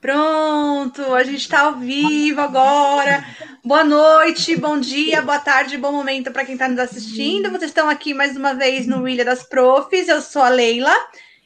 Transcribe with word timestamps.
Pronto, 0.00 1.14
a 1.14 1.22
gente 1.22 1.40
está 1.40 1.60
ao 1.60 1.76
vivo 1.76 2.40
agora. 2.40 3.22
Boa 3.62 3.84
noite, 3.84 4.56
bom 4.56 4.80
dia, 4.80 5.20
boa 5.20 5.38
tarde, 5.38 5.76
bom 5.76 5.92
momento 5.92 6.30
para 6.30 6.44
quem 6.44 6.54
está 6.54 6.66
nos 6.66 6.78
assistindo. 6.78 7.50
Vocês 7.50 7.70
estão 7.70 7.88
aqui 7.88 8.14
mais 8.14 8.34
uma 8.34 8.54
vez 8.54 8.86
no 8.86 9.06
Ilha 9.06 9.26
das 9.26 9.42
Profs. 9.42 10.08
Eu 10.08 10.22
sou 10.22 10.42
a 10.42 10.48
Leila 10.48 10.94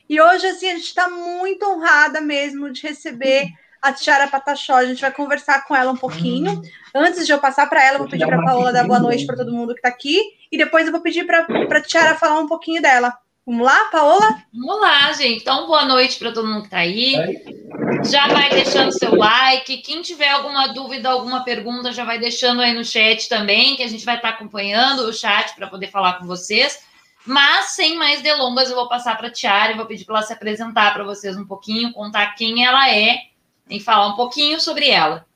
e 0.09 0.21
hoje 0.21 0.47
assim 0.47 0.69
a 0.69 0.75
gente 0.75 0.85
está 0.85 1.09
muito 1.09 1.67
honrada 1.67 2.21
mesmo 2.21 2.71
de 2.71 2.83
receber 2.83 3.49
a 3.83 3.93
Tiara 3.93 4.29
Patachó. 4.29 4.77
A 4.77 4.87
gente 4.87 5.01
vai 5.01 5.11
conversar 5.11 5.65
com 5.67 5.75
ela 5.75 5.91
um 5.91 5.97
pouquinho. 5.97 6.63
Antes 6.95 7.27
de 7.27 7.33
eu 7.33 7.41
passar 7.41 7.69
para 7.69 7.85
ela, 7.85 7.99
vou 7.99 8.09
pedir 8.09 8.27
para 8.27 8.41
a 8.41 8.45
Paola 8.45 8.73
dar 8.73 8.87
boa 8.87 9.01
noite 9.01 9.27
para 9.27 9.37
todo 9.37 9.53
mundo 9.53 9.75
que 9.75 9.81
está 9.81 9.89
aqui 9.89 10.21
e 10.51 10.57
depois 10.57 10.87
eu 10.87 10.93
vou 10.93 11.01
pedir 11.01 11.27
para 11.27 11.45
a 11.79 11.83
Tiara 11.83 12.15
falar 12.15 12.39
um 12.39 12.47
pouquinho 12.47 12.81
dela. 12.81 13.13
Vamos 13.47 13.67
lá, 13.67 13.85
Paola? 13.91 14.43
Vamos 14.55 14.81
lá, 14.81 15.13
gente. 15.13 15.43
Então, 15.43 15.67
boa 15.67 15.85
noite 15.85 16.19
para 16.19 16.33
todo 16.33 16.49
mundo 16.49 16.61
que 16.61 16.69
está 16.69 16.79
aí. 16.79 17.15
Já 18.11 18.27
vai 18.29 18.49
deixando 18.49 18.91
seu 18.91 19.15
like. 19.15 19.83
Quem 19.83 20.01
tiver 20.01 20.31
alguma 20.31 20.69
dúvida, 20.69 21.11
alguma 21.11 21.45
pergunta, 21.45 21.93
já 21.93 22.05
vai 22.05 22.19
deixando 22.19 22.63
aí 22.63 22.73
no 22.73 22.83
chat 22.83 23.29
também, 23.29 23.77
que 23.77 23.83
a 23.83 23.87
gente 23.87 24.05
vai 24.07 24.17
estar 24.17 24.29
tá 24.29 24.35
acompanhando 24.35 25.01
o 25.01 25.13
chat 25.13 25.55
para 25.55 25.67
poder 25.67 25.89
falar 25.89 26.15
com 26.15 26.27
vocês. 26.27 26.83
Mas, 27.27 27.73
sem 27.73 27.97
mais 27.97 28.23
delongas, 28.23 28.71
eu 28.71 28.77
vou 28.77 28.89
passar 28.89 29.17
para 29.19 29.29
a 29.29 29.31
Tiara 29.31 29.73
e 29.73 29.77
vou 29.77 29.85
pedir 29.85 30.07
para 30.07 30.17
ela 30.17 30.27
se 30.27 30.33
apresentar 30.33 30.95
para 30.95 31.05
vocês 31.05 31.37
um 31.37 31.45
pouquinho, 31.45 31.93
contar 31.93 32.35
quem 32.37 32.65
ela 32.65 32.91
é 32.91 33.27
e 33.69 33.79
falar 33.79 34.09
um 34.09 34.17
pouquinho 34.17 34.59
sobre 34.59 34.89
ela. 34.89 35.27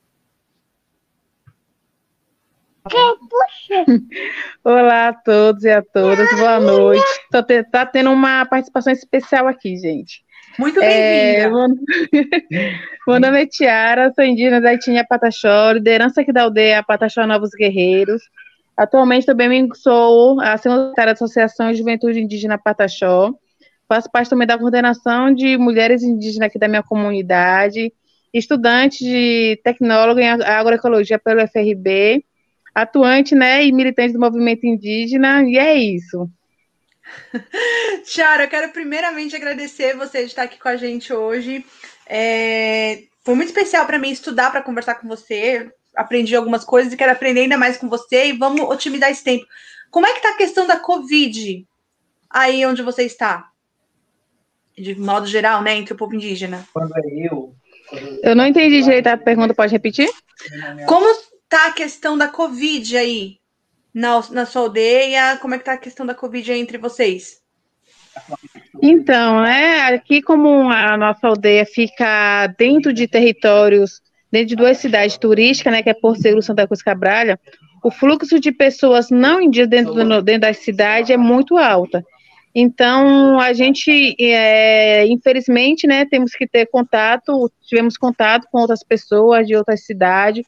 Olá 4.64 5.09
a 5.09 5.12
todos 5.12 5.64
e 5.64 5.70
a 5.70 5.82
todas, 5.82 6.30
boa 6.36 6.60
noite. 6.60 7.05
Tô 7.30 7.42
te, 7.42 7.62
tá 7.64 7.84
tendo 7.84 8.10
uma 8.10 8.46
participação 8.46 8.92
especial 8.92 9.46
aqui, 9.48 9.77
gente. 9.77 10.23
Muito 10.59 10.80
bem-vinda. 10.80 10.88
É, 11.42 11.48
meu 13.06 13.20
nome 13.20 13.42
é 13.42 13.46
Tiara, 13.46 14.12
sou 14.14 14.24
indígena 14.24 14.60
da 14.60 14.74
etnia 14.74 15.05
Pataxó, 15.06 15.72
liderança 15.72 16.20
aqui 16.20 16.33
da 16.33 16.42
aldeia 16.42 16.83
Pataxó 16.83 17.27
Novos 17.27 17.50
Guerreiros. 17.50 18.22
Atualmente 18.77 19.27
também 19.27 19.69
sou 19.74 20.41
a 20.41 20.56
secretária 20.56 21.12
da 21.12 21.12
Associação 21.12 21.74
Juventude 21.74 22.20
Indígena 22.20 22.58
Pataxó. 22.58 23.34
Faço 23.89 24.11
parte 24.11 24.30
também 24.30 24.47
da 24.47 24.58
coordenação 24.58 25.34
de 25.34 25.56
mulheres 25.56 26.02
indígenas 26.02 26.48
aqui 26.48 26.58
da 26.58 26.69
minha 26.69 26.83
comunidade, 26.83 27.92
estudante 28.33 29.02
de 29.02 29.61
tecnólogo 29.64 30.20
em 30.20 30.28
agroecologia 30.28 31.19
pelo 31.19 31.41
FRB 31.41 32.24
atuante, 32.82 33.34
né, 33.34 33.64
e 33.64 33.72
militante 33.72 34.12
do 34.12 34.20
movimento 34.20 34.66
indígena, 34.66 35.42
e 35.42 35.58
é 35.58 35.74
isso. 35.74 36.30
Tiara, 38.04 38.44
eu 38.44 38.48
quero 38.48 38.72
primeiramente 38.72 39.34
agradecer 39.34 39.96
você 39.96 40.20
de 40.20 40.26
estar 40.26 40.44
aqui 40.44 40.58
com 40.58 40.68
a 40.68 40.76
gente 40.76 41.12
hoje. 41.12 41.64
É, 42.06 43.02
foi 43.24 43.34
muito 43.34 43.48
especial 43.48 43.86
para 43.86 43.98
mim 43.98 44.10
estudar 44.10 44.50
para 44.50 44.62
conversar 44.62 44.96
com 44.96 45.08
você. 45.08 45.70
Aprendi 45.96 46.36
algumas 46.36 46.64
coisas 46.64 46.92
e 46.92 46.96
quero 46.96 47.12
aprender 47.12 47.40
ainda 47.40 47.58
mais 47.58 47.76
com 47.76 47.88
você 47.88 48.28
e 48.28 48.32
vamos 48.32 48.60
otimizar 48.60 49.10
esse 49.10 49.24
tempo. 49.24 49.44
Como 49.90 50.06
é 50.06 50.12
que 50.12 50.18
está 50.18 50.30
a 50.30 50.36
questão 50.36 50.66
da 50.66 50.78
Covid 50.78 51.66
aí 52.30 52.64
onde 52.64 52.82
você 52.82 53.04
está? 53.04 53.48
De 54.76 54.94
modo 54.94 55.26
geral, 55.26 55.62
né, 55.62 55.74
entre 55.74 55.94
o 55.94 55.96
povo 55.96 56.14
indígena. 56.14 56.64
Quando 56.72 56.92
é 56.96 57.26
eu. 57.26 57.54
Eu 58.22 58.36
não 58.36 58.46
entendi 58.46 58.82
direito 58.82 59.08
a 59.08 59.16
pergunta, 59.16 59.54
pode 59.54 59.72
repetir? 59.72 60.08
Como 60.86 61.06
tá 61.48 61.68
a 61.68 61.72
questão 61.72 62.16
da 62.16 62.28
Covid 62.28 62.96
aí 62.96 63.38
na, 63.92 64.22
na 64.30 64.46
sua 64.46 64.62
aldeia? 64.62 65.36
Como 65.41 65.55
é 65.55 65.58
que 65.58 65.64
tá 65.64 65.72
a 65.72 65.78
questão 65.78 66.05
da 66.05 66.14
Covid 66.14 66.52
aí 66.52 66.60
entre 66.60 66.78
vocês? 66.78 67.40
Então, 68.82 69.44
é, 69.44 69.94
aqui 69.94 70.20
como 70.20 70.70
a 70.70 70.96
nossa 70.96 71.27
aldeia 71.27 71.64
fica 71.64 72.46
dentro 72.58 72.92
de 72.92 73.06
territórios, 73.06 74.00
dentro 74.30 74.48
de 74.48 74.56
duas 74.56 74.78
cidades 74.78 75.16
turísticas, 75.16 75.72
né, 75.72 75.82
que 75.82 75.90
é 75.90 75.94
Porto 75.94 76.20
Seguro 76.20 76.40
e 76.40 76.44
Santa 76.44 76.66
Cruz 76.66 76.82
Cabralha, 76.82 77.38
o 77.83 77.90
fluxo 77.90 78.40
de 78.40 78.52
pessoas 78.52 79.10
não 79.10 79.40
indígenas 79.40 79.70
dentro, 79.70 79.94
do, 79.94 80.23
dentro 80.23 80.42
da 80.42 80.52
cidade 80.52 81.12
é 81.12 81.17
muito 81.17 81.56
alta. 81.56 82.05
Então, 82.55 83.39
a 83.39 83.52
gente, 83.52 84.17
é, 84.20 85.06
infelizmente, 85.06 85.86
né, 85.86 86.05
temos 86.05 86.33
que 86.33 86.46
ter 86.46 86.67
contato, 86.67 87.50
tivemos 87.62 87.96
contato 87.96 88.48
com 88.50 88.58
outras 88.58 88.83
pessoas 88.83 89.46
de 89.46 89.55
outras 89.55 89.84
cidades, 89.84 90.44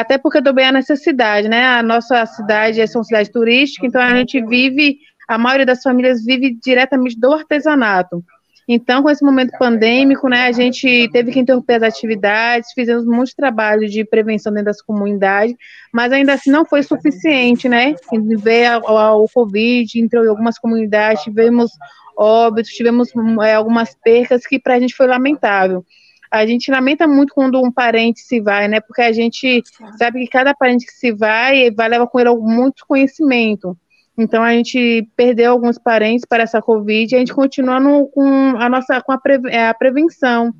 até 0.00 0.16
porque 0.16 0.42
também 0.42 0.64
a 0.66 0.72
necessidade, 0.72 1.48
né? 1.48 1.64
A 1.66 1.82
nossa 1.82 2.24
cidade 2.24 2.80
é 2.80 2.84
uma 2.94 3.04
cidade 3.04 3.30
turística, 3.30 3.86
então 3.86 4.00
a 4.00 4.14
gente 4.16 4.40
vive, 4.44 4.98
a 5.28 5.36
maioria 5.36 5.66
das 5.66 5.82
famílias 5.82 6.24
vive 6.24 6.56
diretamente 6.62 7.18
do 7.18 7.32
artesanato. 7.32 8.24
Então, 8.66 9.02
com 9.02 9.10
esse 9.10 9.24
momento 9.24 9.58
pandêmico, 9.58 10.28
né, 10.28 10.46
a 10.46 10.52
gente 10.52 11.08
teve 11.12 11.32
que 11.32 11.40
interromper 11.40 11.74
as 11.74 11.82
atividades, 11.82 12.72
fizemos 12.72 13.04
muito 13.04 13.34
trabalho 13.36 13.88
de 13.88 14.04
prevenção 14.04 14.52
dentro 14.52 14.66
das 14.66 14.80
comunidades, 14.80 15.54
mas 15.92 16.12
ainda 16.12 16.34
assim 16.34 16.50
não 16.50 16.64
foi 16.64 16.82
suficiente, 16.82 17.68
né? 17.68 17.94
Ver 18.38 18.76
o 18.82 19.26
Covid, 19.28 20.00
entrou 20.00 20.24
em 20.24 20.28
algumas 20.28 20.58
comunidades, 20.58 21.24
tivemos 21.24 21.70
óbitos, 22.16 22.70
tivemos 22.70 23.10
é, 23.44 23.54
algumas 23.54 23.94
percas 23.96 24.46
que 24.46 24.58
para 24.58 24.76
a 24.76 24.80
gente 24.80 24.94
foi 24.94 25.06
lamentável 25.06 25.84
a 26.32 26.46
gente 26.46 26.70
lamenta 26.70 27.06
muito 27.06 27.34
quando 27.34 27.60
um 27.60 27.70
parente 27.70 28.20
se 28.20 28.40
vai, 28.40 28.66
né? 28.66 28.80
Porque 28.80 29.02
a 29.02 29.12
gente 29.12 29.62
sabe 29.98 30.20
que 30.20 30.28
cada 30.28 30.54
parente 30.54 30.86
que 30.86 30.92
se 30.92 31.12
vai, 31.12 31.70
vai 31.70 31.90
levar 31.90 32.06
com 32.06 32.18
ele 32.18 32.34
muito 32.36 32.86
conhecimento. 32.88 33.76
Então 34.16 34.42
a 34.42 34.52
gente 34.52 35.06
perdeu 35.14 35.52
alguns 35.52 35.78
parentes 35.78 36.24
para 36.26 36.42
essa 36.42 36.62
Covid 36.62 37.12
e 37.12 37.16
a 37.16 37.18
gente 37.18 37.34
continua 37.34 37.78
no, 37.78 38.06
com 38.06 38.24
a 38.56 38.66
nossa 38.66 39.02
com 39.02 39.12
a, 39.12 39.18
pre, 39.18 39.40
é, 39.48 39.66
a, 39.66 39.74
prevenção. 39.74 40.54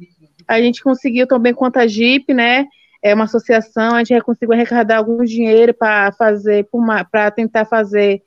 A 0.46 0.60
gente 0.60 0.82
conseguiu 0.82 1.26
também 1.26 1.54
com 1.54 1.64
a 1.64 1.86
JIP, 1.86 2.34
né? 2.34 2.66
É 3.02 3.14
uma 3.14 3.24
associação, 3.24 3.94
a 3.94 4.04
gente 4.04 4.20
conseguiu 4.20 4.52
arrecadar 4.52 4.98
algum 4.98 5.24
dinheiro 5.24 5.72
para 5.72 6.12
fazer, 6.12 6.68
para 7.10 7.30
tentar 7.30 7.64
fazer 7.64 8.20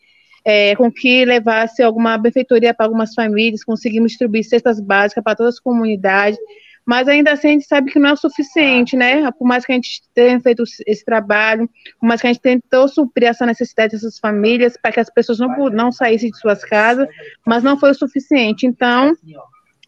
é, 0.44 0.76
com 0.76 0.92
que 0.92 1.24
levasse 1.24 1.84
alguma 1.84 2.18
benfeitoria 2.18 2.74
para 2.74 2.88
algumas 2.88 3.14
famílias, 3.14 3.64
conseguimos 3.64 4.12
distribuir 4.12 4.44
cestas 4.44 4.80
básicas 4.82 5.24
para 5.24 5.36
todas 5.36 5.56
as 5.56 5.60
comunidades 5.60 6.40
mas 6.86 7.08
ainda 7.08 7.32
assim 7.32 7.48
a 7.48 7.52
gente 7.52 7.66
sabe 7.66 7.92
que 7.92 7.98
não 7.98 8.10
é 8.10 8.14
o 8.14 8.18
suficiente, 8.18 8.96
né? 8.96 9.30
Por 9.32 9.48
mais 9.48 9.66
que 9.66 9.72
a 9.72 9.76
gente 9.76 10.04
tenha 10.14 10.40
feito 10.40 10.64
esse 10.86 11.04
trabalho, 11.04 11.68
por 12.00 12.08
mais 12.08 12.22
que 12.22 12.28
a 12.28 12.32
gente 12.32 12.42
tentou 12.42 12.88
suprir 12.88 13.30
essa 13.30 13.46
necessidade 13.46 13.94
dessas 13.94 14.20
famílias, 14.20 14.78
para 14.80 14.92
que 14.92 15.00
as 15.00 15.10
pessoas 15.10 15.40
não, 15.40 15.50
não 15.72 15.92
saíssem 15.92 16.30
de 16.30 16.38
suas 16.38 16.64
casas, 16.64 17.08
mas 17.46 17.64
não 17.64 17.80
foi 17.80 17.92
o 17.92 17.96
suficiente. 17.96 18.68
Então, 18.68 19.14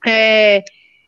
é, 0.06 0.64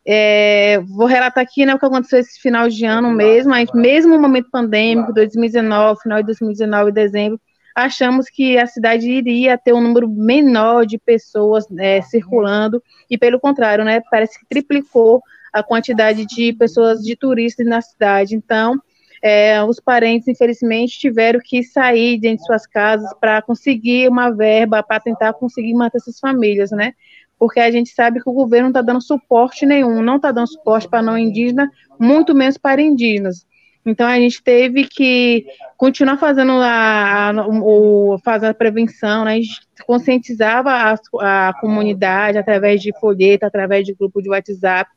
é, 0.06 0.80
vou 0.80 1.08
relatar 1.08 1.44
aqui 1.44 1.66
né, 1.66 1.74
o 1.74 1.80
que 1.80 1.86
aconteceu 1.86 2.20
esse 2.20 2.40
final 2.40 2.70
de 2.70 2.86
ano 2.86 3.12
mesmo, 3.12 3.54
gente, 3.56 3.76
mesmo 3.76 4.16
no 4.16 4.22
momento 4.22 4.50
pandêmico, 4.52 5.14
2019, 5.14 6.02
final 6.02 6.20
de 6.20 6.26
2019, 6.28 6.92
dezembro, 6.92 7.42
achamos 7.76 8.28
que 8.28 8.58
a 8.58 8.68
cidade 8.68 9.10
iria 9.10 9.58
ter 9.58 9.74
um 9.74 9.82
número 9.82 10.08
menor 10.08 10.86
de 10.86 10.98
pessoas 10.98 11.66
é, 11.78 12.02
circulando, 12.02 12.82
e 13.10 13.18
pelo 13.18 13.40
contrário, 13.40 13.84
né, 13.84 14.02
parece 14.10 14.40
que 14.40 14.46
triplicou 14.48 15.22
a 15.54 15.64
quantidade 15.64 16.26
de 16.26 16.54
pessoas, 16.54 17.02
de 17.02 17.16
turistas 17.16 17.66
na 17.66 17.82
cidade. 17.82 18.36
Então, 18.36 18.80
é, 19.22 19.62
os 19.64 19.80
parentes, 19.80 20.28
infelizmente, 20.28 20.98
tiveram 20.98 21.40
que 21.44 21.64
sair 21.64 22.18
de 22.18 22.38
suas 22.40 22.66
casas 22.66 23.12
para 23.20 23.42
conseguir 23.42 24.10
uma 24.10 24.30
verba, 24.30 24.82
para 24.82 25.00
tentar 25.00 25.34
conseguir 25.34 25.74
manter 25.74 25.98
essas 25.98 26.20
famílias, 26.20 26.72
né? 26.72 26.94
Porque 27.38 27.60
a 27.60 27.72
gente 27.72 27.90
sabe 27.92 28.22
que 28.22 28.30
o 28.30 28.34
governo 28.34 28.66
não 28.66 28.72
está 28.72 28.82
dando 28.82 29.02
suporte 29.02 29.66
nenhum, 29.66 30.02
não 30.02 30.18
está 30.18 30.32
dando 30.32 30.48
suporte 30.48 30.88
para 30.88 31.02
não 31.02 31.18
indígena, 31.18 31.70
muito 32.00 32.36
menos 32.36 32.58
para 32.58 32.82
indígenas. 32.82 33.46
Então 33.86 34.08
a 34.08 34.20
gente 34.20 34.44
teve 34.44 34.84
que 34.86 35.46
continuar 35.78 36.18
fazendo 36.18 36.52
a, 36.52 37.30
a, 37.30 37.48
o, 37.48 38.18
a 38.26 38.54
prevenção, 38.54 39.26
né? 39.26 39.32
a 39.32 39.36
gente 39.36 39.62
conscientizava 39.86 40.72
a, 40.72 41.50
a 41.50 41.54
comunidade 41.60 42.38
através 42.38 42.82
de 42.82 42.92
folheto, 43.00 43.46
através 43.46 43.86
de 43.86 43.94
grupo 43.94 44.22
de 44.22 44.30
WhatsApp, 44.30 44.90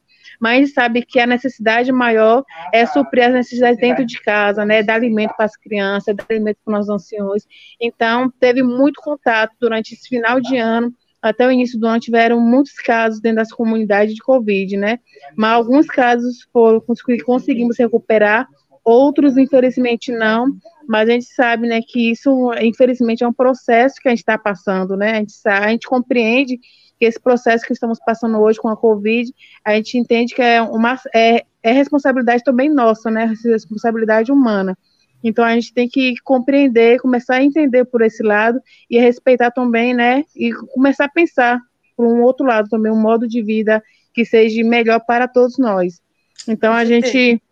mas 0.43 0.73
sabe 0.73 1.03
que 1.03 1.21
a 1.21 1.27
necessidade 1.27 1.93
maior 1.93 2.43
é 2.73 2.85
suprir 2.85 3.29
as 3.29 3.33
necessidades 3.33 3.79
dentro 3.79 4.05
de 4.05 4.21
casa, 4.21 4.65
né, 4.65 4.83
dar 4.83 4.95
alimento 4.95 5.33
para 5.37 5.47
as 5.47 5.57
crianças, 5.57 6.17
dar 6.17 6.27
alimento 6.29 6.59
para 6.65 6.81
os 6.81 6.89
anciões. 6.89 7.47
Então, 7.81 8.29
teve 8.41 8.61
muito 8.61 9.01
contato 9.01 9.53
durante 9.61 9.95
esse 9.95 10.09
final 10.09 10.41
de 10.41 10.57
ano, 10.57 10.93
até 11.23 11.47
o 11.47 11.53
início 11.53 11.79
do 11.79 11.87
ano 11.87 12.01
tiveram 12.01 12.41
muitos 12.41 12.73
casos 12.73 13.21
dentro 13.21 13.37
das 13.37 13.53
comunidades 13.53 14.17
de 14.17 14.21
Covid, 14.21 14.77
né? 14.77 14.99
Mas 15.37 15.53
alguns 15.53 15.87
casos 15.87 16.43
foram 16.53 16.83
conseguimos 17.25 17.79
recuperar, 17.79 18.49
outros 18.85 19.37
infelizmente 19.37 20.11
não, 20.11 20.49
mas 20.89 21.09
a 21.09 21.13
gente 21.13 21.27
sabe, 21.27 21.69
né, 21.69 21.81
que 21.87 22.11
isso 22.11 22.53
infelizmente 22.61 23.23
é 23.23 23.29
um 23.29 23.33
processo 23.33 23.95
que 24.03 24.09
a 24.09 24.11
gente 24.11 24.19
está 24.19 24.37
passando, 24.37 24.97
né? 24.97 25.13
A 25.13 25.19
gente, 25.19 25.35
sabe, 25.35 25.67
a 25.67 25.69
gente 25.69 25.87
compreende 25.87 26.59
que 27.03 27.07
esse 27.07 27.19
processo 27.19 27.67
que 27.67 27.73
estamos 27.73 27.99
passando 27.99 28.39
hoje 28.39 28.61
com 28.61 28.69
a 28.69 28.77
Covid, 28.77 29.29
a 29.65 29.75
gente 29.75 29.99
entende 29.99 30.37
que 30.37 30.41
é 30.41 30.63
uma 30.63 30.97
é, 31.13 31.45
é 31.61 31.73
responsabilidade 31.73 32.45
também 32.45 32.71
nossa, 32.71 33.11
né? 33.11 33.35
Responsabilidade 33.45 34.31
humana. 34.31 34.79
Então 35.21 35.45
a 35.45 35.53
gente 35.53 35.75
tem 35.75 35.89
que 35.89 36.15
compreender, 36.23 37.01
começar 37.01 37.39
a 37.39 37.43
entender 37.43 37.85
por 37.87 38.03
esse 38.03 38.23
lado 38.23 38.61
e 38.89 39.01
respeitar 39.01 39.51
também, 39.51 39.93
né? 39.93 40.25
E 40.37 40.53
começar 40.73 41.07
a 41.07 41.09
pensar 41.09 41.59
por 41.97 42.07
um 42.07 42.23
outro 42.23 42.47
lado 42.47 42.69
também, 42.69 42.93
um 42.93 43.01
modo 43.01 43.27
de 43.27 43.43
vida 43.43 43.83
que 44.15 44.25
seja 44.25 44.63
melhor 44.63 45.01
para 45.05 45.27
todos 45.27 45.59
nós. 45.59 46.01
Então 46.47 46.73
a 46.73 46.85
gente 46.85 47.43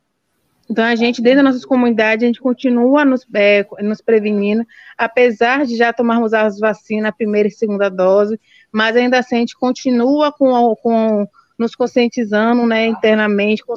então, 0.70 0.84
a 0.84 0.94
gente, 0.94 1.20
dentro 1.20 1.42
das 1.42 1.54
nossas 1.54 1.64
comunidades, 1.64 2.22
a 2.22 2.26
gente 2.28 2.40
continua 2.40 3.04
nos, 3.04 3.26
é, 3.34 3.66
nos 3.82 4.00
prevenindo, 4.00 4.64
apesar 4.96 5.66
de 5.66 5.76
já 5.76 5.92
tomarmos 5.92 6.32
as 6.32 6.60
vacinas, 6.60 7.08
a 7.08 7.12
primeira 7.12 7.48
e 7.48 7.50
segunda 7.50 7.88
dose, 7.90 8.38
mas 8.70 8.94
ainda 8.94 9.18
assim 9.18 9.34
a 9.34 9.38
gente 9.40 9.58
continua 9.58 10.30
com, 10.30 10.76
com 10.76 11.26
nos 11.58 11.74
conscientizando 11.74 12.64
né, 12.66 12.86
internamente, 12.86 13.64
com, 13.64 13.74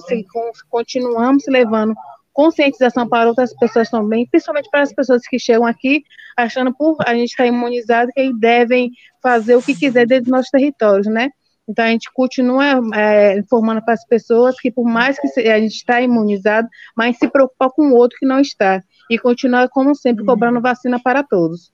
continuamos 0.69 1.45
levando 1.47 1.95
conscientização 2.31 3.09
para 3.09 3.27
outras 3.27 3.55
pessoas 3.57 3.89
também, 3.89 4.27
principalmente 4.27 4.69
para 4.69 4.81
as 4.81 4.93
pessoas 4.93 5.23
que 5.27 5.39
chegam 5.39 5.65
aqui 5.65 6.03
achando 6.37 6.71
por 6.75 6.97
a 7.07 7.15
gente 7.15 7.29
estar 7.31 7.43
tá 7.43 7.47
imunizado 7.47 8.11
que 8.13 8.31
devem 8.39 8.91
fazer 9.21 9.55
o 9.55 9.63
que 9.63 9.73
quiser 9.73 10.05
dentro 10.05 10.25
dos 10.25 10.31
nossos 10.31 10.51
territórios, 10.51 11.07
né? 11.07 11.31
Então, 11.67 11.85
a 11.85 11.89
gente 11.89 12.11
continua 12.13 12.81
é, 12.93 13.37
informando 13.37 13.83
para 13.83 13.93
as 13.93 14.05
pessoas 14.05 14.59
que, 14.59 14.69
por 14.69 14.85
mais 14.85 15.17
que 15.17 15.27
a 15.49 15.59
gente 15.59 15.75
está 15.75 16.01
imunizado, 16.01 16.67
mas 16.95 17.17
se 17.17 17.27
preocupa 17.27 17.69
com 17.69 17.89
o 17.89 17.95
outro 17.95 18.17
que 18.19 18.25
não 18.25 18.39
está. 18.39 18.83
E 19.09 19.17
continua, 19.17 19.69
como 19.69 19.95
sempre, 19.95 20.25
cobrando 20.25 20.61
vacina 20.61 20.99
para 21.01 21.23
todos. 21.23 21.71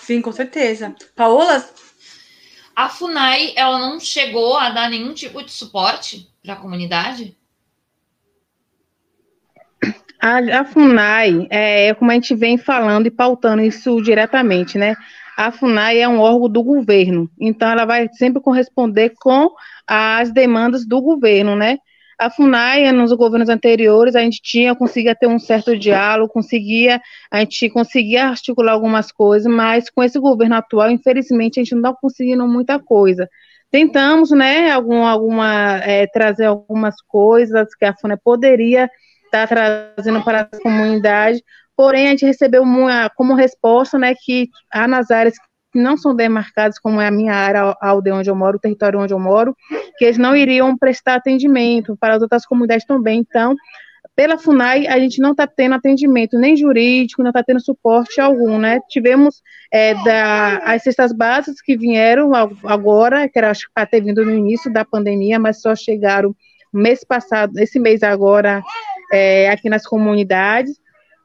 Sim, 0.00 0.20
com 0.20 0.32
certeza. 0.32 0.94
Paola? 1.14 1.64
A 2.74 2.88
FUNAI, 2.88 3.52
ela 3.56 3.78
não 3.78 4.00
chegou 4.00 4.56
a 4.56 4.70
dar 4.70 4.90
nenhum 4.90 5.12
tipo 5.12 5.42
de 5.42 5.52
suporte 5.52 6.28
para 6.42 6.54
a 6.54 6.56
comunidade? 6.56 7.36
A, 10.20 10.60
a 10.60 10.64
FUNAI, 10.64 11.46
é, 11.50 11.94
como 11.94 12.10
a 12.10 12.14
gente 12.14 12.34
vem 12.34 12.58
falando 12.58 13.06
e 13.06 13.10
pautando 13.10 13.62
isso 13.62 14.00
diretamente, 14.02 14.76
né? 14.76 14.94
A 15.40 15.50
FUNAI 15.50 16.00
é 16.00 16.06
um 16.06 16.20
órgão 16.20 16.50
do 16.50 16.62
governo, 16.62 17.30
então 17.40 17.66
ela 17.70 17.86
vai 17.86 18.10
sempre 18.12 18.42
corresponder 18.42 19.14
com 19.18 19.50
as 19.86 20.30
demandas 20.30 20.86
do 20.86 21.00
governo, 21.00 21.56
né? 21.56 21.78
A 22.18 22.28
FUNAI, 22.28 22.92
nos 22.92 23.10
governos 23.14 23.48
anteriores, 23.48 24.14
a 24.14 24.20
gente 24.20 24.42
tinha, 24.42 24.74
conseguia 24.74 25.14
ter 25.14 25.26
um 25.26 25.38
certo 25.38 25.74
diálogo, 25.78 26.30
conseguia, 26.30 27.00
a 27.30 27.40
gente 27.40 27.70
conseguia 27.70 28.26
articular 28.26 28.72
algumas 28.72 29.10
coisas, 29.10 29.50
mas 29.50 29.88
com 29.88 30.02
esse 30.02 30.18
governo 30.18 30.56
atual, 30.56 30.90
infelizmente, 30.90 31.58
a 31.58 31.62
gente 31.62 31.74
não 31.74 31.80
está 31.88 31.98
conseguindo 31.98 32.46
muita 32.46 32.78
coisa. 32.78 33.26
Tentamos, 33.70 34.30
né, 34.32 34.70
algum, 34.70 35.06
alguma, 35.06 35.78
é, 35.78 36.06
trazer 36.06 36.44
algumas 36.44 37.00
coisas 37.00 37.74
que 37.74 37.86
a 37.86 37.96
FUNAI 37.96 38.18
poderia 38.22 38.90
estar 39.24 39.48
tá 39.48 39.94
trazendo 39.94 40.22
para 40.22 40.42
a 40.42 40.60
comunidade, 40.60 41.42
Porém, 41.80 42.08
a 42.08 42.10
gente 42.10 42.26
recebeu 42.26 42.62
uma, 42.62 43.08
como 43.08 43.32
resposta, 43.32 43.98
né, 43.98 44.14
que 44.14 44.50
há 44.70 44.86
nas 44.86 45.10
áreas 45.10 45.32
que 45.72 45.80
não 45.80 45.96
são 45.96 46.14
demarcadas, 46.14 46.78
como 46.78 47.00
é 47.00 47.06
a 47.06 47.10
minha 47.10 47.32
área, 47.32 47.74
a 47.80 47.88
aldeia 47.88 48.16
onde 48.16 48.28
eu 48.28 48.36
moro, 48.36 48.58
o 48.58 48.60
território 48.60 49.00
onde 49.00 49.14
eu 49.14 49.18
moro, 49.18 49.56
que 49.96 50.04
eles 50.04 50.18
não 50.18 50.36
iriam 50.36 50.76
prestar 50.76 51.14
atendimento 51.14 51.96
para 51.98 52.16
as 52.16 52.20
outras 52.20 52.44
comunidades 52.44 52.84
também. 52.84 53.20
Então, 53.20 53.56
pela 54.14 54.36
FUNAI, 54.36 54.88
a 54.88 54.98
gente 54.98 55.22
não 55.22 55.30
está 55.30 55.46
tendo 55.46 55.74
atendimento 55.74 56.38
nem 56.38 56.54
jurídico, 56.54 57.22
não 57.22 57.30
está 57.30 57.42
tendo 57.42 57.64
suporte 57.64 58.20
algum, 58.20 58.58
né? 58.58 58.78
Tivemos 58.90 59.40
é, 59.72 59.94
da, 60.04 60.58
as 60.58 60.82
cestas 60.82 61.14
básicas 61.14 61.62
que 61.62 61.78
vieram 61.78 62.32
agora, 62.62 63.26
que 63.26 63.38
era, 63.38 63.48
acho 63.48 63.68
que 63.68 63.72
para 63.72 63.86
ter 63.86 64.02
vindo 64.02 64.22
no 64.22 64.32
início 64.32 64.70
da 64.70 64.84
pandemia, 64.84 65.38
mas 65.38 65.62
só 65.62 65.74
chegaram 65.74 66.36
mês 66.70 67.02
passado, 67.02 67.58
esse 67.58 67.78
mês 67.80 68.02
agora, 68.02 68.62
é, 69.10 69.48
aqui 69.48 69.70
nas 69.70 69.86
comunidades. 69.86 70.79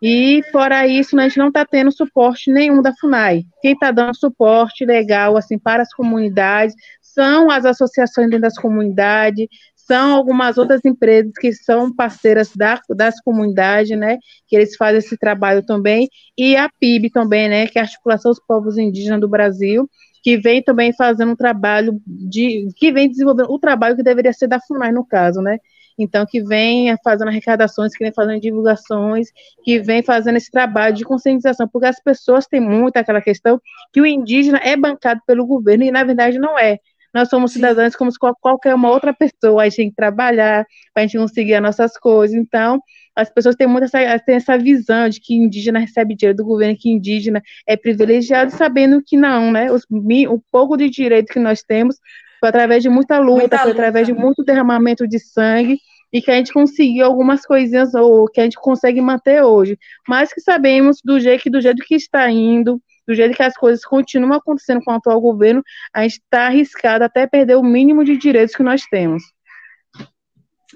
E, 0.08 0.44
fora 0.52 0.86
isso, 0.86 1.20
a 1.20 1.24
gente 1.24 1.40
não 1.40 1.48
está 1.48 1.66
tendo 1.66 1.92
suporte 1.92 2.52
nenhum 2.52 2.80
da 2.80 2.94
FUNAI. 2.94 3.44
Quem 3.60 3.74
está 3.74 3.90
dando 3.90 4.16
suporte 4.16 4.86
legal 4.86 5.36
assim 5.36 5.58
para 5.58 5.82
as 5.82 5.92
comunidades 5.92 6.76
são 7.02 7.50
as 7.50 7.66
associações 7.66 8.28
dentro 8.28 8.44
das 8.44 8.54
comunidades, 8.54 9.48
são 9.76 10.14
algumas 10.14 10.60
outras 10.60 10.86
empresas 10.86 11.32
que 11.40 11.52
são 11.54 11.92
parceiras 11.92 12.52
da, 12.56 12.80
das 12.92 13.20
comunidades, 13.20 13.98
né, 13.98 14.20
que 14.48 14.56
eles 14.56 14.76
fazem 14.76 15.00
esse 15.00 15.18
trabalho 15.18 15.66
também, 15.66 16.08
e 16.38 16.56
a 16.56 16.70
PIB 16.70 17.10
também, 17.10 17.50
né, 17.50 17.66
que 17.66 17.80
é 17.80 17.82
a 17.82 17.86
Articulação 17.86 18.30
dos 18.30 18.40
Povos 18.40 18.78
Indígenas 18.78 19.20
do 19.20 19.28
Brasil, 19.28 19.90
que 20.22 20.38
vem 20.38 20.62
também 20.62 20.94
fazendo 20.94 21.32
um 21.32 21.36
trabalho 21.36 22.00
de, 22.06 22.68
que 22.76 22.92
vem 22.92 23.10
desenvolvendo 23.10 23.50
o 23.50 23.58
trabalho 23.58 23.96
que 23.96 24.04
deveria 24.04 24.34
ser 24.34 24.48
da 24.48 24.60
FUNAI, 24.60 24.92
no 24.92 25.04
caso, 25.04 25.42
né, 25.42 25.58
então 25.98 26.26
que 26.26 26.42
vem 26.42 26.96
fazendo 27.04 27.30
arrecadações, 27.30 27.96
que 27.96 28.04
vem 28.04 28.14
fazendo 28.14 28.40
divulgações, 28.40 29.30
que 29.64 29.80
vem 29.80 30.04
fazendo 30.04 30.38
esse 30.38 30.52
trabalho 30.52 30.96
de 30.96 31.04
conscientização, 31.04 31.68
porque 31.68 31.88
as 31.88 32.02
pessoas 32.02 32.48
têm 32.48 32.60
muito 32.60 32.98
aquela 32.98 33.22
questão 33.22 33.62
que 33.94 34.02
o 34.02 34.06
indígena 34.06 34.60
é 34.64 34.76
bancado 34.76 35.22
pelo 35.26 35.46
governo 35.46 35.84
e 35.84 35.92
na 35.92 36.04
verdade 36.04 36.38
não 36.38 36.58
é. 36.58 36.80
Nós 37.16 37.30
somos 37.30 37.54
cidadãos 37.54 37.96
como 37.96 38.12
qualquer 38.42 38.76
uma 38.76 38.90
outra 38.90 39.14
pessoa, 39.14 39.62
a 39.62 39.66
gente 39.70 39.78
tem 39.78 39.90
que 39.90 39.96
trabalhar 39.96 40.66
para 40.94 41.04
a 41.04 41.08
gente 41.08 41.18
conseguir 41.18 41.54
as 41.54 41.62
nossas 41.62 41.98
coisas. 41.98 42.36
Então, 42.36 42.82
as 43.16 43.30
pessoas 43.30 43.56
têm 43.56 43.66
muito 43.66 43.86
essa, 43.86 44.20
têm 44.20 44.36
essa 44.36 44.58
visão 44.58 45.08
de 45.08 45.22
que 45.22 45.34
indígena 45.34 45.80
recebe 45.80 46.14
dinheiro 46.14 46.36
do 46.36 46.44
governo, 46.44 46.76
que 46.78 46.90
indígena 46.90 47.42
é 47.66 47.78
privilegiado, 47.78 48.52
sabendo 48.52 49.02
que 49.02 49.16
não, 49.16 49.50
né? 49.50 49.72
Os, 49.72 49.86
o 49.90 50.42
pouco 50.52 50.76
de 50.76 50.90
direito 50.90 51.32
que 51.32 51.40
nós 51.40 51.64
temos 51.64 51.96
foi 52.40 52.50
através 52.50 52.84
de 52.84 52.90
muita 52.90 53.20
luta, 53.20 53.40
muita 53.40 53.58
foi 53.60 53.72
através 53.72 54.08
de 54.08 54.14
muito 54.14 54.44
derramamento 54.44 55.08
de 55.08 55.20
sangue 55.20 55.80
e 56.12 56.22
que 56.22 56.32
a 56.32 56.36
gente 56.36 56.54
conseguiu 56.54 57.06
algumas 57.06 57.46
coisinhas 57.46 57.94
ou 57.94 58.28
que 58.28 58.40
a 58.40 58.44
gente 58.44 58.58
consegue 58.58 59.02
manter 59.02 59.44
hoje, 59.44 59.78
mas 60.08 60.34
que 60.34 60.42
sabemos 60.42 61.00
do 61.04 61.20
jeito 61.20 61.50
do 61.50 61.60
jeito 61.60 61.84
que 61.84 61.96
está 61.96 62.30
indo, 62.30 62.82
do 63.08 63.14
jeito 63.14 63.36
que 63.36 63.44
as 63.44 63.56
coisas 63.56 63.84
continuam 63.84 64.34
acontecendo 64.34 64.82
com 64.84 64.92
o 64.92 64.96
atual 64.96 65.20
governo, 65.20 65.64
a 65.94 66.04
gente 66.04 66.14
está 66.14 66.48
arriscado 66.48 67.04
até 67.04 67.28
perder 67.28 67.56
o 67.56 67.64
mínimo 67.64 68.04
de 68.04 68.18
direitos 68.18 68.56
que 68.56 68.64
nós 68.64 68.84
temos. 68.90 69.24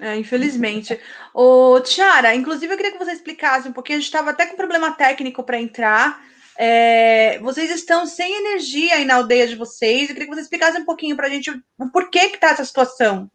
É, 0.00 0.16
infelizmente. 0.16 0.98
Ô, 1.34 1.80
Tiara, 1.80 2.34
inclusive 2.34 2.72
eu 2.72 2.76
queria 2.76 2.92
que 2.92 2.98
você 2.98 3.12
explicasse 3.12 3.68
um 3.68 3.72
pouquinho, 3.72 3.98
a 3.98 4.00
gente 4.00 4.06
estava 4.06 4.30
até 4.30 4.46
com 4.46 4.56
problema 4.56 4.92
técnico 4.92 5.42
para 5.42 5.60
entrar, 5.60 6.22
é, 6.62 7.38
vocês 7.38 7.70
estão 7.70 8.04
sem 8.04 8.30
energia 8.36 8.96
aí 8.96 9.06
na 9.06 9.14
aldeia 9.14 9.48
de 9.48 9.54
vocês. 9.54 10.02
Eu 10.02 10.08
queria 10.08 10.28
que 10.28 10.34
você 10.34 10.42
explicasse 10.42 10.78
um 10.78 10.84
pouquinho 10.84 11.16
para 11.16 11.26
a 11.26 11.30
gente 11.30 11.50
o 11.50 11.88
porquê 11.90 12.28
que 12.28 12.34
está 12.34 12.50
essa 12.50 12.66
situação. 12.66 13.30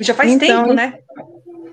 Já 0.00 0.14
faz 0.14 0.32
então, 0.32 0.62
tempo, 0.62 0.72
né? 0.72 0.98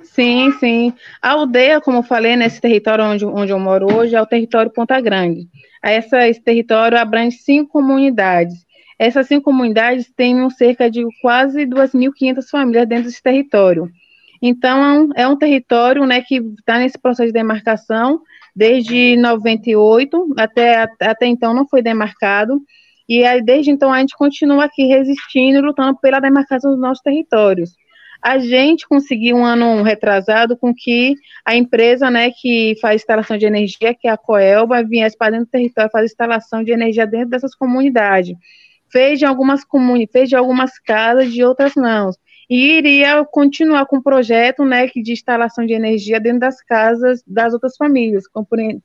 Sim, 0.03 0.51
sim. 0.59 0.93
A 1.21 1.31
aldeia, 1.31 1.79
como 1.79 1.99
eu 1.99 2.03
falei, 2.03 2.35
nesse 2.35 2.59
território 2.59 3.05
onde, 3.05 3.25
onde 3.25 3.53
eu 3.53 3.59
moro 3.59 3.87
hoje, 3.95 4.13
é 4.13 4.21
o 4.21 4.25
território 4.25 4.69
Ponta 4.69 4.99
Grande. 4.99 5.47
Essa, 5.81 6.27
esse 6.27 6.41
território 6.41 6.97
abrange 6.97 7.37
cinco 7.37 7.71
comunidades. 7.71 8.65
Essas 8.99 9.27
cinco 9.27 9.45
comunidades 9.45 10.11
têm 10.13 10.49
cerca 10.49 10.91
de 10.91 11.05
quase 11.21 11.65
2.500 11.65 12.49
famílias 12.51 12.85
dentro 12.85 13.05
desse 13.05 13.23
território. 13.23 13.89
Então, 14.41 15.09
é 15.15 15.25
um 15.25 15.33
é 15.33 15.37
território 15.37 16.05
né, 16.05 16.21
que 16.21 16.35
está 16.59 16.79
nesse 16.79 16.99
processo 16.99 17.27
de 17.27 17.33
demarcação 17.33 18.21
desde 18.55 19.17
98, 19.17 20.33
até, 20.37 20.87
até 21.01 21.25
então 21.25 21.53
não 21.53 21.67
foi 21.67 21.81
demarcado, 21.81 22.61
e 23.07 23.23
aí, 23.23 23.41
desde 23.41 23.69
então 23.69 23.93
a 23.93 23.99
gente 23.99 24.15
continua 24.17 24.65
aqui 24.65 24.85
resistindo, 24.85 25.61
lutando 25.61 25.97
pela 25.99 26.19
demarcação 26.19 26.71
dos 26.71 26.79
nossos 26.79 27.03
territórios. 27.03 27.75
A 28.21 28.39
gente 28.39 28.87
conseguiu 28.87 29.37
um 29.37 29.45
ano 29.45 29.83
retrasado 29.83 30.57
com 30.57 30.73
que 30.73 31.13
a 31.45 31.55
empresa, 31.55 32.09
né, 32.09 32.31
que 32.31 32.75
faz 32.81 33.01
instalação 33.01 33.37
de 33.37 33.45
energia, 33.45 33.93
que 33.93 34.07
é 34.07 34.11
a 34.11 34.17
Coelba, 34.17 34.83
viesse 34.83 35.15
para 35.15 35.31
dentro 35.31 35.45
do 35.45 35.51
território 35.51 35.91
fazer 35.91 36.05
instalação 36.05 36.63
de 36.63 36.71
energia 36.71 37.05
dentro 37.05 37.29
dessas 37.29 37.53
comunidades. 37.53 38.35
Fez 38.91 39.19
de 39.19 39.25
algumas 39.25 39.63
comunidades, 39.63 40.11
fez 40.11 40.29
de 40.29 40.35
algumas 40.35 40.79
casas, 40.79 41.31
de 41.31 41.43
outras 41.43 41.75
não 41.75 42.09
e 42.49 42.77
iria 42.77 43.25
continuar 43.25 43.85
com 43.85 43.97
o 43.97 44.03
projeto 44.03 44.63
né, 44.63 44.87
de 44.87 45.11
instalação 45.11 45.65
de 45.65 45.73
energia 45.73 46.19
dentro 46.19 46.39
das 46.39 46.61
casas 46.61 47.23
das 47.25 47.53
outras 47.53 47.75
famílias, 47.75 48.23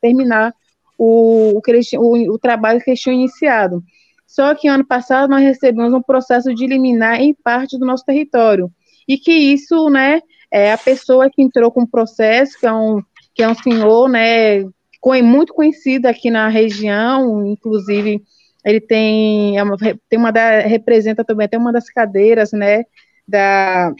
terminar 0.00 0.54
o, 0.98 1.56
o, 1.56 1.60
que 1.62 1.70
eles, 1.70 1.92
o, 1.94 2.34
o 2.34 2.38
trabalho 2.38 2.80
que 2.80 2.90
eles 2.90 3.00
tinham 3.00 3.14
iniciado. 3.14 3.82
Só 4.26 4.54
que 4.54 4.68
ano 4.68 4.86
passado 4.86 5.28
nós 5.28 5.42
recebemos 5.42 5.92
um 5.92 6.02
processo 6.02 6.54
de 6.54 6.64
eliminar 6.64 7.20
em 7.20 7.34
parte 7.34 7.78
do 7.78 7.84
nosso 7.84 8.04
território, 8.04 8.70
e 9.08 9.18
que 9.18 9.32
isso, 9.32 9.90
né, 9.90 10.20
é 10.52 10.72
a 10.72 10.78
pessoa 10.78 11.30
que 11.30 11.42
entrou 11.42 11.70
com 11.70 11.82
o 11.82 11.90
processo, 11.90 12.58
que 12.58 12.66
é 12.66 12.72
um, 12.72 13.02
que 13.34 13.42
é 13.42 13.48
um 13.48 13.54
senhor, 13.54 14.08
né, 14.08 14.64
muito 15.24 15.52
conhecido 15.52 16.06
aqui 16.06 16.30
na 16.30 16.48
região, 16.48 17.46
inclusive 17.46 18.22
ele 18.64 18.80
tem, 18.80 19.58
é 19.58 19.62
tem 20.08 20.18
uma 20.18 20.30
da, 20.30 20.60
representa 20.60 21.24
também 21.24 21.46
até 21.46 21.56
uma 21.56 21.72
das 21.72 21.86
cadeiras, 21.86 22.52
né, 22.52 22.84
da 23.30 23.92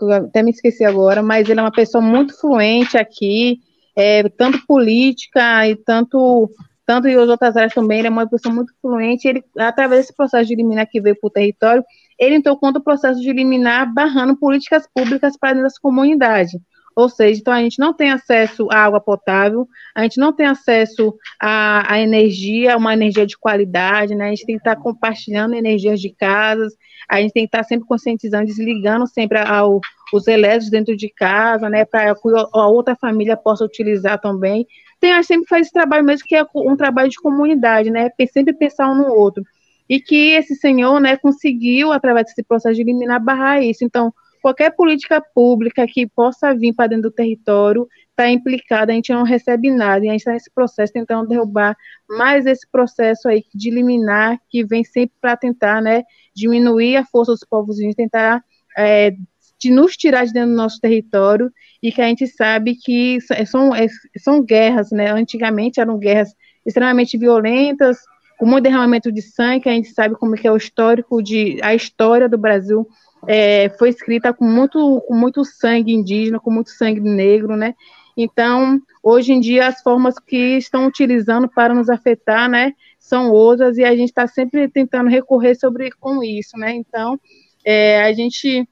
até 0.00 0.42
me 0.42 0.50
esqueci 0.50 0.84
agora, 0.84 1.22
mas 1.22 1.48
ele 1.48 1.58
é 1.58 1.62
uma 1.62 1.72
pessoa 1.72 2.00
muito 2.00 2.38
fluente 2.38 2.96
aqui, 2.96 3.58
é, 3.96 4.28
tanto 4.28 4.64
política 4.66 5.66
e 5.68 5.76
tanto 5.76 6.48
tanto 6.86 7.08
em 7.08 7.16
outras 7.16 7.56
áreas 7.56 7.72
também, 7.72 8.00
ele 8.00 8.08
é 8.08 8.10
uma 8.10 8.28
pessoa 8.28 8.54
muito 8.54 8.72
fluente, 8.80 9.26
ele, 9.26 9.42
através 9.58 10.02
desse 10.02 10.14
processo 10.14 10.46
de 10.46 10.52
eliminar 10.52 10.86
que 10.86 11.00
veio 11.00 11.18
para 11.18 11.28
o 11.28 11.30
território, 11.30 11.82
ele 12.18 12.36
entrou 12.36 12.58
contra 12.58 12.78
o 12.78 12.84
processo 12.84 13.20
de 13.20 13.30
eliminar 13.30 13.92
barrando 13.92 14.36
políticas 14.36 14.86
públicas 14.94 15.34
para 15.38 15.62
das 15.62 15.78
comunidades. 15.78 16.52
Ou 16.96 17.08
seja, 17.08 17.40
então 17.40 17.52
a 17.52 17.60
gente 17.60 17.78
não 17.78 17.92
tem 17.92 18.10
acesso 18.10 18.68
à 18.70 18.84
água 18.84 19.00
potável, 19.00 19.66
a 19.94 20.02
gente 20.02 20.18
não 20.18 20.32
tem 20.32 20.46
acesso 20.46 21.14
à, 21.40 21.92
à 21.92 22.00
energia, 22.00 22.76
uma 22.76 22.92
energia 22.92 23.26
de 23.26 23.36
qualidade, 23.36 24.14
né? 24.14 24.26
A 24.26 24.30
gente 24.30 24.46
tem 24.46 24.56
que 24.56 24.60
estar 24.60 24.76
compartilhando 24.76 25.54
energias 25.54 26.00
de 26.00 26.10
casas, 26.10 26.72
a 27.08 27.20
gente 27.20 27.32
tem 27.32 27.44
que 27.44 27.48
estar 27.48 27.64
sempre 27.64 27.86
conscientizando, 27.86 28.46
desligando 28.46 29.06
sempre 29.08 29.38
ao, 29.38 29.80
os 30.12 30.28
elétricos 30.28 30.70
dentro 30.70 30.96
de 30.96 31.08
casa, 31.08 31.68
né? 31.68 31.84
Para 31.84 32.14
que 32.14 32.28
a 32.52 32.66
outra 32.66 32.94
família 32.94 33.36
possa 33.36 33.64
utilizar 33.64 34.20
também. 34.20 34.66
Tem, 35.00 35.12
a 35.12 35.16
gente 35.16 35.26
sempre 35.26 35.48
faz 35.48 35.62
esse 35.62 35.72
trabalho 35.72 36.04
mesmo 36.04 36.26
que 36.26 36.36
é 36.36 36.46
um 36.54 36.76
trabalho 36.76 37.10
de 37.10 37.20
comunidade, 37.20 37.90
né? 37.90 38.08
Sempre 38.32 38.54
pensar 38.54 38.90
um 38.90 38.94
no 38.94 39.12
outro. 39.12 39.42
E 39.88 40.00
que 40.00 40.30
esse 40.30 40.54
senhor, 40.54 40.98
né, 40.98 41.16
conseguiu, 41.16 41.92
através 41.92 42.26
desse 42.26 42.42
processo 42.42 42.74
de 42.76 42.80
eliminar, 42.80 43.22
barrar 43.22 43.62
isso. 43.62 43.84
Então, 43.84 44.14
qualquer 44.44 44.76
política 44.76 45.22
pública 45.34 45.86
que 45.86 46.06
possa 46.06 46.54
vir 46.54 46.74
para 46.74 46.88
dentro 46.88 47.04
do 47.04 47.10
território 47.10 47.88
está 48.10 48.28
implicada, 48.28 48.92
a 48.92 48.94
gente 48.94 49.10
não 49.10 49.22
recebe 49.22 49.70
nada, 49.70 50.04
e 50.04 50.08
a 50.10 50.12
gente 50.12 50.20
está 50.20 50.32
nesse 50.32 50.50
processo 50.50 50.92
tentando 50.92 51.26
derrubar 51.26 51.74
mais 52.06 52.44
esse 52.44 52.70
processo 52.70 53.26
aí 53.26 53.42
de 53.54 53.70
eliminar, 53.70 54.38
que 54.50 54.62
vem 54.62 54.84
sempre 54.84 55.16
para 55.18 55.34
tentar, 55.34 55.80
né, 55.80 56.02
diminuir 56.36 56.96
a 56.98 57.06
força 57.06 57.32
dos 57.32 57.42
povos 57.42 57.76
indígenas, 57.76 57.96
tentar 57.96 58.44
é, 58.76 59.16
de 59.58 59.70
nos 59.70 59.96
tirar 59.96 60.26
de 60.26 60.34
dentro 60.34 60.50
do 60.50 60.56
nosso 60.56 60.78
território, 60.78 61.50
e 61.82 61.90
que 61.90 62.02
a 62.02 62.06
gente 62.06 62.26
sabe 62.26 62.76
que 62.76 63.18
são, 63.46 63.74
é, 63.74 63.86
são 64.18 64.44
guerras, 64.44 64.90
né, 64.90 65.10
antigamente 65.10 65.80
eram 65.80 65.98
guerras 65.98 66.34
extremamente 66.66 67.16
violentas, 67.16 67.96
com 68.38 68.44
muito 68.44 68.64
derramamento 68.64 69.10
de 69.10 69.22
sangue, 69.22 69.62
que 69.62 69.68
a 69.70 69.72
gente 69.72 69.88
sabe 69.88 70.14
como 70.16 70.34
que 70.34 70.46
é 70.46 70.52
o 70.52 70.56
histórico 70.58 71.22
de, 71.22 71.58
a 71.62 71.74
história 71.74 72.28
do 72.28 72.36
Brasil, 72.36 72.86
é, 73.28 73.68
foi 73.78 73.90
escrita 73.90 74.32
com 74.32 74.44
muito, 74.44 75.00
com 75.06 75.14
muito 75.14 75.44
sangue 75.44 75.92
indígena, 75.92 76.40
com 76.40 76.50
muito 76.50 76.70
sangue 76.70 77.00
negro, 77.00 77.56
né? 77.56 77.74
Então, 78.16 78.80
hoje 79.02 79.32
em 79.32 79.40
dia, 79.40 79.66
as 79.66 79.82
formas 79.82 80.18
que 80.18 80.56
estão 80.56 80.86
utilizando 80.86 81.48
para 81.48 81.74
nos 81.74 81.90
afetar, 81.90 82.48
né, 82.48 82.72
são 82.98 83.30
outras, 83.30 83.76
e 83.76 83.84
a 83.84 83.94
gente 83.96 84.08
está 84.08 84.26
sempre 84.26 84.68
tentando 84.68 85.10
recorrer 85.10 85.56
sobre 85.56 85.90
com 85.92 86.22
isso, 86.22 86.56
né? 86.56 86.72
Então, 86.74 87.18
é, 87.64 88.02
a 88.02 88.12
gente 88.12 88.68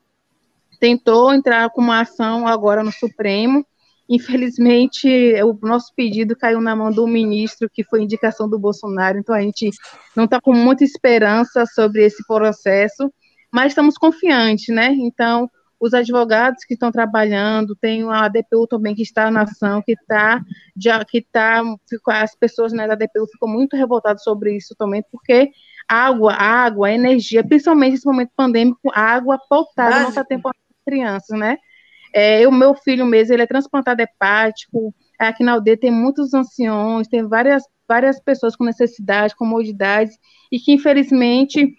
tentou 0.78 1.34
entrar 1.34 1.70
com 1.70 1.80
uma 1.80 2.00
ação 2.00 2.46
agora 2.46 2.82
no 2.82 2.92
Supremo, 2.92 3.66
infelizmente, 4.08 5.08
o 5.42 5.66
nosso 5.66 5.92
pedido 5.94 6.36
caiu 6.36 6.60
na 6.60 6.76
mão 6.76 6.90
do 6.90 7.06
ministro, 7.06 7.70
que 7.72 7.84
foi 7.84 8.02
indicação 8.02 8.48
do 8.48 8.58
Bolsonaro, 8.58 9.18
então 9.18 9.34
a 9.34 9.40
gente 9.40 9.70
não 10.14 10.24
está 10.24 10.40
com 10.40 10.52
muita 10.52 10.84
esperança 10.84 11.64
sobre 11.66 12.04
esse 12.04 12.24
processo, 12.26 13.12
mas 13.52 13.72
estamos 13.72 13.96
confiantes, 13.96 14.74
né? 14.74 14.92
Então, 14.92 15.50
os 15.82 15.92
advogados 15.94 16.64
que 16.64 16.74
estão 16.74 16.92
trabalhando, 16.92 17.74
tem 17.74 18.08
a 18.08 18.28
DPU 18.28 18.68
também 18.68 18.94
que 18.94 19.02
está 19.02 19.32
na 19.32 19.42
ação, 19.42 19.82
que 19.82 19.92
está, 19.92 20.40
que 21.08 21.18
está, 21.18 21.60
as 22.06 22.36
pessoas 22.36 22.72
né, 22.72 22.86
da 22.86 22.94
DPU 22.94 23.26
ficam 23.26 23.48
muito 23.48 23.76
revoltadas 23.76 24.22
sobre 24.22 24.56
isso 24.56 24.76
também, 24.76 25.04
porque 25.10 25.50
água, 25.88 26.34
água, 26.34 26.90
energia, 26.90 27.44
principalmente 27.44 27.92
nesse 27.92 28.06
momento 28.06 28.30
pandêmico, 28.36 28.92
água 28.94 29.38
potável 29.48 30.02
não 30.02 30.08
está 30.10 30.24
tendo 30.24 30.42
para 30.42 30.52
crianças, 30.86 31.36
né? 31.36 31.58
É, 32.14 32.46
o 32.46 32.52
meu 32.52 32.74
filho 32.74 33.04
mesmo, 33.04 33.34
ele 33.34 33.42
é 33.42 33.46
transplantado 33.46 34.00
hepático, 34.02 34.94
aqui 35.18 35.42
na 35.42 35.52
aldeia 35.52 35.76
tem 35.76 35.90
muitos 35.90 36.32
anciões, 36.32 37.08
tem 37.08 37.26
várias, 37.26 37.64
várias 37.88 38.20
pessoas 38.20 38.54
com 38.54 38.64
necessidades, 38.64 39.34
comodidades, 39.34 40.16
e 40.50 40.60
que 40.60 40.72
infelizmente 40.72 41.74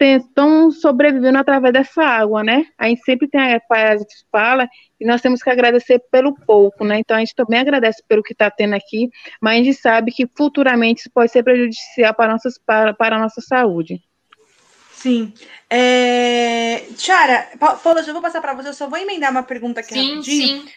estão 0.00 0.70
sobrevivendo 0.70 1.38
através 1.38 1.72
dessa 1.72 2.02
água, 2.02 2.42
né? 2.42 2.66
A 2.78 2.88
gente 2.88 3.02
sempre 3.02 3.28
tem 3.28 3.40
a 3.40 3.96
gente 3.96 4.24
fala 4.30 4.68
e 5.00 5.06
nós 5.06 5.20
temos 5.20 5.42
que 5.42 5.50
agradecer 5.50 6.00
pelo 6.10 6.34
pouco, 6.34 6.84
né? 6.84 6.98
Então 6.98 7.16
a 7.16 7.20
gente 7.20 7.34
também 7.34 7.60
agradece 7.60 8.02
pelo 8.08 8.22
que 8.22 8.32
está 8.32 8.50
tendo 8.50 8.74
aqui, 8.74 9.08
mas 9.40 9.60
a 9.60 9.64
gente 9.64 9.74
sabe 9.74 10.12
que 10.12 10.26
futuramente 10.36 11.00
isso 11.00 11.10
pode 11.12 11.30
ser 11.30 11.42
prejudicial 11.42 12.14
para, 12.14 12.32
nossas, 12.32 12.58
para, 12.58 12.94
para 12.94 13.16
a 13.16 13.20
nossa 13.20 13.40
saúde. 13.40 14.02
Sim. 14.92 15.34
É... 15.68 16.86
Tiara, 16.96 17.48
Paula, 17.58 18.02
já 18.02 18.12
vou 18.12 18.22
passar 18.22 18.40
para 18.40 18.54
você, 18.54 18.68
eu 18.70 18.74
só 18.74 18.88
vou 18.88 18.98
emendar 18.98 19.30
uma 19.30 19.42
pergunta 19.42 19.80
aqui 19.80 19.92
sim, 19.92 20.14
rapidinho. 20.14 20.62
Sim. 20.62 20.68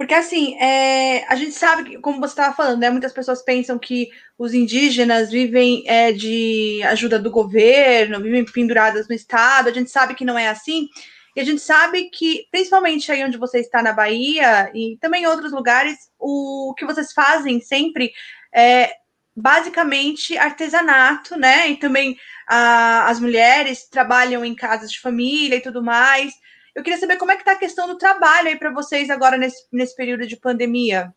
Porque 0.00 0.14
assim, 0.14 0.56
é, 0.58 1.26
a 1.28 1.36
gente 1.36 1.52
sabe 1.52 1.84
que, 1.84 1.98
como 1.98 2.20
você 2.20 2.32
estava 2.32 2.56
falando, 2.56 2.80
né, 2.80 2.88
muitas 2.88 3.12
pessoas 3.12 3.42
pensam 3.42 3.78
que 3.78 4.08
os 4.38 4.54
indígenas 4.54 5.30
vivem 5.30 5.84
é, 5.86 6.10
de 6.10 6.82
ajuda 6.84 7.18
do 7.18 7.30
governo, 7.30 8.22
vivem 8.22 8.42
penduradas 8.46 9.06
no 9.06 9.14
Estado, 9.14 9.68
a 9.68 9.72
gente 9.74 9.90
sabe 9.90 10.14
que 10.14 10.24
não 10.24 10.38
é 10.38 10.48
assim, 10.48 10.88
e 11.36 11.40
a 11.42 11.44
gente 11.44 11.60
sabe 11.60 12.08
que, 12.08 12.46
principalmente 12.50 13.12
aí 13.12 13.22
onde 13.22 13.36
você 13.36 13.58
está 13.58 13.82
na 13.82 13.92
Bahia 13.92 14.70
e 14.74 14.96
também 15.02 15.24
em 15.24 15.26
outros 15.26 15.52
lugares, 15.52 15.98
o 16.18 16.72
que 16.78 16.86
vocês 16.86 17.12
fazem 17.12 17.60
sempre 17.60 18.10
é 18.54 18.94
basicamente 19.36 20.34
artesanato, 20.34 21.36
né? 21.36 21.68
E 21.68 21.76
também 21.76 22.16
a, 22.48 23.06
as 23.06 23.20
mulheres 23.20 23.86
trabalham 23.86 24.46
em 24.46 24.54
casas 24.54 24.90
de 24.90 24.98
família 24.98 25.56
e 25.56 25.62
tudo 25.62 25.82
mais. 25.84 26.32
Eu 26.80 26.84
queria 26.84 26.98
saber 26.98 27.18
como 27.18 27.30
é 27.30 27.34
que 27.34 27.42
está 27.42 27.52
a 27.52 27.58
questão 27.58 27.86
do 27.86 27.98
trabalho 27.98 28.48
aí 28.48 28.56
para 28.56 28.72
vocês 28.72 29.10
agora 29.10 29.36
nesse, 29.36 29.66
nesse 29.70 29.94
período 29.94 30.26
de 30.26 30.34
pandemia. 30.34 31.12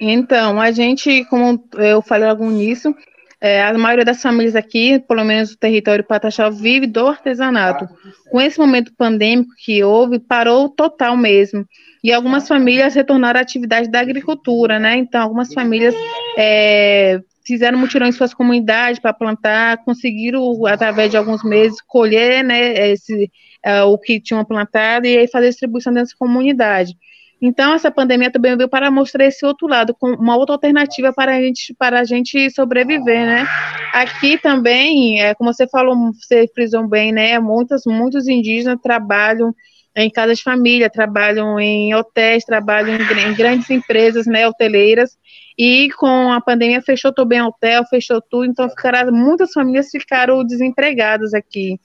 Então, 0.00 0.58
a 0.58 0.70
gente, 0.72 1.26
como 1.26 1.62
eu 1.74 2.00
falei 2.00 2.26
logo 2.26 2.50
nisso, 2.50 2.96
é, 3.38 3.62
a 3.62 3.76
maioria 3.76 4.02
das 4.02 4.22
famílias 4.22 4.56
aqui, 4.56 4.98
pelo 5.00 5.22
menos 5.24 5.52
o 5.52 5.58
território 5.58 6.02
Pataxó, 6.02 6.50
vive 6.50 6.86
do 6.86 7.06
artesanato. 7.06 7.86
Com 8.30 8.40
esse 8.40 8.58
momento 8.58 8.94
pandêmico 8.96 9.50
que 9.62 9.84
houve, 9.84 10.18
parou 10.18 10.70
total 10.70 11.14
mesmo. 11.14 11.62
E 12.02 12.10
algumas 12.10 12.48
famílias 12.48 12.94
retornaram 12.94 13.38
à 13.38 13.42
atividade 13.42 13.90
da 13.90 14.00
agricultura, 14.00 14.78
né? 14.78 14.96
Então, 14.96 15.20
algumas 15.20 15.52
famílias 15.52 15.94
é, 16.38 17.20
fizeram 17.46 17.78
mutirão 17.78 18.06
em 18.06 18.12
suas 18.12 18.34
comunidades 18.34 18.98
para 18.98 19.12
plantar, 19.12 19.84
conseguiram, 19.84 20.66
através 20.66 21.10
de 21.10 21.16
alguns 21.16 21.44
meses, 21.44 21.80
colher 21.86 22.42
né, 22.42 22.90
esse, 22.90 23.30
uh, 23.66 23.86
o 23.86 23.98
que 23.98 24.20
tinham 24.20 24.44
plantado 24.44 25.06
e 25.06 25.18
aí 25.18 25.28
fazer 25.28 25.48
distribuição 25.48 25.92
dessa 25.92 26.14
comunidade. 26.18 26.96
Então, 27.40 27.74
essa 27.74 27.90
pandemia 27.90 28.30
também 28.30 28.56
veio 28.56 28.68
para 28.68 28.90
mostrar 28.90 29.26
esse 29.26 29.44
outro 29.44 29.66
lado, 29.66 29.94
com 29.94 30.08
uma 30.14 30.36
outra 30.36 30.54
alternativa 30.54 31.12
para 31.12 31.36
a 31.36 31.40
gente, 31.40 31.74
para 31.74 32.00
a 32.00 32.04
gente 32.04 32.50
sobreviver, 32.50 33.26
né? 33.26 33.46
Aqui 33.92 34.38
também, 34.38 35.20
é, 35.20 35.34
como 35.34 35.52
você 35.52 35.68
falou, 35.68 35.94
você 36.14 36.48
frisou 36.54 36.88
bem, 36.88 37.12
né? 37.12 37.38
Muitos, 37.38 37.82
muitos 37.86 38.26
indígenas 38.26 38.78
trabalham 38.82 39.54
em 39.94 40.10
casas 40.10 40.38
de 40.38 40.44
família, 40.44 40.90
trabalham 40.90 41.58
em 41.58 41.94
hotéis, 41.94 42.44
trabalham 42.44 42.96
em, 42.96 43.30
em 43.30 43.34
grandes 43.34 43.70
empresas, 43.70 44.26
né, 44.26 44.46
hoteleiras, 44.46 45.16
e 45.58 45.88
com 45.98 46.30
a 46.30 46.40
pandemia 46.40 46.82
fechou 46.82 47.14
também 47.14 47.40
hotel, 47.40 47.82
fechou 47.86 48.20
tudo, 48.20 48.44
então 48.44 48.68
ficaram, 48.68 49.10
muitas 49.10 49.52
famílias 49.52 49.88
ficaram 49.90 50.44
desempregadas 50.44 51.32
aqui. 51.32 51.80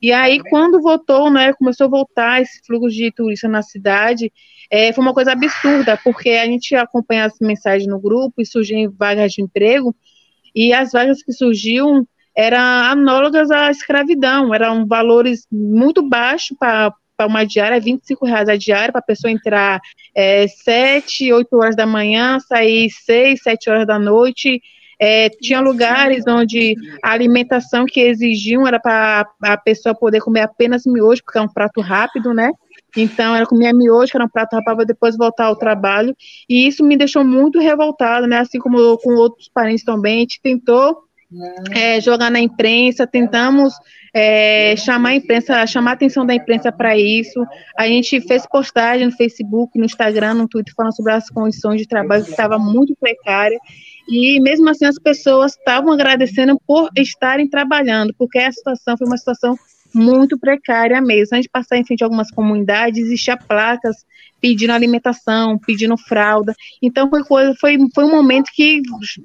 E 0.00 0.12
aí, 0.12 0.40
quando 0.50 0.80
voltou, 0.80 1.30
né, 1.30 1.52
começou 1.54 1.86
a 1.86 1.90
voltar 1.90 2.42
esse 2.42 2.60
fluxo 2.66 2.88
de 2.88 3.10
turistas 3.12 3.50
na 3.50 3.62
cidade, 3.62 4.32
é, 4.70 4.92
foi 4.92 5.02
uma 5.02 5.14
coisa 5.14 5.32
absurda, 5.32 5.98
porque 6.02 6.30
a 6.30 6.46
gente 6.46 6.74
acompanha 6.74 7.24
as 7.26 7.34
mensagens 7.40 7.88
no 7.88 8.00
grupo 8.00 8.40
e 8.40 8.46
surgiam 8.46 8.92
vagas 8.96 9.32
de 9.32 9.42
emprego, 9.42 9.94
e 10.54 10.72
as 10.72 10.92
vagas 10.92 11.22
que 11.22 11.32
surgiam 11.32 12.06
eram 12.36 12.58
análogas 12.58 13.50
à 13.50 13.70
escravidão, 13.70 14.54
eram 14.54 14.86
valores 14.86 15.46
muito 15.50 16.06
baixos 16.06 16.56
para 16.58 16.92
para 17.16 17.26
uma 17.26 17.44
diária, 17.44 17.80
25 17.80 18.26
reais 18.26 18.48
a 18.48 18.56
diária, 18.56 18.92
para 18.92 18.98
a 18.98 19.04
pessoa 19.04 19.30
entrar 19.30 19.80
é, 20.14 20.46
7, 20.46 21.32
8 21.32 21.56
horas 21.56 21.74
da 21.74 21.86
manhã, 21.86 22.38
sair 22.40 22.90
6, 22.90 23.42
7 23.42 23.70
horas 23.70 23.86
da 23.86 23.98
noite. 23.98 24.60
É, 24.98 25.28
tinha 25.28 25.60
lugares 25.60 26.24
onde 26.26 26.74
a 27.02 27.12
alimentação 27.12 27.84
que 27.84 28.00
exigiam 28.00 28.66
era 28.66 28.80
para 28.80 29.26
a 29.42 29.56
pessoa 29.56 29.94
poder 29.94 30.20
comer 30.20 30.40
apenas 30.40 30.84
miojo, 30.86 31.22
porque 31.24 31.38
é 31.38 31.42
um 31.42 31.48
prato 31.48 31.80
rápido, 31.80 32.32
né? 32.32 32.50
Então, 32.96 33.36
ela 33.36 33.46
comia 33.46 33.74
miojo, 33.74 34.10
que 34.10 34.16
era 34.16 34.24
um 34.24 34.28
prato 34.28 34.54
rápido, 34.54 34.76
para 34.76 34.84
depois 34.84 35.16
voltar 35.16 35.46
ao 35.46 35.56
trabalho. 35.56 36.16
E 36.48 36.66
isso 36.66 36.82
me 36.82 36.96
deixou 36.96 37.24
muito 37.24 37.60
revoltada, 37.60 38.26
né? 38.26 38.38
Assim 38.38 38.58
como 38.58 38.96
com 38.98 39.14
outros 39.14 39.50
parentes 39.52 39.84
também. 39.84 40.16
A 40.16 40.20
gente 40.20 40.40
tentou 40.42 41.06
é, 41.72 42.00
jogar 42.00 42.30
na 42.30 42.40
imprensa, 42.40 43.06
tentamos 43.06 43.74
é, 44.14 44.74
chamar 44.76 45.10
a 45.10 45.14
imprensa, 45.16 45.66
chamar 45.66 45.90
a 45.90 45.94
atenção 45.94 46.24
da 46.24 46.34
imprensa 46.34 46.72
para 46.72 46.96
isso. 46.96 47.44
A 47.76 47.86
gente 47.86 48.20
fez 48.22 48.46
postagem 48.46 49.06
no 49.06 49.12
Facebook, 49.12 49.78
no 49.78 49.84
Instagram, 49.84 50.34
no 50.34 50.48
Twitter, 50.48 50.72
falando 50.74 50.96
sobre 50.96 51.12
as 51.12 51.28
condições 51.28 51.80
de 51.80 51.86
trabalho 51.86 52.24
que 52.24 52.30
estava 52.30 52.58
muito 52.58 52.96
precária. 52.98 53.58
E 54.08 54.40
mesmo 54.40 54.68
assim 54.68 54.84
as 54.84 54.98
pessoas 54.98 55.56
estavam 55.56 55.92
agradecendo 55.92 56.60
por 56.66 56.90
estarem 56.96 57.48
trabalhando, 57.48 58.14
porque 58.16 58.38
a 58.38 58.52
situação 58.52 58.96
foi 58.96 59.06
uma 59.06 59.16
situação 59.16 59.58
muito 59.94 60.38
precária 60.38 61.00
mesmo. 61.00 61.34
A 61.34 61.36
gente 61.36 61.48
passar 61.48 61.78
em 61.78 61.84
frente 61.84 62.02
a 62.02 62.06
algumas 62.06 62.30
comunidades, 62.30 63.06
existiam 63.06 63.38
placas 63.48 63.96
pedindo 64.40 64.72
alimentação, 64.72 65.58
pedindo 65.58 65.96
fralda. 65.96 66.54
Então 66.82 67.08
foi 67.08 67.24
coisa, 67.24 67.54
foi, 67.58 67.78
foi 67.94 68.04
um 68.04 68.10
momento 68.10 68.50
que 68.54 68.82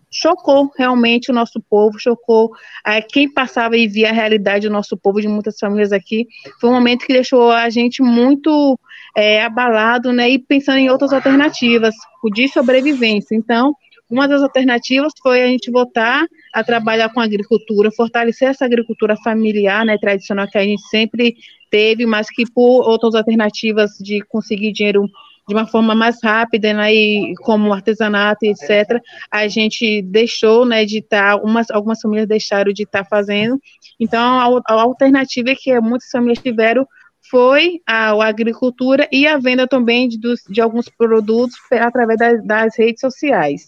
chocou 0.10 0.72
realmente 0.78 1.30
o 1.30 1.34
nosso 1.34 1.62
povo, 1.70 2.00
chocou 2.00 2.52
é, 2.86 3.02
quem 3.02 3.32
passava 3.32 3.78
e 3.78 3.88
via 3.88 4.10
a 4.10 4.14
realidade 4.14 4.68
do 4.68 4.74
nosso 4.74 4.98
povo, 4.98 5.22
de 5.22 5.28
muitas 5.28 5.58
famílias 5.60 5.92
aqui. 5.92 6.26
Foi 6.60 6.70
um 6.70 6.74
momento 6.74 7.06
que 7.06 7.14
deixou 7.14 7.52
a 7.52 7.70
gente 7.70 8.02
muito 8.02 8.80
é, 9.16 9.44
abalado, 9.44 10.14
né, 10.14 10.30
e 10.30 10.40
pensando 10.40 10.78
em 10.78 10.90
outras 10.90 11.12
alternativas 11.12 11.94
de 12.34 12.48
sobrevivência. 12.48 13.36
Então, 13.36 13.76
uma 14.12 14.28
das 14.28 14.42
alternativas 14.42 15.14
foi 15.22 15.42
a 15.42 15.48
gente 15.48 15.72
voltar 15.72 16.26
a 16.54 16.64
trabalhar 16.64 17.10
com 17.14 17.22
agricultura, 17.22 17.90
fortalecer 17.92 18.50
essa 18.50 18.66
agricultura 18.66 19.16
familiar, 19.24 19.86
né, 19.86 19.98
tradicional 19.98 20.48
que 20.48 20.58
a 20.58 20.64
gente 20.64 20.82
sempre 20.90 21.36
teve, 21.70 22.06
mas 22.06 22.28
que 22.30 22.44
por 22.52 22.88
outras 22.88 23.16
alternativas 23.16 23.92
de 24.00 24.22
conseguir 24.28 24.74
dinheiro 24.74 25.06
de 25.48 25.56
uma 25.56 25.66
forma 25.66 25.96
mais 25.96 26.22
rápida, 26.22 26.74
né, 26.74 26.94
e 26.94 27.34
como 27.38 27.74
artesanato, 27.74 28.46
etc., 28.46 29.02
a 29.32 29.48
gente 29.48 30.02
deixou, 30.02 30.66
né, 30.66 30.86
de 30.86 31.00
estar, 31.00 31.24
tá, 31.24 31.32
algumas, 31.32 31.72
algumas 31.72 32.00
famílias 32.02 32.28
deixaram 32.28 32.72
de 32.72 32.84
estar 32.84 33.04
tá 33.04 33.10
fazendo, 33.10 33.60
então 34.00 34.22
a, 34.22 34.62
a 34.68 34.82
alternativa 34.82 35.56
que 35.58 35.80
muitas 35.80 36.10
famílias 36.10 36.40
tiveram 36.40 36.86
foi 37.30 37.80
a, 37.88 38.12
a, 38.12 38.28
agricultura 38.28 39.08
e 39.12 39.26
a 39.26 39.38
venda 39.38 39.66
também 39.66 40.08
de, 40.08 40.20
dos, 40.20 40.42
de 40.50 40.60
alguns 40.60 40.90
produtos 40.90 41.56
através 41.72 42.20
das, 42.20 42.46
das 42.46 42.78
redes 42.78 43.00
sociais. 43.00 43.66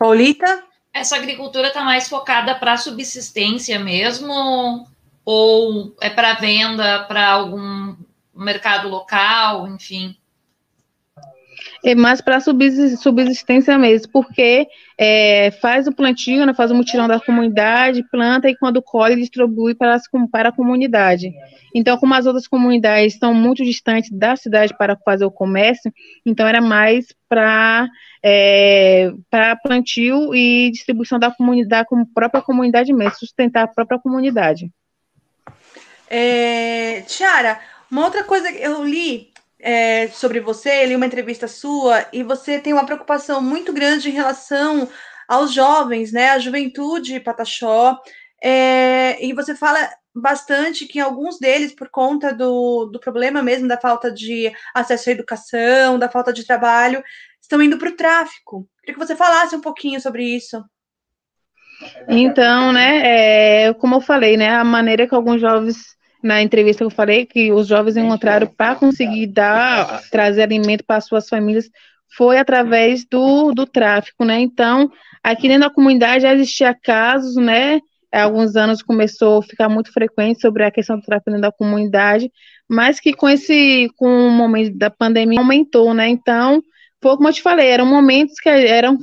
Paulita? 0.00 0.64
Essa 0.94 1.16
agricultura 1.16 1.68
está 1.68 1.84
mais 1.84 2.08
focada 2.08 2.54
para 2.54 2.78
subsistência 2.78 3.78
mesmo? 3.78 4.88
Ou 5.26 5.94
é 6.00 6.08
para 6.08 6.36
venda 6.36 7.04
para 7.04 7.28
algum 7.28 7.94
mercado 8.34 8.88
local, 8.88 9.68
enfim? 9.68 10.16
É 11.84 11.94
mais 11.94 12.20
para 12.20 12.40
subsistência 12.40 13.78
mesmo, 13.78 14.12
porque 14.12 14.66
é, 14.98 15.50
faz 15.62 15.86
o 15.86 15.92
plantio, 15.92 16.44
né, 16.44 16.54
faz 16.54 16.70
o 16.70 16.74
mutirão 16.74 17.08
da 17.08 17.20
comunidade, 17.20 18.04
planta 18.10 18.48
e 18.48 18.56
quando 18.56 18.82
colhe 18.82 19.16
distribui 19.16 19.74
para, 19.74 19.94
as, 19.94 20.02
para 20.30 20.50
a 20.50 20.52
comunidade. 20.52 21.32
Então, 21.74 21.96
como 21.96 22.14
as 22.14 22.26
outras 22.26 22.46
comunidades 22.46 23.14
estão 23.14 23.32
muito 23.32 23.64
distantes 23.64 24.10
da 24.10 24.36
cidade 24.36 24.76
para 24.76 24.96
fazer 24.96 25.24
o 25.24 25.30
comércio, 25.30 25.92
então 26.26 26.46
era 26.46 26.60
mais 26.60 27.06
para 27.28 27.88
é, 28.22 29.12
para 29.30 29.56
plantio 29.56 30.34
e 30.34 30.70
distribuição 30.70 31.18
da 31.18 31.30
comunidade, 31.30 31.88
como 31.88 32.06
própria 32.06 32.42
comunidade 32.42 32.92
mesmo, 32.92 33.14
sustentar 33.16 33.64
a 33.64 33.68
própria 33.68 33.98
comunidade. 33.98 34.70
É, 36.08 37.02
Tiara, 37.06 37.60
uma 37.90 38.04
outra 38.04 38.24
coisa 38.24 38.52
que 38.52 38.62
eu 38.62 38.84
li 38.84 39.29
é, 39.60 40.08
sobre 40.08 40.40
você, 40.40 40.86
li 40.86 40.96
uma 40.96 41.06
entrevista 41.06 41.46
sua, 41.46 42.06
e 42.12 42.22
você 42.22 42.58
tem 42.58 42.72
uma 42.72 42.86
preocupação 42.86 43.42
muito 43.42 43.72
grande 43.72 44.08
em 44.08 44.12
relação 44.12 44.88
aos 45.28 45.52
jovens, 45.52 46.12
né, 46.12 46.30
a 46.30 46.38
juventude 46.38 47.20
Pataxó, 47.20 47.98
é, 48.42 49.24
e 49.24 49.32
você 49.32 49.54
fala 49.54 49.78
bastante 50.14 50.86
que 50.86 50.98
alguns 50.98 51.38
deles, 51.38 51.74
por 51.74 51.88
conta 51.88 52.34
do, 52.34 52.86
do 52.86 52.98
problema 52.98 53.42
mesmo 53.42 53.68
da 53.68 53.78
falta 53.78 54.10
de 54.10 54.52
acesso 54.74 55.08
à 55.08 55.12
educação, 55.12 55.98
da 55.98 56.08
falta 56.08 56.32
de 56.32 56.44
trabalho, 56.44 57.02
estão 57.40 57.62
indo 57.62 57.78
para 57.78 57.90
o 57.90 57.96
tráfico. 57.96 58.68
Queria 58.80 58.98
que 58.98 59.06
você 59.06 59.14
falasse 59.14 59.54
um 59.54 59.60
pouquinho 59.60 60.00
sobre 60.00 60.24
isso. 60.24 60.62
Então, 62.08 62.72
né, 62.72 63.66
é, 63.66 63.74
como 63.74 63.96
eu 63.96 64.00
falei, 64.00 64.36
né, 64.36 64.50
a 64.50 64.64
maneira 64.64 65.06
que 65.06 65.14
alguns 65.14 65.40
jovens, 65.40 65.96
na 66.22 66.42
entrevista 66.42 66.84
eu 66.84 66.90
falei, 66.90 67.26
que 67.26 67.52
os 67.52 67.66
jovens 67.66 67.96
encontraram 67.96 68.46
para 68.46 68.74
conseguir 68.74 69.26
dar, 69.26 70.02
trazer 70.10 70.42
alimento 70.42 70.84
para 70.84 71.00
suas 71.00 71.28
famílias, 71.28 71.70
foi 72.16 72.38
através 72.38 73.04
do, 73.04 73.52
do 73.52 73.66
tráfico, 73.66 74.24
né, 74.24 74.40
então, 74.40 74.90
aqui 75.22 75.48
dentro 75.48 75.68
da 75.68 75.74
comunidade 75.74 76.22
já 76.22 76.34
existia 76.34 76.74
casos, 76.74 77.36
né, 77.36 77.80
há 78.12 78.24
alguns 78.24 78.56
anos 78.56 78.82
começou 78.82 79.38
a 79.38 79.42
ficar 79.42 79.68
muito 79.68 79.92
frequente 79.92 80.40
sobre 80.40 80.64
a 80.64 80.70
questão 80.70 80.98
do 80.98 81.02
tráfico 81.02 81.30
dentro 81.30 81.42
da 81.42 81.52
comunidade, 81.52 82.30
mas 82.68 82.98
que 82.98 83.12
com 83.12 83.28
esse, 83.28 83.88
com 83.96 84.28
o 84.28 84.30
momento 84.30 84.76
da 84.76 84.90
pandemia 84.90 85.38
aumentou, 85.38 85.94
né, 85.94 86.08
então, 86.08 86.62
foi 87.02 87.16
como 87.16 87.28
eu 87.28 87.32
te 87.32 87.40
falei, 87.40 87.68
eram 87.68 87.86
momentos 87.86 88.34
que 88.38 88.48
eram 88.48 88.98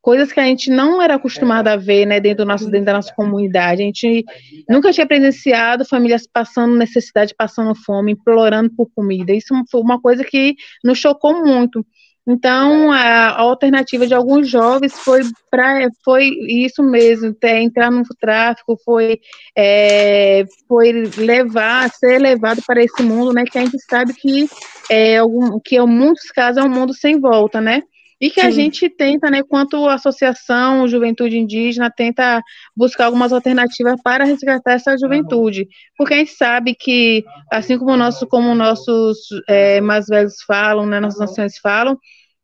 coisas 0.00 0.32
que 0.32 0.40
a 0.40 0.44
gente 0.44 0.70
não 0.70 1.02
era 1.02 1.16
acostumado 1.16 1.68
a 1.68 1.76
ver, 1.76 2.06
né, 2.06 2.18
dentro, 2.18 2.44
do 2.44 2.48
nosso, 2.48 2.70
dentro 2.70 2.86
da 2.86 2.94
nossa 2.94 3.14
comunidade. 3.14 3.82
A 3.82 3.86
gente 3.86 4.24
nunca 4.68 4.92
tinha 4.92 5.06
presenciado 5.06 5.84
famílias 5.84 6.26
passando 6.26 6.74
necessidade, 6.74 7.34
passando 7.36 7.74
fome, 7.74 8.12
implorando 8.12 8.70
por 8.74 8.88
comida. 8.94 9.32
Isso 9.32 9.54
foi 9.70 9.80
uma 9.80 10.00
coisa 10.00 10.24
que 10.24 10.54
nos 10.82 10.98
chocou 10.98 11.44
muito. 11.44 11.84
Então, 12.26 12.92
a, 12.92 13.30
a, 13.30 13.40
alternativa 13.40 14.06
de 14.06 14.14
alguns 14.14 14.48
jovens 14.48 14.92
foi 14.96 15.22
para 15.50 15.88
foi 16.04 16.28
isso 16.48 16.82
mesmo, 16.82 17.34
ter, 17.34 17.56
entrar 17.60 17.90
no 17.90 18.04
tráfico, 18.20 18.78
foi, 18.84 19.18
é, 19.56 20.44
foi 20.68 20.92
levar, 21.16 21.90
ser 21.90 22.18
levado 22.18 22.62
para 22.64 22.82
esse 22.82 23.02
mundo, 23.02 23.32
né? 23.32 23.44
Que 23.44 23.58
a 23.58 23.62
gente 23.62 23.78
sabe 23.88 24.14
que 24.14 24.48
é 24.88 25.18
algum, 25.18 25.58
que 25.58 25.76
em 25.76 25.86
muitos 25.86 26.30
casos 26.30 26.62
é 26.62 26.64
um 26.64 26.70
mundo 26.70 26.94
sem 26.94 27.18
volta, 27.18 27.60
né? 27.60 27.82
E 28.22 28.30
que 28.30 28.40
Sim. 28.40 28.46
a 28.46 28.50
gente 28.52 28.88
tenta, 28.88 29.28
né, 29.28 29.42
quanto 29.42 29.88
associação 29.88 30.86
Juventude 30.86 31.36
Indígena, 31.36 31.90
tenta 31.90 32.40
buscar 32.76 33.06
algumas 33.06 33.32
alternativas 33.32 34.00
para 34.00 34.22
resgatar 34.24 34.74
essa 34.74 34.96
juventude. 34.96 35.66
Porque 35.98 36.14
a 36.14 36.18
gente 36.18 36.30
sabe 36.30 36.72
que, 36.72 37.24
assim 37.50 37.76
como, 37.76 37.96
nosso, 37.96 38.24
como 38.28 38.54
nossos 38.54 39.18
é, 39.48 39.80
mais 39.80 40.06
velhos 40.06 40.36
falam, 40.46 40.86
né, 40.86 41.00
nossas 41.00 41.18
nações 41.18 41.58
falam, 41.58 41.98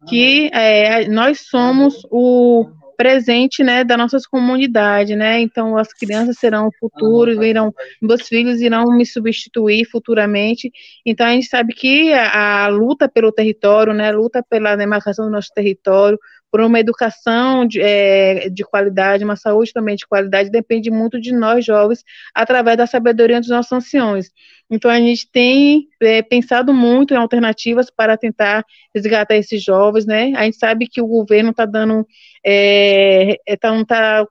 que 0.08 0.50
é, 0.52 1.06
nós 1.06 1.42
somos 1.48 2.02
o 2.10 2.66
presente, 2.98 3.62
né, 3.62 3.84
da 3.84 3.96
nossas 3.96 4.26
comunidades, 4.26 5.16
né, 5.16 5.40
então 5.40 5.78
as 5.78 5.92
crianças 5.92 6.36
serão 6.36 6.66
o 6.66 6.72
futuro, 6.80 7.38
virão, 7.38 7.72
meus 8.02 8.26
filhos 8.26 8.60
irão 8.60 8.86
me 8.90 9.06
substituir 9.06 9.84
futuramente, 9.88 10.72
então 11.06 11.24
a 11.24 11.30
gente 11.30 11.46
sabe 11.46 11.72
que 11.72 12.12
a, 12.12 12.64
a 12.64 12.68
luta 12.68 13.08
pelo 13.08 13.30
território, 13.30 13.94
né, 13.94 14.08
a 14.08 14.16
luta 14.16 14.44
pela 14.50 14.74
demarcação 14.74 15.26
do 15.26 15.30
nosso 15.30 15.50
território, 15.54 16.18
por 16.50 16.60
uma 16.60 16.80
educação 16.80 17.66
de, 17.66 17.80
é, 17.80 18.48
de 18.48 18.64
qualidade, 18.64 19.24
uma 19.24 19.36
saúde 19.36 19.72
também 19.72 19.94
de 19.94 20.06
qualidade, 20.06 20.50
depende 20.50 20.90
muito 20.90 21.20
de 21.20 21.32
nós 21.32 21.64
jovens, 21.64 22.02
através 22.34 22.76
da 22.76 22.86
sabedoria 22.86 23.38
dos 23.38 23.50
nossos 23.50 23.70
anciões. 23.70 24.30
Então, 24.70 24.90
a 24.90 24.98
gente 24.98 25.30
tem 25.30 25.88
é, 26.00 26.20
pensado 26.20 26.74
muito 26.74 27.14
em 27.14 27.16
alternativas 27.16 27.90
para 27.90 28.18
tentar 28.18 28.64
resgatar 28.94 29.34
esses 29.36 29.62
jovens, 29.62 30.04
né? 30.04 30.32
A 30.36 30.44
gente 30.44 30.58
sabe 30.58 30.86
que 30.86 31.00
o 31.00 31.06
governo 31.06 31.50
está 31.50 31.64
dando, 31.64 32.06
é, 32.44 33.36
é 33.46 33.56
tá, 33.56 33.70
não 33.70 33.80
está 33.80 34.26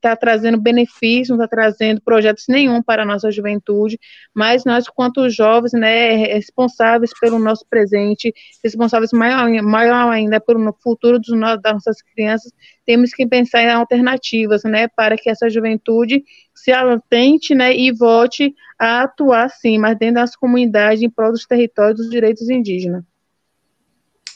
tá 0.00 0.16
trazendo 0.16 0.58
benefícios, 0.58 1.28
não 1.28 1.36
está 1.36 1.48
trazendo 1.48 2.00
projetos 2.00 2.44
nenhum 2.48 2.82
para 2.82 3.02
a 3.02 3.06
nossa 3.06 3.30
juventude, 3.30 3.98
mas 4.34 4.64
nós, 4.64 4.88
quanto 4.88 5.28
jovens, 5.28 5.72
né, 5.72 6.16
responsáveis 6.16 7.10
pelo 7.20 7.38
nosso 7.38 7.66
presente, 7.68 8.32
responsáveis 8.62 9.12
maior, 9.12 9.50
maior 9.62 10.10
ainda 10.10 10.40
pelo 10.40 10.74
futuro 10.82 11.18
dos, 11.18 11.38
das 11.60 11.74
nossas 11.74 12.00
crianças, 12.00 12.50
temos 12.84 13.10
que 13.10 13.26
pensar 13.26 13.62
em 13.62 13.70
alternativas, 13.70 14.62
né, 14.64 14.88
para 14.88 15.16
que 15.16 15.30
essa 15.30 15.48
juventude 15.48 16.24
se 16.54 16.72
atente, 16.72 17.54
né, 17.54 17.74
e 17.76 17.92
volte 17.92 18.54
a 18.78 19.02
atuar, 19.02 19.48
sim, 19.50 19.78
mas 19.78 19.98
dentro 19.98 20.16
das 20.16 20.36
comunidades, 20.36 21.02
em 21.02 21.10
prol 21.10 21.32
dos 21.32 21.46
territórios 21.46 21.96
dos 21.96 22.10
direitos 22.10 22.48
indígenas. 22.48 23.04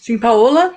Sim, 0.01 0.19
Paola? 0.19 0.75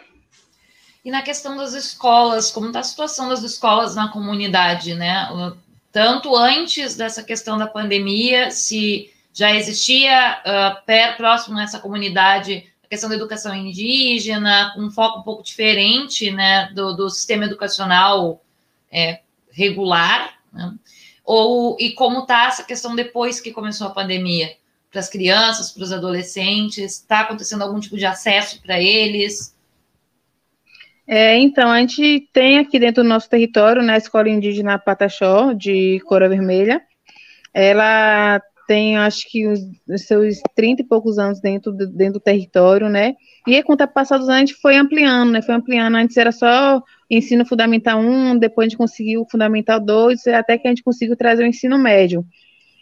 E 1.04 1.10
na 1.10 1.22
questão 1.22 1.58
das 1.58 1.74
escolas, 1.74 2.52
como 2.52 2.68
está 2.68 2.80
a 2.80 2.84
situação 2.84 3.30
das 3.30 3.44
escolas 3.44 3.96
na 3.96 4.10
comunidade, 4.10 4.94
né? 4.94 5.28
Tanto 5.92 6.36
antes 6.36 6.96
dessa 6.96 7.24
questão 7.24 7.58
da 7.58 7.66
pandemia, 7.66 8.52
se 8.52 9.10
já 9.34 9.56
existia 9.56 10.42
uh, 10.42 10.86
pé, 10.86 11.14
próximo 11.14 11.56
nessa 11.56 11.80
comunidade 11.80 12.66
a 12.66 12.71
questão 12.92 13.10
da 13.10 13.16
educação 13.16 13.56
indígena, 13.56 14.76
um 14.78 14.92
foco 14.92 15.20
um 15.20 15.24
pouco 15.24 15.42
diferente 15.42 16.30
né, 16.30 16.70
do, 16.76 16.94
do 16.94 17.10
sistema 17.10 17.46
educacional 17.46 18.44
é, 18.92 19.22
regular, 19.50 20.34
né? 20.52 20.74
Ou 21.24 21.78
e 21.80 21.94
como 21.94 22.20
está 22.20 22.48
essa 22.48 22.66
questão 22.66 22.94
depois 22.94 23.40
que 23.40 23.54
começou 23.54 23.88
a 23.88 23.92
pandemia? 23.92 24.58
Para 24.92 25.00
as 25.00 25.08
crianças, 25.08 25.72
para 25.72 25.84
os 25.84 25.94
adolescentes, 25.94 26.98
está 26.98 27.22
acontecendo 27.22 27.62
algum 27.62 27.80
tipo 27.80 27.96
de 27.96 28.06
acesso 28.06 28.62
para 28.62 28.82
eles? 28.82 29.56
É, 31.08 31.38
então, 31.38 31.72
a 31.72 31.80
gente 31.80 32.28
tem 32.34 32.58
aqui 32.58 32.78
dentro 32.78 33.04
do 33.04 33.08
nosso 33.08 33.30
território, 33.30 33.82
na 33.82 33.94
né, 33.94 33.98
Escola 34.00 34.28
Indígena 34.28 34.78
Pataxó, 34.78 35.54
de 35.54 36.02
Cora 36.06 36.28
Vermelha. 36.28 36.82
Ela 37.54 38.42
tem, 38.72 38.98
acho 38.98 39.30
que, 39.30 39.46
os, 39.46 39.60
seus 39.98 40.40
30 40.56 40.82
e 40.82 40.86
poucos 40.86 41.20
anos 41.20 41.42
dentro 41.42 41.74
do, 41.74 41.86
dentro 41.88 42.14
do 42.14 42.20
território, 42.22 42.88
né? 42.88 43.16
E 43.46 43.62
com 43.64 43.74
o 43.74 43.78
tempo 43.78 43.94
passado, 43.94 44.30
a 44.32 44.40
gente 44.40 44.54
foi 44.54 44.78
ampliando, 44.78 45.30
né? 45.30 45.42
Foi 45.42 45.54
ampliando. 45.54 45.96
Antes 45.96 46.16
era 46.16 46.32
só 46.32 46.82
ensino 47.10 47.46
fundamental 47.46 48.00
1, 48.00 48.38
depois 48.38 48.68
a 48.68 48.70
gente 48.70 48.78
conseguiu 48.78 49.24
o 49.24 49.30
fundamental 49.30 49.78
2, 49.78 50.26
até 50.28 50.58
que 50.58 50.70
a 50.70 50.72
gente 50.72 50.84
conseguiu 50.84 51.18
trazer 51.18 51.44
o 51.44 51.48
ensino 51.48 51.78
médio. 51.78 52.26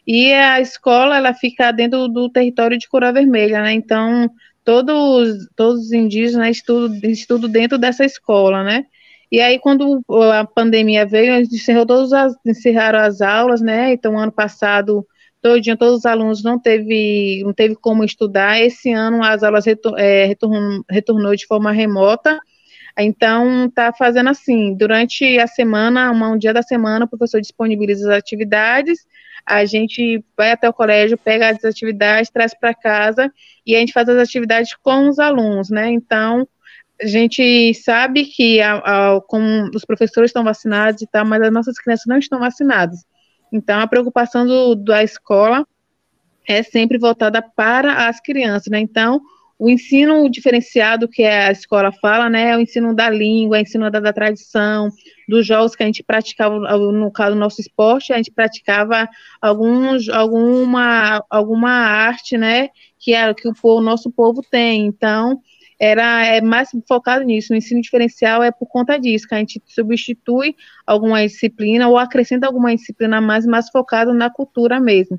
e 0.06 0.32
a 0.32 0.62
escola 0.62 1.18
ela 1.18 1.34
fica 1.34 1.72
dentro 1.72 2.08
do 2.08 2.30
território 2.30 2.78
de 2.78 2.88
Coroa 2.88 3.12
Vermelha, 3.12 3.64
né? 3.64 3.74
Então 3.74 4.30
todos 4.64 5.48
todos 5.56 5.86
os 5.86 5.92
indígenas 5.92 6.58
estudam, 6.58 7.00
estudam 7.10 7.50
dentro 7.50 7.80
dessa 7.80 8.06
escola, 8.06 8.64
né? 8.64 8.86
E 9.32 9.42
aí 9.42 9.60
quando 9.60 10.02
a 10.34 10.46
pandemia 10.46 11.06
veio, 11.06 11.34
a 11.34 11.44
gente 11.44 11.56
encerrou 11.56 11.86
todas 11.86 12.14
as, 12.14 12.34
encerraram 12.46 13.00
as 13.00 13.22
aulas, 13.22 13.62
né? 13.62 13.94
Então 13.94 14.20
ano 14.20 14.32
passado 14.32 15.06
todinho, 15.42 15.78
todos 15.78 16.00
os 16.00 16.06
alunos 16.06 16.44
não 16.44 16.60
teve 16.60 17.42
não 17.44 17.54
teve 17.54 17.76
como 17.76 18.04
estudar. 18.04 18.60
Esse 18.60 18.92
ano 18.92 19.24
as 19.24 19.44
aulas 19.44 19.66
retor, 19.66 19.98
é, 19.98 20.26
retornou, 20.90 21.36
de 21.36 21.46
forma 21.46 21.72
remota. 21.72 22.40
Então, 22.98 23.66
está 23.66 23.94
fazendo 23.94 24.30
assim, 24.30 24.76
durante 24.76 25.40
a 25.40 25.48
semana, 25.48 26.12
um 26.12 26.38
dia 26.38 26.54
da 26.54 26.62
semana, 26.62 27.06
o 27.06 27.08
professor 27.08 27.40
disponibiliza 27.40 28.12
as 28.12 28.18
atividades, 28.18 29.06
a 29.46 29.64
gente 29.64 30.24
vai 30.36 30.52
até 30.52 30.68
o 30.68 30.74
colégio, 30.74 31.18
pega 31.18 31.50
as 31.50 31.64
atividades, 31.64 32.30
traz 32.30 32.54
para 32.54 32.74
casa 32.74 33.32
e 33.66 33.76
a 33.76 33.80
gente 33.80 33.94
faz 33.94 34.10
as 34.10 34.18
atividades 34.18 34.76
com 34.84 35.08
os 35.08 35.18
alunos, 35.18 35.70
né? 35.70 35.90
Então, 35.90 36.48
a 37.02 37.06
gente 37.06 37.74
sabe 37.76 38.26
que 38.26 38.62
a, 38.62 38.74
a, 38.74 39.18
os 39.74 39.86
professores 39.86 40.30
estão 40.30 40.44
vacinados 40.44 41.02
e 41.02 41.08
tal, 41.08 41.26
mas 41.26 41.42
as 41.42 41.52
nossas 41.52 41.80
crianças 41.80 42.06
não 42.06 42.18
estão 42.18 42.40
vacinadas. 42.40 43.06
Então, 43.52 43.80
a 43.80 43.88
preocupação 43.88 44.46
do, 44.46 44.76
da 44.76 45.04
escola 45.04 45.66
é 46.48 46.64
sempre 46.64 46.98
voltada 46.98 47.42
para 47.42 48.08
as 48.08 48.20
crianças, 48.20 48.68
né? 48.72 48.80
Então, 48.80 49.22
o 49.60 49.70
ensino 49.70 50.30
diferenciado 50.30 51.08
que 51.10 51.22
a 51.24 51.52
escola 51.52 51.92
fala, 51.92 52.30
né, 52.30 52.52
é 52.52 52.56
o 52.56 52.62
ensino 52.62 52.96
da 52.96 53.10
língua, 53.10 53.58
é 53.58 53.60
o 53.60 53.64
ensino 53.64 53.92
da, 53.92 54.00
da, 54.00 54.14
tradição, 54.14 54.90
dos 55.28 55.46
jogos 55.46 55.76
que 55.76 55.84
a 55.84 55.86
gente 55.86 56.02
praticava, 56.02 56.58
no 56.78 57.12
caso 57.12 57.36
do 57.36 57.40
nosso 57.40 57.60
esporte, 57.60 58.14
a 58.14 58.16
gente 58.16 58.32
praticava 58.32 59.08
alguns, 59.42 60.08
alguma, 60.08 61.22
alguma 61.30 61.72
arte, 61.72 62.38
né, 62.38 62.70
que, 62.98 63.14
é, 63.14 63.34
que 63.34 63.50
o, 63.50 63.54
o 63.62 63.82
nosso 63.82 64.10
povo 64.10 64.42
tem, 64.50 64.86
então, 64.86 65.42
era 65.80 66.26
é 66.26 66.42
mais 66.42 66.70
focado 66.88 67.24
nisso, 67.24 67.54
o 67.54 67.56
ensino 67.56 67.82
diferencial 67.82 68.44
é 68.44 68.52
por 68.52 68.68
conta 68.68 69.00
disso, 69.00 69.28
que 69.28 69.34
a 69.34 69.38
gente 69.38 69.62
substitui 69.66 70.56
alguma 70.86 71.26
disciplina 71.26 71.88
ou 71.88 71.98
acrescenta 71.98 72.46
alguma 72.46 72.76
disciplina 72.76 73.22
mais, 73.22 73.46
mais 73.46 73.70
focado 73.70 74.14
na 74.14 74.30
cultura 74.30 74.80
mesmo. 74.80 75.18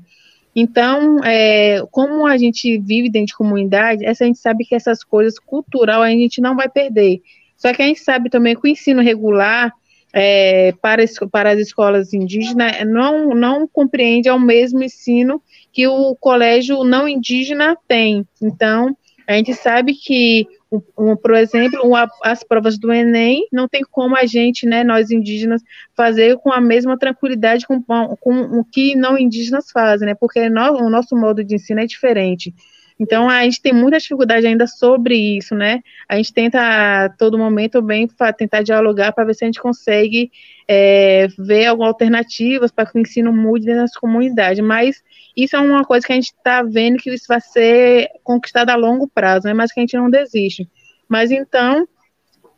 Então, 0.55 1.23
é, 1.23 1.81
como 1.91 2.27
a 2.27 2.37
gente 2.37 2.77
vive 2.77 3.09
dentro 3.09 3.27
de 3.27 3.35
comunidade, 3.37 4.05
essa 4.05 4.23
a 4.23 4.27
gente 4.27 4.39
sabe 4.39 4.65
que 4.65 4.75
essas 4.75 5.03
coisas 5.03 5.39
cultural 5.39 6.01
a 6.01 6.09
gente 6.09 6.41
não 6.41 6.55
vai 6.55 6.69
perder. 6.69 7.21
Só 7.57 7.73
que 7.73 7.81
a 7.81 7.85
gente 7.85 8.01
sabe 8.01 8.29
também 8.29 8.55
que 8.55 8.67
o 8.67 8.69
ensino 8.69 9.01
regular 9.01 9.71
é, 10.13 10.73
para, 10.81 11.03
para 11.31 11.51
as 11.51 11.59
escolas 11.59 12.13
indígenas 12.13 12.85
não, 12.85 13.29
não 13.29 13.67
compreende 13.67 14.27
ao 14.27 14.39
mesmo 14.39 14.83
ensino 14.83 15.41
que 15.71 15.87
o 15.87 16.15
colégio 16.15 16.83
não 16.83 17.07
indígena 17.07 17.77
tem. 17.87 18.25
Então, 18.41 18.95
a 19.27 19.33
gente 19.33 19.53
sabe 19.53 19.93
que 19.93 20.47
um, 20.71 20.81
um, 20.97 21.15
por 21.15 21.33
exemplo, 21.35 21.81
uma, 21.83 22.09
as 22.23 22.43
provas 22.43 22.77
do 22.77 22.91
Enem 22.91 23.47
não 23.51 23.67
tem 23.67 23.81
como 23.89 24.15
a 24.15 24.25
gente, 24.25 24.65
né, 24.65 24.83
nós 24.83 25.11
indígenas, 25.11 25.61
fazer 25.95 26.37
com 26.37 26.51
a 26.51 26.61
mesma 26.61 26.97
tranquilidade 26.97 27.67
com, 27.67 27.81
com 27.81 28.41
o 28.59 28.63
que 28.63 28.95
não 28.95 29.17
indígenas 29.17 29.69
fazem, 29.71 30.07
né, 30.07 30.15
porque 30.15 30.49
nós, 30.49 30.79
o 30.79 30.89
nosso 30.89 31.15
modo 31.15 31.43
de 31.43 31.55
ensino 31.55 31.81
é 31.81 31.85
diferente. 31.85 32.53
Então, 33.01 33.27
a 33.27 33.43
gente 33.43 33.59
tem 33.59 33.73
muita 33.73 33.97
dificuldade 33.97 34.45
ainda 34.45 34.67
sobre 34.67 35.15
isso, 35.15 35.55
né? 35.55 35.81
A 36.07 36.17
gente 36.17 36.31
tenta, 36.31 36.59
a 37.05 37.09
todo 37.09 37.35
momento, 37.35 37.81
bem, 37.81 38.07
tentar 38.37 38.61
dialogar 38.61 39.11
para 39.11 39.23
ver 39.23 39.33
se 39.33 39.43
a 39.43 39.47
gente 39.47 39.59
consegue 39.59 40.31
é, 40.67 41.27
ver 41.35 41.65
algumas 41.65 41.93
alternativas 41.93 42.71
para 42.71 42.85
que 42.85 42.99
o 42.99 43.01
ensino 43.01 43.33
mude 43.33 43.65
das 43.65 43.95
comunidades. 43.95 44.63
Mas 44.63 45.01
isso 45.35 45.55
é 45.55 45.59
uma 45.59 45.83
coisa 45.83 46.05
que 46.05 46.11
a 46.11 46.15
gente 46.15 46.33
está 46.33 46.61
vendo 46.63 46.97
que 46.97 47.13
isso 47.13 47.25
vai 47.27 47.39
ser 47.41 48.09
conquistado 48.23 48.69
a 48.69 48.75
longo 48.75 49.07
prazo, 49.07 49.47
né? 49.47 49.53
Mas 49.53 49.71
que 49.71 49.79
a 49.79 49.83
gente 49.83 49.95
não 49.95 50.09
desiste. 50.09 50.69
Mas 51.07 51.31
então, 51.31 51.87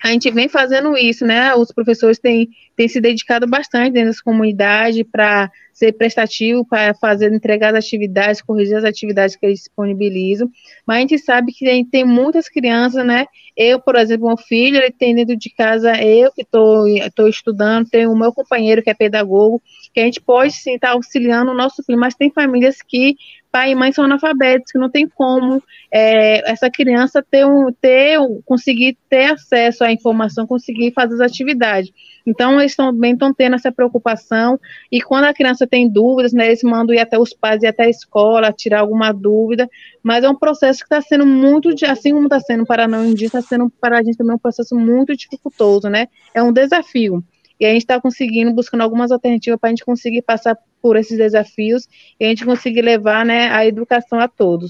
a 0.04 0.10
gente 0.10 0.30
vem 0.32 0.50
fazendo 0.50 0.98
isso, 0.98 1.26
né? 1.26 1.56
Os 1.56 1.72
professores 1.72 2.20
têm, 2.20 2.50
têm 2.76 2.88
se 2.88 3.00
dedicado 3.00 3.48
bastante 3.48 3.94
dentro 3.94 4.10
das 4.10 4.22
comunidades 4.22 5.04
para 5.12 5.52
ser 5.74 5.94
prestativo, 5.94 6.66
para 6.66 6.94
fazer, 6.94 7.34
entregar 7.34 7.76
as 7.76 7.86
atividades, 7.86 8.42
corrigir 8.42 8.76
as 8.76 8.84
atividades 8.84 9.36
que 9.36 9.46
eles 9.46 9.60
disponibilizam. 9.60 10.50
Mas 10.86 10.98
a 10.98 11.00
gente 11.02 11.18
sabe 11.20 11.52
que 11.52 11.86
tem 11.86 12.06
muitas 12.06 12.48
crianças, 12.48 13.06
né? 13.06 13.26
Eu, 13.56 13.80
por 13.80 13.96
exemplo, 13.96 14.28
meu 14.28 14.38
filho, 14.38 14.78
ele 14.78 14.92
tem 14.92 15.14
dentro 15.16 15.36
de 15.36 15.50
casa, 15.50 15.96
eu 16.02 16.32
que 16.32 16.42
estou 16.42 17.28
estudando, 17.28 17.90
tem 17.90 18.08
o 18.08 18.16
meu 18.16 18.32
companheiro 18.32 18.82
que 18.82 18.90
é 18.90 18.94
pedagogo, 18.94 19.62
que 19.94 20.00
a 20.00 20.04
gente 20.04 20.22
pode 20.22 20.54
sim 20.54 20.76
estar 20.76 20.90
tá 20.90 20.94
auxiliando 20.94 21.52
o 21.52 21.56
nosso 21.56 21.84
filho, 21.84 22.00
mas 22.00 22.16
tem 22.16 22.32
famílias 22.32 22.78
que 22.82 23.16
pai 23.52 23.70
e 23.70 23.76
mãe 23.76 23.92
são 23.92 24.06
analfabetos, 24.06 24.72
que 24.72 24.80
não 24.80 24.90
tem 24.90 25.08
como 25.08 25.62
é, 25.92 26.52
essa 26.52 26.72
criança 26.72 27.22
ter 27.22 27.46
um, 27.46 27.72
ter, 27.72 28.18
conseguir 28.46 28.98
ter 29.08 29.32
acesso 29.32 29.84
à 29.84 29.92
informação, 29.92 30.48
conseguir 30.48 30.92
fazer 30.92 31.14
as 31.14 31.20
atividades. 31.20 31.92
Então, 32.26 32.60
eles 32.60 32.76
também 32.76 33.14
estão 33.14 33.34
tendo 33.34 33.56
essa 33.56 33.72
preocupação, 33.72 34.60
e 34.92 35.02
quando 35.02 35.26
a 35.26 35.34
criança 35.34 35.68
tem 35.68 35.90
dúvidas, 35.90 36.34
né, 36.34 36.48
eles 36.48 36.64
mandam 36.64 36.96
ir 36.96 37.00
até 37.00 37.18
os 37.18 37.34
pais, 37.34 37.64
ir 37.64 37.68
até 37.68 37.84
a 37.84 37.90
escola, 37.90 38.54
tirar 38.54 38.80
alguma 38.80 39.12
dúvida, 39.12 39.70
mas 40.02 40.24
é 40.24 40.30
um 40.30 40.36
processo 40.36 40.80
que 40.80 40.86
está 40.86 41.02
sendo 41.02 41.26
muito, 41.26 41.70
assim 41.86 42.14
como 42.14 42.26
está 42.26 42.40
sendo 42.40 42.66
para 42.66 42.88
não 42.88 43.06
indígena, 43.06 43.40
está 43.40 43.42
sendo 43.42 43.70
para 43.70 44.00
a 44.00 44.04
gente 44.04 44.18
também 44.18 44.36
um 44.36 44.40
processo 44.40 44.76
muito 44.76 45.16
dificultoso, 45.16 45.90
né, 45.90 46.08
é 46.34 46.42
um 46.42 46.54
desafio. 46.54 47.24
E 47.60 47.66
a 47.66 47.70
gente 47.70 47.82
está 47.82 48.02
conseguindo, 48.02 48.52
buscando 48.54 48.82
algumas 48.82 49.12
alternativas 49.12 49.60
para 49.60 49.70
a 49.70 49.72
gente 49.72 49.86
conseguir 49.86 50.22
passar 50.22 50.58
por 50.82 50.98
esses 50.98 51.18
desafios 51.18 51.88
e 52.20 52.26
a 52.26 52.28
gente 52.28 52.44
conseguir 52.44 52.82
levar 52.82 53.26
né, 53.26 53.50
a 53.50 53.66
educação 53.66 54.20
a 54.20 54.28
todos. 54.28 54.70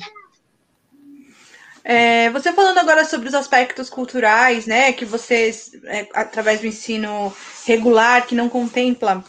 É, 1.84 2.30
você 2.30 2.54
falando 2.54 2.78
agora 2.78 3.04
sobre 3.04 3.28
os 3.28 3.34
aspectos 3.34 3.90
culturais, 3.90 4.66
né, 4.66 4.94
que 4.94 5.04
vocês, 5.04 5.72
é, 5.86 6.08
através 6.14 6.62
do 6.62 6.68
ensino 6.68 7.36
regular, 7.66 8.26
que 8.26 8.36
não 8.36 8.48
contempla 8.48 9.24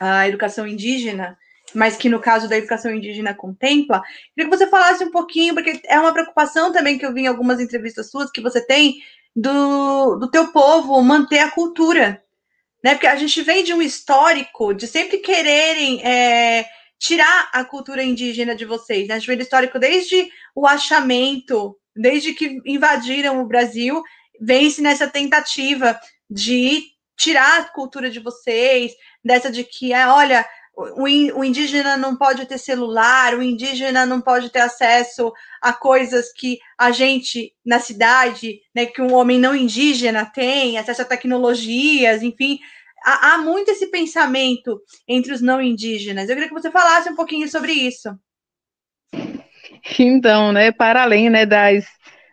a 0.00 0.28
educação 0.28 0.66
indígena, 0.66 1.38
mas 1.74 1.96
que 1.96 2.08
no 2.08 2.20
caso 2.20 2.48
da 2.48 2.56
educação 2.56 2.92
indígena 2.92 3.34
contempla, 3.34 4.02
queria 4.34 4.50
que 4.50 4.56
você 4.56 4.66
falasse 4.66 5.04
um 5.04 5.10
pouquinho, 5.10 5.54
porque 5.54 5.80
é 5.84 6.00
uma 6.00 6.12
preocupação 6.12 6.72
também 6.72 6.98
que 6.98 7.06
eu 7.06 7.12
vi 7.12 7.22
em 7.22 7.26
algumas 7.26 7.60
entrevistas 7.60 8.10
suas 8.10 8.30
que 8.30 8.40
você 8.40 8.64
tem 8.64 8.96
do, 9.36 10.16
do 10.16 10.30
teu 10.30 10.48
povo 10.48 11.00
manter 11.02 11.40
a 11.40 11.50
cultura, 11.50 12.22
né? 12.82 12.94
Porque 12.94 13.06
a 13.06 13.16
gente 13.16 13.40
vem 13.42 13.62
de 13.62 13.74
um 13.74 13.82
histórico 13.82 14.72
de 14.72 14.86
sempre 14.86 15.18
quererem 15.18 16.02
é, 16.04 16.64
tirar 16.98 17.50
a 17.52 17.64
cultura 17.64 18.02
indígena 18.02 18.54
de 18.54 18.64
vocês. 18.64 19.06
Né? 19.06 19.18
Do 19.18 19.42
histórico 19.42 19.78
desde 19.78 20.28
o 20.54 20.66
achamento, 20.66 21.76
desde 21.94 22.32
que 22.32 22.60
invadiram 22.66 23.40
o 23.40 23.46
Brasil, 23.46 24.02
vem-se 24.40 24.82
nessa 24.82 25.06
tentativa 25.06 25.98
de 26.30 26.82
tirar 27.16 27.60
a 27.60 27.64
cultura 27.64 28.10
de 28.10 28.20
vocês, 28.20 28.92
dessa 29.24 29.50
de 29.50 29.64
que, 29.64 29.92
é, 29.92 30.06
olha, 30.06 30.46
o, 30.96 31.42
indígena 31.44 31.96
não 31.96 32.16
pode 32.16 32.46
ter 32.46 32.56
celular, 32.56 33.34
o 33.34 33.42
indígena 33.42 34.06
não 34.06 34.20
pode 34.20 34.48
ter 34.50 34.60
acesso 34.60 35.32
a 35.60 35.72
coisas 35.72 36.32
que 36.32 36.58
a 36.78 36.92
gente 36.92 37.52
na 37.66 37.80
cidade, 37.80 38.60
né, 38.72 38.86
que 38.86 39.02
um 39.02 39.12
homem 39.12 39.40
não 39.40 39.56
indígena 39.56 40.24
tem, 40.24 40.78
acesso 40.78 41.02
a 41.02 41.04
tecnologias, 41.04 42.22
enfim, 42.22 42.60
há, 43.04 43.34
há 43.34 43.38
muito 43.38 43.70
esse 43.70 43.86
pensamento 43.88 44.80
entre 45.06 45.32
os 45.32 45.40
não 45.40 45.60
indígenas. 45.60 46.28
Eu 46.28 46.34
queria 46.34 46.48
que 46.48 46.54
você 46.54 46.70
falasse 46.70 47.10
um 47.10 47.16
pouquinho 47.16 47.48
sobre 47.48 47.72
isso. 47.72 48.08
Então, 49.98 50.52
né, 50.52 50.72
para 50.72 51.02
além, 51.02 51.30
né, 51.30 51.46
das 51.46 51.84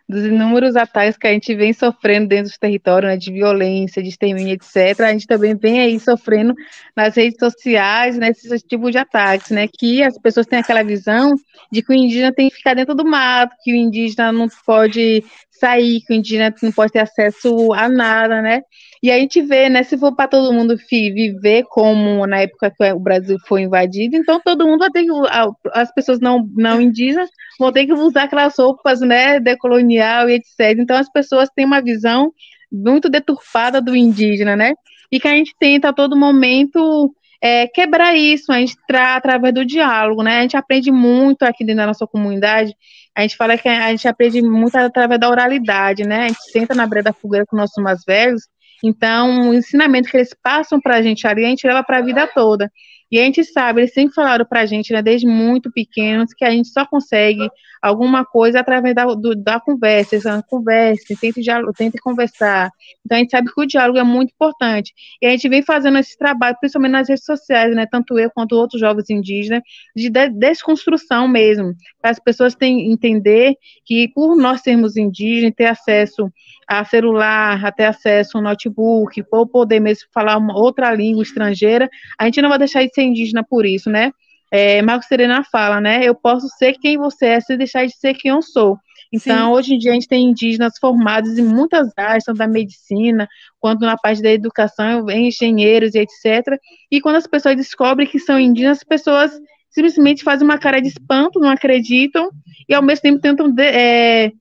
dos 0.08 0.24
inúmeros 0.24 0.76
ataques 0.76 1.16
que 1.16 1.26
a 1.26 1.32
gente 1.32 1.54
vem 1.54 1.72
sofrendo 1.72 2.28
dentro 2.28 2.44
dos 2.44 2.58
territórios, 2.58 3.10
né, 3.10 3.16
de 3.16 3.32
violência, 3.32 4.02
de 4.02 4.08
extermínio, 4.08 4.54
etc., 4.54 5.00
a 5.00 5.12
gente 5.12 5.26
também 5.26 5.56
vem 5.56 5.80
aí 5.80 5.98
sofrendo 5.98 6.54
nas 6.94 7.16
redes 7.16 7.38
sociais, 7.38 8.16
né, 8.16 8.32
tipos 8.68 8.92
de 8.92 8.98
ataques, 8.98 9.50
né, 9.50 9.66
que 9.66 10.02
as 10.02 10.16
pessoas 10.18 10.46
têm 10.46 10.60
aquela 10.60 10.84
visão 10.84 11.34
de 11.72 11.82
que 11.82 11.92
o 11.92 11.94
indígena 11.94 12.32
tem 12.32 12.48
que 12.48 12.56
ficar 12.56 12.74
dentro 12.74 12.94
do 12.94 13.04
mato, 13.04 13.56
que 13.64 13.72
o 13.72 13.76
indígena 13.76 14.32
não 14.32 14.48
pode 14.64 15.24
sair, 15.58 16.00
que 16.00 16.12
o 16.12 16.16
indígena 16.16 16.54
não 16.62 16.72
pode 16.72 16.92
ter 16.92 17.00
acesso 17.00 17.72
a 17.72 17.88
nada, 17.88 18.42
né, 18.42 18.62
e 19.02 19.10
a 19.10 19.18
gente 19.18 19.40
vê, 19.42 19.68
né, 19.68 19.82
se 19.82 19.96
for 19.98 20.14
para 20.14 20.28
todo 20.28 20.52
mundo 20.52 20.76
viver 20.90 21.64
como 21.68 22.26
na 22.26 22.40
época 22.40 22.70
que 22.70 22.92
o 22.92 22.98
Brasil 22.98 23.36
foi 23.46 23.62
invadido, 23.62 24.16
então 24.16 24.40
todo 24.44 24.66
mundo 24.66 24.80
vai 24.80 24.90
ter 24.90 25.04
que, 25.04 25.10
as 25.72 25.92
pessoas 25.92 26.18
não, 26.20 26.48
não 26.54 26.80
indígenas 26.80 27.28
vão 27.58 27.72
ter 27.72 27.86
que 27.86 27.92
usar 27.92 28.24
aquelas 28.24 28.58
roupas, 28.58 29.00
né, 29.00 29.38
decolonial 29.38 30.28
e 30.28 30.34
etc. 30.34 30.78
Então 30.78 30.96
as 30.96 31.10
pessoas 31.10 31.48
têm 31.54 31.64
uma 31.64 31.82
visão 31.82 32.32
muito 32.70 33.08
deturpada 33.08 33.80
do 33.80 33.94
indígena, 33.94 34.56
né, 34.56 34.72
e 35.10 35.20
que 35.20 35.28
a 35.28 35.32
gente 35.32 35.54
tenta 35.58 35.90
a 35.90 35.92
todo 35.92 36.16
momento 36.16 37.14
é, 37.40 37.66
quebrar 37.68 38.16
isso, 38.16 38.50
a 38.50 38.58
gente 38.58 38.76
tra 38.88 39.16
através 39.16 39.54
do 39.54 39.64
diálogo, 39.64 40.22
né, 40.22 40.38
a 40.38 40.42
gente 40.42 40.56
aprende 40.56 40.90
muito 40.90 41.42
aqui 41.42 41.64
dentro 41.64 41.82
da 41.82 41.86
nossa 41.86 42.06
comunidade, 42.06 42.74
a 43.16 43.22
gente 43.22 43.36
fala 43.36 43.56
que 43.56 43.68
a 43.68 43.90
gente 43.90 44.06
aprende 44.06 44.42
muito 44.42 44.76
através 44.76 45.18
da 45.18 45.30
oralidade, 45.30 46.04
né, 46.04 46.24
a 46.24 46.28
gente 46.28 46.50
senta 46.52 46.74
na 46.74 46.86
beira 46.86 47.04
da 47.04 47.12
fogueira 47.12 47.46
com 47.46 47.56
nossos 47.56 47.82
mais 47.82 48.04
velhos 48.06 48.42
então, 48.84 49.50
o 49.50 49.54
ensinamento 49.54 50.08
que 50.08 50.16
eles 50.16 50.34
passam 50.42 50.80
para 50.80 50.96
a 50.96 51.02
gente 51.02 51.26
ali, 51.26 51.44
a 51.44 51.48
gente 51.48 51.66
leva 51.66 51.82
para 51.82 51.98
a 51.98 52.02
vida 52.02 52.26
toda. 52.26 52.70
E 53.10 53.20
a 53.20 53.24
gente 53.24 53.44
sabe, 53.44 53.82
eles 53.82 53.92
sempre 53.92 54.14
falaram 54.14 54.44
para 54.44 54.60
a 54.60 54.66
gente, 54.66 54.92
né, 54.92 55.00
desde 55.00 55.26
muito 55.26 55.70
pequenos, 55.70 56.32
que 56.34 56.44
a 56.44 56.50
gente 56.50 56.68
só 56.68 56.84
consegue 56.84 57.48
alguma 57.80 58.24
coisa 58.24 58.60
através 58.60 58.94
da, 58.94 59.04
do, 59.04 59.34
da 59.34 59.60
conversa, 59.60 60.16
essa 60.16 60.42
conversa, 60.48 61.14
tente, 61.20 61.40
tente 61.76 61.98
conversar. 61.98 62.70
Então 63.04 63.16
a 63.16 63.20
gente 63.20 63.30
sabe 63.30 63.52
que 63.52 63.60
o 63.60 63.66
diálogo 63.66 63.98
é 63.98 64.02
muito 64.02 64.32
importante. 64.32 64.92
E 65.22 65.26
a 65.26 65.30
gente 65.30 65.48
vem 65.48 65.62
fazendo 65.62 65.98
esse 65.98 66.18
trabalho, 66.18 66.56
principalmente 66.58 66.92
nas 66.92 67.08
redes 67.08 67.24
sociais, 67.24 67.74
né, 67.74 67.86
tanto 67.90 68.18
eu 68.18 68.30
quanto 68.30 68.56
outros 68.56 68.80
jovens 68.80 69.08
indígenas, 69.08 69.62
de 69.94 70.10
desconstrução 70.10 71.28
mesmo, 71.28 71.74
para 72.00 72.10
as 72.10 72.18
pessoas 72.18 72.54
terem, 72.54 72.90
entender 72.92 73.54
que 73.84 74.08
por 74.14 74.36
nós 74.36 74.62
sermos 74.62 74.96
indígenas, 74.96 75.54
ter 75.56 75.66
acesso 75.66 76.28
a 76.66 76.84
celular, 76.84 77.64
a 77.64 77.70
ter 77.70 77.84
acesso 77.84 78.36
a 78.36 78.40
um 78.40 78.42
notebook, 78.42 79.24
ou 79.30 79.46
poder 79.46 79.80
mesmo 79.80 80.08
falar 80.12 80.36
uma 80.36 80.58
outra 80.58 80.92
língua 80.94 81.22
estrangeira, 81.22 81.88
a 82.18 82.24
gente 82.24 82.42
não 82.42 82.48
vai 82.48 82.58
deixar 82.58 82.84
de 82.84 82.92
ser 82.92 83.02
indígena 83.02 83.44
por 83.44 83.64
isso, 83.64 83.88
né? 83.88 84.12
É, 84.50 84.80
Marco 84.82 85.04
Serena 85.04 85.44
fala, 85.44 85.80
né? 85.80 86.04
Eu 86.04 86.14
posso 86.14 86.48
ser 86.56 86.74
quem 86.74 86.96
você 86.96 87.26
é 87.26 87.40
sem 87.40 87.56
deixar 87.56 87.86
de 87.86 87.96
ser 87.96 88.14
quem 88.14 88.30
eu 88.30 88.42
sou. 88.42 88.78
Então, 89.12 89.48
Sim. 89.48 89.52
hoje 89.52 89.74
em 89.74 89.78
dia, 89.78 89.92
a 89.92 89.94
gente 89.94 90.08
tem 90.08 90.24
indígenas 90.24 90.74
formados 90.80 91.38
em 91.38 91.44
muitas 91.44 91.88
áreas, 91.96 92.24
tanto 92.24 92.38
da 92.38 92.48
medicina, 92.48 93.28
quanto 93.60 93.80
na 93.80 93.96
parte 93.96 94.20
da 94.20 94.30
educação, 94.30 95.08
engenheiros 95.10 95.94
e 95.94 96.00
etc. 96.00 96.58
E 96.90 97.00
quando 97.00 97.16
as 97.16 97.26
pessoas 97.26 97.56
descobrem 97.56 98.06
que 98.06 98.18
são 98.18 98.38
indígenas, 98.38 98.78
as 98.78 98.84
pessoas 98.84 99.32
simplesmente 99.70 100.24
fazem 100.24 100.44
uma 100.44 100.58
cara 100.58 100.80
de 100.80 100.88
espanto, 100.88 101.38
não 101.38 101.50
acreditam, 101.50 102.30
e 102.68 102.74
ao 102.74 102.82
mesmo 102.82 103.02
tempo 103.02 103.20
tentam 103.20 103.50
de, 103.50 103.62
é, 103.62 104.32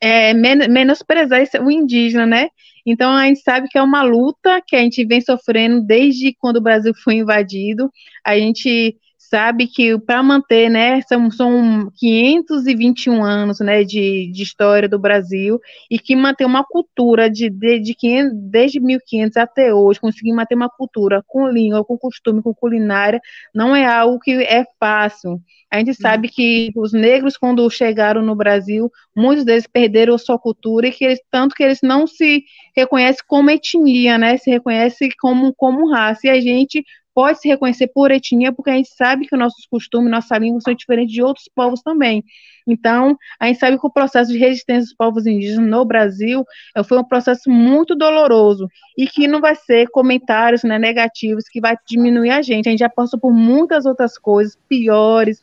é, 0.00 0.32
men 0.34 0.68
menosprezar 0.68 1.42
o 1.62 1.70
indígena, 1.70 2.26
né? 2.26 2.48
Então 2.86 3.12
a 3.12 3.26
gente 3.26 3.40
sabe 3.40 3.68
que 3.68 3.78
é 3.78 3.82
uma 3.82 4.02
luta 4.02 4.62
que 4.66 4.74
a 4.74 4.80
gente 4.80 5.04
vem 5.04 5.20
sofrendo 5.20 5.82
desde 5.82 6.34
quando 6.34 6.56
o 6.56 6.62
Brasil 6.62 6.92
foi 7.04 7.16
invadido. 7.16 7.90
A 8.24 8.38
gente 8.38 8.96
sabe 9.30 9.68
que 9.68 9.96
para 10.00 10.22
manter, 10.22 10.68
né, 10.68 11.00
são, 11.02 11.30
são 11.30 11.90
521 11.96 13.22
anos, 13.22 13.60
né, 13.60 13.84
de, 13.84 14.30
de 14.32 14.42
história 14.42 14.88
do 14.88 14.98
Brasil 14.98 15.60
e 15.88 15.98
que 15.98 16.16
manter 16.16 16.44
uma 16.44 16.64
cultura 16.64 17.30
de, 17.30 17.48
de, 17.48 17.78
de 17.78 17.94
500, 17.94 18.32
desde 18.50 18.80
1500 18.80 19.36
até 19.36 19.72
hoje, 19.72 20.00
conseguir 20.00 20.32
manter 20.32 20.56
uma 20.56 20.68
cultura 20.68 21.22
com 21.26 21.46
língua, 21.48 21.84
com 21.84 21.96
costume, 21.96 22.42
com 22.42 22.52
culinária, 22.52 23.20
não 23.54 23.74
é 23.74 23.86
algo 23.86 24.18
que 24.18 24.32
é 24.32 24.64
fácil. 24.80 25.40
A 25.72 25.78
gente 25.78 25.94
sabe 25.94 26.28
que 26.28 26.72
os 26.74 26.92
negros, 26.92 27.36
quando 27.36 27.70
chegaram 27.70 28.22
no 28.22 28.34
Brasil, 28.34 28.90
muitos 29.16 29.44
deles 29.44 29.68
perderam 29.68 30.18
sua 30.18 30.36
cultura 30.36 30.88
e 30.88 30.90
que 30.90 31.04
eles, 31.04 31.20
tanto 31.30 31.54
que 31.54 31.62
eles 31.62 31.78
não 31.80 32.08
se 32.08 32.42
reconhecem 32.74 33.22
como 33.28 33.50
etnia, 33.50 34.18
né? 34.18 34.36
Se 34.36 34.50
reconhecem 34.50 35.10
como, 35.20 35.54
como 35.54 35.88
raça. 35.88 36.26
E 36.26 36.30
a 36.30 36.40
gente 36.40 36.84
pode 37.14 37.40
se 37.40 37.48
reconhecer 37.48 37.88
por 37.88 38.10
etnia, 38.10 38.52
porque 38.52 38.70
a 38.70 38.74
gente 38.76 38.90
sabe 38.94 39.26
que 39.26 39.36
nossos 39.36 39.66
costumes, 39.66 40.10
nossa 40.10 40.38
língua 40.38 40.60
são 40.60 40.74
diferentes 40.74 41.14
de 41.14 41.22
outros 41.22 41.48
povos 41.54 41.82
também. 41.82 42.24
Então, 42.66 43.16
a 43.38 43.46
gente 43.46 43.58
sabe 43.58 43.78
que 43.78 43.86
o 43.86 43.90
processo 43.90 44.32
de 44.32 44.38
resistência 44.38 44.82
dos 44.82 44.94
povos 44.94 45.26
indígenas 45.26 45.68
no 45.68 45.84
Brasil 45.84 46.44
eh, 46.76 46.82
foi 46.82 46.98
um 46.98 47.04
processo 47.04 47.50
muito 47.50 47.94
doloroso 47.94 48.68
e 48.96 49.06
que 49.06 49.26
não 49.26 49.40
vai 49.40 49.54
ser 49.54 49.88
comentários 49.88 50.62
né, 50.62 50.78
negativos 50.78 51.48
que 51.48 51.60
vai 51.60 51.76
diminuir 51.86 52.30
a 52.30 52.42
gente. 52.42 52.68
A 52.68 52.70
gente 52.70 52.80
já 52.80 52.88
passou 52.88 53.18
por 53.18 53.32
muitas 53.32 53.86
outras 53.86 54.18
coisas 54.18 54.58
piores, 54.68 55.40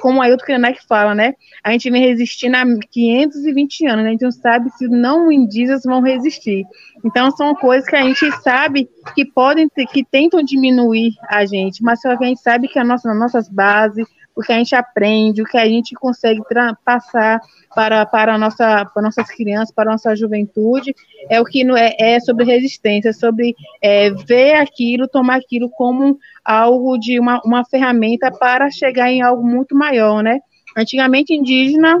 como 0.00 0.22
a 0.22 0.26
Ailton 0.26 0.44
Krenak 0.44 0.86
fala, 0.86 1.14
né? 1.14 1.34
A 1.64 1.72
gente 1.72 1.90
vem 1.90 2.02
resistindo 2.02 2.54
há 2.54 2.64
520 2.90 3.86
anos, 3.86 4.04
né? 4.04 4.08
a 4.08 4.12
gente 4.12 4.22
não 4.22 4.32
sabe 4.32 4.70
se 4.70 4.86
não 4.88 5.30
indígenas 5.32 5.82
vão 5.84 6.00
resistir. 6.00 6.64
Então, 7.04 7.30
são 7.30 7.54
coisas 7.54 7.88
que 7.88 7.96
a 7.96 8.02
gente 8.02 8.30
sabe 8.42 8.88
que 9.14 9.24
podem, 9.24 9.68
ter, 9.68 9.86
que 9.86 10.04
tentam 10.04 10.42
diminuir 10.42 11.12
a 11.28 11.44
gente, 11.44 11.82
mas 11.82 12.00
só 12.00 12.16
que 12.16 12.24
a 12.24 12.28
gente 12.28 12.40
sabe 12.40 12.68
que 12.68 12.78
a 12.78 12.84
nossa, 12.84 13.10
as 13.10 13.18
nossas 13.18 13.48
bases, 13.48 14.06
o 14.36 14.42
que 14.42 14.52
a 14.52 14.58
gente 14.58 14.74
aprende, 14.74 15.40
o 15.40 15.46
que 15.46 15.56
a 15.56 15.66
gente 15.66 15.94
consegue 15.94 16.42
passar 16.84 17.40
para, 17.74 18.04
para, 18.04 18.36
nossa, 18.36 18.84
para 18.84 19.02
nossas 19.02 19.30
crianças, 19.30 19.74
para 19.74 19.90
nossa 19.90 20.14
juventude, 20.14 20.94
é 21.30 21.40
o 21.40 21.44
que 21.44 21.64
é, 21.74 22.16
é 22.16 22.20
sobre 22.20 22.44
resistência, 22.44 23.14
sobre 23.14 23.56
é, 23.80 24.10
ver 24.10 24.56
aquilo, 24.56 25.08
tomar 25.08 25.36
aquilo 25.36 25.70
como 25.70 26.18
algo 26.44 26.98
de 26.98 27.18
uma, 27.18 27.40
uma 27.46 27.64
ferramenta 27.64 28.30
para 28.30 28.70
chegar 28.70 29.10
em 29.10 29.22
algo 29.22 29.42
muito 29.42 29.74
maior, 29.74 30.22
né? 30.22 30.38
Antigamente, 30.76 31.32
indígena 31.32 31.98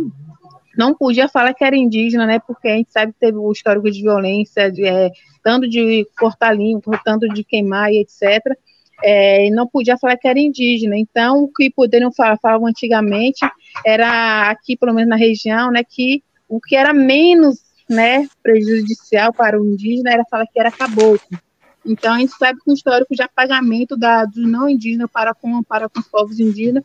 não 0.76 0.94
podia 0.94 1.26
falar 1.26 1.54
que 1.54 1.64
era 1.64 1.74
indígena, 1.74 2.26
né? 2.26 2.38
Porque 2.38 2.68
a 2.68 2.76
gente 2.76 2.92
sabe 2.92 3.12
que 3.14 3.18
teve 3.18 3.38
o 3.38 3.50
histórico 3.50 3.90
de 3.90 4.02
violência, 4.02 4.70
de, 4.70 4.84
é, 4.84 5.10
tanto 5.42 5.66
de 5.66 6.06
cortar 6.18 6.54
língua, 6.54 7.00
tanto 7.02 7.26
de 7.30 7.42
queimar 7.42 7.90
e 7.90 8.02
etc 8.02 8.54
é, 9.02 9.50
não 9.50 9.66
podia 9.66 9.96
falar 9.98 10.16
que 10.16 10.28
era 10.28 10.38
indígena. 10.38 10.96
Então, 10.96 11.44
o 11.44 11.48
que 11.48 11.70
poderiam 11.70 12.12
falar, 12.12 12.38
falavam 12.40 12.66
antigamente, 12.66 13.46
era 13.84 14.50
aqui, 14.50 14.76
pelo 14.76 14.94
menos 14.94 15.10
na 15.10 15.16
região, 15.16 15.70
né, 15.70 15.82
que 15.88 16.22
o 16.48 16.60
que 16.60 16.76
era 16.76 16.92
menos 16.92 17.60
né, 17.88 18.26
prejudicial 18.42 19.32
para 19.32 19.60
o 19.60 19.66
indígena 19.66 20.12
era 20.12 20.24
falar 20.30 20.46
que 20.46 20.58
era 20.58 20.70
caboclo. 20.70 21.38
Então, 21.84 22.14
a 22.14 22.18
gente 22.18 22.32
sabe 22.36 22.58
que 22.64 22.70
o 22.70 22.74
histórico 22.74 23.14
de 23.14 23.22
apagamento 23.22 23.96
da, 23.96 24.24
do 24.24 24.42
não 24.42 24.68
indígena 24.68 25.06
para 25.06 25.32
com, 25.32 25.62
para 25.62 25.88
com 25.88 26.00
os 26.00 26.08
povos 26.08 26.40
indígenas 26.40 26.82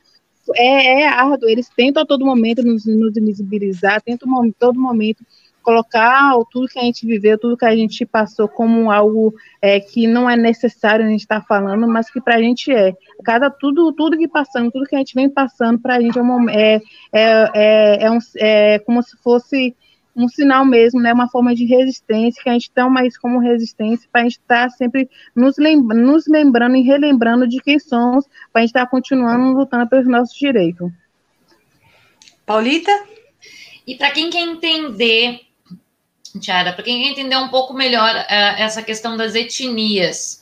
é, 0.56 1.02
é 1.02 1.08
árduo. 1.08 1.50
Eles 1.50 1.69
tentam 1.76 2.04
a 2.04 2.06
todo 2.06 2.26
momento 2.26 2.62
nos, 2.63 2.86
nos 2.86 3.17
invisibilizar, 3.17 4.02
tentam 4.02 4.30
a 4.39 4.52
todo 4.60 4.80
momento 4.80 5.26
colocar 5.62 6.34
tudo 6.52 6.67
que 6.67 6.80
a 6.80 6.84
gente 6.84 7.06
viveu, 7.06 7.38
tudo 7.38 7.58
que 7.58 7.65
a 7.65 7.76
gente 7.76 8.06
passou 8.06 8.47
como 8.47 8.91
algo 8.91 9.34
é, 9.62 9.80
que 9.80 10.08
não 10.08 10.30
é 10.30 10.36
necessário 10.36 11.06
a 11.06 11.10
gente 11.10 11.21
estar 11.21 11.41
tá 11.41 11.45
falando, 11.47 11.88
mas 11.88 12.10
que 12.10 12.19
para 12.19 12.36
a 12.36 12.41
gente 12.41 12.71
é. 12.71 12.93
Cada 13.24 13.50
tudo, 13.50 13.91
tudo 13.93 14.17
que 14.17 14.28
passamos, 14.28 14.71
tudo 14.71 14.86
que 14.86 14.95
a 14.95 15.00
gente 15.00 15.15
vem 15.15 15.30
passando 15.30 15.80
para 15.80 15.95
a 15.95 16.02
gente 16.02 16.17
é, 16.17 16.21
um, 16.21 16.50
é, 16.50 16.82
é, 17.12 17.52
é, 17.54 18.04
é, 18.04 18.12
um, 18.12 18.17
é 18.38 18.80
como 18.80 19.02
se 19.04 19.15
fosse 19.17 19.76
um 20.15 20.28
sinal 20.28 20.65
mesmo, 20.65 21.00
né, 21.00 21.13
uma 21.13 21.30
forma 21.30 21.56
de 21.56 21.65
resistência, 21.65 22.43
que 22.43 22.50
a 22.50 22.54
gente 22.54 22.71
toma 22.71 23.06
isso 23.06 23.19
como 23.21 23.39
resistência, 23.39 24.08
para 24.12 24.21
a 24.21 24.24
gente 24.26 24.39
estar 24.39 24.63
tá 24.63 24.69
sempre 24.69 25.10
nos, 25.36 25.58
lembra 25.58 25.97
nos 25.97 26.28
lembrando 26.28 26.76
e 26.76 26.82
relembrando 26.82 27.47
de 27.47 27.62
quem 27.62 27.80
somos, 27.80 28.26
para 28.52 28.60
a 28.60 28.62
gente 28.62 28.69
estar 28.69 28.86
tá 28.86 28.91
continuando 28.91 29.58
lutando 29.58 29.88
pelos 29.88 30.08
nossos 30.08 30.38
direitos. 30.38 30.91
Paulita? 32.45 32.91
E 33.88 33.95
para 33.95 34.12
quem 34.12 34.30
quer 34.30 34.41
entender 34.41 35.41
Tiara, 36.39 36.74
para 36.74 36.84
quem 36.84 37.08
entender 37.08 37.36
um 37.38 37.50
pouco 37.50 37.74
melhor 37.74 38.15
uh, 38.15 38.26
essa 38.58 38.82
questão 38.82 39.17
das 39.17 39.36
etnias, 39.36 40.41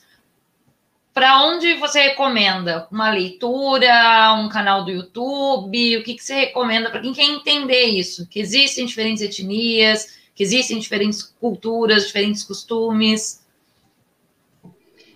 para 1.14 1.44
onde 1.44 1.74
você 1.74 2.02
recomenda? 2.02 2.88
Uma 2.92 3.10
leitura, 3.10 4.34
um 4.36 4.48
canal 4.48 4.86
do 4.86 4.92
YouTube? 4.92 5.98
O 5.98 6.04
que, 6.04 6.14
que 6.14 6.24
você 6.24 6.34
recomenda 6.34 6.90
para 6.90 7.02
quem 7.02 7.14
quer 7.14 7.24
entender 7.24 7.84
isso? 7.86 8.28
Que 8.28 8.40
existem 8.40 8.86
diferentes 8.86 9.22
etnias, 9.22 10.18
que 10.34 10.44
existem 10.44 10.80
diferentes 10.80 11.22
culturas, 11.22 12.08
diferentes 12.08 12.44
costumes. 12.44 13.44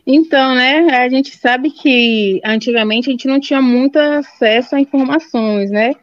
Então, 0.05 0.53
né, 0.53 0.79
a 0.97 1.07
gente 1.07 1.38
sabe 1.38 1.71
que 1.71 2.41
antigamente 2.43 3.07
a 3.07 3.12
gente 3.12 3.27
não 3.27 3.39
tinha 3.39 3.62
muito 3.62 3.97
acesso 3.97 4.75
a 4.75 4.81
informações, 4.81 5.71
né? 5.71 5.93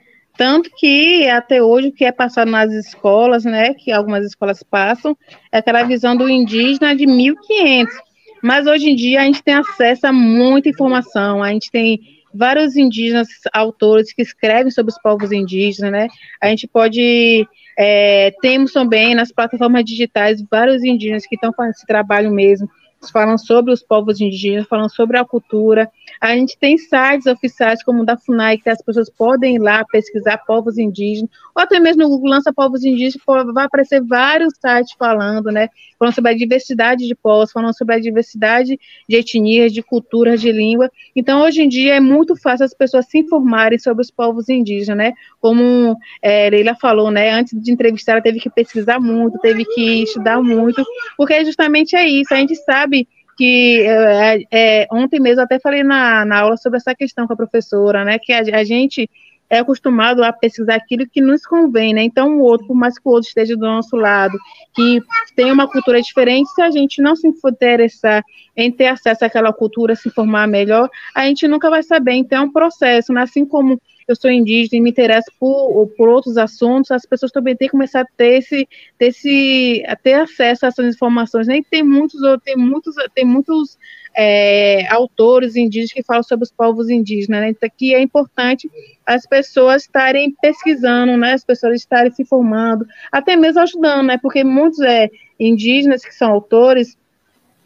Tanto 0.41 0.71
que 0.75 1.29
até 1.29 1.63
hoje 1.63 1.89
o 1.89 1.93
que 1.93 2.03
é 2.03 2.11
passado 2.11 2.51
nas 2.51 2.73
escolas, 2.73 3.45
né, 3.45 3.75
que 3.75 3.93
algumas 3.93 4.25
escolas 4.25 4.63
passam, 4.63 5.15
é 5.53 5.59
aquela 5.59 5.83
visão 5.83 6.17
do 6.17 6.31
indígena 6.31 6.97
de 6.97 7.07
1500. 7.07 7.95
Mas 8.43 8.67
hoje 8.67 8.89
em 8.89 8.97
dia 8.97 9.21
a 9.21 9.25
gente 9.25 9.43
tem 9.43 9.53
acesso 9.53 10.07
a 10.07 10.13
muita 10.15 10.71
informação, 10.71 11.43
a 11.43 11.51
gente 11.53 11.71
tem 11.71 12.01
vários 12.33 12.75
indígenas 12.75 13.29
autores 13.53 14.15
que 14.15 14.23
escrevem 14.23 14.71
sobre 14.71 14.91
os 14.91 14.99
povos 15.03 15.31
indígenas, 15.31 15.93
né? 15.93 16.09
A 16.41 16.49
gente 16.49 16.67
pode 16.67 17.47
é, 17.79 18.33
temos 18.41 18.73
também 18.73 19.15
nas 19.15 19.31
plataformas 19.31 19.85
digitais 19.85 20.43
vários 20.51 20.83
indígenas 20.83 21.27
que 21.27 21.35
estão 21.35 21.53
fazendo 21.53 21.75
esse 21.75 21.87
trabalho 21.87 22.31
mesmo, 22.31 22.67
falam 23.13 23.37
sobre 23.37 23.75
os 23.75 23.83
povos 23.83 24.23
indígenas, 24.23 24.67
falam 24.67 24.89
sobre 24.89 25.19
a 25.19 25.25
cultura, 25.25 25.91
a 26.21 26.35
gente 26.35 26.57
tem 26.59 26.79
sites 26.79 27.27
oficiais 27.27 27.83
como 27.83 28.03
o 28.03 28.07
da 28.07 28.17
FUNAI, 28.17 28.59
que 28.59 28.71
as 28.71 28.83
pessoas 28.83 29.11
podem 29.11 29.57
ir 29.57 29.59
lá 29.59 29.85
pesquisar 29.85 30.39
povos 30.39 30.79
indígenas, 30.79 31.31
ou 31.55 31.63
até 31.63 31.79
mesmo 31.79 32.03
no 32.03 32.09
Google 32.09 32.31
lança 32.31 32.53
povos 32.53 32.85
indígenas, 32.85 33.23
vai 33.53 33.65
aparecer 33.65 34.03
vários 34.03 34.55
sites 34.61 34.95
falando, 34.99 35.51
né? 35.51 35.69
Falando 35.99 36.15
sobre 36.15 36.31
a 36.31 36.37
diversidade 36.37 37.07
de 37.07 37.15
povos, 37.15 37.53
falando 37.53 37.77
sobre 37.77 37.95
a 37.95 38.01
diversidade 38.01 38.79
de 39.09 39.17
etnias, 39.17 39.73
de 39.73 39.83
culturas, 39.83 40.41
de 40.41 40.51
língua. 40.51 40.91
Então, 41.15 41.43
hoje 41.43 41.63
em 41.63 41.69
dia, 41.69 41.95
é 41.95 42.01
muito 42.01 42.35
fácil 42.37 42.65
as 42.65 42.75
pessoas 42.75 43.07
se 43.07 43.19
informarem 43.19 43.79
sobre 43.79 44.03
os 44.03 44.11
povos 44.11 44.49
indígenas, 44.49 44.97
né? 44.97 45.13
Como 45.41 45.97
é, 46.23 46.49
Leila 46.51 46.75
falou, 46.75 47.11
né? 47.11 47.31
Antes 47.31 47.61
de 47.61 47.71
entrevistar, 47.71 48.13
ela 48.13 48.23
teve 48.23 48.41
que 48.41 48.51
pesquisar 48.51 48.99
muito, 49.01 49.39
teve 49.39 49.65
que 49.65 50.03
estudar 50.03 50.41
muito, 50.43 50.85
porque 51.17 51.45
justamente 51.45 51.97
é 51.97 52.09
isso, 52.09 52.33
a 52.33 52.37
gente 52.37 52.57
sabe 52.57 53.09
que 53.41 53.87
é, 53.87 54.43
é, 54.51 54.87
ontem 54.93 55.19
mesmo 55.19 55.41
até 55.41 55.59
falei 55.59 55.83
na, 55.83 56.27
na 56.27 56.41
aula 56.41 56.59
sobre 56.59 56.77
essa 56.77 56.95
questão 56.95 57.27
com 57.27 57.33
a 57.33 57.37
professora, 57.37 58.05
né, 58.05 58.19
que 58.19 58.35
a, 58.35 58.41
a 58.41 58.65
gente 58.65 59.09
é 59.49 59.61
acostumado 59.61 60.23
a 60.23 60.31
pesquisar 60.31 60.75
aquilo 60.75 61.09
que 61.11 61.23
nos 61.23 61.45
convém, 61.45 61.95
né? 61.95 62.03
Então, 62.05 62.37
o 62.37 62.43
outro, 62.43 62.69
por 62.69 62.77
mais 62.77 62.97
que 62.99 63.09
o 63.09 63.11
outro 63.11 63.27
esteja 63.27 63.57
do 63.57 63.67
nosso 63.67 63.97
lado, 63.97 64.39
que 64.77 65.03
tem 65.35 65.51
uma 65.51 65.67
cultura 65.67 66.01
diferente, 66.01 66.49
se 66.51 66.63
a 66.63 66.71
gente 66.71 67.03
não 67.03 67.17
se 67.17 67.27
interessar 67.27 68.23
em 68.57 68.71
ter 68.71 68.87
acesso 68.87 69.25
àquela 69.25 69.53
cultura, 69.53 69.97
se 69.97 70.09
informar 70.09 70.47
melhor, 70.47 70.89
a 71.17 71.27
gente 71.27 71.49
nunca 71.49 71.69
vai 71.69 71.83
saber. 71.83 72.13
Então, 72.13 72.43
é 72.43 72.47
um 72.47 72.53
processo, 72.53 73.13
né? 73.13 73.23
Assim 73.23 73.45
como 73.45 73.81
eu 74.11 74.17
sou 74.17 74.31
indígena 74.31 74.79
e 74.79 74.81
me 74.81 74.91
interesso 74.91 75.31
por, 75.39 75.87
por 75.97 76.09
outros 76.09 76.37
assuntos, 76.37 76.91
as 76.91 77.07
pessoas 77.07 77.31
também 77.31 77.55
têm 77.55 77.69
que 77.69 77.73
começar 77.73 78.01
a 78.01 78.07
ter 78.17 78.39
esse, 78.39 78.69
ter 78.99 79.07
esse, 79.07 79.85
a 79.87 79.95
ter 79.95 80.15
acesso 80.15 80.67
a 80.67 80.69
essas 80.69 80.95
informações, 80.95 81.47
né? 81.47 81.59
E 81.59 81.65
tem 81.65 81.85
muitos, 81.85 82.21
tem 82.45 82.57
muitos, 82.57 82.95
tem 83.15 83.25
muitos 83.25 83.79
é, 84.17 84.93
autores 84.93 85.55
indígenas 85.55 85.93
que 85.93 86.03
falam 86.03 86.25
sobre 86.25 86.43
os 86.43 86.51
povos 86.51 86.91
indígenas, 86.91 87.41
né? 87.41 87.51
Então, 87.51 87.69
aqui 87.69 87.95
é 87.95 88.01
importante 88.01 88.69
as 89.07 89.25
pessoas 89.27 89.83
estarem 89.83 90.35
pesquisando, 90.43 91.17
né? 91.17 91.35
As 91.35 91.45
pessoas 91.45 91.77
estarem 91.77 92.11
se 92.11 92.25
formando, 92.25 92.85
até 93.13 93.37
mesmo 93.37 93.61
ajudando, 93.61 94.09
né? 94.09 94.19
Porque 94.21 94.43
muitos 94.43 94.81
é, 94.81 95.09
indígenas 95.39 96.05
que 96.05 96.13
são 96.13 96.33
autores, 96.33 96.99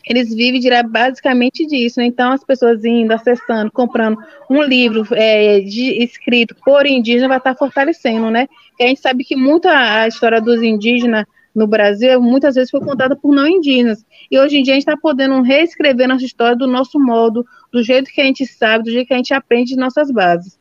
eles 0.07 0.35
vivem 0.35 0.61
basicamente 0.89 1.67
disso, 1.67 1.99
né? 1.99 2.07
Então, 2.07 2.33
as 2.33 2.45
pessoas 2.45 2.85
indo, 2.85 3.13
acessando, 3.13 3.71
comprando 3.73 4.19
um 4.51 4.63
livro 4.63 5.07
é, 5.13 5.61
de, 5.61 6.03
escrito 6.03 6.55
por 6.65 6.87
indígena 6.87 7.29
vai 7.29 7.39
estar 7.39 7.55
fortalecendo, 7.55 8.31
né? 8.31 8.49
E 8.79 8.85
a 8.85 8.89
gente 8.89 9.01
sabe 9.01 9.25
que 9.25 9.35
muita 9.35 9.71
a 9.71 10.07
história 10.07 10.41
dos 10.41 10.63
indígenas 10.63 11.25
no 11.55 11.67
Brasil 11.67 12.21
muitas 12.21 12.57
vezes 12.57 12.71
foi 12.71 12.81
contada 12.81 13.17
por 13.17 13.35
não 13.35 13.47
indígenas. 13.47 14.05
E 14.31 14.39
hoje 14.39 14.59
em 14.59 14.63
dia 14.63 14.75
a 14.75 14.77
gente 14.77 14.89
está 14.89 14.97
podendo 14.97 15.41
reescrever 15.41 16.09
nossa 16.09 16.25
história 16.25 16.57
do 16.57 16.67
nosso 16.67 16.99
modo, 16.99 17.47
do 17.73 17.83
jeito 17.83 18.11
que 18.11 18.21
a 18.21 18.25
gente 18.25 18.45
sabe, 18.47 18.85
do 18.85 18.91
jeito 18.91 19.07
que 19.07 19.15
a 19.15 19.19
gente 19.19 19.33
aprende 19.33 19.71
de 19.71 19.77
nossas 19.77 20.11
bases. 20.11 20.59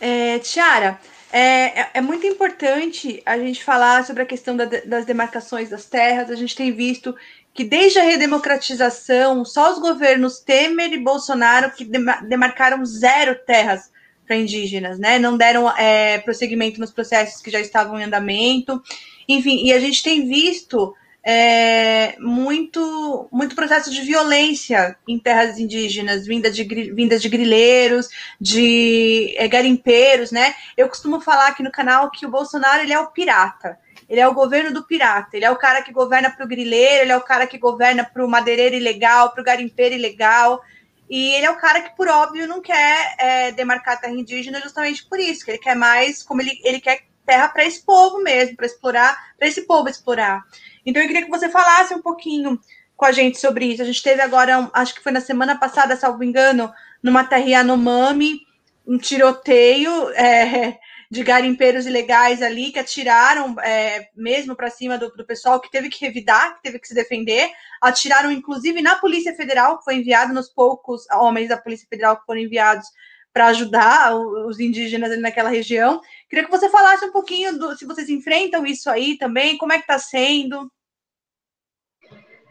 É, 0.00 0.38
Tiara, 0.40 0.98
é, 1.30 1.80
é, 1.80 1.90
é, 1.94 2.00
muito 2.00 2.26
importante 2.26 3.22
a 3.26 3.36
gente 3.36 3.62
falar 3.62 4.04
sobre 4.04 4.22
a 4.22 4.26
questão 4.26 4.56
da, 4.56 4.64
das 4.64 5.04
demarcações 5.04 5.68
das 5.68 5.84
terras. 5.84 6.30
A 6.30 6.34
gente 6.34 6.56
tem 6.56 6.72
visto 6.72 7.14
que 7.58 7.64
desde 7.64 7.98
a 7.98 8.04
redemocratização, 8.04 9.44
só 9.44 9.72
os 9.72 9.80
governos 9.80 10.38
Temer 10.38 10.92
e 10.92 11.02
Bolsonaro 11.02 11.72
que 11.72 11.84
demarcaram 12.28 12.86
zero 12.86 13.34
terras 13.34 13.90
para 14.24 14.36
indígenas, 14.36 14.96
né? 14.96 15.18
Não 15.18 15.36
deram 15.36 15.68
é, 15.76 16.18
prosseguimento 16.18 16.78
nos 16.78 16.92
processos 16.92 17.42
que 17.42 17.50
já 17.50 17.58
estavam 17.58 17.98
em 17.98 18.04
andamento. 18.04 18.80
Enfim, 19.28 19.64
e 19.64 19.72
a 19.72 19.80
gente 19.80 20.04
tem 20.04 20.28
visto 20.28 20.94
é, 21.30 22.16
muito, 22.18 23.28
muito 23.30 23.54
processo 23.54 23.90
de 23.90 24.00
violência 24.00 24.96
em 25.06 25.18
terras 25.18 25.58
indígenas, 25.58 26.26
vinda 26.26 26.50
de, 26.50 26.64
vindas 26.64 27.20
de 27.20 27.28
grileiros, 27.28 28.08
de 28.40 29.34
é, 29.36 29.46
garimpeiros, 29.46 30.32
né? 30.32 30.54
Eu 30.74 30.88
costumo 30.88 31.20
falar 31.20 31.48
aqui 31.48 31.62
no 31.62 31.70
canal 31.70 32.10
que 32.10 32.24
o 32.24 32.30
Bolsonaro 32.30 32.82
ele 32.82 32.94
é 32.94 32.98
o 32.98 33.10
pirata. 33.10 33.78
Ele 34.08 34.20
é 34.20 34.26
o 34.26 34.32
governo 34.32 34.72
do 34.72 34.86
pirata. 34.86 35.36
Ele 35.36 35.44
é 35.44 35.50
o 35.50 35.56
cara 35.56 35.82
que 35.82 35.92
governa 35.92 36.30
para 36.30 36.46
o 36.46 36.48
grileiro, 36.48 37.02
ele 37.02 37.12
é 37.12 37.16
o 37.18 37.20
cara 37.20 37.46
que 37.46 37.58
governa 37.58 38.04
para 38.04 38.24
o 38.24 38.30
madeireiro 38.30 38.76
ilegal, 38.76 39.30
para 39.30 39.42
o 39.42 39.44
garimpeiro 39.44 39.96
ilegal. 39.96 40.62
E 41.10 41.34
ele 41.34 41.44
é 41.44 41.50
o 41.50 41.58
cara 41.58 41.82
que, 41.82 41.94
por 41.94 42.08
óbvio, 42.08 42.48
não 42.48 42.62
quer 42.62 43.16
é, 43.18 43.52
demarcar 43.52 44.00
terra 44.00 44.14
indígena 44.14 44.62
justamente 44.62 45.04
por 45.04 45.20
isso, 45.20 45.44
que 45.44 45.50
ele 45.50 45.58
quer 45.58 45.76
mais, 45.76 46.22
como 46.22 46.40
ele, 46.40 46.58
ele 46.64 46.80
quer 46.80 47.02
terra 47.26 47.48
para 47.48 47.66
esse 47.66 47.84
povo 47.84 48.22
mesmo, 48.22 48.56
para 48.56 48.64
explorar, 48.64 49.34
para 49.38 49.46
esse 49.46 49.66
povo 49.66 49.90
explorar. 49.90 50.42
Então 50.88 51.02
eu 51.02 51.06
queria 51.06 51.24
que 51.24 51.30
você 51.30 51.50
falasse 51.50 51.94
um 51.94 52.00
pouquinho 52.00 52.58
com 52.96 53.04
a 53.04 53.12
gente 53.12 53.38
sobre 53.38 53.66
isso. 53.66 53.82
A 53.82 53.84
gente 53.84 54.02
teve 54.02 54.22
agora, 54.22 54.70
acho 54.72 54.94
que 54.94 55.02
foi 55.02 55.12
na 55.12 55.20
semana 55.20 55.58
passada, 55.58 55.96
salvo 55.96 56.24
engano, 56.24 56.72
numa 57.02 57.24
terra 57.24 57.44
Yanomami, 57.44 58.40
um 58.86 58.96
tiroteio 58.96 60.10
é, 60.12 60.78
de 61.10 61.22
garimpeiros 61.22 61.84
ilegais 61.84 62.40
ali 62.40 62.72
que 62.72 62.78
atiraram 62.78 63.54
é, 63.60 64.08
mesmo 64.16 64.56
para 64.56 64.70
cima 64.70 64.96
do, 64.96 65.10
do, 65.10 65.26
pessoal 65.26 65.60
que 65.60 65.70
teve 65.70 65.90
que 65.90 66.04
revidar, 66.04 66.56
que 66.56 66.62
teve 66.62 66.78
que 66.78 66.88
se 66.88 66.94
defender. 66.94 67.50
Atiraram 67.82 68.32
inclusive 68.32 68.80
na 68.80 68.96
Polícia 68.96 69.34
Federal, 69.34 69.78
que 69.78 69.84
foi 69.84 69.96
enviado 69.96 70.32
nos 70.32 70.48
poucos 70.48 71.04
homens 71.12 71.50
da 71.50 71.58
Polícia 71.58 71.86
Federal 71.88 72.16
que 72.16 72.24
foram 72.24 72.40
enviados 72.40 72.88
para 73.30 73.48
ajudar 73.48 74.16
os 74.16 74.58
indígenas 74.58 75.12
ali 75.12 75.20
naquela 75.20 75.50
região. 75.50 76.00
Queria 76.28 76.46
que 76.46 76.50
você 76.50 76.68
falasse 76.70 77.04
um 77.04 77.12
pouquinho 77.12 77.58
do, 77.58 77.76
se 77.76 77.84
vocês 77.84 78.08
enfrentam 78.08 78.66
isso 78.66 78.88
aí 78.90 79.18
também, 79.18 79.58
como 79.58 79.72
é 79.72 79.76
que 79.76 79.82
está 79.82 79.98
sendo. 79.98 80.70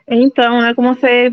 Então, 0.09 0.61
né, 0.61 0.73
como 0.73 0.93
você 0.93 1.31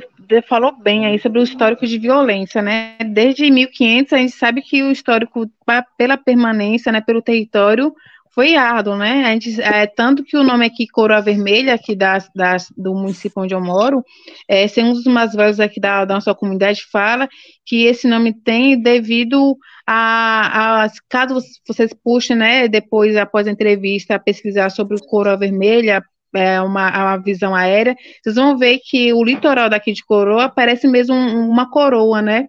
falou 0.49 0.73
bem 0.73 1.07
aí 1.07 1.19
sobre 1.19 1.39
o 1.39 1.45
histórico 1.45 1.87
de 1.87 1.99
violência, 1.99 2.61
né? 2.61 2.97
Desde 3.13 3.51
1500 3.51 4.13
a 4.13 4.19
gente 4.19 4.33
sabe 4.33 4.63
que 4.63 4.83
o 4.83 4.91
histórico 4.91 5.49
pela 5.97 6.17
permanência, 6.17 6.91
né, 6.91 7.01
pelo 7.01 7.23
território 7.23 7.95
foi 8.35 8.57
árduo, 8.57 8.97
né? 8.97 9.25
A 9.27 9.31
gente, 9.33 9.63
é, 9.63 9.87
tanto 9.87 10.25
que 10.25 10.37
o 10.37 10.43
nome 10.43 10.67
aqui 10.67 10.89
Coroa 10.89 11.21
Vermelha, 11.21 11.75
aqui 11.75 11.95
das, 11.95 12.29
das, 12.35 12.67
do 12.77 12.93
município 12.93 13.41
onde 13.41 13.55
eu 13.55 13.61
moro, 13.61 14.05
é, 14.49 14.67
um 14.79 14.93
dos 14.93 15.05
mais 15.05 15.33
velhos 15.35 15.61
aqui 15.61 15.79
da, 15.79 16.05
da 16.05 16.15
nossa 16.15 16.35
comunidade 16.35 16.85
fala 16.91 17.29
que 17.65 17.85
esse 17.85 18.09
nome 18.09 18.35
tem 18.35 18.81
devido 18.81 19.57
a, 19.87 20.85
a 20.85 20.91
caso 21.09 21.39
vocês 21.67 21.93
puxem, 22.03 22.37
né, 22.37 22.67
depois, 22.67 23.17
após 23.17 23.47
a 23.47 23.53
entrevista, 23.53 24.19
pesquisar 24.19 24.69
sobre 24.71 24.97
o 24.97 25.01
Coroa 25.01 25.37
Vermelha, 25.37 26.03
é, 26.35 26.61
uma, 26.61 26.89
uma 26.91 27.17
visão 27.17 27.55
aérea, 27.55 27.97
vocês 28.23 28.37
vão 28.37 28.57
ver 28.57 28.81
que 28.85 29.13
o 29.13 29.23
litoral 29.25 29.69
daqui 29.69 29.93
de 29.93 30.05
Coroa 30.05 30.49
parece 30.49 30.87
mesmo 30.87 31.15
uma 31.15 31.71
coroa, 31.71 32.21
né? 32.21 32.47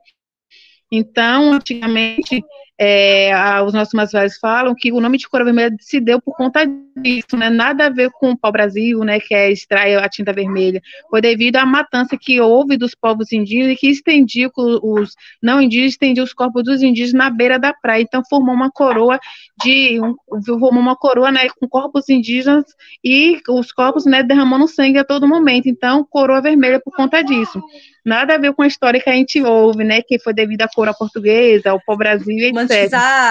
Então, 0.91 1.53
antigamente, 1.53 2.41
é, 2.77 3.31
os 3.65 3.73
nossos 3.73 3.93
mais 3.93 4.11
velhos 4.11 4.37
falam 4.37 4.75
que 4.75 4.91
o 4.91 4.99
nome 4.99 5.17
de 5.17 5.29
cor 5.29 5.43
vermelha 5.45 5.73
se 5.79 5.99
deu 5.99 6.21
por 6.21 6.35
conta 6.35 6.65
disso, 6.97 7.37
né? 7.37 7.49
Nada 7.49 7.85
a 7.85 7.89
ver 7.89 8.09
com 8.11 8.31
o 8.31 8.37
pau-brasil, 8.37 8.99
né? 8.99 9.17
Que 9.19 9.33
é 9.33 9.49
extrair 9.49 9.97
a 9.97 10.09
tinta 10.09 10.33
vermelha. 10.33 10.81
Foi 11.09 11.21
devido 11.21 11.55
à 11.55 11.65
matança 11.65 12.17
que 12.19 12.41
houve 12.41 12.75
dos 12.75 12.93
povos 12.93 13.31
indígenas 13.31 13.73
e 13.73 13.75
que 13.77 13.87
estendia 13.87 14.51
os 14.55 15.15
não 15.41 15.61
indígenas, 15.61 15.93
estendia 15.93 16.23
os 16.23 16.33
corpos 16.33 16.63
dos 16.63 16.81
indígenas 16.81 17.13
na 17.13 17.29
beira 17.29 17.57
da 17.57 17.73
praia. 17.73 18.01
Então 18.01 18.21
formou 18.29 18.53
uma 18.53 18.69
coroa 18.69 19.19
de 19.63 19.99
um, 20.01 20.15
formou 20.43 20.71
uma 20.71 20.97
coroa, 20.97 21.31
né? 21.31 21.47
Com 21.57 21.69
corpos 21.69 22.09
indígenas 22.09 22.65
e 23.01 23.39
os 23.47 23.71
corpos, 23.71 24.05
né? 24.05 24.21
Derramando 24.21 24.67
sangue 24.67 24.99
a 24.99 25.05
todo 25.05 25.27
momento. 25.27 25.69
Então 25.69 26.05
coroa 26.09 26.41
vermelha 26.41 26.81
por 26.83 26.93
conta 26.93 27.23
disso 27.23 27.61
nada 28.05 28.35
a 28.35 28.37
ver 28.37 28.53
com 28.53 28.61
a 28.61 28.67
história 28.67 29.01
que 29.01 29.09
a 29.09 29.13
gente 29.13 29.41
ouve, 29.41 29.83
né? 29.83 30.01
Que 30.01 30.19
foi 30.19 30.31
devido 30.31 30.61
à 30.61 30.67
cor 30.67 30.93
portuguesa, 30.95 31.71
ao 31.71 31.81
pau-brasil, 31.83 32.37
etc. 32.37 32.64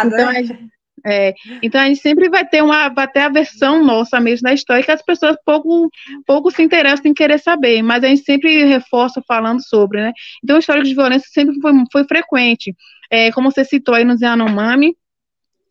Então, 0.07 0.29
a 0.29 0.35
gente, 0.35 0.71
é, 1.07 1.35
então 1.63 1.81
a 1.81 1.87
gente 1.87 2.01
sempre 2.01 2.31
vai 2.31 2.47
ter 2.47 2.63
uma, 2.63 2.89
vai 2.89 3.07
ter 3.07 3.21
a 3.21 3.29
versão 3.29 3.85
nossa 3.85 4.19
mesmo 4.19 4.45
da 4.45 4.55
história 4.55 4.83
que 4.83 4.91
as 4.91 5.03
pessoas 5.03 5.37
pouco, 5.45 5.91
pouco 6.27 6.51
se 6.51 6.63
interessam 6.63 7.11
em 7.11 7.15
querer 7.15 7.39
saber, 7.39 7.83
mas 7.83 8.03
a 8.03 8.09
gente 8.09 8.25
sempre 8.25 8.65
reforça 8.65 9.23
falando 9.29 9.63
sobre, 9.63 10.01
né? 10.01 10.13
Então 10.43 10.57
o 10.57 10.59
histórico 10.59 10.87
de 10.87 10.95
violência 10.95 11.29
sempre 11.31 11.61
foi, 11.61 11.73
foi 11.93 12.05
frequente. 12.05 12.75
É, 13.11 13.31
como 13.33 13.51
você 13.51 13.65
citou 13.65 13.95
aí 13.95 14.05
no 14.05 14.17
Yanomami, 14.19 14.97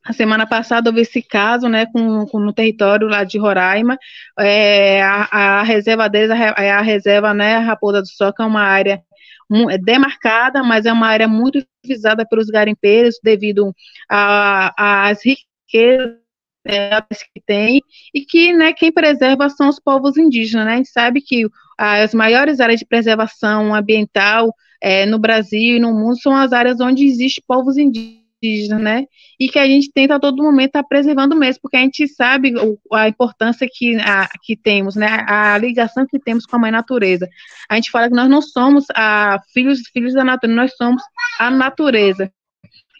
a 0.05 0.13
semana 0.13 0.45
passada 0.45 0.89
houve 0.89 1.01
esse 1.01 1.21
caso, 1.21 1.69
né, 1.69 1.85
com, 1.85 2.25
com 2.27 2.37
no 2.37 2.53
território 2.53 3.07
lá 3.07 3.23
de 3.23 3.37
Roraima, 3.37 3.97
é, 4.37 5.01
a, 5.01 5.59
a, 5.59 5.63
reserva 5.63 6.09
deles 6.09 6.29
é 6.29 6.71
a, 6.71 6.79
a, 6.79 6.81
reserva, 6.81 7.33
né, 7.33 7.55
a 7.55 7.59
Raposa 7.59 8.01
do 8.01 8.07
Sol, 8.07 8.33
que 8.33 8.41
é 8.41 8.45
uma 8.45 8.63
área 8.63 9.01
demarcada, 9.81 10.63
mas 10.63 10.85
é 10.85 10.93
uma 10.93 11.07
área 11.07 11.27
muito 11.27 11.65
visada 11.85 12.25
pelos 12.25 12.47
garimpeiros 12.47 13.19
devido 13.23 13.73
às 14.09 15.19
riquezas 15.23 16.23
é, 16.65 17.01
que 17.33 17.41
tem, 17.45 17.81
e 18.13 18.21
que 18.21 18.53
né, 18.53 18.73
quem 18.73 18.91
preserva 18.91 19.49
são 19.49 19.67
os 19.67 19.79
povos 19.79 20.17
indígenas. 20.17 20.65
Né? 20.65 20.73
A 20.73 20.77
gente 20.77 20.89
sabe 20.89 21.21
que 21.21 21.45
as 21.77 22.13
maiores 22.13 22.59
áreas 22.59 22.79
de 22.79 22.85
preservação 22.85 23.73
ambiental 23.75 24.53
é, 24.81 25.05
no 25.05 25.19
Brasil 25.19 25.77
e 25.77 25.79
no 25.79 25.93
mundo 25.93 26.19
são 26.19 26.35
as 26.35 26.53
áreas 26.53 26.79
onde 26.79 27.05
existem 27.05 27.43
povos 27.47 27.77
indígenas 27.77 28.22
indígena, 28.43 28.79
né? 28.79 29.05
E 29.39 29.47
que 29.47 29.57
a 29.57 29.65
gente 29.65 29.91
tenta 29.91 30.15
a 30.15 30.19
todo 30.19 30.43
momento 30.43 30.67
estar 30.67 30.83
tá 30.83 30.87
preservando 30.87 31.35
mesmo, 31.35 31.61
porque 31.61 31.77
a 31.77 31.81
gente 31.81 32.07
sabe 32.07 32.53
a 32.91 33.07
importância 33.07 33.67
que, 33.71 33.95
a, 33.97 34.27
que 34.43 34.55
temos, 34.55 34.95
né? 34.95 35.25
A 35.27 35.57
ligação 35.57 36.05
que 36.05 36.19
temos 36.19 36.45
com 36.45 36.55
a 36.55 36.59
mãe 36.59 36.71
natureza. 36.71 37.27
A 37.69 37.75
gente 37.75 37.89
fala 37.89 38.09
que 38.09 38.15
nós 38.15 38.29
não 38.29 38.41
somos 38.41 38.85
a, 38.95 39.39
filhos, 39.53 39.81
filhos 39.91 40.13
da 40.13 40.23
natureza, 40.23 40.61
nós 40.61 40.75
somos 40.75 41.01
a 41.39 41.49
natureza. 41.49 42.31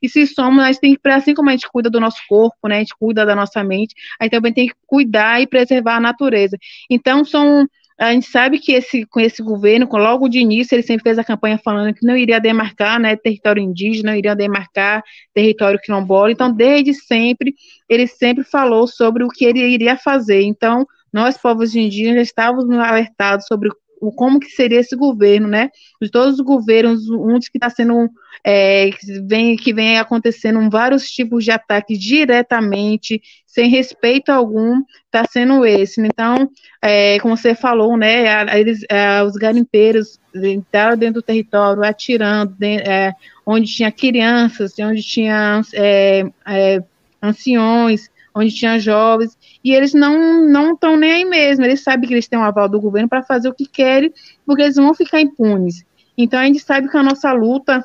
E 0.02 0.10
se 0.10 0.28
somos, 0.28 0.62
a 0.62 0.68
gente 0.68 0.82
tem 0.82 0.96
que, 0.96 1.10
assim 1.10 1.34
como 1.34 1.50
a 1.50 1.54
gente 1.54 1.70
cuida 1.72 1.90
do 1.90 2.00
nosso 2.00 2.18
corpo, 2.28 2.68
né? 2.68 2.76
A 2.76 2.80
gente 2.80 2.94
cuida 3.00 3.26
da 3.26 3.36
nossa 3.36 3.64
mente, 3.64 3.96
a 4.20 4.26
gente 4.26 4.34
também 4.34 4.54
tem 4.54 4.68
que 4.68 4.76
cuidar 4.86 5.42
e 5.42 5.48
preservar 5.48 5.96
a 5.96 6.02
natureza. 6.02 6.58
Então, 6.90 7.24
são 7.24 7.66
a 8.00 8.12
gente 8.12 8.28
sabe 8.28 8.60
que 8.60 8.72
esse, 8.72 9.06
com 9.06 9.20
esse 9.20 9.42
governo, 9.42 9.88
com, 9.88 9.98
logo 9.98 10.28
de 10.28 10.40
início, 10.40 10.76
ele 10.76 10.84
sempre 10.84 11.04
fez 11.04 11.20
a 11.20 11.24
campanha 11.24 11.58
falando 11.58 11.94
que 11.94 12.06
não 12.06 12.18
iria 12.18 12.40
demarcar 12.40 13.00
né, 13.00 13.16
território 13.16 13.62
indígena, 13.62 14.12
não 14.12 14.18
iria 14.18 14.36
demarcar 14.36 15.04
território 15.34 15.80
quilombola. 15.80 16.32
Então, 16.32 16.52
desde 16.52 16.94
sempre, 16.94 17.54
ele 17.88 18.08
sempre 18.08 18.44
falou 18.44 18.88
sobre 18.88 19.24
o 19.24 19.30
que 19.30 19.46
ele 19.46 19.60
iria 19.60 19.96
fazer. 19.96 20.42
Então, 20.42 20.86
nós, 21.12 21.38
povos 21.38 21.76
indígenas, 21.76 22.28
estávamos 22.28 22.70
alertados 22.72 23.46
sobre 23.46 23.70
como 24.12 24.40
que 24.40 24.50
seria 24.50 24.80
esse 24.80 24.96
governo, 24.96 25.48
né? 25.48 25.70
De 26.02 26.10
todos 26.10 26.36
os 26.36 26.42
governos, 26.42 27.10
um 27.10 27.40
que 27.40 27.50
está 27.54 27.70
sendo 27.70 28.10
é, 28.44 28.92
que, 28.92 29.22
vem, 29.22 29.56
que 29.56 29.74
vem 29.74 29.98
acontecendo 29.98 30.70
vários 30.70 31.10
tipos 31.10 31.44
de 31.44 31.52
ataques 31.52 31.98
diretamente, 32.00 33.22
sem 33.46 33.70
respeito 33.70 34.30
algum, 34.30 34.82
está 35.06 35.26
sendo 35.30 35.66
esse. 35.66 36.02
Então, 36.02 36.50
é, 36.82 37.20
como 37.20 37.38
você 37.38 37.56
falou, 37.56 37.96
né? 37.96 38.24
Eles, 38.60 38.82
os 39.26 39.34
garimpeiros 39.34 40.20
entraram 40.36 40.98
dentro 40.98 41.16
do 41.16 41.22
território, 41.22 41.84
atirando, 41.84 42.56
é, 42.62 43.14
onde 43.46 43.72
tinha 43.72 43.92
crianças, 43.92 44.74
onde 44.80 45.02
tinha 45.02 45.62
é, 45.74 46.26
é, 46.48 46.84
anciões, 47.22 48.10
onde 48.36 48.54
tinha 48.54 48.80
jovens, 48.80 49.38
e 49.64 49.74
eles 49.74 49.94
não 49.94 50.48
não 50.50 50.74
estão 50.74 50.98
nem 50.98 51.12
aí 51.12 51.26
mesmo, 51.26 51.64
eles 51.64 51.82
sabem 51.82 52.08
que 52.08 52.14
eles 52.14 52.28
têm 52.28 52.40
um 52.40 52.44
aval 52.44 52.68
do 52.68 52.82
governo 52.82 53.08
para 53.08 53.24
fazer 53.24 53.50
o 53.50 53.54
que 53.54 53.66
querem, 53.66 54.14
porque 54.46 54.64
eles 54.64 54.76
vão 54.76 54.94
ficar 54.94 55.22
impunes. 55.22 55.86
Então 56.18 56.40
a 56.40 56.46
gente 56.46 56.60
sabe 56.60 56.90
que 56.90 56.98
a 56.98 57.04
nossa 57.04 57.32
luta 57.32 57.84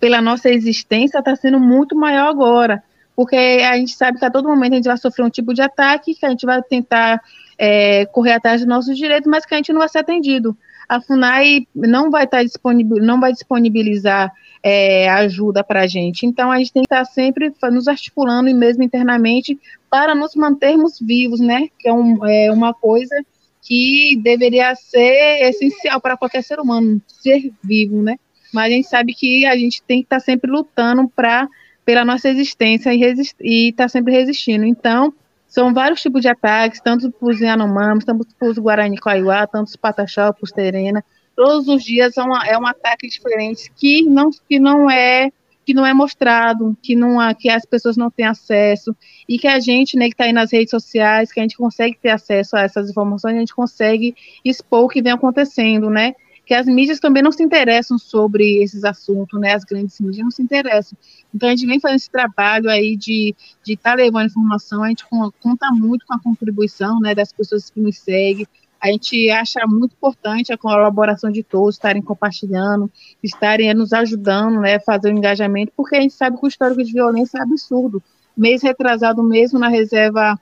pela 0.00 0.20
nossa 0.20 0.48
existência 0.48 1.18
está 1.18 1.36
sendo 1.36 1.60
muito 1.60 1.94
maior 1.94 2.28
agora, 2.28 2.82
porque 3.14 3.36
a 3.36 3.76
gente 3.76 3.94
sabe 3.94 4.18
que 4.18 4.24
a 4.24 4.30
todo 4.30 4.48
momento 4.48 4.72
a 4.72 4.76
gente 4.76 4.88
vai 4.88 4.96
sofrer 4.96 5.24
um 5.24 5.30
tipo 5.30 5.52
de 5.52 5.60
ataque, 5.60 6.14
que 6.14 6.24
a 6.24 6.30
gente 6.30 6.46
vai 6.46 6.62
tentar 6.62 7.20
é, 7.58 8.06
correr 8.06 8.32
atrás 8.32 8.60
dos 8.60 8.68
nossos 8.68 8.96
direitos, 8.96 9.30
mas 9.30 9.44
que 9.44 9.52
a 9.54 9.58
gente 9.58 9.72
não 9.72 9.80
vai 9.80 9.88
ser 9.88 9.98
atendido. 9.98 10.56
A 10.90 11.00
FUNAI 11.00 11.68
não 11.72 12.10
vai 12.10 12.24
estar 12.24 12.42
disponível, 12.42 12.96
não 12.96 13.20
vai 13.20 13.32
disponibilizar 13.32 14.32
é, 14.60 15.08
ajuda 15.08 15.62
para 15.62 15.82
a 15.82 15.86
gente. 15.86 16.26
Então, 16.26 16.50
a 16.50 16.58
gente 16.58 16.72
tem 16.72 16.82
que 16.82 16.92
estar 16.92 17.04
sempre 17.04 17.52
nos 17.70 17.86
articulando 17.86 18.48
e 18.48 18.54
mesmo 18.54 18.82
internamente 18.82 19.56
para 19.88 20.16
nos 20.16 20.34
mantermos 20.34 20.98
vivos, 21.00 21.38
né? 21.38 21.68
Que 21.78 21.88
é, 21.88 21.92
um, 21.92 22.26
é 22.26 22.50
uma 22.50 22.74
coisa 22.74 23.14
que 23.62 24.18
deveria 24.20 24.74
ser 24.74 25.48
essencial 25.48 26.00
para 26.00 26.16
qualquer 26.16 26.42
ser 26.42 26.58
humano, 26.58 27.00
ser 27.06 27.52
vivo, 27.62 28.02
né? 28.02 28.16
Mas 28.52 28.72
a 28.72 28.74
gente 28.74 28.88
sabe 28.88 29.14
que 29.14 29.46
a 29.46 29.56
gente 29.56 29.80
tem 29.84 29.98
que 29.98 30.06
estar 30.06 30.18
sempre 30.18 30.50
lutando 30.50 31.08
para 31.08 31.48
pela 31.84 32.04
nossa 32.04 32.28
existência 32.28 32.92
e 32.92 33.68
estar 33.68 33.84
tá 33.84 33.88
sempre 33.88 34.12
resistindo. 34.12 34.64
Então, 34.64 35.14
são 35.50 35.74
vários 35.74 36.00
tipos 36.00 36.22
de 36.22 36.28
ataques, 36.28 36.80
tanto 36.80 37.10
para 37.10 37.28
os 37.28 37.40
Yanomamis, 37.40 38.04
tanto 38.04 38.24
para 38.38 38.48
os 38.48 38.56
Guarani 38.56 38.96
Coaiuá, 38.96 39.48
tanto 39.48 39.66
os 39.66 39.76
Pataxó, 39.76 40.32
para 40.32 40.44
os 40.44 40.52
Terena, 40.52 41.04
todos 41.34 41.66
os 41.66 41.82
dias 41.82 42.16
é, 42.16 42.22
uma, 42.22 42.46
é 42.46 42.56
um 42.56 42.66
ataque 42.66 43.08
diferente 43.08 43.70
que 43.74 44.02
não, 44.02 44.30
que 44.48 44.60
não 44.60 44.88
é 44.88 45.30
que 45.66 45.74
não 45.74 45.84
é 45.84 45.92
mostrado, 45.92 46.76
que 46.82 46.96
não 46.96 47.18
que 47.34 47.48
as 47.48 47.64
pessoas 47.64 47.96
não 47.96 48.10
têm 48.10 48.26
acesso 48.26 48.96
e 49.28 49.38
que 49.38 49.46
a 49.46 49.60
gente, 49.60 49.96
né, 49.96 50.06
que 50.06 50.14
está 50.14 50.24
aí 50.24 50.32
nas 50.32 50.52
redes 50.52 50.70
sociais, 50.70 51.30
que 51.30 51.38
a 51.38 51.42
gente 51.42 51.56
consegue 51.56 51.96
ter 52.00 52.10
acesso 52.10 52.56
a 52.56 52.62
essas 52.62 52.90
informações, 52.90 53.36
a 53.36 53.38
gente 53.38 53.54
consegue 53.54 54.14
expor 54.44 54.84
o 54.84 54.88
que 54.88 55.02
vem 55.02 55.12
acontecendo, 55.12 55.90
né? 55.90 56.14
Que 56.50 56.54
as 56.54 56.66
mídias 56.66 56.98
também 56.98 57.22
não 57.22 57.30
se 57.30 57.44
interessam 57.44 57.96
sobre 57.96 58.60
esses 58.60 58.82
assuntos, 58.82 59.40
né? 59.40 59.54
As 59.54 59.62
grandes 59.62 60.00
mídias 60.00 60.24
não 60.24 60.32
se 60.32 60.42
interessam. 60.42 60.98
Então 61.32 61.48
a 61.48 61.52
gente 61.52 61.64
vem 61.64 61.78
fazendo 61.78 61.98
esse 61.98 62.10
trabalho 62.10 62.68
aí 62.68 62.96
de 62.96 63.36
estar 63.64 63.90
tá 63.90 63.94
levando 63.94 64.26
informação, 64.26 64.82
a 64.82 64.88
gente 64.88 65.04
conta 65.08 65.70
muito 65.70 66.04
com 66.04 66.12
a 66.12 66.18
contribuição, 66.18 66.98
né, 66.98 67.14
das 67.14 67.32
pessoas 67.32 67.70
que 67.70 67.78
nos 67.78 67.98
seguem, 67.98 68.48
a 68.80 68.88
gente 68.88 69.30
acha 69.30 69.64
muito 69.64 69.92
importante 69.92 70.52
a 70.52 70.58
colaboração 70.58 71.30
de 71.30 71.44
todos, 71.44 71.76
estarem 71.76 72.02
compartilhando, 72.02 72.90
estarem 73.22 73.72
nos 73.72 73.92
ajudando, 73.92 74.58
né, 74.58 74.80
fazer 74.80 75.14
o 75.14 75.16
engajamento, 75.16 75.72
porque 75.76 75.94
a 75.94 76.00
gente 76.00 76.14
sabe 76.14 76.36
que 76.36 76.44
o 76.44 76.48
histórico 76.48 76.82
de 76.82 76.92
violência 76.92 77.38
é 77.38 77.42
absurdo. 77.42 78.02
Mês 78.36 78.60
retrasado 78.60 79.22
mesmo, 79.22 79.56
na 79.56 79.68
reserva 79.68 80.36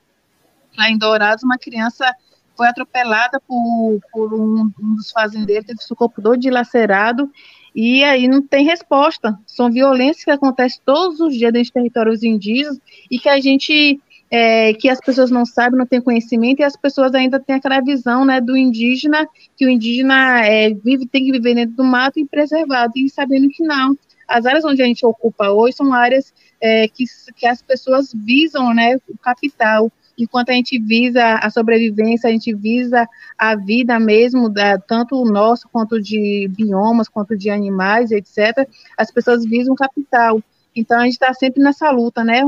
lá 0.74 0.88
em 0.88 0.96
Dourados, 0.96 1.44
uma 1.44 1.58
criança 1.58 2.10
foi 2.58 2.66
atropelada 2.66 3.40
por, 3.46 4.00
por 4.12 4.34
um, 4.34 4.72
um, 4.82 4.94
dos 4.96 5.12
fazendeiros, 5.12 5.64
teve 5.64 5.80
seu 5.80 5.94
corpo 5.94 6.20
todo 6.20 6.36
dilacerado, 6.36 7.30
e 7.72 8.02
aí 8.02 8.26
não 8.26 8.42
tem 8.42 8.66
resposta. 8.66 9.38
São 9.46 9.70
violências 9.70 10.24
que 10.24 10.30
acontecem 10.32 10.80
todos 10.84 11.20
os 11.20 11.32
dias 11.32 11.52
de 11.52 11.72
territórios 11.72 12.24
indígenas 12.24 12.80
e 13.08 13.16
que 13.16 13.28
a 13.28 13.38
gente 13.38 14.00
é, 14.28 14.74
que 14.74 14.88
as 14.88 15.00
pessoas 15.00 15.30
não 15.30 15.46
sabem, 15.46 15.78
não 15.78 15.86
têm 15.86 16.00
conhecimento, 16.00 16.60
e 16.60 16.64
as 16.64 16.76
pessoas 16.76 17.14
ainda 17.14 17.38
têm 17.38 17.56
aquela 17.56 17.80
visão 17.80 18.24
né, 18.24 18.40
do 18.40 18.56
indígena, 18.56 19.26
que 19.56 19.64
o 19.64 19.70
indígena 19.70 20.44
é, 20.44 20.74
vive, 20.74 21.06
tem 21.06 21.24
que 21.24 21.32
viver 21.32 21.54
dentro 21.54 21.76
do 21.76 21.84
mato 21.84 22.18
e 22.18 22.26
preservado, 22.26 22.92
e 22.96 23.08
sabendo 23.08 23.48
que 23.48 23.62
não. 23.62 23.96
As 24.26 24.44
áreas 24.44 24.64
onde 24.64 24.82
a 24.82 24.84
gente 24.84 25.06
ocupa 25.06 25.48
hoje 25.48 25.76
são 25.76 25.94
áreas 25.94 26.34
é, 26.60 26.86
que, 26.88 27.04
que 27.36 27.46
as 27.46 27.62
pessoas 27.62 28.12
visam 28.12 28.74
né, 28.74 28.96
o 29.08 29.16
capital, 29.16 29.90
enquanto 30.18 30.50
a 30.50 30.52
gente 30.52 30.78
visa 30.78 31.36
a 31.36 31.48
sobrevivência, 31.48 32.28
a 32.28 32.32
gente 32.32 32.52
visa 32.54 33.08
a 33.38 33.54
vida 33.54 33.98
mesmo, 34.00 34.48
da, 34.48 34.76
tanto 34.76 35.14
o 35.14 35.24
nosso 35.24 35.68
quanto 35.70 36.00
de 36.00 36.50
biomas, 36.50 37.08
quanto 37.08 37.36
de 37.36 37.48
animais, 37.48 38.10
etc., 38.10 38.68
as 38.96 39.10
pessoas 39.10 39.44
visam 39.44 39.74
capital. 39.74 40.42
Então 40.74 40.98
a 40.98 41.04
gente 41.04 41.12
está 41.12 41.32
sempre 41.32 41.62
nessa 41.62 41.90
luta, 41.90 42.24
né? 42.24 42.42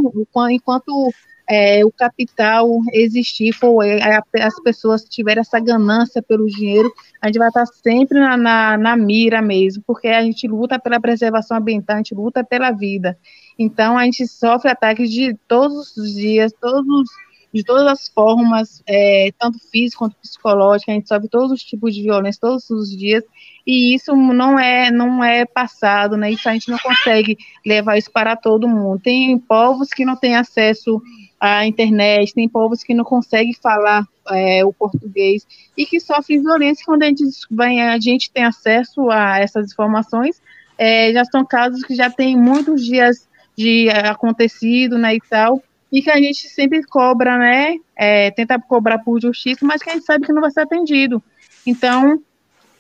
Enquanto 0.50 1.12
é, 1.48 1.84
o 1.84 1.90
capital 1.90 2.68
existir, 2.92 3.52
for, 3.52 3.82
é, 3.84 4.20
as 4.40 4.60
pessoas 4.62 5.04
tiverem 5.04 5.40
essa 5.40 5.58
ganância 5.58 6.22
pelo 6.22 6.46
dinheiro, 6.46 6.92
a 7.20 7.26
gente 7.26 7.38
vai 7.38 7.48
estar 7.48 7.66
sempre 7.66 8.20
na, 8.20 8.36
na, 8.36 8.78
na, 8.78 8.96
mira 8.96 9.42
mesmo, 9.42 9.82
porque 9.84 10.06
a 10.06 10.22
gente 10.22 10.46
luta 10.46 10.78
pela 10.78 11.00
preservação 11.00 11.56
ambiental, 11.56 11.96
a 11.96 11.98
gente 11.98 12.14
luta 12.14 12.44
pela 12.44 12.70
vida. 12.70 13.18
Então, 13.58 13.98
a 13.98 14.04
gente 14.04 14.26
sofre 14.28 14.70
ataques 14.70 15.10
de 15.10 15.34
todos 15.48 15.96
os 15.96 16.14
dias, 16.14 16.52
todos 16.60 17.08
de 17.53 17.64
todas 17.64 17.86
as 17.86 18.09
formas, 18.09 18.82
é, 18.86 19.30
tanto 19.38 19.59
física 19.70 19.98
quanto 19.98 20.16
psicológica, 20.16 20.92
a 20.92 20.94
gente 20.94 21.09
sofre 21.09 21.28
todos 21.28 21.51
os 21.51 21.62
tipos 21.62 21.94
de 21.94 22.03
violência 22.03 22.40
todos 22.40 22.70
os 22.70 22.96
dias, 22.96 23.24
e 23.66 23.94
isso 23.94 24.14
não 24.14 24.59
é 24.59 24.90
não 24.90 25.22
é 25.22 25.44
passado, 25.44 26.16
né? 26.16 26.30
Isso 26.30 26.48
a 26.48 26.53
gente 26.53 26.70
não 26.70 26.78
consegue 26.78 27.36
levar 27.66 27.98
isso 27.98 28.11
para 28.11 28.36
todo 28.36 28.68
mundo. 28.68 29.01
Tem 29.03 29.38
povos 29.38 29.90
que 29.90 30.05
não 30.05 30.16
têm 30.16 30.36
acesso 30.36 31.03
a 31.40 31.66
internet, 31.66 32.34
tem 32.34 32.48
povos 32.48 32.82
que 32.82 32.94
não 32.94 33.05
conseguem 33.05 33.55
falar 33.55 34.07
é, 34.28 34.64
o 34.64 34.72
português 34.72 35.46
e 35.76 35.86
que 35.86 35.98
sofrem 35.98 36.42
violência 36.42 36.84
quando 36.84 37.03
a 37.03 37.07
gente, 37.07 37.24
vai, 37.51 37.80
a 37.80 37.98
gente 37.98 38.30
tem 38.30 38.44
acesso 38.44 39.11
a 39.11 39.38
essas 39.38 39.72
informações. 39.72 40.40
É, 40.76 41.12
já 41.12 41.24
são 41.24 41.44
casos 41.44 41.82
que 41.82 41.94
já 41.94 42.11
tem 42.11 42.36
muitos 42.36 42.84
dias 42.84 43.28
de 43.57 43.88
é, 43.88 44.09
acontecido, 44.09 44.96
né, 44.96 45.14
e 45.14 45.20
tal, 45.20 45.62
e 45.93 46.03
que 46.03 46.11
a 46.11 46.16
gente 46.16 46.49
sempre 46.49 46.82
cobra, 46.84 47.36
né, 47.38 47.76
é, 47.97 48.30
tenta 48.30 48.59
cobrar 48.59 48.99
por 48.99 49.20
justiça, 49.20 49.64
mas 49.64 49.82
que 49.82 49.91
a 49.91 49.95
gente 49.95 50.05
sabe 50.05 50.26
que 50.26 50.32
não 50.32 50.41
vai 50.41 50.51
ser 50.51 50.61
atendido. 50.61 51.22
Então, 51.66 52.20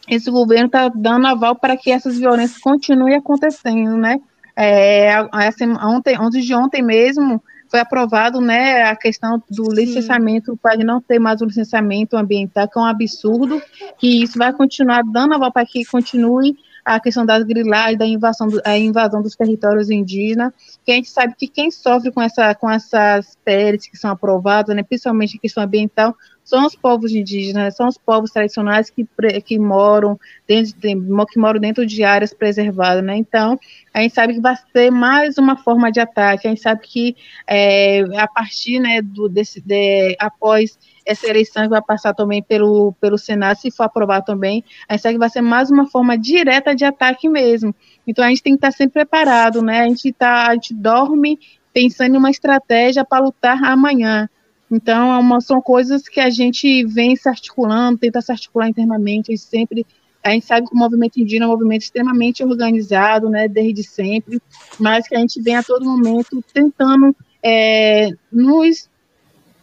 esse 0.08 0.30
governo 0.30 0.66
está 0.66 0.88
dando 0.88 1.26
aval 1.26 1.56
para 1.56 1.76
que 1.76 1.90
essas 1.90 2.18
violências 2.18 2.58
continuem 2.60 3.16
acontecendo, 3.16 3.96
né, 3.96 4.20
é, 4.56 5.14
assim, 5.32 5.70
ontem, 5.82 6.16
antes 6.20 6.44
de 6.44 6.54
ontem 6.54 6.82
mesmo, 6.82 7.42
foi 7.70 7.78
aprovado 7.78 8.40
né, 8.40 8.82
a 8.82 8.96
questão 8.96 9.40
do 9.48 9.72
licenciamento, 9.72 10.58
para 10.60 10.76
não 10.84 11.00
ter 11.00 11.20
mais 11.20 11.40
o 11.40 11.44
licenciamento 11.44 12.16
ambiental, 12.16 12.68
que 12.68 12.76
é 12.76 12.82
um 12.82 12.84
absurdo, 12.84 13.62
que 13.96 14.22
isso 14.24 14.36
vai 14.36 14.52
continuar 14.52 15.02
dando 15.04 15.34
a 15.34 15.50
para 15.50 15.64
que 15.64 15.84
continue 15.84 16.56
a 16.84 16.98
questão 17.00 17.24
das 17.24 17.44
grilagens, 17.44 17.98
da 17.98 18.06
invasão, 18.06 18.48
do, 18.48 18.60
a 18.64 18.76
invasão 18.78 19.22
dos 19.22 19.36
territórios 19.36 19.90
indígenas, 19.90 20.52
que 20.84 20.92
a 20.92 20.94
gente 20.94 21.10
sabe 21.10 21.34
que 21.36 21.48
quem 21.48 21.70
sofre 21.70 22.10
com, 22.10 22.22
essa, 22.22 22.54
com 22.54 22.70
essas 22.70 23.36
PLs 23.44 23.90
que 23.90 23.96
são 23.96 24.10
aprovadas, 24.10 24.74
né, 24.74 24.82
principalmente 24.82 25.36
a 25.36 25.40
questão 25.40 25.62
ambiental, 25.62 26.14
são 26.50 26.66
os 26.66 26.74
povos 26.74 27.12
indígenas, 27.12 27.76
são 27.76 27.86
os 27.86 27.96
povos 27.96 28.32
tradicionais 28.32 28.90
que, 28.90 29.06
que 29.44 29.58
moram 29.58 30.18
dentro 30.48 30.72
de, 30.80 30.96
que 31.26 31.38
moram 31.38 31.60
dentro 31.60 31.86
de 31.86 32.02
áreas 32.02 32.34
preservadas, 32.34 33.04
né? 33.04 33.16
Então, 33.16 33.58
a 33.94 34.00
gente 34.00 34.14
sabe 34.14 34.34
que 34.34 34.40
vai 34.40 34.56
ser 34.72 34.90
mais 34.90 35.38
uma 35.38 35.56
forma 35.56 35.92
de 35.92 36.00
ataque. 36.00 36.48
A 36.48 36.50
gente 36.50 36.62
sabe 36.62 36.80
que 36.82 37.16
é, 37.46 38.00
a 38.18 38.26
partir, 38.26 38.80
né, 38.80 39.00
do 39.00 39.28
desse, 39.28 39.60
de, 39.60 40.16
após 40.18 40.76
essa 41.10 41.28
eleição 41.28 41.64
que 41.64 41.68
vai 41.68 41.82
passar 41.82 42.14
também 42.14 42.42
pelo, 42.42 42.92
pelo 43.00 43.18
Senado, 43.18 43.58
se 43.58 43.70
for 43.70 43.84
aprovado 43.84 44.24
também, 44.24 44.64
a 44.88 44.94
gente 44.94 45.02
sabe 45.02 45.14
que 45.14 45.18
vai 45.18 45.30
ser 45.30 45.40
mais 45.40 45.70
uma 45.70 45.86
forma 45.88 46.16
direta 46.16 46.74
de 46.74 46.84
ataque 46.84 47.28
mesmo. 47.28 47.74
Então 48.06 48.24
a 48.24 48.28
gente 48.28 48.42
tem 48.42 48.52
que 48.52 48.58
estar 48.58 48.70
sempre 48.70 48.92
preparado, 48.92 49.60
né? 49.60 49.80
A 49.80 49.88
gente 49.88 50.12
tá, 50.12 50.46
a 50.48 50.54
gente 50.54 50.72
dorme 50.72 51.38
pensando 51.72 52.14
em 52.14 52.18
uma 52.18 52.30
estratégia 52.30 53.04
para 53.04 53.24
lutar 53.24 53.62
amanhã. 53.64 54.28
Então, 54.70 55.12
é 55.12 55.18
uma, 55.18 55.40
são 55.40 55.60
coisas 55.60 56.08
que 56.08 56.20
a 56.20 56.30
gente 56.30 56.84
vem 56.84 57.16
se 57.16 57.28
articulando, 57.28 57.98
tenta 57.98 58.20
se 58.20 58.30
articular 58.30 58.68
internamente, 58.68 59.32
a 59.32 59.34
gente 59.34 59.44
sempre 59.44 59.86
a 60.22 60.30
gente 60.30 60.44
sabe 60.44 60.66
que 60.68 60.74
o 60.74 60.78
movimento 60.78 61.18
indígena 61.18 61.46
é 61.46 61.48
um 61.48 61.52
movimento 61.52 61.80
extremamente 61.80 62.44
organizado, 62.44 63.30
né, 63.30 63.48
desde 63.48 63.82
sempre, 63.82 64.38
mas 64.78 65.08
que 65.08 65.16
a 65.16 65.18
gente 65.18 65.40
vem 65.40 65.56
a 65.56 65.62
todo 65.62 65.82
momento 65.82 66.44
tentando 66.52 67.16
é, 67.42 68.10
nos, 68.30 68.89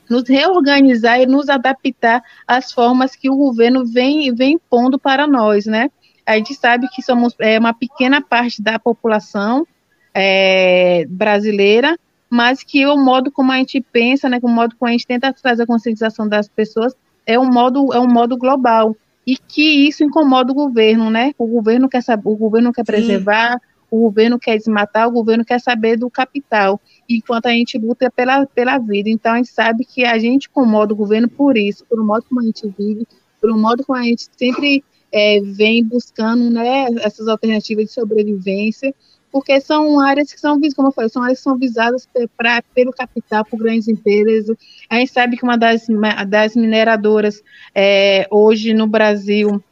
nos 0.09 0.27
reorganizar 0.27 1.19
e 1.21 1.25
nos 1.25 1.49
adaptar 1.49 2.23
às 2.47 2.71
formas 2.71 3.15
que 3.15 3.29
o 3.29 3.35
governo 3.35 3.85
vem, 3.85 4.33
vem 4.33 4.59
pondo 4.69 4.97
para 4.97 5.27
nós, 5.27 5.65
né? 5.65 5.89
A 6.25 6.35
gente 6.35 6.53
sabe 6.55 6.87
que 6.89 7.01
somos 7.01 7.33
é, 7.39 7.57
uma 7.57 7.73
pequena 7.73 8.21
parte 8.21 8.61
da 8.61 8.77
população 8.77 9.65
é, 10.13 11.05
brasileira, 11.09 11.97
mas 12.29 12.63
que 12.63 12.85
o 12.85 12.97
modo 12.97 13.31
como 13.31 13.51
a 13.51 13.57
gente 13.57 13.79
pensa, 13.79 14.27
né, 14.27 14.39
o 14.41 14.49
modo 14.49 14.75
como 14.77 14.89
a 14.89 14.91
gente 14.91 15.07
tenta 15.07 15.31
trazer 15.31 15.63
a 15.63 15.67
conscientização 15.67 16.27
das 16.27 16.49
pessoas 16.49 16.93
é 17.25 17.39
um 17.39 17.49
modo 17.49 17.93
é 17.93 17.99
um 17.99 18.07
modo 18.07 18.37
global. 18.37 18.95
e 19.25 19.37
que 19.37 19.87
isso 19.87 20.05
incomoda 20.05 20.53
o 20.53 20.55
governo, 20.55 21.09
né? 21.09 21.33
O 21.37 21.45
governo 21.45 21.89
quer 21.89 22.01
saber, 22.01 22.29
o 22.29 22.35
governo 22.37 22.71
quer 22.71 22.85
Sim. 22.85 22.91
preservar, 22.93 23.59
o 23.91 23.99
governo 24.01 24.39
quer 24.39 24.57
desmatar, 24.57 25.07
o 25.07 25.11
governo 25.11 25.43
quer 25.43 25.59
saber 25.59 25.97
do 25.97 26.09
capital, 26.09 26.79
enquanto 27.09 27.47
a 27.47 27.51
gente 27.51 27.77
luta 27.77 28.11
pela, 28.11 28.45
pela 28.45 28.77
vida. 28.77 29.09
Então, 29.09 29.33
a 29.33 29.37
gente 29.37 29.49
sabe 29.49 29.85
que 29.85 30.03
a 30.05 30.17
gente 30.17 30.47
incomoda 30.47 30.93
o 30.93 30.97
governo 30.97 31.29
por 31.29 31.57
isso, 31.57 31.85
um 31.91 32.05
modo 32.05 32.25
como 32.27 32.41
a 32.41 32.43
gente 32.43 32.67
vive, 32.77 33.07
um 33.43 33.59
modo 33.59 33.85
como 33.85 33.97
a 33.97 34.03
gente 34.03 34.27
sempre 34.37 34.83
é, 35.11 35.39
vem 35.41 35.83
buscando 35.83 36.49
né, 36.49 36.87
essas 36.99 37.27
alternativas 37.27 37.85
de 37.85 37.91
sobrevivência, 37.91 38.93
porque 39.31 39.59
são 39.61 39.99
áreas 39.99 40.31
que 40.31 40.39
são, 40.39 40.59
como 40.75 40.87
eu 40.87 40.91
falei, 40.91 41.09
são 41.09 41.21
áreas 41.21 41.39
que 41.39 41.43
são 41.43 41.57
visadas 41.57 42.07
pra, 42.35 42.61
pelo 42.73 42.91
capital, 42.91 43.45
por 43.45 43.59
grandes 43.59 43.87
empresas. 43.87 44.55
A 44.89 44.95
gente 44.95 45.11
sabe 45.11 45.37
que 45.37 45.43
uma 45.43 45.57
das, 45.57 45.85
das 46.27 46.55
mineradoras 46.55 47.43
é, 47.75 48.27
hoje 48.31 48.73
no 48.73 48.87
Brasil 48.87 49.63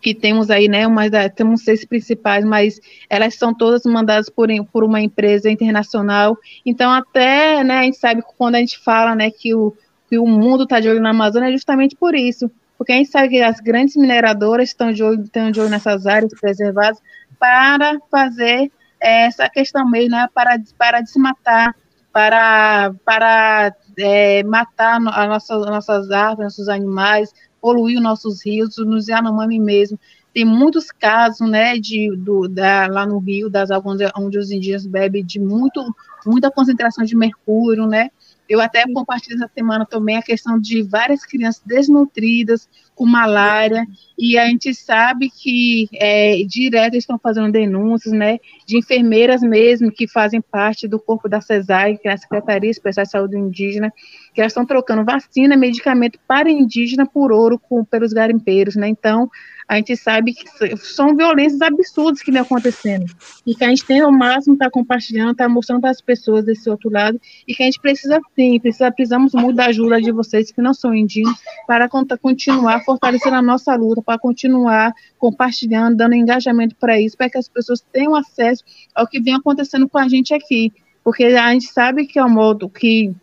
que 0.00 0.14
temos 0.14 0.50
aí, 0.50 0.68
né, 0.68 0.86
uma, 0.86 1.08
temos 1.28 1.62
seis 1.62 1.84
principais, 1.84 2.44
mas 2.44 2.80
elas 3.08 3.34
são 3.34 3.54
todas 3.54 3.82
mandadas 3.84 4.28
por, 4.28 4.48
por 4.72 4.84
uma 4.84 5.00
empresa 5.00 5.50
internacional. 5.50 6.36
Então, 6.64 6.90
até, 6.90 7.62
né, 7.62 7.78
a 7.78 7.82
gente 7.82 7.98
sabe 7.98 8.22
quando 8.38 8.54
a 8.54 8.58
gente 8.58 8.78
fala, 8.78 9.14
né, 9.14 9.30
que 9.30 9.54
o, 9.54 9.74
que 10.08 10.18
o 10.18 10.26
mundo 10.26 10.64
está 10.64 10.80
de 10.80 10.88
olho 10.88 11.00
na 11.00 11.10
Amazônia 11.10 11.48
é 11.48 11.52
justamente 11.52 11.94
por 11.94 12.14
isso, 12.14 12.50
porque 12.78 12.92
a 12.92 12.96
gente 12.96 13.10
sabe 13.10 13.28
que 13.28 13.42
as 13.42 13.60
grandes 13.60 13.94
mineradoras 13.94 14.70
estão 14.70 14.90
de 14.90 15.02
olho, 15.02 15.22
estão 15.22 15.50
de 15.50 15.60
olho 15.60 15.68
nessas 15.68 16.06
áreas 16.06 16.32
preservadas 16.40 16.98
para 17.38 17.98
fazer 18.10 18.72
essa 18.98 19.48
questão 19.48 19.88
mesmo, 19.88 20.16
né, 20.16 20.26
para, 20.34 20.58
para 20.78 21.00
desmatar, 21.00 21.74
para, 22.12 22.92
para 23.04 23.74
é, 23.98 24.42
matar 24.42 24.96
as 24.96 25.28
nossas, 25.28 25.66
nossas 25.66 26.10
árvores, 26.10 26.56
nossos 26.56 26.68
animais, 26.68 27.32
poluir 27.60 27.96
os 27.96 28.02
nossos 28.02 28.44
rios, 28.44 28.76
nos 28.78 29.08
Yanomami 29.08 29.58
mesmo. 29.58 29.98
Tem 30.32 30.44
muitos 30.44 30.90
casos, 30.92 31.48
né, 31.48 31.78
de, 31.78 32.16
do, 32.16 32.48
da, 32.48 32.86
lá 32.86 33.04
no 33.04 33.18
Rio, 33.18 33.50
das 33.50 33.70
águas 33.70 33.94
onde, 33.94 34.12
onde 34.16 34.38
os 34.38 34.50
indígenas 34.50 34.86
bebem, 34.86 35.24
de 35.24 35.40
muito, 35.40 35.84
muita 36.24 36.50
concentração 36.50 37.04
de 37.04 37.16
mercúrio, 37.16 37.86
né, 37.86 38.10
eu 38.50 38.60
até 38.60 38.84
compartilho 38.92 39.36
essa 39.36 39.48
semana 39.54 39.86
também 39.86 40.16
a 40.16 40.22
questão 40.22 40.58
de 40.58 40.82
várias 40.82 41.24
crianças 41.24 41.62
desnutridas, 41.64 42.68
com 43.00 43.06
malária, 43.06 43.86
e 44.18 44.36
a 44.36 44.44
gente 44.44 44.74
sabe 44.74 45.30
que 45.30 45.88
é, 45.94 46.42
direto 46.46 46.98
estão 46.98 47.18
fazendo 47.18 47.50
denúncias, 47.50 48.12
né, 48.12 48.36
de 48.66 48.76
enfermeiras 48.76 49.40
mesmo 49.40 49.90
que 49.90 50.06
fazem 50.06 50.38
parte 50.38 50.86
do 50.86 50.98
corpo 51.00 51.26
da 51.26 51.40
CESAI, 51.40 51.96
que 51.96 52.06
é 52.06 52.12
a 52.12 52.18
Secretaria 52.18 52.70
Especial 52.70 53.06
de 53.06 53.10
Saúde 53.10 53.38
Indígena, 53.38 53.90
que 54.34 54.40
elas 54.42 54.52
estão 54.52 54.66
trocando 54.66 55.02
vacina, 55.02 55.56
medicamento 55.56 56.18
para 56.28 56.50
indígena 56.50 57.06
por 57.06 57.32
ouro 57.32 57.58
com, 57.58 57.82
pelos 57.82 58.12
garimpeiros, 58.12 58.76
né, 58.76 58.86
então 58.86 59.30
a 59.70 59.76
gente 59.76 59.96
sabe 59.96 60.34
que 60.34 60.76
são 60.78 61.14
violências 61.14 61.62
absurdas 61.62 62.20
que 62.20 62.32
vem 62.32 62.40
acontecendo. 62.40 63.06
E 63.46 63.54
que 63.54 63.64
a 63.64 63.68
gente 63.68 63.84
tem 63.86 64.00
ao 64.00 64.10
máximo 64.10 64.54
estar 64.54 64.64
tá 64.64 64.70
compartilhando, 64.72 65.30
estar 65.30 65.44
tá 65.44 65.48
mostrando 65.48 65.80
para 65.80 65.90
as 65.90 66.00
pessoas 66.00 66.44
desse 66.44 66.68
outro 66.68 66.90
lado, 66.90 67.20
e 67.46 67.54
que 67.54 67.62
a 67.62 67.66
gente 67.66 67.78
precisa 67.78 68.18
sim, 68.34 68.58
precisa, 68.58 68.90
precisamos 68.90 69.32
muito 69.32 69.54
da 69.54 69.66
ajuda 69.66 70.02
de 70.02 70.10
vocês 70.10 70.50
que 70.50 70.60
não 70.60 70.74
são 70.74 70.92
indígenas, 70.92 71.38
para 71.68 71.88
continuar 71.88 72.84
fortalecendo 72.90 73.36
a 73.36 73.42
nossa 73.42 73.76
luta, 73.76 74.02
para 74.02 74.18
continuar 74.18 74.92
compartilhando, 75.16 75.96
dando 75.96 76.16
engajamento 76.16 76.74
para 76.74 77.00
isso, 77.00 77.16
para 77.16 77.30
que 77.30 77.38
as 77.38 77.48
pessoas 77.48 77.80
tenham 77.92 78.16
acesso 78.16 78.64
ao 78.92 79.06
que 79.06 79.20
vem 79.20 79.34
acontecendo 79.34 79.88
com 79.88 79.96
a 79.96 80.08
gente 80.08 80.34
aqui. 80.34 80.72
Porque 81.04 81.24
a 81.24 81.52
gente 81.52 81.66
sabe 81.66 82.04
que 82.04 82.18
é 82.18 82.24
o 82.24 82.28
modo 82.28 82.68
que 82.68 83.14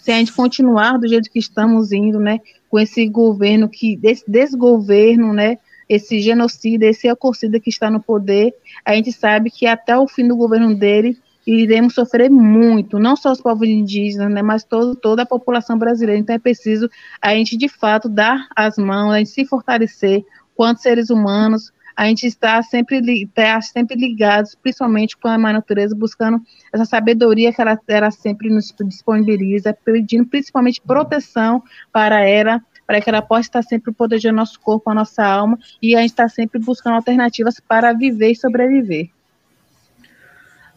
se 0.00 0.10
a 0.10 0.16
gente 0.16 0.32
continuar 0.32 0.98
do 0.98 1.06
jeito 1.06 1.30
que 1.30 1.38
estamos 1.38 1.92
indo, 1.92 2.18
né, 2.18 2.40
com 2.68 2.78
esse 2.78 3.06
governo 3.08 3.68
que 3.68 3.96
desse 3.96 4.24
desgoverno, 4.28 5.32
né, 5.32 5.58
esse 5.88 6.20
genocida, 6.20 6.86
esse 6.86 7.06
ecocida 7.06 7.60
que 7.60 7.70
está 7.70 7.88
no 7.88 8.00
poder, 8.00 8.52
a 8.84 8.94
gente 8.94 9.12
sabe 9.12 9.48
que 9.48 9.64
até 9.64 9.96
o 9.96 10.08
fim 10.08 10.26
do 10.26 10.36
governo 10.36 10.74
dele 10.74 11.16
iremos 11.48 11.94
sofrer 11.94 12.30
muito, 12.30 12.98
não 12.98 13.16
só 13.16 13.32
os 13.32 13.40
povos 13.40 13.66
indígenas, 13.66 14.30
né, 14.30 14.42
mas 14.42 14.64
todo, 14.64 14.94
toda 14.94 15.22
a 15.22 15.26
população 15.26 15.78
brasileira. 15.78 16.20
Então 16.20 16.36
é 16.36 16.38
preciso 16.38 16.90
a 17.22 17.34
gente, 17.34 17.56
de 17.56 17.68
fato, 17.68 18.08
dar 18.08 18.46
as 18.54 18.76
mãos, 18.76 19.12
a 19.12 19.18
gente 19.18 19.30
se 19.30 19.46
fortalecer 19.46 20.24
quanto 20.54 20.82
seres 20.82 21.08
humanos, 21.08 21.72
a 21.96 22.04
gente 22.04 22.26
está 22.26 22.62
sempre, 22.62 23.26
tá 23.34 23.60
sempre 23.62 23.96
ligados, 23.96 24.54
principalmente 24.54 25.16
com 25.16 25.26
a 25.26 25.38
mãe 25.38 25.52
natureza, 25.52 25.96
buscando 25.96 26.40
essa 26.72 26.84
sabedoria 26.84 27.52
que 27.52 27.60
ela, 27.60 27.78
ela 27.88 28.10
sempre 28.10 28.50
nos 28.50 28.72
disponibiliza, 28.84 29.76
pedindo 29.84 30.26
principalmente 30.26 30.80
proteção 30.80 31.62
para 31.92 32.24
ela, 32.24 32.62
para 32.86 33.00
que 33.00 33.08
ela 33.08 33.22
possa 33.22 33.42
estar 33.42 33.62
sempre 33.62 33.92
protegendo 33.92 34.36
nosso 34.36 34.60
corpo, 34.60 34.90
a 34.90 34.94
nossa 34.94 35.24
alma, 35.24 35.58
e 35.82 35.96
a 35.96 36.00
gente 36.00 36.10
está 36.10 36.28
sempre 36.28 36.60
buscando 36.60 36.96
alternativas 36.96 37.58
para 37.58 37.92
viver 37.92 38.32
e 38.32 38.36
sobreviver. 38.36 39.10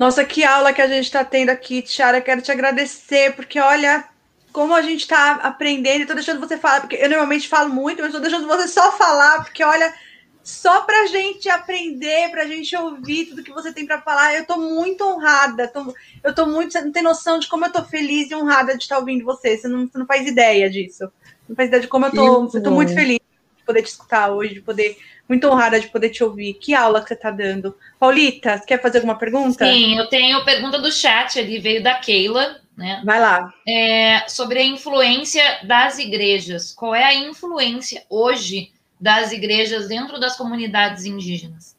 Nossa, 0.01 0.25
que 0.25 0.43
aula 0.43 0.73
que 0.73 0.81
a 0.81 0.87
gente 0.87 1.03
está 1.05 1.23
tendo 1.23 1.51
aqui, 1.51 1.79
Tiara. 1.83 2.19
Quero 2.19 2.41
te 2.41 2.51
agradecer, 2.51 3.35
porque 3.35 3.59
olha 3.59 4.03
como 4.51 4.73
a 4.73 4.81
gente 4.81 5.01
está 5.01 5.33
aprendendo. 5.33 6.01
Estou 6.01 6.15
deixando 6.15 6.39
você 6.39 6.57
falar, 6.57 6.81
porque 6.81 6.95
eu 6.95 7.07
normalmente 7.07 7.47
falo 7.47 7.69
muito, 7.69 7.99
mas 7.99 8.07
estou 8.07 8.19
deixando 8.19 8.47
você 8.47 8.67
só 8.67 8.93
falar, 8.93 9.43
porque 9.43 9.63
olha, 9.63 9.93
só 10.41 10.81
para 10.81 11.03
a 11.03 11.05
gente 11.05 11.47
aprender, 11.49 12.31
para 12.31 12.41
a 12.41 12.47
gente 12.47 12.75
ouvir 12.75 13.27
tudo 13.27 13.43
que 13.43 13.51
você 13.51 13.71
tem 13.71 13.85
para 13.85 14.01
falar. 14.01 14.33
Eu 14.33 14.41
estou 14.41 14.57
muito 14.57 15.03
honrada. 15.03 15.67
Tô, 15.67 15.93
eu 16.23 16.31
estou 16.31 16.47
muito. 16.47 16.73
Você 16.73 16.81
não 16.81 16.91
tem 16.91 17.03
noção 17.03 17.37
de 17.37 17.47
como 17.47 17.65
eu 17.65 17.67
estou 17.67 17.85
feliz 17.85 18.31
e 18.31 18.35
honrada 18.35 18.75
de 18.75 18.81
estar 18.81 18.97
ouvindo 18.97 19.23
você. 19.23 19.55
Você 19.55 19.67
não, 19.67 19.87
você 19.87 19.99
não 19.99 20.07
faz 20.07 20.27
ideia 20.27 20.67
disso. 20.67 21.11
Não 21.47 21.55
faz 21.55 21.67
ideia 21.67 21.83
de 21.83 21.87
como 21.87 22.07
eu 22.07 22.11
tô, 22.11 22.49
eu 22.51 22.63
tô 22.63 22.71
muito 22.71 22.91
feliz 22.95 23.19
de 23.55 23.63
poder 23.63 23.83
te 23.83 23.91
escutar 23.91 24.31
hoje, 24.31 24.55
de 24.55 24.61
poder, 24.61 24.97
muito 25.31 25.47
honrada 25.47 25.79
de 25.79 25.87
poder 25.87 26.09
te 26.09 26.21
ouvir. 26.21 26.55
Que 26.55 26.73
aula 26.73 27.01
que 27.01 27.07
você 27.07 27.13
está 27.13 27.31
dando. 27.31 27.73
Paulita, 27.97 28.57
você 28.57 28.65
quer 28.65 28.81
fazer 28.81 28.97
alguma 28.97 29.17
pergunta? 29.17 29.65
Sim, 29.65 29.97
eu 29.97 30.09
tenho 30.09 30.43
pergunta 30.43 30.77
do 30.77 30.91
chat 30.91 31.39
ali, 31.39 31.57
veio 31.57 31.81
da 31.81 31.95
Keila, 31.95 32.59
né? 32.75 33.01
Vai 33.05 33.21
lá. 33.21 33.53
É, 33.65 34.27
sobre 34.27 34.59
a 34.59 34.65
influência 34.65 35.41
das 35.63 35.99
igrejas. 35.99 36.73
Qual 36.73 36.93
é 36.93 37.05
a 37.05 37.15
influência 37.15 38.03
hoje 38.09 38.73
das 38.99 39.31
igrejas 39.31 39.87
dentro 39.87 40.19
das 40.19 40.35
comunidades 40.35 41.05
indígenas? 41.05 41.77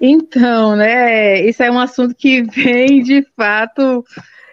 Então, 0.00 0.74
né, 0.74 1.42
isso 1.42 1.62
é 1.62 1.70
um 1.70 1.78
assunto 1.78 2.12
que 2.12 2.42
vem 2.42 3.04
de 3.04 3.24
fato 3.36 4.04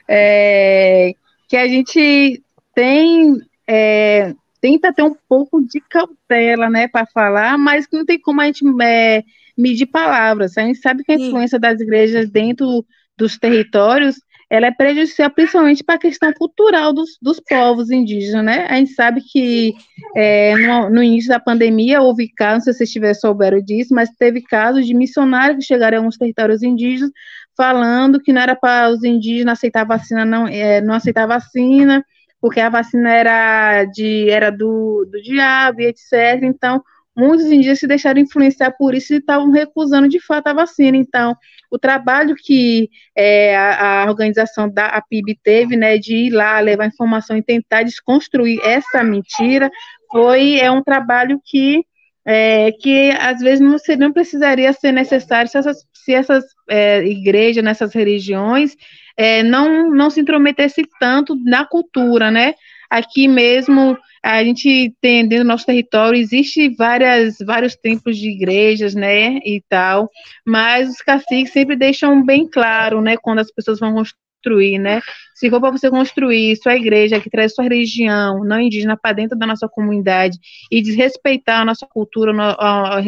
é, 0.08 1.14
que 1.48 1.58
a 1.58 1.68
gente 1.68 2.44
tem 2.76 3.40
é, 3.68 4.36
tenta 4.66 4.92
ter 4.92 5.04
um 5.04 5.16
pouco 5.30 5.62
de 5.62 5.80
cautela, 5.80 6.72
né, 6.72 6.88
para 6.88 7.06
falar, 7.06 7.56
mas 7.56 7.86
não 7.94 8.04
tem 8.04 8.20
como 8.20 8.42
a 8.42 8.46
gente 8.46 8.64
é, 8.82 9.24
medir 9.56 9.86
palavras. 9.86 10.58
A 10.58 10.64
gente 10.64 10.80
sabe 10.80 11.04
que 11.04 11.12
a 11.12 11.16
influência 11.16 11.60
das 11.60 11.80
igrejas 11.80 12.32
dentro 12.32 12.84
dos 13.16 13.38
territórios 13.38 14.16
ela 14.50 14.68
é 14.68 14.72
prejudicial 14.72 15.30
principalmente 15.30 15.84
para 15.84 15.96
a 15.96 16.00
questão 16.00 16.34
cultural 16.34 16.94
dos, 16.94 17.12
dos 17.22 17.40
povos 17.40 17.92
indígenas, 17.92 18.44
né? 18.44 18.66
A 18.68 18.76
gente 18.76 18.94
sabe 18.94 19.22
que 19.22 19.74
é, 20.16 20.56
no, 20.56 20.90
no, 20.90 21.04
início 21.04 21.30
da 21.30 21.40
pandemia 21.40 22.02
houve 22.02 22.28
casos, 22.30 22.58
não 22.58 22.62
sei 22.62 22.74
se 22.74 22.78
vocês 22.78 22.92
tiver 22.92 23.14
souberam 23.14 23.62
disso, 23.62 23.94
mas 23.94 24.10
teve 24.18 24.42
casos 24.42 24.86
de 24.86 24.94
missionários 24.96 25.60
que 25.60 25.66
chegaram 25.66 25.98
a 25.98 26.00
alguns 26.00 26.18
territórios 26.18 26.64
indígenas 26.64 27.12
falando 27.56 28.20
que 28.20 28.34
não 28.34 28.42
era 28.42 28.56
para 28.56 28.90
os 28.90 29.04
indígenas 29.04 29.60
aceitar 29.60 29.84
vacina, 29.84 30.26
não, 30.26 30.48
é, 30.48 30.82
não 30.82 30.94
aceitar 30.94 31.26
vacina, 31.28 32.04
porque 32.46 32.60
a 32.60 32.70
vacina 32.70 33.12
era, 33.12 33.86
de, 33.86 34.30
era 34.30 34.52
do, 34.52 35.04
do 35.12 35.20
diabo 35.20 35.82
e 35.82 35.88
etc. 35.88 36.44
Então, 36.44 36.80
muitos 37.18 37.48
indígenas 37.48 37.80
se 37.80 37.88
deixaram 37.88 38.22
influenciar 38.22 38.70
por 38.78 38.94
isso 38.94 39.16
e 39.16 39.18
estavam 39.18 39.50
recusando 39.50 40.08
de 40.08 40.20
fato 40.20 40.46
a 40.46 40.54
vacina. 40.54 40.96
Então, 40.96 41.36
o 41.72 41.80
trabalho 41.80 42.36
que 42.38 42.88
é, 43.18 43.58
a, 43.58 44.04
a, 44.04 44.06
organização 44.12 44.70
da 44.70 44.86
a 44.86 45.02
PIB 45.02 45.40
teve, 45.44 45.76
né, 45.76 45.98
de 45.98 46.28
ir 46.28 46.30
lá 46.30 46.60
levar 46.60 46.86
informação 46.86 47.36
e 47.36 47.42
tentar 47.42 47.82
desconstruir 47.82 48.60
essa 48.64 49.04
mentira, 49.04 49.72
foi 50.12 50.60
é 50.60 50.70
um 50.70 50.84
trabalho 50.84 51.42
que 51.44 51.84
é, 52.26 52.72
que 52.72 53.12
às 53.12 53.40
vezes 53.40 53.60
não, 53.60 53.78
não 54.00 54.12
precisaria 54.12 54.74
ser 54.74 54.92
necessário 54.92 55.50
se 55.50 55.58
essas, 55.58 55.86
se 55.94 56.14
essas 56.14 56.44
é, 56.70 57.06
igrejas, 57.06 57.64
nessas 57.64 57.94
religiões, 57.94 58.76
é, 59.16 59.44
não, 59.44 59.92
não 59.92 60.10
se 60.10 60.20
intrometesse 60.20 60.84
tanto 61.00 61.36
na 61.36 61.66
cultura, 61.66 62.32
né? 62.32 62.56
Aqui 62.90 63.28
mesmo, 63.28 63.98
a 64.24 64.44
gente 64.44 64.94
tem 65.02 65.28
dentro 65.28 65.46
do 65.46 65.48
nosso 65.48 65.66
território, 65.66 66.20
existe 66.20 66.70
várias, 66.76 67.38
vários 67.46 67.76
templos 67.76 68.18
de 68.18 68.30
igrejas, 68.30 68.94
né, 68.94 69.38
e 69.46 69.62
tal, 69.68 70.10
mas 70.46 70.90
os 70.90 70.98
caciques 70.98 71.52
sempre 71.52 71.76
deixam 71.76 72.24
bem 72.24 72.48
claro, 72.48 73.02
né, 73.02 73.18
quando 73.18 73.40
as 73.40 73.52
pessoas 73.52 73.80
vão 73.80 74.04
construir, 74.46 74.78
né, 74.78 75.02
se 75.34 75.50
for 75.50 75.60
para 75.60 75.72
você 75.72 75.90
construir 75.90 76.56
sua 76.58 76.76
igreja, 76.76 77.20
que 77.20 77.30
traz 77.30 77.54
sua 77.54 77.64
religião 77.64 78.44
não 78.44 78.60
indígena 78.60 78.96
para 78.96 79.14
dentro 79.14 79.38
da 79.38 79.48
nossa 79.48 79.68
comunidade 79.68 80.38
e 80.72 80.82
desrespeitar 80.82 81.62
a 81.62 81.66
nossa 81.66 81.86
cultura, 81.86 82.32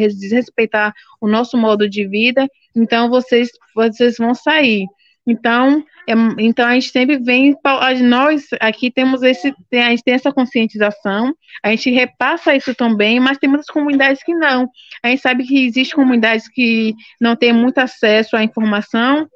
desrespeitar 0.08 0.92
o 1.20 1.28
nosso 1.28 1.56
modo 1.56 1.88
de 1.88 2.06
vida, 2.06 2.46
então 2.74 3.08
vocês, 3.08 3.50
vocês 3.74 4.16
vão 4.18 4.34
sair. 4.34 4.86
Então, 5.26 5.84
é, 6.08 6.14
então 6.38 6.66
a 6.66 6.72
gente 6.72 6.88
sempre 6.88 7.18
vem, 7.18 7.54
nós 8.02 8.46
aqui 8.60 8.90
temos 8.90 9.22
esse, 9.22 9.54
a 9.74 9.90
gente 9.90 10.02
tem 10.02 10.14
essa 10.14 10.32
conscientização, 10.32 11.34
a 11.62 11.70
gente 11.70 11.90
repassa 11.90 12.56
isso 12.56 12.74
também, 12.74 13.20
mas 13.20 13.36
tem 13.36 13.48
muitas 13.48 13.68
comunidades 13.68 14.22
que 14.22 14.34
não. 14.34 14.70
A 15.02 15.08
gente 15.08 15.20
sabe 15.20 15.44
que 15.44 15.66
existem 15.66 15.96
comunidades 15.96 16.48
que 16.48 16.94
não 17.20 17.36
têm 17.36 17.52
muito 17.52 17.76
acesso 17.76 18.36
à 18.36 18.42
informação, 18.42 19.28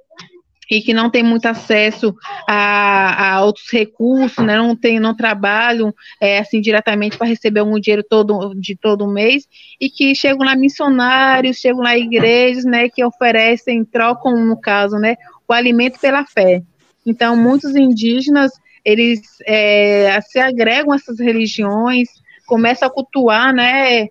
e 0.70 0.80
que 0.80 0.94
não 0.94 1.10
tem 1.10 1.22
muito 1.22 1.46
acesso 1.46 2.14
a, 2.48 3.34
a 3.34 3.44
outros 3.44 3.66
recursos, 3.70 4.44
né, 4.44 4.56
não 4.56 4.76
tem, 4.76 4.98
não 5.00 5.14
trabalham 5.14 5.92
é, 6.20 6.38
assim 6.38 6.60
diretamente 6.60 7.16
para 7.16 7.26
receber 7.26 7.60
algum 7.60 7.78
dinheiro 7.78 8.04
todo 8.08 8.54
de 8.54 8.76
todo 8.76 9.10
mês 9.10 9.46
e 9.80 9.90
que 9.90 10.14
chegam 10.14 10.46
lá 10.46 10.56
missionários, 10.56 11.58
chegam 11.58 11.82
lá 11.82 11.96
igrejas, 11.96 12.64
né, 12.64 12.88
que 12.88 13.04
oferecem, 13.04 13.84
trocam 13.84 14.44
no 14.44 14.58
caso, 14.58 14.96
né, 14.96 15.16
o 15.48 15.52
alimento 15.52 15.98
pela 15.98 16.24
fé. 16.24 16.62
Então, 17.04 17.36
muitos 17.36 17.74
indígenas 17.74 18.52
eles 18.84 19.20
é, 19.46 20.20
se 20.22 20.38
agregam 20.38 20.92
a 20.92 20.96
essas 20.96 21.20
religiões, 21.20 22.08
começam 22.46 22.88
a 22.88 22.90
cultuar, 22.90 23.52
né, 23.52 24.08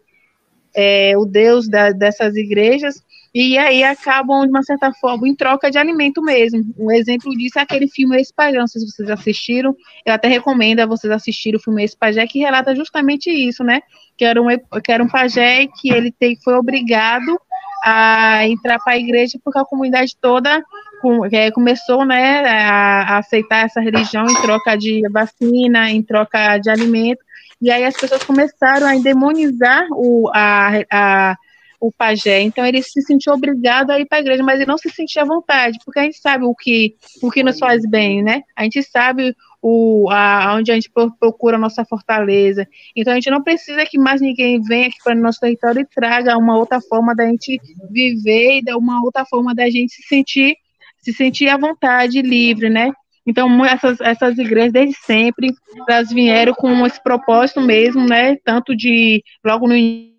é, 0.73 1.17
o 1.17 1.25
Deus 1.25 1.67
da, 1.67 1.91
dessas 1.91 2.35
igrejas 2.35 3.03
e 3.33 3.57
aí 3.57 3.81
acabam, 3.83 4.43
de 4.43 4.49
uma 4.49 4.63
certa 4.63 4.91
forma, 4.93 5.27
em 5.27 5.33
troca 5.33 5.71
de 5.71 5.77
alimento 5.77 6.21
mesmo. 6.21 6.63
Um 6.77 6.91
exemplo 6.91 7.31
disso 7.31 7.59
é 7.59 7.61
aquele 7.61 7.87
filme 7.87 8.19
Espajé, 8.19 8.57
não 8.57 8.67
sei 8.67 8.81
se 8.81 8.91
vocês 8.91 9.09
assistiram, 9.09 9.75
eu 10.05 10.13
até 10.13 10.27
recomendo 10.27 10.81
a 10.81 10.85
vocês 10.85 11.11
assistirem 11.11 11.57
o 11.57 11.63
filme 11.63 11.83
Espajé, 11.83 12.27
que 12.27 12.39
relata 12.39 12.75
justamente 12.75 13.29
isso, 13.29 13.63
né? 13.63 13.81
Que 14.17 14.25
era 14.25 14.41
um, 14.41 14.47
que 14.83 14.91
era 14.91 15.01
um 15.01 15.07
pajé 15.07 15.65
que 15.79 15.93
ele 15.93 16.11
tem, 16.11 16.37
foi 16.43 16.55
obrigado 16.55 17.39
a 17.83 18.45
entrar 18.47 18.77
para 18.79 18.93
a 18.93 18.97
igreja 18.97 19.39
porque 19.43 19.57
a 19.57 19.65
comunidade 19.65 20.15
toda 20.21 20.61
com, 21.01 21.25
é, 21.25 21.49
começou 21.51 22.05
né, 22.05 22.45
a, 22.45 23.15
a 23.15 23.17
aceitar 23.17 23.65
essa 23.65 23.81
religião 23.81 24.25
em 24.25 24.41
troca 24.41 24.77
de 24.77 25.01
vacina, 25.09 25.89
em 25.89 26.03
troca 26.03 26.59
de 26.59 26.69
alimento, 26.69 27.23
e 27.61 27.71
aí 27.71 27.83
as 27.85 27.95
pessoas 27.95 28.23
começaram 28.23 28.87
a 28.87 28.95
demonizar 29.01 29.87
o, 29.91 30.29
a, 30.33 30.83
a 30.91 31.37
o 31.81 31.91
pajé. 31.91 32.41
Então 32.41 32.63
ele 32.63 32.81
se 32.83 33.01
sentiu 33.01 33.33
obrigado 33.33 33.89
a 33.89 33.99
ir 33.99 34.05
para 34.05 34.19
a 34.19 34.21
igreja, 34.21 34.43
mas 34.43 34.59
ele 34.59 34.69
não 34.69 34.77
se 34.77 34.89
sentia 34.89 35.23
à 35.23 35.25
vontade, 35.25 35.79
porque 35.83 35.99
a 35.99 36.03
gente 36.03 36.19
sabe 36.19 36.45
o 36.45 36.53
que 36.53 36.95
o 37.23 37.31
que 37.31 37.43
nos 37.43 37.57
faz 37.57 37.81
bem, 37.89 38.21
né? 38.21 38.43
A 38.55 38.63
gente 38.63 38.83
sabe 38.83 39.35
o 39.59 40.07
a, 40.11 40.55
onde 40.55 40.71
a 40.71 40.75
gente 40.75 40.91
procura 41.19 41.57
a 41.57 41.59
nossa 41.59 41.83
fortaleza. 41.83 42.67
Então 42.95 43.11
a 43.11 43.15
gente 43.15 43.31
não 43.31 43.43
precisa 43.43 43.83
que 43.85 43.97
mais 43.97 44.21
ninguém 44.21 44.61
venha 44.61 44.87
aqui 44.87 44.97
para 45.03 45.15
o 45.15 45.19
nosso 45.19 45.39
território 45.39 45.81
e 45.81 45.85
traga 45.85 46.37
uma 46.37 46.57
outra 46.57 46.79
forma 46.79 47.15
da 47.15 47.25
gente 47.25 47.59
viver 47.89 48.61
e 48.65 48.73
uma 48.75 49.03
outra 49.03 49.25
forma 49.25 49.55
da 49.55 49.69
gente 49.69 49.93
se 49.93 50.03
sentir 50.03 50.55
se 51.01 51.11
sentir 51.11 51.49
à 51.49 51.57
vontade, 51.57 52.21
livre, 52.21 52.69
né? 52.69 52.91
Então, 53.25 53.63
essas, 53.65 53.99
essas 54.01 54.37
igrejas, 54.37 54.71
desde 54.71 54.95
sempre, 54.97 55.51
elas 55.87 56.11
vieram 56.11 56.53
com 56.53 56.85
esse 56.85 57.01
propósito 57.01 57.59
mesmo, 57.59 58.05
né? 58.07 58.35
Tanto 58.43 58.75
de, 58.75 59.23
logo 59.43 59.67
no 59.67 59.75
início, 59.75 60.10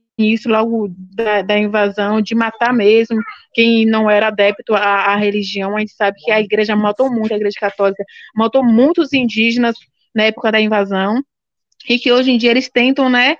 logo 0.45 0.89
da, 1.15 1.43
da, 1.43 1.59
invasão, 1.59 2.21
de 2.21 2.35
matar 2.35 2.73
mesmo 2.73 3.21
quem 3.53 3.87
não 3.87 4.11
era 4.11 4.29
adepto 4.29 4.75
à, 4.75 5.13
à, 5.13 5.17
religião. 5.17 5.77
A 5.77 5.81
gente 5.81 5.93
sabe 5.93 6.19
que 6.21 6.31
a 6.31 6.41
igreja 6.41 6.75
matou 6.77 7.11
muito, 7.11 7.33
a 7.33 7.37
igreja 7.37 7.57
católica 7.59 8.05
matou 8.35 8.65
muitos 8.65 9.13
indígenas 9.13 9.77
na 10.15 10.25
época 10.25 10.53
da 10.53 10.61
invasão, 10.61 11.23
e 11.89 11.99
que 11.99 12.13
hoje 12.13 12.31
em 12.31 12.39
dia 12.39 12.51
eles 12.51 12.69
tentam, 12.69 13.09
né, 13.09 13.37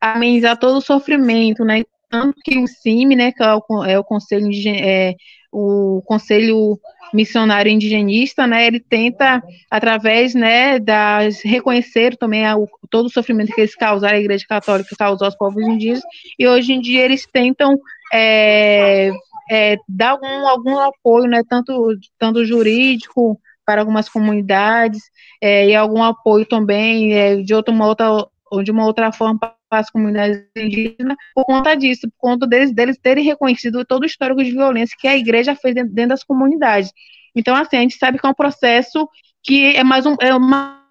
amenizar 0.00 0.58
todo 0.58 0.78
o 0.78 0.82
sofrimento, 0.82 1.64
né, 1.64 1.82
tanto 2.08 2.38
que 2.44 2.58
o 2.58 2.66
CIMI, 2.66 3.16
né, 3.16 3.32
que 3.32 3.42
é 3.42 3.54
o, 3.54 3.84
é 3.84 3.98
o 3.98 4.04
Conselho 4.04 4.48
é, 4.66 5.14
o 5.54 6.02
Conselho 6.02 6.80
Missionário 7.12 7.70
Indigenista, 7.70 8.44
né, 8.44 8.66
ele 8.66 8.80
tenta, 8.80 9.40
através, 9.70 10.34
né, 10.34 10.80
das, 10.80 11.42
reconhecer 11.44 12.16
também 12.16 12.44
a, 12.44 12.56
o, 12.56 12.68
todo 12.90 13.06
o 13.06 13.10
sofrimento 13.10 13.54
que 13.54 13.60
eles 13.60 13.76
causaram, 13.76 14.16
a 14.16 14.20
Igreja 14.20 14.44
Católica 14.48 14.96
causou 14.98 15.26
aos 15.26 15.36
povos 15.36 15.62
indígenas, 15.62 16.02
e 16.36 16.48
hoje 16.48 16.72
em 16.72 16.80
dia 16.80 17.04
eles 17.04 17.24
tentam 17.32 17.78
é, 18.12 19.12
é, 19.48 19.76
dar 19.88 20.10
algum, 20.10 20.48
algum 20.48 20.78
apoio, 20.80 21.28
né, 21.28 21.42
tanto, 21.48 21.96
tanto 22.18 22.44
jurídico 22.44 23.38
para 23.64 23.80
algumas 23.80 24.08
comunidades, 24.08 25.02
é, 25.40 25.68
e 25.68 25.76
algum 25.76 26.02
apoio 26.02 26.44
também 26.44 27.14
é, 27.14 27.36
de 27.36 27.54
outra, 27.54 27.72
uma 27.72 27.86
outra, 27.86 28.26
de 28.64 28.72
uma 28.72 28.86
outra 28.86 29.12
forma 29.12 29.38
as 29.78 29.90
comunidades 29.90 30.44
indígenas 30.56 31.16
por 31.34 31.44
conta 31.44 31.74
disso, 31.74 32.08
por 32.10 32.18
conta 32.18 32.46
deles, 32.46 32.72
deles 32.72 32.98
terem 32.98 33.24
reconhecido 33.24 33.84
todo 33.84 34.02
o 34.02 34.06
histórico 34.06 34.42
de 34.42 34.50
violência 34.50 34.96
que 34.98 35.08
a 35.08 35.16
igreja 35.16 35.54
fez 35.54 35.74
dentro, 35.74 35.92
dentro 35.92 36.10
das 36.10 36.24
comunidades. 36.24 36.92
Então, 37.34 37.54
assim, 37.54 37.76
a 37.76 37.80
gente 37.80 37.96
sabe 37.96 38.18
que 38.18 38.26
é 38.26 38.28
um 38.28 38.34
processo 38.34 39.08
que 39.42 39.76
é 39.76 39.84
mais 39.84 40.06
um, 40.06 40.16
é 40.20 40.34
uma 40.34 40.84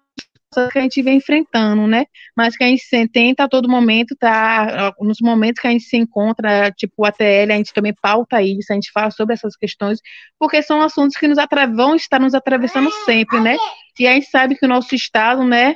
que 0.70 0.78
a 0.78 0.82
gente 0.82 1.02
vem 1.02 1.16
enfrentando, 1.16 1.86
né? 1.86 2.06
Mas 2.36 2.56
que 2.56 2.62
a 2.62 2.68
gente 2.68 2.84
tenta 3.12 3.44
a 3.44 3.48
todo 3.48 3.68
momento, 3.68 4.14
tá? 4.16 4.94
Nos 5.00 5.18
momentos 5.20 5.60
que 5.60 5.66
a 5.66 5.70
gente 5.70 5.84
se 5.84 5.96
encontra, 5.96 6.70
tipo 6.70 6.94
o 6.98 7.04
ATL, 7.04 7.50
a 7.50 7.56
gente 7.56 7.74
também 7.74 7.92
pauta 8.00 8.40
isso, 8.40 8.72
a 8.72 8.74
gente 8.74 8.92
fala 8.92 9.10
sobre 9.10 9.34
essas 9.34 9.56
questões, 9.56 9.98
porque 10.38 10.62
são 10.62 10.80
assuntos 10.80 11.16
que 11.16 11.26
nos 11.26 11.38
vão 11.74 11.96
estar 11.96 12.20
nos 12.20 12.34
atravessando 12.34 12.90
sempre, 13.04 13.40
né? 13.40 13.56
E 13.98 14.06
a 14.06 14.12
gente 14.12 14.26
sabe 14.26 14.56
que 14.56 14.64
o 14.64 14.68
nosso 14.68 14.94
estado, 14.94 15.42
né? 15.44 15.74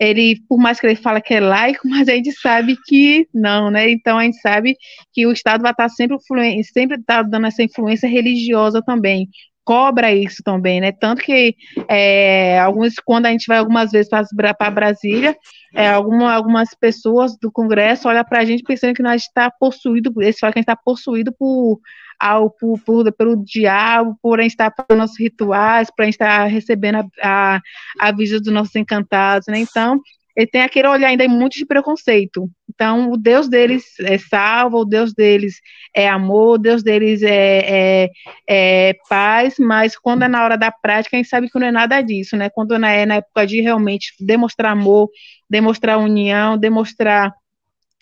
Ele, 0.00 0.40
por 0.48 0.58
mais 0.58 0.80
que 0.80 0.86
ele 0.86 0.96
fala 0.96 1.20
que 1.20 1.34
é 1.34 1.40
laico, 1.40 1.82
mas 1.88 2.08
a 2.08 2.12
gente 2.12 2.32
sabe 2.32 2.76
que 2.86 3.28
não, 3.34 3.70
né? 3.70 3.90
Então 3.90 4.18
a 4.18 4.24
gente 4.24 4.40
sabe 4.40 4.74
que 5.12 5.26
o 5.26 5.32
Estado 5.32 5.60
vai 5.60 5.72
estar 5.72 5.88
sempre, 5.90 6.16
sempre 6.64 7.02
tá 7.02 7.22
dando 7.22 7.46
essa 7.46 7.62
influência 7.62 8.08
religiosa 8.08 8.82
também. 8.82 9.28
Cobra 9.62 10.12
isso 10.12 10.42
também, 10.42 10.80
né? 10.80 10.90
Tanto 10.90 11.22
que 11.22 11.54
é, 11.86 12.58
alguns, 12.58 12.94
quando 13.04 13.26
a 13.26 13.30
gente 13.30 13.44
vai 13.46 13.58
algumas 13.58 13.92
vezes 13.92 14.08
para 14.08 14.70
Brasília, 14.70 15.36
é, 15.74 15.88
alguma, 15.88 16.32
algumas 16.32 16.74
pessoas 16.74 17.36
do 17.38 17.52
Congresso 17.52 18.08
olham 18.08 18.24
para 18.24 18.40
a 18.40 18.44
gente 18.44 18.62
pensando 18.62 18.94
que 18.94 19.02
nós 19.02 19.22
está 19.22 19.50
possuído, 19.50 20.12
eles 20.20 20.38
falam 20.38 20.52
que 20.52 20.58
a 20.58 20.62
gente 20.62 20.70
está 20.70 20.82
possuído 20.82 21.32
por 21.38 21.78
ao, 22.20 22.50
por, 22.50 22.78
por, 22.80 23.12
pelo 23.12 23.42
diabo, 23.42 24.16
por 24.22 24.40
estar 24.40 24.72
fazendo 24.76 25.00
nossos 25.00 25.18
rituais, 25.18 25.90
por 25.90 26.02
a 26.02 26.04
gente 26.04 26.14
estar 26.14 26.44
recebendo 26.44 26.96
a, 26.96 27.56
a, 27.56 27.60
a 27.98 28.12
visita 28.12 28.40
dos 28.40 28.52
nossos 28.52 28.76
encantados, 28.76 29.46
né? 29.48 29.58
Então, 29.58 30.00
ele 30.36 30.46
tem 30.46 30.62
aquele 30.62 30.88
olhar 30.88 31.08
ainda 31.08 31.26
muito 31.28 31.54
de 31.54 31.66
preconceito. 31.66 32.48
Então, 32.68 33.10
o 33.10 33.16
Deus 33.16 33.48
deles 33.48 33.84
é 34.00 34.16
salvo, 34.16 34.78
o 34.78 34.84
Deus 34.84 35.12
deles 35.12 35.60
é 35.94 36.08
amor, 36.08 36.54
o 36.54 36.58
Deus 36.58 36.82
deles 36.82 37.22
é, 37.22 37.58
é, 38.04 38.10
é, 38.48 38.94
paz, 39.08 39.56
mas 39.58 39.98
quando 39.98 40.22
é 40.22 40.28
na 40.28 40.44
hora 40.44 40.56
da 40.56 40.70
prática, 40.70 41.16
a 41.16 41.18
gente 41.18 41.28
sabe 41.28 41.50
que 41.50 41.58
não 41.58 41.66
é 41.66 41.72
nada 41.72 42.00
disso, 42.00 42.36
né? 42.36 42.48
Quando 42.48 42.74
é 42.74 43.04
na 43.06 43.16
época 43.16 43.46
de 43.46 43.60
realmente 43.60 44.14
demonstrar 44.20 44.72
amor, 44.72 45.10
demonstrar 45.48 45.98
união, 45.98 46.56
demonstrar 46.56 47.34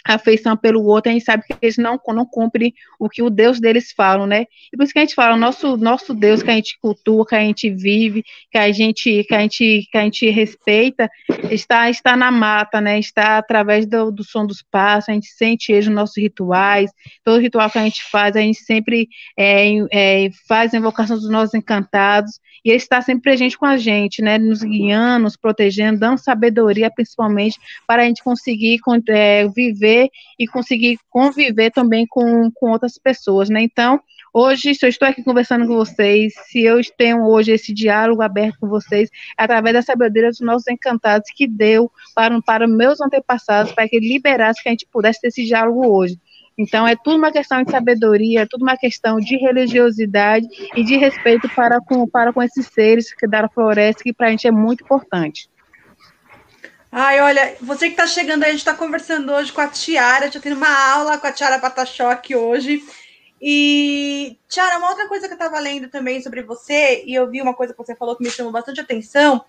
afeição 0.04 0.56
pelo 0.56 0.84
outro, 0.84 1.10
a 1.10 1.12
gente 1.12 1.24
sabe 1.24 1.44
que 1.46 1.54
eles 1.60 1.76
não, 1.76 2.00
não 2.08 2.24
cumprem 2.24 2.72
o 2.98 3.08
que 3.08 3.22
o 3.22 3.30
Deus 3.30 3.60
deles 3.60 3.92
falam, 3.92 4.26
né? 4.26 4.46
E 4.72 4.76
por 4.76 4.84
isso 4.84 4.92
que 4.92 4.98
a 4.98 5.02
gente 5.02 5.14
fala, 5.14 5.36
nosso, 5.36 5.76
nosso 5.76 6.14
Deus 6.14 6.42
que 6.42 6.50
a 6.50 6.54
gente 6.54 6.78
cultua, 6.80 7.26
que 7.26 7.34
a 7.34 7.40
gente 7.40 7.70
vive, 7.70 8.24
que 8.50 8.58
a 8.58 8.70
gente, 8.72 9.24
que 9.24 9.34
a 9.34 9.40
gente, 9.40 9.88
que 9.90 9.98
a 9.98 10.02
gente 10.02 10.30
respeita, 10.30 11.10
está, 11.50 11.90
está 11.90 12.16
na 12.16 12.30
mata, 12.30 12.80
né? 12.80 12.98
Está 12.98 13.38
através 13.38 13.86
do, 13.86 14.10
do 14.10 14.24
som 14.24 14.46
dos 14.46 14.62
passos, 14.62 15.08
a 15.08 15.12
gente 15.12 15.28
sente 15.28 15.72
ele 15.72 15.86
nos 15.86 15.94
nossos 15.94 16.16
rituais, 16.16 16.90
todo 17.24 17.40
ritual 17.40 17.70
que 17.70 17.78
a 17.78 17.84
gente 17.84 18.02
faz, 18.10 18.36
a 18.36 18.40
gente 18.40 18.58
sempre 18.60 19.08
é, 19.36 19.74
é, 19.90 20.30
faz 20.46 20.72
a 20.72 20.78
invocação 20.78 21.16
dos 21.16 21.30
nossos 21.30 21.54
encantados, 21.54 22.40
e 22.64 22.70
ele 22.70 22.76
está 22.76 23.00
sempre 23.00 23.22
presente 23.22 23.56
com 23.56 23.66
a 23.66 23.76
gente, 23.76 24.22
né? 24.22 24.38
Nos 24.38 24.62
guiando, 24.62 25.24
nos 25.24 25.36
protegendo, 25.36 26.00
dando 26.00 26.18
sabedoria, 26.18 26.90
principalmente, 26.90 27.58
para 27.86 28.02
a 28.02 28.04
gente 28.04 28.22
conseguir 28.22 28.78
é, 29.08 29.46
viver 29.48 29.87
viver 29.88 30.10
e 30.38 30.46
conseguir 30.46 30.98
conviver 31.08 31.70
também 31.70 32.06
com, 32.06 32.50
com 32.52 32.70
outras 32.70 32.98
pessoas, 32.98 33.48
né? 33.48 33.62
Então, 33.62 34.00
hoje, 34.32 34.74
se 34.74 34.84
eu 34.84 34.90
estou 34.90 35.08
aqui 35.08 35.22
conversando 35.22 35.66
com 35.66 35.74
vocês, 35.74 36.34
se 36.46 36.62
eu 36.62 36.80
tenho 36.96 37.24
hoje 37.24 37.52
esse 37.52 37.72
diálogo 37.72 38.22
aberto 38.22 38.58
com 38.60 38.68
vocês, 38.68 39.10
é 39.38 39.42
através 39.42 39.74
da 39.74 39.82
sabedoria 39.82 40.30
dos 40.30 40.40
nossos 40.40 40.68
encantados 40.68 41.30
que 41.34 41.46
deu 41.46 41.90
para, 42.14 42.40
para 42.42 42.68
meus 42.68 43.00
antepassados, 43.00 43.72
para 43.72 43.88
que 43.88 43.98
liberasse 43.98 44.62
que 44.62 44.68
a 44.68 44.72
gente 44.72 44.86
pudesse 44.90 45.20
ter 45.20 45.28
esse 45.28 45.44
diálogo 45.44 45.86
hoje. 45.86 46.18
Então, 46.60 46.86
é 46.88 46.96
tudo 46.96 47.16
uma 47.16 47.30
questão 47.30 47.62
de 47.62 47.70
sabedoria, 47.70 48.40
é 48.40 48.46
tudo 48.46 48.62
uma 48.62 48.76
questão 48.76 49.18
de 49.18 49.36
religiosidade 49.36 50.48
e 50.74 50.82
de 50.82 50.96
respeito 50.96 51.48
para 51.50 51.80
com, 51.80 52.04
para 52.04 52.32
com 52.32 52.42
esses 52.42 52.66
seres 52.66 53.14
que 53.14 53.28
da 53.28 53.48
floresta, 53.48 54.02
que 54.02 54.12
para 54.12 54.26
a 54.26 54.30
gente 54.30 54.48
é 54.48 54.50
muito 54.50 54.82
importante. 54.82 55.48
Ai, 56.90 57.20
olha, 57.20 57.54
você 57.60 57.86
que 57.86 57.92
está 57.92 58.06
chegando 58.06 58.44
aí, 58.44 58.48
a 58.48 58.52
gente 58.52 58.60
está 58.60 58.72
conversando 58.72 59.30
hoje 59.32 59.52
com 59.52 59.60
a 59.60 59.68
Tiara, 59.68 60.30
já 60.30 60.40
tendo 60.40 60.56
uma 60.56 60.92
aula 60.92 61.18
com 61.18 61.26
a 61.26 61.32
Tiara 61.32 61.58
Patachoque 61.58 62.34
hoje. 62.34 62.82
E, 63.40 64.38
Tiara, 64.48 64.78
uma 64.78 64.88
outra 64.88 65.06
coisa 65.06 65.26
que 65.26 65.34
eu 65.34 65.36
estava 65.36 65.58
lendo 65.60 65.88
também 65.90 66.22
sobre 66.22 66.42
você, 66.42 67.04
e 67.06 67.14
eu 67.14 67.30
vi 67.30 67.42
uma 67.42 67.52
coisa 67.52 67.74
que 67.74 67.78
você 67.78 67.94
falou 67.94 68.16
que 68.16 68.24
me 68.24 68.30
chamou 68.30 68.50
bastante 68.50 68.80
atenção, 68.80 69.44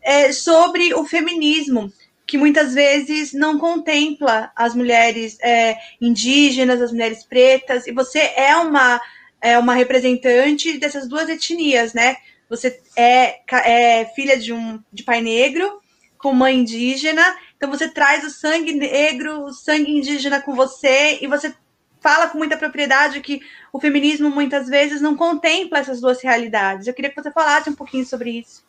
é 0.00 0.30
sobre 0.32 0.94
o 0.94 1.04
feminismo, 1.04 1.92
que 2.24 2.38
muitas 2.38 2.72
vezes 2.72 3.32
não 3.32 3.58
contempla 3.58 4.52
as 4.54 4.72
mulheres 4.72 5.38
é, 5.42 5.76
indígenas, 6.00 6.80
as 6.80 6.92
mulheres 6.92 7.24
pretas, 7.24 7.86
e 7.88 7.92
você 7.92 8.20
é 8.36 8.54
uma 8.56 9.00
é 9.40 9.58
uma 9.58 9.74
representante 9.74 10.78
dessas 10.78 11.06
duas 11.06 11.28
etnias, 11.28 11.92
né? 11.92 12.16
Você 12.48 12.80
é, 12.96 13.40
é 13.64 14.06
filha 14.06 14.36
de 14.36 14.52
um 14.52 14.80
de 14.92 15.02
pai 15.02 15.20
negro 15.20 15.80
com 16.18 16.32
mãe 16.32 16.60
indígena, 16.60 17.22
então 17.56 17.70
você 17.70 17.88
traz 17.88 18.24
o 18.24 18.30
sangue 18.30 18.72
negro, 18.72 19.44
o 19.44 19.52
sangue 19.52 19.90
indígena 19.90 20.40
com 20.40 20.54
você 20.54 21.18
e 21.20 21.26
você 21.26 21.54
fala 22.00 22.28
com 22.28 22.38
muita 22.38 22.56
propriedade 22.56 23.20
que 23.20 23.40
o 23.72 23.80
feminismo 23.80 24.30
muitas 24.30 24.68
vezes 24.68 25.00
não 25.00 25.16
contempla 25.16 25.78
essas 25.78 26.00
duas 26.00 26.22
realidades. 26.22 26.86
Eu 26.86 26.94
queria 26.94 27.10
que 27.10 27.20
você 27.20 27.32
falasse 27.32 27.68
um 27.68 27.74
pouquinho 27.74 28.04
sobre 28.04 28.30
isso. 28.30 28.64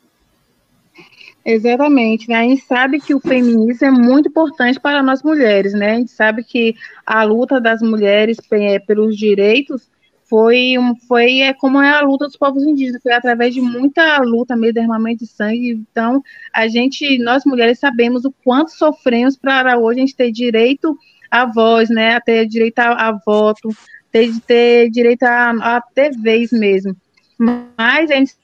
Exatamente, 1.44 2.28
né? 2.28 2.36
A 2.36 2.42
gente 2.42 2.62
sabe 2.62 3.00
que 3.00 3.14
o 3.14 3.20
feminismo 3.20 3.86
é 3.86 3.90
muito 3.90 4.28
importante 4.28 4.78
para 4.80 5.02
nós 5.02 5.22
mulheres, 5.22 5.72
né? 5.72 5.92
A 5.92 5.98
gente 5.98 6.10
sabe 6.10 6.42
que 6.42 6.74
a 7.06 7.22
luta 7.22 7.60
das 7.60 7.80
mulheres 7.80 8.38
pelos 8.86 9.16
direitos 9.16 9.88
foi, 10.28 10.74
foi 11.06 11.40
é, 11.40 11.54
como 11.54 11.80
é 11.80 11.90
a 11.90 12.02
luta 12.02 12.26
dos 12.26 12.36
povos 12.36 12.62
indígenas, 12.62 13.02
foi 13.02 13.12
através 13.12 13.54
de 13.54 13.60
muita 13.60 14.18
luta, 14.18 14.56
meio 14.56 14.74
derramamento 14.74 15.24
de 15.24 15.30
sangue. 15.30 15.70
Então, 15.70 16.22
a 16.54 16.68
gente, 16.68 17.18
nós 17.18 17.44
mulheres, 17.44 17.78
sabemos 17.78 18.24
o 18.24 18.34
quanto 18.44 18.70
sofremos 18.70 19.36
para 19.36 19.78
hoje 19.78 20.00
a 20.00 20.02
gente 20.02 20.16
ter 20.16 20.30
direito 20.30 20.96
à 21.30 21.46
voz, 21.46 21.88
né? 21.88 22.14
A 22.14 22.20
ter 22.20 22.46
direito 22.46 22.78
a, 22.78 23.08
a 23.08 23.18
voto, 23.24 23.70
ter, 24.12 24.30
ter 24.46 24.90
direito 24.90 25.22
a, 25.22 25.76
a 25.76 25.80
ter 25.80 26.10
vez 26.18 26.52
mesmo. 26.52 26.94
Mas 27.38 28.10
a 28.10 28.14
gente 28.14 28.34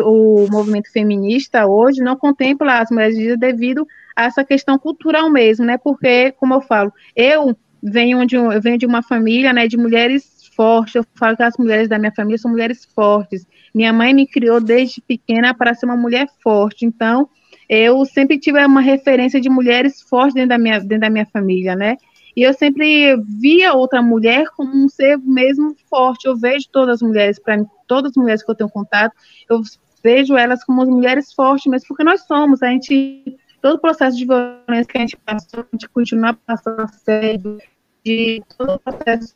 o 0.00 0.46
movimento 0.50 0.92
feminista 0.92 1.66
hoje 1.66 2.02
não 2.02 2.14
contempla 2.14 2.78
as 2.78 2.90
mulheres 2.90 3.14
indígenas 3.14 3.38
devido 3.38 3.86
a 4.14 4.24
essa 4.24 4.44
questão 4.44 4.78
cultural 4.78 5.30
mesmo, 5.30 5.64
né? 5.64 5.78
Porque, 5.78 6.32
como 6.32 6.52
eu 6.52 6.60
falo, 6.60 6.92
eu 7.16 7.56
venho 7.82 8.26
de, 8.26 8.36
eu 8.36 8.60
venho 8.60 8.76
de 8.76 8.84
uma 8.84 9.02
família, 9.02 9.52
né, 9.52 9.66
de 9.66 9.76
mulheres 9.76 10.37
fortes. 10.58 10.96
Eu 10.96 11.04
falo 11.14 11.36
que 11.36 11.42
as 11.44 11.56
mulheres 11.56 11.88
da 11.88 12.00
minha 12.00 12.10
família 12.10 12.36
são 12.36 12.50
mulheres 12.50 12.84
fortes. 12.84 13.46
Minha 13.72 13.92
mãe 13.92 14.12
me 14.12 14.26
criou 14.26 14.60
desde 14.60 15.00
pequena 15.00 15.54
para 15.54 15.72
ser 15.72 15.86
uma 15.86 15.96
mulher 15.96 16.26
forte. 16.42 16.84
Então, 16.84 17.28
eu 17.68 18.04
sempre 18.04 18.40
tive 18.40 18.64
uma 18.66 18.80
referência 18.80 19.40
de 19.40 19.48
mulheres 19.48 20.02
fortes 20.02 20.34
dentro 20.34 20.48
da 20.48 20.58
minha, 20.58 20.80
dentro 20.80 21.00
da 21.00 21.10
minha 21.10 21.26
família, 21.26 21.76
né? 21.76 21.96
E 22.36 22.42
eu 22.42 22.52
sempre 22.52 23.16
via 23.40 23.72
outra 23.72 24.02
mulher 24.02 24.46
como 24.56 24.74
um 24.74 24.88
ser 24.88 25.16
mesmo 25.18 25.76
forte. 25.88 26.26
Eu 26.26 26.36
vejo 26.36 26.68
todas 26.72 26.96
as 26.96 27.02
mulheres, 27.02 27.38
para 27.38 27.64
todas 27.86 28.10
as 28.10 28.16
mulheres 28.16 28.44
que 28.44 28.50
eu 28.50 28.54
tenho 28.54 28.70
contato, 28.70 29.14
eu 29.48 29.60
vejo 30.02 30.36
elas 30.36 30.64
como 30.64 30.84
mulheres 30.86 31.32
fortes, 31.32 31.66
mas 31.66 31.86
porque 31.86 32.04
nós 32.04 32.22
somos, 32.26 32.62
a 32.62 32.68
gente, 32.68 33.36
todo 33.60 33.74
o 33.74 33.80
processo 33.80 34.16
de 34.16 34.24
violência 34.24 34.84
que 34.88 34.98
a 34.98 35.00
gente 35.00 35.16
passou, 35.16 35.60
a 35.60 35.66
gente 35.72 35.88
continua 35.88 36.34
passando 36.46 36.88
sério, 37.04 37.58
de 38.04 38.42
todo 38.56 38.74
o 38.74 38.78
processo 38.78 39.34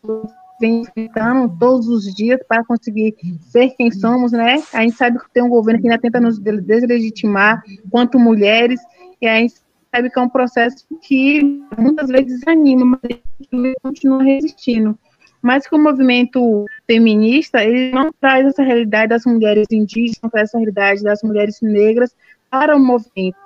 vem 0.62 0.82
enfrentando 0.82 1.52
todos 1.58 1.88
os 1.88 2.04
dias 2.14 2.38
para 2.46 2.64
conseguir 2.64 3.16
ser 3.40 3.70
quem 3.70 3.90
somos, 3.90 4.30
né? 4.30 4.62
A 4.72 4.82
gente 4.82 4.94
sabe 4.94 5.18
que 5.18 5.28
tem 5.34 5.42
um 5.42 5.48
governo 5.48 5.80
que 5.80 5.88
ainda 5.88 6.00
tenta 6.00 6.20
nos 6.20 6.38
deslegitimar 6.38 7.60
quanto 7.90 8.16
mulheres, 8.16 8.80
e 9.20 9.26
a 9.26 9.40
gente 9.40 9.54
percebe 9.90 10.08
que 10.08 10.18
é 10.20 10.22
um 10.22 10.28
processo 10.28 10.86
que 11.00 11.42
muitas 11.76 12.08
vezes 12.08 12.38
desanima, 12.38 12.84
mas 13.02 13.18
ele 13.52 13.74
continua 13.82 14.22
resistindo. 14.22 14.96
Mas 15.42 15.66
que 15.66 15.74
o 15.74 15.78
movimento 15.78 16.64
feminista, 16.86 17.64
ele 17.64 17.90
não 17.90 18.12
traz 18.20 18.46
essa 18.46 18.62
realidade 18.62 19.08
das 19.08 19.26
mulheres 19.26 19.66
indígenas, 19.72 20.20
não 20.22 20.30
traz 20.30 20.48
essa 20.48 20.58
realidade 20.58 21.02
das 21.02 21.20
mulheres 21.24 21.60
negras 21.60 22.14
para 22.48 22.76
o 22.76 22.78
movimento. 22.78 23.36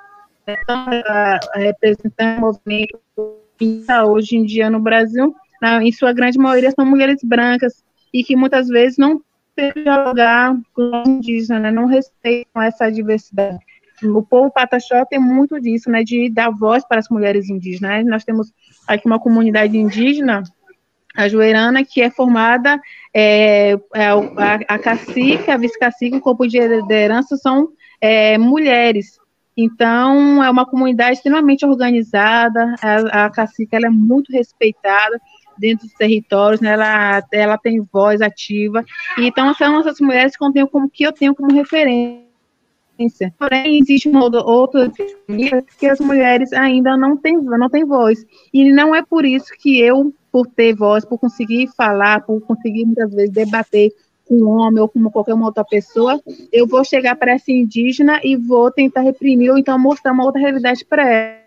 Então, 0.46 0.86
representando 1.54 2.36
o 2.36 2.40
movimento 2.42 3.00
hoje 4.06 4.36
em 4.36 4.44
dia 4.44 4.68
no 4.68 4.78
Brasil, 4.78 5.34
na, 5.61 5.82
em 5.82 5.92
sua 5.92 6.12
grande 6.12 6.38
maioria 6.38 6.70
são 6.70 6.84
mulheres 6.84 7.20
brancas, 7.22 7.84
e 8.12 8.22
que 8.24 8.36
muitas 8.36 8.68
vezes 8.68 8.96
não 8.98 9.20
dialogar 9.74 10.54
com 10.74 11.02
os 11.02 11.09
indígenas, 11.09 11.62
né, 11.62 11.70
não 11.70 11.86
respeitam 11.86 12.61
essa 12.62 12.90
diversidade 12.90 13.59
o 14.02 14.22
povo 14.22 14.50
pataxó 14.50 15.04
tem 15.04 15.18
muito 15.18 15.61
disso, 15.61 15.90
né, 15.90 16.02
de 16.02 16.28
dar 16.28 16.50
voz 16.50 16.86
para 16.86 16.98
as 16.98 17.09
mulheres 17.09 17.48
indígenas. 17.48 18.04
Né? 18.04 18.11
Nós 18.11 18.24
temos 18.24 18.52
aqui 18.86 19.07
uma 19.07 19.18
comunidade 19.18 19.76
indígena, 19.76 20.42
a 21.16 21.28
Joeirana, 21.28 21.82
que 21.82 22.02
é 22.02 22.11
formada, 22.11 22.78
é, 23.14 23.72
é 23.94 24.07
a, 24.07 24.54
a 24.68 24.78
cacique, 24.78 25.50
a 25.50 25.57
vice-cacique, 25.57 26.16
o 26.16 26.20
corpo 26.20 26.46
de 26.46 26.61
liderança 26.61 27.36
são 27.36 27.70
é, 28.00 28.36
mulheres. 28.36 29.18
Então, 29.57 30.44
é 30.44 30.50
uma 30.50 30.66
comunidade 30.66 31.16
extremamente 31.16 31.64
organizada, 31.64 32.74
a, 32.82 33.24
a 33.24 33.30
cacique 33.30 33.74
ela 33.74 33.86
é 33.86 33.90
muito 33.90 34.30
respeitada 34.30 35.18
dentro 35.59 35.86
dos 35.86 35.94
territórios, 35.94 36.61
né, 36.61 36.70
ela, 36.70 37.22
ela 37.32 37.59
tem 37.59 37.80
voz 37.92 38.20
ativa, 38.20 38.84
então 39.18 39.52
são 39.54 39.80
essas 39.80 40.00
mulheres 40.00 40.36
que 40.36 40.44
eu 40.44 40.52
tenho 40.52 40.68
como, 40.68 40.88
que 40.88 41.04
eu 41.04 41.12
tenho 41.12 41.34
como 41.34 41.52
referência. 41.52 42.26
Porém, 43.38 43.78
existe 43.78 44.09
uma 44.09 44.24
outra 44.24 44.90
que 45.78 45.86
as 45.86 46.00
mulheres 46.00 46.52
ainda 46.54 46.96
não 46.96 47.14
têm, 47.14 47.36
não 47.36 47.68
têm 47.68 47.84
voz. 47.84 48.24
E 48.54 48.72
não 48.72 48.94
é 48.94 49.02
por 49.04 49.26
isso 49.26 49.52
que 49.59 49.78
eu, 49.78 50.14
por 50.32 50.46
ter 50.46 50.74
voz, 50.74 51.04
por 51.04 51.18
conseguir 51.18 51.68
falar, 51.76 52.22
por 52.22 52.40
conseguir 52.40 52.86
muitas 52.86 53.12
vezes 53.12 53.30
debater 53.30 53.92
com 54.26 54.34
um 54.36 54.48
homem 54.48 54.80
ou 54.80 54.88
com 54.88 55.11
qualquer 55.11 55.34
outra 55.34 55.64
pessoa, 55.64 56.20
eu 56.50 56.66
vou 56.66 56.82
chegar 56.84 57.16
para 57.16 57.32
essa 57.32 57.52
indígena 57.52 58.18
e 58.24 58.34
vou 58.34 58.70
tentar 58.70 59.02
reprimir 59.02 59.50
ou 59.50 59.59
então 59.59 59.78
mostrar 59.78 60.12
uma 60.12 60.24
outra 60.24 60.40
realidade 60.40 60.84
para 60.84 61.09
ela 61.09 61.45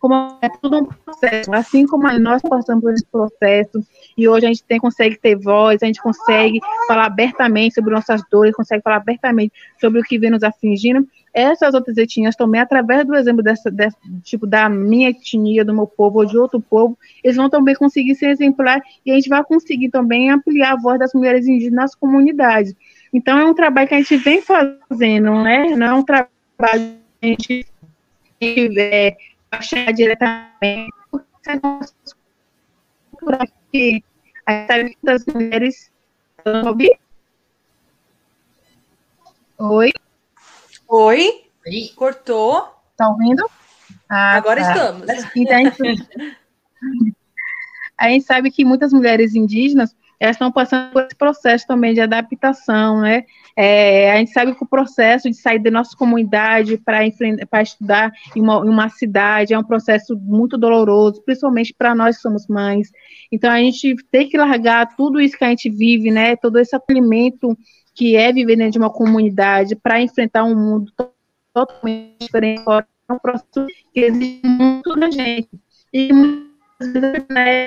como 0.00 0.38
é 0.40 0.48
tudo 0.48 0.78
um 0.78 0.84
processo, 0.86 1.52
assim 1.52 1.86
como 1.86 2.10
nós 2.18 2.40
passamos 2.40 2.82
por 2.82 2.92
esse 2.92 3.04
processo 3.04 3.84
e 4.16 4.26
hoje 4.26 4.46
a 4.46 4.48
gente 4.48 4.64
tem, 4.64 4.80
consegue 4.80 5.16
ter 5.16 5.36
voz, 5.36 5.82
a 5.82 5.86
gente 5.86 6.00
consegue 6.00 6.58
falar 6.88 7.04
abertamente 7.04 7.74
sobre 7.74 7.92
nossas 7.92 8.22
dores, 8.30 8.54
consegue 8.54 8.82
falar 8.82 8.96
abertamente 8.96 9.52
sobre 9.78 10.00
o 10.00 10.02
que 10.02 10.18
vem 10.18 10.30
nos 10.30 10.42
afligindo, 10.42 11.06
essas 11.34 11.74
outras 11.74 11.96
etnias 11.96 12.34
também, 12.34 12.60
através 12.60 13.06
do 13.06 13.14
exemplo 13.14 13.42
dessa, 13.42 13.70
dessa, 13.70 13.96
tipo, 14.22 14.46
da 14.46 14.68
minha 14.68 15.10
etnia, 15.10 15.64
do 15.64 15.74
meu 15.74 15.86
povo 15.86 16.20
ou 16.20 16.24
de 16.24 16.36
outro 16.36 16.60
povo, 16.60 16.98
eles 17.22 17.36
vão 17.36 17.48
também 17.48 17.74
conseguir 17.74 18.14
ser 18.14 18.30
exemplar 18.30 18.80
e 19.04 19.12
a 19.12 19.14
gente 19.14 19.28
vai 19.28 19.44
conseguir 19.44 19.90
também 19.90 20.30
ampliar 20.30 20.72
a 20.72 20.80
voz 20.80 20.98
das 20.98 21.12
mulheres 21.12 21.46
indígenas 21.46 21.74
nas 21.74 21.94
comunidades. 21.94 22.74
Então, 23.12 23.38
é 23.38 23.44
um 23.44 23.54
trabalho 23.54 23.86
que 23.86 23.94
a 23.94 23.98
gente 23.98 24.16
vem 24.16 24.42
fazendo, 24.42 25.42
né? 25.42 25.76
Não 25.76 25.86
é 25.86 25.94
um 25.94 26.02
trabalho 26.02 26.96
que 27.20 27.26
a 27.26 27.26
gente 27.26 27.66
é, 28.78 29.16
achar 29.50 29.92
diretamente, 29.92 30.92
porque 31.10 31.26
que 33.72 34.04
a 34.46 34.66
sabe 34.66 34.96
das 35.02 35.24
mulheres 35.26 35.90
ouvir? 36.64 36.98
Oi? 39.58 39.92
Oi? 40.88 41.44
Cortou? 41.94 42.74
Tá 42.96 43.08
ouvindo? 43.08 43.48
Ah, 44.08 44.36
Agora 44.36 44.62
tá. 44.62 44.72
estamos. 44.72 45.08
Então, 45.36 45.56
a 45.56 45.60
gente, 45.60 46.08
a 47.98 48.08
gente 48.08 48.24
sabe 48.24 48.50
que 48.50 48.64
muitas 48.64 48.92
mulheres 48.92 49.34
indígenas 49.34 49.94
elas 50.20 50.36
estão 50.36 50.52
passando 50.52 50.92
por 50.92 51.02
esse 51.02 51.16
processo 51.16 51.66
também 51.66 51.94
de 51.94 52.00
adaptação, 52.02 53.00
né? 53.00 53.24
É, 53.56 54.12
a 54.12 54.16
gente 54.18 54.32
sabe 54.32 54.54
que 54.54 54.62
o 54.62 54.68
processo 54.68 55.30
de 55.30 55.34
sair 55.34 55.58
da 55.58 55.70
nossa 55.70 55.96
comunidade 55.96 56.76
para 56.76 57.62
estudar 57.62 58.12
em 58.36 58.42
uma, 58.42 58.64
em 58.66 58.68
uma, 58.68 58.88
cidade 58.90 59.54
é 59.54 59.58
um 59.58 59.64
processo 59.64 60.14
muito 60.16 60.58
doloroso, 60.58 61.22
principalmente 61.24 61.74
para 61.76 61.94
nós 61.94 62.16
que 62.16 62.22
somos 62.22 62.46
mães. 62.46 62.90
Então, 63.32 63.50
a 63.50 63.58
gente 63.58 63.96
tem 64.10 64.28
que 64.28 64.36
largar 64.36 64.94
tudo 64.94 65.20
isso 65.20 65.38
que 65.38 65.44
a 65.44 65.48
gente 65.48 65.70
vive, 65.70 66.10
né? 66.10 66.36
Todo 66.36 66.58
esse 66.58 66.76
acolhimento 66.76 67.56
que 67.94 68.14
é 68.14 68.30
viver 68.30 68.56
dentro 68.56 68.72
de 68.72 68.78
uma 68.78 68.90
comunidade 68.90 69.74
para 69.74 70.02
enfrentar 70.02 70.44
um 70.44 70.54
mundo 70.54 70.92
totalmente 71.54 72.18
diferente. 72.20 72.62
É 73.08 73.12
um 73.12 73.18
processo 73.18 73.66
que 73.92 74.00
exige 74.00 74.42
muito 74.44 74.94
da 74.96 75.10
gente. 75.10 75.48
E 75.92 76.12
muitas 76.12 76.92
vezes, 76.92 77.26
né, 77.30 77.64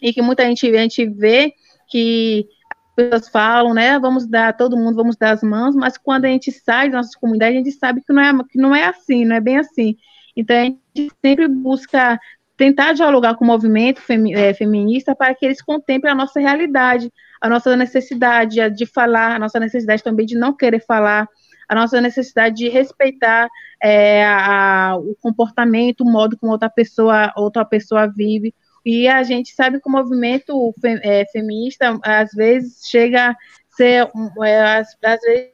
e 0.00 0.12
que 0.12 0.22
muita 0.22 0.44
gente, 0.44 0.66
a 0.66 0.80
gente 0.80 1.06
vê 1.06 1.52
que 1.88 2.46
as 2.70 2.94
pessoas 2.94 3.28
falam, 3.28 3.74
né, 3.74 3.98
vamos 3.98 4.26
dar, 4.26 4.56
todo 4.56 4.76
mundo 4.76 4.96
vamos 4.96 5.16
dar 5.16 5.32
as 5.32 5.42
mãos, 5.42 5.74
mas 5.74 5.96
quando 5.96 6.24
a 6.24 6.28
gente 6.28 6.52
sai 6.52 6.90
da 6.90 6.98
nossa 6.98 7.18
comunidade, 7.18 7.54
a 7.54 7.58
gente 7.58 7.72
sabe 7.72 8.02
que 8.02 8.12
não 8.12 8.22
é, 8.22 8.44
que 8.50 8.58
não 8.58 8.74
é 8.74 8.84
assim, 8.84 9.24
não 9.24 9.36
é 9.36 9.40
bem 9.40 9.58
assim. 9.58 9.96
Então, 10.36 10.56
a 10.56 10.64
gente 10.64 11.12
sempre 11.24 11.48
busca 11.48 12.18
tentar 12.56 12.92
dialogar 12.92 13.36
com 13.36 13.44
o 13.44 13.46
movimento 13.46 14.00
femi 14.00 14.34
é, 14.34 14.52
feminista 14.52 15.14
para 15.14 15.32
que 15.34 15.46
eles 15.46 15.62
contemplem 15.62 16.12
a 16.12 16.14
nossa 16.14 16.40
realidade, 16.40 17.10
a 17.40 17.48
nossa 17.48 17.76
necessidade 17.76 18.68
de 18.70 18.84
falar, 18.84 19.36
a 19.36 19.38
nossa 19.38 19.60
necessidade 19.60 20.02
também 20.02 20.26
de 20.26 20.36
não 20.36 20.52
querer 20.52 20.84
falar, 20.84 21.28
a 21.68 21.74
nossa 21.74 22.00
necessidade 22.00 22.56
de 22.56 22.68
respeitar 22.68 23.48
é, 23.80 24.24
a, 24.26 24.96
o 24.96 25.14
comportamento, 25.20 26.00
o 26.00 26.10
modo 26.10 26.36
como 26.36 26.50
outra 26.50 26.68
pessoa, 26.68 27.32
outra 27.36 27.64
pessoa 27.64 28.08
vive, 28.08 28.52
e 28.90 29.06
a 29.06 29.22
gente 29.22 29.54
sabe 29.54 29.78
que 29.82 29.86
o 29.86 29.92
movimento 29.92 30.74
é, 31.02 31.26
feminista, 31.30 32.00
às 32.02 32.30
vezes, 32.32 32.88
chega 32.88 33.32
a 33.32 33.36
ser, 33.68 34.10
é, 34.42 34.60
às, 34.62 34.96
às 35.04 35.20
vezes, 35.20 35.52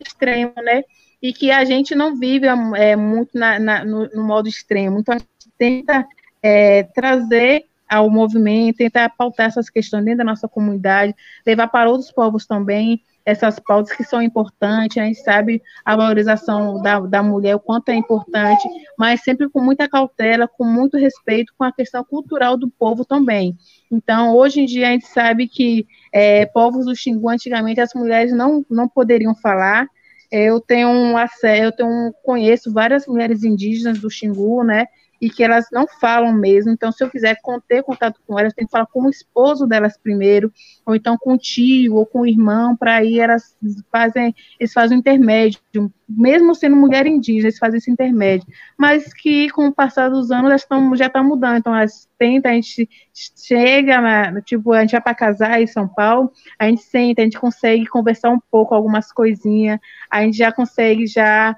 extremo, 0.00 0.52
né? 0.56 0.82
E 1.22 1.32
que 1.32 1.52
a 1.52 1.64
gente 1.64 1.94
não 1.94 2.18
vive 2.18 2.48
é, 2.76 2.96
muito 2.96 3.38
na, 3.38 3.60
na, 3.60 3.84
no, 3.84 4.08
no, 4.08 4.24
modo 4.24 4.48
extremo. 4.48 4.98
Então, 4.98 5.14
a 5.14 5.18
gente 5.18 5.52
tenta 5.56 6.04
é, 6.42 6.82
trazer 6.92 7.66
ao 7.88 8.10
movimento, 8.10 8.76
tentar 8.76 9.08
pautar 9.10 9.46
essas 9.46 9.70
questões 9.70 10.04
dentro 10.04 10.18
da 10.18 10.24
nossa 10.24 10.48
comunidade, 10.48 11.14
levar 11.46 11.68
para 11.68 11.90
outros 11.90 12.12
povos 12.12 12.46
também 12.46 13.02
essas 13.28 13.58
pautas 13.58 13.94
que 13.94 14.02
são 14.02 14.22
importantes, 14.22 14.96
a 14.96 15.04
gente 15.04 15.22
sabe 15.22 15.62
a 15.84 15.94
valorização 15.94 16.80
da, 16.80 16.98
da 17.00 17.22
mulher, 17.22 17.56
o 17.56 17.60
quanto 17.60 17.90
é 17.90 17.94
importante, 17.94 18.66
mas 18.98 19.22
sempre 19.22 19.50
com 19.50 19.60
muita 19.60 19.86
cautela, 19.86 20.48
com 20.48 20.64
muito 20.64 20.96
respeito 20.96 21.52
com 21.58 21.62
a 21.62 21.70
questão 21.70 22.02
cultural 22.02 22.56
do 22.56 22.70
povo 22.70 23.04
também. 23.04 23.54
Então, 23.92 24.34
hoje 24.34 24.62
em 24.62 24.64
dia, 24.64 24.88
a 24.88 24.92
gente 24.92 25.06
sabe 25.08 25.46
que 25.46 25.86
é, 26.10 26.46
povos 26.46 26.86
do 26.86 26.96
Xingu, 26.96 27.28
antigamente, 27.28 27.82
as 27.82 27.92
mulheres 27.92 28.32
não, 28.32 28.64
não 28.70 28.88
poderiam 28.88 29.34
falar, 29.34 29.86
eu 30.30 30.58
tenho 30.58 30.88
um 30.88 31.14
eu 31.18 31.72
tenho 31.72 32.14
conheço 32.22 32.72
várias 32.72 33.06
mulheres 33.06 33.44
indígenas 33.44 33.98
do 33.98 34.10
Xingu, 34.10 34.64
né, 34.64 34.86
e 35.20 35.28
que 35.28 35.42
elas 35.42 35.66
não 35.72 35.86
falam 36.00 36.32
mesmo. 36.32 36.72
Então, 36.72 36.92
se 36.92 37.02
eu 37.02 37.10
quiser 37.10 37.36
ter 37.66 37.82
contato 37.82 38.20
com 38.26 38.38
elas, 38.38 38.54
tem 38.54 38.64
que 38.64 38.70
falar 38.70 38.86
com 38.86 39.02
o 39.02 39.10
esposo 39.10 39.66
delas 39.66 39.96
primeiro, 39.98 40.52
ou 40.86 40.94
então 40.94 41.16
com 41.18 41.34
o 41.34 41.38
tio 41.38 41.96
ou 41.96 42.06
com 42.06 42.20
o 42.20 42.26
irmão, 42.26 42.76
para 42.76 42.96
aí 42.96 43.18
elas 43.18 43.56
fazem, 43.90 44.34
eles 44.58 44.72
fazem 44.72 44.96
um 44.96 45.00
intermédio, 45.00 45.60
mesmo 46.08 46.54
sendo 46.54 46.76
mulher 46.76 47.06
indígena, 47.06 47.48
eles 47.48 47.58
fazem 47.58 47.78
esse 47.78 47.90
intermédio. 47.90 48.46
Mas 48.76 49.12
que 49.12 49.50
com 49.50 49.66
o 49.66 49.74
passar 49.74 50.08
dos 50.08 50.30
anos 50.30 50.50
elas 50.50 50.64
tão, 50.64 50.96
já 50.96 51.06
estão 51.06 51.22
tá 51.22 51.28
mudando. 51.28 51.58
Então, 51.58 51.74
elas 51.74 52.08
tentam, 52.18 52.52
a 52.52 52.54
gente 52.54 52.88
chega, 53.12 54.00
na, 54.00 54.40
tipo, 54.40 54.72
a 54.72 54.80
gente 54.80 54.92
vai 54.92 55.00
para 55.00 55.14
casar 55.14 55.60
em 55.60 55.66
São 55.66 55.88
Paulo, 55.88 56.32
a 56.58 56.66
gente 56.66 56.82
senta, 56.82 57.20
a 57.20 57.24
gente 57.24 57.38
consegue 57.38 57.86
conversar 57.86 58.30
um 58.30 58.40
pouco 58.50 58.74
algumas 58.74 59.12
coisinhas, 59.12 59.78
a 60.10 60.22
gente 60.22 60.36
já 60.36 60.52
consegue 60.52 61.06
já 61.06 61.56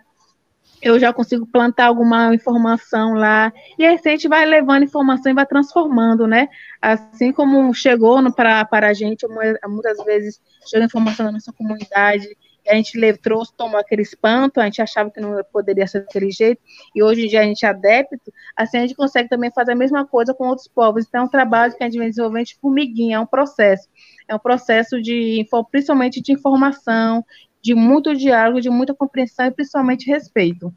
eu 0.83 0.99
já 0.99 1.13
consigo 1.13 1.47
plantar 1.47 1.87
alguma 1.87 2.35
informação 2.35 3.15
lá, 3.15 3.53
e 3.79 3.85
aí 3.85 3.99
a 4.03 4.09
gente 4.09 4.29
vai 4.29 4.47
levando 4.47 4.85
informação 4.85 5.31
e 5.31 5.35
vai 5.35 5.47
transformando, 5.47 6.27
né? 6.27 6.49
Assim 6.81 7.33
como 7.33 7.73
chegou 7.75 8.19
para 8.33 8.67
a 8.71 8.93
gente, 8.95 9.27
muitas 9.67 10.03
vezes 10.05 10.41
chega 10.69 10.85
informação 10.85 11.27
da 11.27 11.33
nossa 11.33 11.53
comunidade, 11.53 12.29
a 12.69 12.75
gente 12.75 12.99
trouxe, 13.19 13.53
tomou 13.57 13.81
aquele 13.81 14.03
espanto, 14.03 14.61
a 14.61 14.65
gente 14.65 14.81
achava 14.81 15.11
que 15.11 15.21
não 15.21 15.43
poderia 15.53 15.87
ser 15.87 16.01
daquele 16.01 16.31
jeito, 16.31 16.61
e 16.95 17.03
hoje 17.03 17.25
em 17.25 17.29
dia 17.29 17.41
a 17.41 17.45
gente 17.45 17.65
é 17.65 17.69
adepto, 17.69 18.33
assim 18.55 18.79
a 18.79 18.81
gente 18.83 18.95
consegue 18.95 19.29
também 19.29 19.51
fazer 19.51 19.73
a 19.73 19.77
mesma 19.77 20.07
coisa 20.07 20.33
com 20.33 20.47
outros 20.47 20.69
povos. 20.69 21.05
Então, 21.09 21.23
é 21.23 21.25
um 21.25 21.29
trabalho 21.29 21.75
que 21.75 21.83
a 21.83 21.87
gente 21.87 21.99
vem 21.99 22.09
desenvolvendo 22.09 22.47
de 22.47 22.59
formiguinha, 22.61 23.17
é 23.17 23.21
um 23.21 23.27
processo. 23.27 23.89
É 24.29 24.35
um 24.35 24.39
processo 24.39 25.01
de, 25.03 25.45
principalmente 25.71 26.21
de 26.21 26.33
informação, 26.33 27.25
de 27.63 27.75
muito 27.75 28.15
diálogo, 28.15 28.61
de 28.61 28.71
muita 28.71 28.95
compreensão 28.95 29.47
e 29.47 29.51
principalmente 29.51 30.07
respeito. 30.07 30.73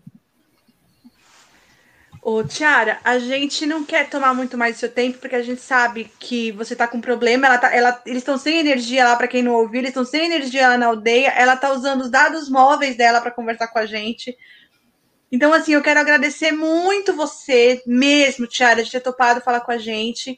Ô, 2.25 2.41
Tiara, 2.41 2.99
a 3.03 3.19
gente 3.19 3.65
não 3.65 3.83
quer 3.83 4.09
tomar 4.09 4.33
muito 4.33 4.57
mais 4.57 4.77
seu 4.77 4.89
tempo, 4.89 5.17
porque 5.17 5.35
a 5.35 5.43
gente 5.43 5.59
sabe 5.59 6.09
que 6.17 6.53
você 6.53 6.73
tá 6.73 6.87
com 6.87 7.01
problema. 7.01 7.47
Ela 7.47 7.57
tá, 7.57 7.75
ela, 7.75 8.01
eles 8.05 8.19
estão 8.19 8.37
sem 8.37 8.59
energia 8.59 9.03
lá, 9.03 9.15
para 9.17 9.27
quem 9.27 9.43
não 9.43 9.51
ouviu, 9.51 9.79
eles 9.79 9.89
estão 9.89 10.05
sem 10.05 10.25
energia 10.25 10.69
lá 10.69 10.77
na 10.77 10.85
aldeia. 10.85 11.33
Ela 11.35 11.57
tá 11.57 11.73
usando 11.73 11.99
os 11.99 12.09
dados 12.09 12.49
móveis 12.49 12.95
dela 12.95 13.19
para 13.19 13.29
conversar 13.29 13.67
com 13.67 13.77
a 13.77 13.85
gente. 13.85 14.37
Então, 15.29 15.51
assim, 15.51 15.73
eu 15.73 15.81
quero 15.81 15.99
agradecer 15.99 16.53
muito 16.53 17.13
você 17.13 17.83
mesmo, 17.85 18.47
Tiara, 18.47 18.83
de 18.83 18.91
ter 18.91 19.01
topado 19.01 19.41
falar 19.41 19.59
com 19.59 19.73
a 19.73 19.77
gente. 19.77 20.37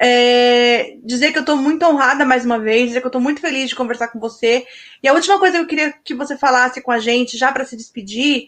É, 0.00 0.96
dizer 1.02 1.32
que 1.32 1.38
eu 1.38 1.42
estou 1.42 1.56
muito 1.56 1.84
honrada 1.84 2.24
mais 2.24 2.44
uma 2.44 2.58
vez, 2.58 2.88
dizer 2.88 3.00
que 3.00 3.06
eu 3.06 3.10
estou 3.10 3.20
muito 3.20 3.40
feliz 3.40 3.68
de 3.68 3.74
conversar 3.74 4.08
com 4.08 4.20
você. 4.20 4.64
E 5.02 5.08
a 5.08 5.12
última 5.12 5.38
coisa 5.38 5.56
que 5.56 5.62
eu 5.62 5.66
queria 5.66 5.92
que 6.04 6.14
você 6.14 6.36
falasse 6.36 6.80
com 6.80 6.92
a 6.92 6.98
gente, 6.98 7.36
já 7.36 7.50
para 7.50 7.64
se 7.64 7.76
despedir, 7.76 8.46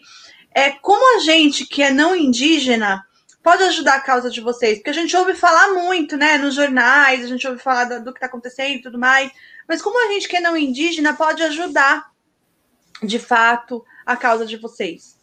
é 0.53 0.71
como 0.71 1.17
a 1.17 1.19
gente 1.19 1.65
que 1.65 1.83
é 1.83 1.91
não 1.91 2.15
indígena 2.15 3.05
pode 3.43 3.63
ajudar 3.63 3.95
a 3.95 4.01
causa 4.01 4.29
de 4.29 4.39
vocês, 4.39 4.77
porque 4.77 4.91
a 4.91 4.93
gente 4.93 5.15
ouve 5.17 5.33
falar 5.33 5.73
muito, 5.73 6.15
né, 6.15 6.37
nos 6.37 6.53
jornais, 6.53 7.23
a 7.23 7.27
gente 7.27 7.47
ouve 7.47 7.59
falar 7.59 7.85
do, 7.85 8.03
do 8.03 8.13
que 8.13 8.17
está 8.17 8.27
acontecendo 8.27 8.75
e 8.75 8.81
tudo 8.81 8.99
mais, 8.99 9.31
mas 9.67 9.81
como 9.81 10.05
a 10.05 10.13
gente 10.13 10.27
que 10.27 10.37
é 10.37 10.41
não 10.41 10.55
indígena 10.55 11.13
pode 11.13 11.41
ajudar, 11.43 12.11
de 13.01 13.17
fato, 13.17 13.83
a 14.05 14.15
causa 14.15 14.45
de 14.45 14.57
vocês? 14.57 15.17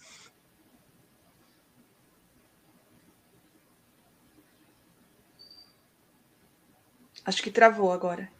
Acho 7.28 7.42
que 7.42 7.50
travou 7.50 7.92
agora. 7.92 8.32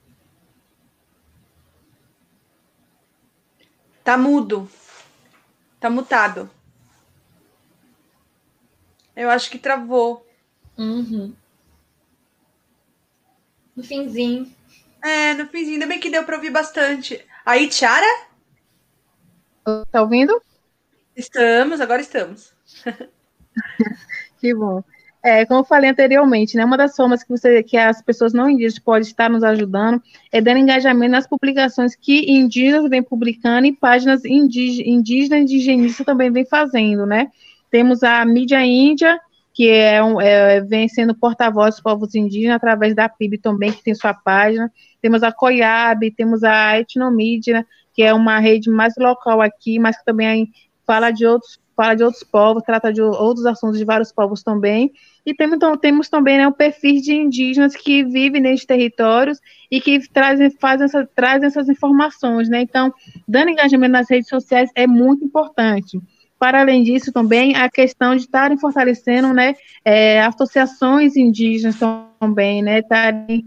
Tá 4.02 4.16
mudo. 4.16 4.66
Tá 5.78 5.90
mutado. 5.90 6.50
Eu 9.14 9.28
acho 9.28 9.50
que 9.50 9.58
travou. 9.58 10.26
Uhum. 10.78 11.34
No 13.76 13.84
finzinho. 13.84 14.50
É, 15.04 15.34
no 15.34 15.46
finzinho. 15.48 15.74
Ainda 15.74 15.86
bem 15.86 16.00
que 16.00 16.08
deu 16.08 16.24
para 16.24 16.36
ouvir 16.36 16.48
bastante. 16.50 17.22
Aí, 17.44 17.68
Tiara? 17.68 18.26
Tá 19.90 20.00
ouvindo? 20.00 20.42
Estamos, 21.14 21.82
agora 21.82 22.00
estamos. 22.00 22.54
que 24.40 24.54
bom. 24.54 24.82
É, 25.22 25.44
como 25.44 25.60
eu 25.60 25.64
falei 25.64 25.90
anteriormente, 25.90 26.56
né, 26.56 26.64
uma 26.64 26.76
das 26.76 26.94
formas 26.94 27.24
que, 27.24 27.28
você, 27.28 27.62
que 27.62 27.76
as 27.76 28.00
pessoas 28.00 28.32
não 28.32 28.48
indígenas 28.48 28.78
podem 28.78 29.02
estar 29.02 29.28
nos 29.28 29.42
ajudando 29.42 30.00
é 30.30 30.40
dando 30.40 30.58
engajamento 30.58 31.10
nas 31.10 31.26
publicações 31.26 31.96
que 31.96 32.30
indígenas 32.30 32.88
vêm 32.88 33.02
publicando 33.02 33.66
e 33.66 33.72
páginas 33.72 34.24
indígenas 34.24 34.80
e 34.86 34.90
indigenistas 35.50 36.06
também 36.06 36.30
vêm 36.30 36.44
fazendo, 36.44 37.04
né? 37.04 37.30
Temos 37.70 38.02
a 38.02 38.24
mídia 38.24 38.64
índia, 38.64 39.20
que 39.52 39.68
é, 39.68 40.02
um, 40.02 40.20
é 40.20 40.60
vem 40.60 40.88
sendo 40.88 41.14
porta-voz 41.14 41.74
dos 41.74 41.82
povos 41.82 42.14
indígenas 42.14 42.56
através 42.56 42.94
da 42.94 43.08
PIB 43.08 43.38
também, 43.38 43.72
que 43.72 43.82
tem 43.82 43.94
sua 43.94 44.14
página. 44.14 44.72
Temos 45.02 45.22
a 45.24 45.32
COIAB, 45.32 46.12
temos 46.12 46.44
a 46.44 46.78
Etnomídia, 46.78 47.66
que 47.92 48.04
é 48.04 48.14
uma 48.14 48.38
rede 48.38 48.70
mais 48.70 48.94
local 48.96 49.42
aqui, 49.42 49.80
mas 49.80 49.98
que 49.98 50.04
também 50.04 50.52
fala 50.86 51.10
de 51.10 51.26
outros 51.26 51.58
fala 51.78 51.94
de 51.94 52.02
outros 52.02 52.24
povos, 52.24 52.64
trata 52.64 52.92
de 52.92 53.00
outros 53.00 53.46
assuntos 53.46 53.78
de 53.78 53.84
vários 53.84 54.10
povos 54.10 54.42
também. 54.42 54.90
E 55.24 55.32
temos, 55.32 55.54
então, 55.54 55.76
temos 55.76 56.08
também 56.08 56.36
né, 56.36 56.48
um 56.48 56.52
perfil 56.52 57.00
de 57.00 57.14
indígenas 57.14 57.76
que 57.76 58.02
vivem 58.02 58.42
nesses 58.42 58.66
territórios 58.66 59.38
e 59.70 59.80
que 59.80 60.00
trazem, 60.08 60.50
fazem 60.50 60.86
essa, 60.86 61.08
trazem 61.14 61.46
essas 61.46 61.68
informações. 61.68 62.48
Né? 62.48 62.62
Então, 62.62 62.92
dando 63.28 63.50
engajamento 63.50 63.92
nas 63.92 64.10
redes 64.10 64.28
sociais 64.28 64.68
é 64.74 64.88
muito 64.88 65.24
importante. 65.24 66.00
Para 66.36 66.60
além 66.60 66.82
disso, 66.82 67.12
também 67.12 67.54
a 67.54 67.70
questão 67.70 68.16
de 68.16 68.22
estarem 68.22 68.58
fortalecendo 68.58 69.32
né, 69.32 69.54
é, 69.84 70.20
associações 70.22 71.16
indígenas 71.16 71.76
também, 72.18 72.60
né, 72.60 72.80
estarem 72.80 73.46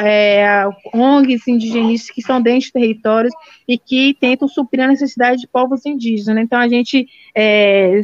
é, 0.00 0.64
ONGs 0.94 1.48
indigenistas 1.48 2.14
que 2.14 2.22
são 2.22 2.40
dentro 2.40 2.66
de 2.66 2.72
territórios 2.72 3.34
e 3.66 3.76
que 3.76 4.14
tentam 4.20 4.46
suprir 4.46 4.84
a 4.84 4.88
necessidade 4.88 5.40
de 5.40 5.48
povos 5.48 5.84
indígenas. 5.84 6.36
Né? 6.36 6.42
Então, 6.42 6.58
a 6.58 6.68
gente, 6.68 7.08
é, 7.34 8.00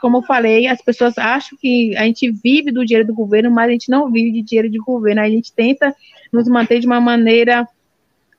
como 0.00 0.18
eu 0.18 0.22
falei, 0.22 0.66
as 0.66 0.82
pessoas 0.82 1.16
acham 1.18 1.56
que 1.60 1.96
a 1.96 2.04
gente 2.04 2.30
vive 2.30 2.72
do 2.72 2.84
dinheiro 2.84 3.06
do 3.06 3.14
governo, 3.14 3.50
mas 3.50 3.68
a 3.68 3.72
gente 3.72 3.90
não 3.90 4.10
vive 4.10 4.32
de 4.32 4.42
dinheiro 4.42 4.68
de 4.68 4.78
governo. 4.78 5.20
A 5.20 5.28
gente 5.28 5.52
tenta 5.52 5.94
nos 6.32 6.48
manter 6.48 6.80
de 6.80 6.86
uma 6.86 7.00
maneira 7.00 7.66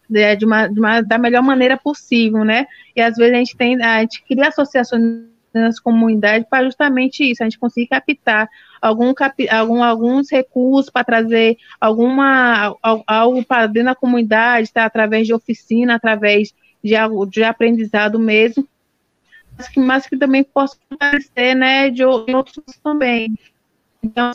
né, 0.09 0.35
de 0.35 0.43
uma, 0.43 0.67
de 0.67 0.77
uma, 0.77 0.99
da 0.99 1.17
melhor 1.17 1.41
maneira 1.41 1.77
possível, 1.77 2.43
né? 2.43 2.67
E 2.93 3.01
às 3.01 3.15
vezes 3.15 3.33
a 3.33 3.37
gente 3.37 3.55
tem, 3.55 3.81
a 3.81 4.01
gente 4.01 4.21
cria 4.25 4.49
associações 4.49 5.23
nas 5.53 5.79
comunidades 5.79 6.47
para 6.49 6.65
justamente 6.65 7.29
isso, 7.29 7.41
a 7.41 7.45
gente 7.45 7.57
conseguir 7.57 7.87
captar 7.87 8.49
algum, 8.81 9.13
algum 9.49 9.83
alguns 9.83 10.31
recursos 10.31 10.89
para 10.91 11.03
trazer 11.03 11.57
alguma 11.79 12.75
algo 13.05 13.45
para 13.45 13.67
dentro 13.67 13.89
da 13.89 13.95
comunidade, 13.95 14.71
tá? 14.73 14.85
através 14.85 15.27
de 15.27 15.33
oficina, 15.33 15.95
através 15.95 16.53
de, 16.83 16.93
de 17.29 17.43
aprendizado 17.43 18.19
mesmo, 18.19 18.67
mas 19.55 19.67
que, 19.67 19.79
mas 19.79 20.07
que 20.07 20.17
também 20.17 20.43
possa 20.43 20.77
aparecer 20.89 21.55
né, 21.55 21.89
de, 21.89 21.97
de 21.97 22.03
outros 22.03 22.63
também. 22.83 23.37
Então, 24.03 24.31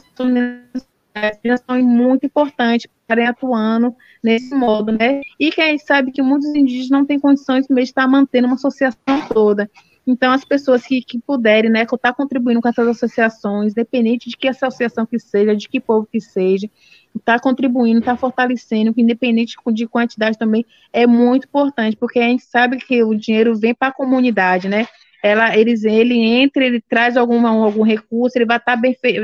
são 1.67 1.83
muito 1.83 2.27
importantes 2.27 2.89
para 3.07 3.31
atuando 3.31 3.95
nesse 4.23 4.55
modo, 4.55 4.93
né? 4.93 5.21
E 5.39 5.51
que 5.51 5.61
a 5.61 5.69
gente 5.69 5.85
sabe 5.85 6.13
que 6.13 6.23
muitos 6.23 6.55
indígenas 6.55 6.91
não 6.91 7.05
têm 7.05 7.19
condições 7.19 7.67
mesmo 7.69 7.77
de 7.77 7.83
estar 7.83 8.07
mantendo 8.07 8.47
uma 8.47 8.57
associação 8.57 9.27
toda. 9.33 9.71
Então, 10.07 10.33
as 10.33 10.45
pessoas 10.45 10.87
que, 10.87 11.03
que 11.03 11.19
puderem, 11.19 11.71
né, 11.71 11.83
estar 11.83 11.99
tá 11.99 12.13
contribuindo 12.13 12.61
com 12.61 12.69
essas 12.69 12.87
associações, 12.87 13.73
independente 13.73 14.31
de 14.31 14.37
que 14.37 14.47
associação 14.47 15.05
que 15.05 15.19
seja, 15.19 15.57
de 15.57 15.69
que 15.69 15.81
povo 15.81 16.07
que 16.07 16.21
seja, 16.21 16.71
está 17.15 17.41
contribuindo, 17.41 17.99
está 17.99 18.17
fortalecendo, 18.17 18.95
independente 18.97 19.57
de 19.73 19.87
quantidade 19.89 20.39
também, 20.39 20.65
é 20.93 21.07
muito 21.07 21.47
importante, 21.47 21.97
porque 21.97 22.21
a 22.21 22.29
gente 22.29 22.45
sabe 22.45 22.77
que 22.77 23.03
o 23.03 23.15
dinheiro 23.15 23.57
vem 23.57 23.75
para 23.75 23.89
a 23.89 23.93
comunidade, 23.93 24.69
né? 24.69 24.87
Ela, 25.23 25.57
eles, 25.57 25.83
ele 25.83 26.15
entra, 26.15 26.65
ele 26.65 26.81
traz 26.81 27.17
alguma, 27.17 27.51
algum 27.51 27.83
recurso, 27.83 28.39
ele 28.39 28.47
vai 28.47 28.59
estar 28.59 28.81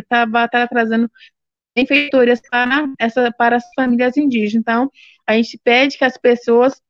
tá 0.09 0.26
tá, 0.26 0.49
tá 0.49 0.66
trazendo 0.66 1.09
benfeitorias 1.76 2.41
para, 2.51 2.89
essa, 2.99 3.30
para 3.30 3.57
as 3.57 3.64
famílias 3.74 4.16
indígenas. 4.16 4.62
Então, 4.62 4.91
a 5.26 5.35
gente 5.35 5.59
pede 5.62 5.97
que 5.97 6.05
as 6.05 6.16
pessoas 6.16 6.80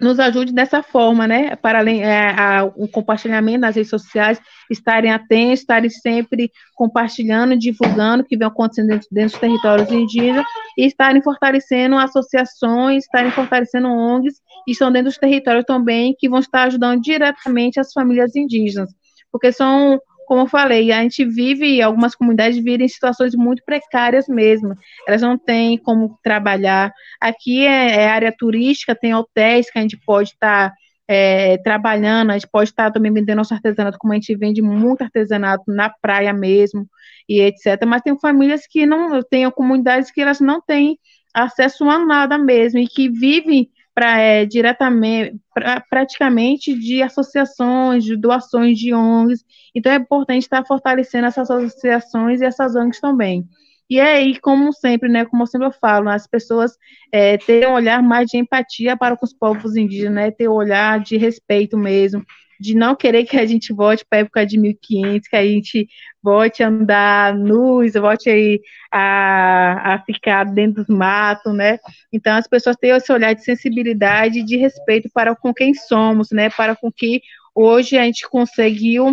nos 0.00 0.20
ajude 0.20 0.52
dessa 0.52 0.82
forma, 0.82 1.26
né? 1.26 1.56
Para 1.56 1.80
além 1.80 2.02
é, 2.02 2.30
a, 2.30 2.64
o 2.64 2.86
compartilhamento 2.88 3.60
nas 3.60 3.74
redes 3.74 3.90
sociais, 3.90 4.40
estarem 4.70 5.10
atentos, 5.10 5.60
estarem 5.60 5.90
sempre 5.90 6.52
compartilhando, 6.74 7.58
divulgando 7.58 8.22
o 8.22 8.26
que 8.26 8.36
vem 8.36 8.46
acontecendo 8.46 8.88
dentro, 8.88 9.08
dentro 9.10 9.32
dos 9.32 9.40
territórios 9.40 9.90
indígenas 9.90 10.46
e 10.76 10.86
estarem 10.86 11.20
fortalecendo 11.20 11.96
associações, 11.96 13.04
estarem 13.04 13.32
fortalecendo 13.32 13.88
ONGs 13.88 14.40
e 14.66 14.72
estão 14.72 14.92
dentro 14.92 15.08
dos 15.08 15.18
territórios 15.18 15.64
também 15.64 16.14
que 16.16 16.28
vão 16.28 16.38
estar 16.38 16.64
ajudando 16.64 17.00
diretamente 17.00 17.80
as 17.80 17.92
famílias 17.92 18.36
indígenas, 18.36 18.90
porque 19.32 19.50
são 19.50 20.00
como 20.28 20.42
eu 20.42 20.46
falei, 20.46 20.92
a 20.92 21.00
gente 21.00 21.24
vive, 21.24 21.80
algumas 21.80 22.14
comunidades 22.14 22.62
vivem 22.62 22.84
em 22.84 22.88
situações 22.88 23.34
muito 23.34 23.64
precárias 23.64 24.28
mesmo. 24.28 24.74
Elas 25.06 25.22
não 25.22 25.38
têm 25.38 25.78
como 25.78 26.18
trabalhar. 26.22 26.92
Aqui 27.18 27.66
é, 27.66 28.02
é 28.02 28.08
área 28.08 28.30
turística, 28.30 28.94
tem 28.94 29.14
hotéis 29.14 29.70
que 29.70 29.78
a 29.78 29.80
gente 29.80 29.96
pode 29.96 30.28
estar 30.28 30.68
tá, 30.68 30.76
é, 31.08 31.56
trabalhando, 31.56 32.30
a 32.30 32.34
gente 32.34 32.46
pode 32.52 32.68
estar 32.68 32.84
tá 32.84 32.90
também 32.90 33.10
vendendo 33.10 33.38
nosso 33.38 33.54
artesanato, 33.54 33.96
como 33.98 34.12
a 34.12 34.16
gente 34.16 34.36
vende 34.36 34.60
muito 34.60 35.00
artesanato 35.00 35.64
na 35.66 35.88
praia 35.88 36.34
mesmo, 36.34 36.86
e 37.26 37.40
etc. 37.40 37.82
Mas 37.86 38.02
tem 38.02 38.18
famílias 38.20 38.66
que 38.66 38.84
não, 38.84 39.22
tem 39.22 39.50
comunidades 39.50 40.10
que 40.10 40.20
elas 40.20 40.40
não 40.40 40.60
têm 40.60 40.98
acesso 41.32 41.88
a 41.88 41.98
nada 41.98 42.36
mesmo, 42.36 42.78
e 42.78 42.86
que 42.86 43.08
vivem 43.08 43.70
pra, 43.98 44.16
é, 44.20 44.46
diretamente, 44.46 45.34
pra, 45.52 45.80
praticamente 45.90 46.72
de 46.72 47.02
associações, 47.02 48.04
de 48.04 48.16
doações 48.16 48.78
de 48.78 48.94
ONGs. 48.94 49.44
Então 49.74 49.90
é 49.90 49.96
importante 49.96 50.44
estar 50.44 50.64
fortalecendo 50.64 51.26
essas 51.26 51.50
associações 51.50 52.40
e 52.40 52.44
essas 52.44 52.76
ONGs 52.76 53.00
também. 53.00 53.44
E 53.90 53.98
é 53.98 54.12
aí, 54.12 54.38
como 54.38 54.72
sempre, 54.72 55.08
né, 55.08 55.24
como 55.24 55.42
eu 55.42 55.48
sempre 55.48 55.72
falo, 55.72 56.08
as 56.10 56.28
pessoas 56.28 56.76
é, 57.10 57.38
terem 57.38 57.68
um 57.68 57.72
olhar 57.72 58.00
mais 58.00 58.28
de 58.28 58.38
empatia 58.38 58.96
para 58.96 59.16
com 59.16 59.26
os 59.26 59.34
povos 59.34 59.74
indígenas, 59.74 60.14
né, 60.14 60.30
ter 60.30 60.48
um 60.48 60.52
olhar 60.52 61.00
de 61.00 61.16
respeito 61.16 61.76
mesmo, 61.76 62.24
de 62.60 62.74
não 62.74 62.96
querer 62.96 63.24
que 63.24 63.36
a 63.36 63.46
gente 63.46 63.72
volte 63.72 64.04
para 64.08 64.18
a 64.18 64.22
época 64.22 64.46
de 64.46 64.58
1500, 64.58 65.28
que 65.28 65.36
a 65.36 65.44
gente 65.44 65.88
volte 66.22 66.62
a 66.62 66.68
andar 66.68 67.34
nus, 67.34 67.92
volte 67.94 68.60
a, 68.92 69.94
a 69.94 70.02
ficar 70.04 70.44
dentro 70.44 70.84
dos 70.84 70.94
matos, 70.94 71.54
né? 71.54 71.78
Então 72.12 72.36
as 72.36 72.48
pessoas 72.48 72.76
têm 72.76 72.90
esse 72.90 73.12
olhar 73.12 73.34
de 73.34 73.44
sensibilidade 73.44 74.42
de 74.42 74.56
respeito 74.56 75.08
para 75.12 75.34
com 75.36 75.54
quem 75.54 75.74
somos, 75.74 76.30
né? 76.30 76.50
Para 76.50 76.74
com 76.74 76.90
que 76.90 77.22
hoje 77.54 77.96
a 77.96 78.04
gente 78.04 78.28
conseguiu 78.28 79.12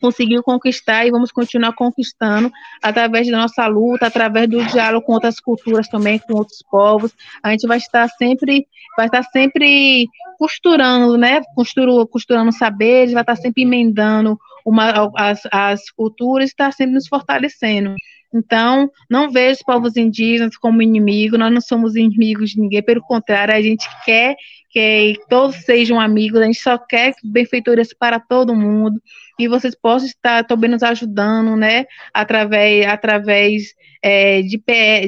conseguiu 0.00 0.42
conquistar 0.42 1.06
e 1.06 1.10
vamos 1.10 1.30
continuar 1.30 1.72
conquistando 1.74 2.50
através 2.82 3.28
da 3.30 3.38
nossa 3.38 3.66
luta, 3.66 4.06
através 4.06 4.48
do 4.48 4.64
diálogo 4.64 5.04
com 5.04 5.12
outras 5.12 5.38
culturas 5.38 5.88
também, 5.88 6.18
com 6.18 6.34
outros 6.34 6.62
povos. 6.70 7.12
A 7.42 7.50
gente 7.50 7.66
vai 7.66 7.78
estar 7.78 8.08
sempre, 8.08 8.66
vai 8.96 9.06
estar 9.06 9.22
sempre 9.24 10.06
costurando, 10.38 11.16
né? 11.16 11.40
Costurando, 11.54 12.06
costurando 12.06 12.52
saberes, 12.52 13.12
vai 13.12 13.22
estar 13.22 13.36
sempre 13.36 13.62
emendando 13.62 14.38
uma, 14.64 15.10
as, 15.16 15.42
as 15.50 15.90
culturas, 15.90 16.50
está 16.50 16.70
sempre 16.72 16.94
nos 16.94 17.06
fortalecendo. 17.06 17.94
Então, 18.32 18.88
não 19.08 19.30
vejo 19.30 19.58
os 19.58 19.62
povos 19.62 19.96
indígenas 19.96 20.56
como 20.56 20.82
inimigo, 20.82 21.36
nós 21.36 21.52
não 21.52 21.60
somos 21.60 21.96
inimigos 21.96 22.50
de 22.50 22.60
ninguém, 22.60 22.82
pelo 22.82 23.02
contrário, 23.02 23.54
a 23.54 23.60
gente 23.60 23.88
quer 24.04 24.36
que 24.70 25.14
todos 25.28 25.56
sejam 25.56 26.00
amigos, 26.00 26.40
a 26.40 26.44
gente 26.44 26.60
só 26.60 26.78
quer 26.78 27.12
benfeitorias 27.24 27.92
para 27.92 28.20
todo 28.20 28.54
mundo, 28.54 29.02
e 29.38 29.48
vocês 29.48 29.74
possam 29.74 30.06
estar 30.06 30.44
também 30.44 30.70
nos 30.70 30.82
ajudando, 30.82 31.56
né, 31.56 31.86
através, 32.14 32.86
através 32.86 33.74
é, 34.00 34.42
de, 34.42 34.62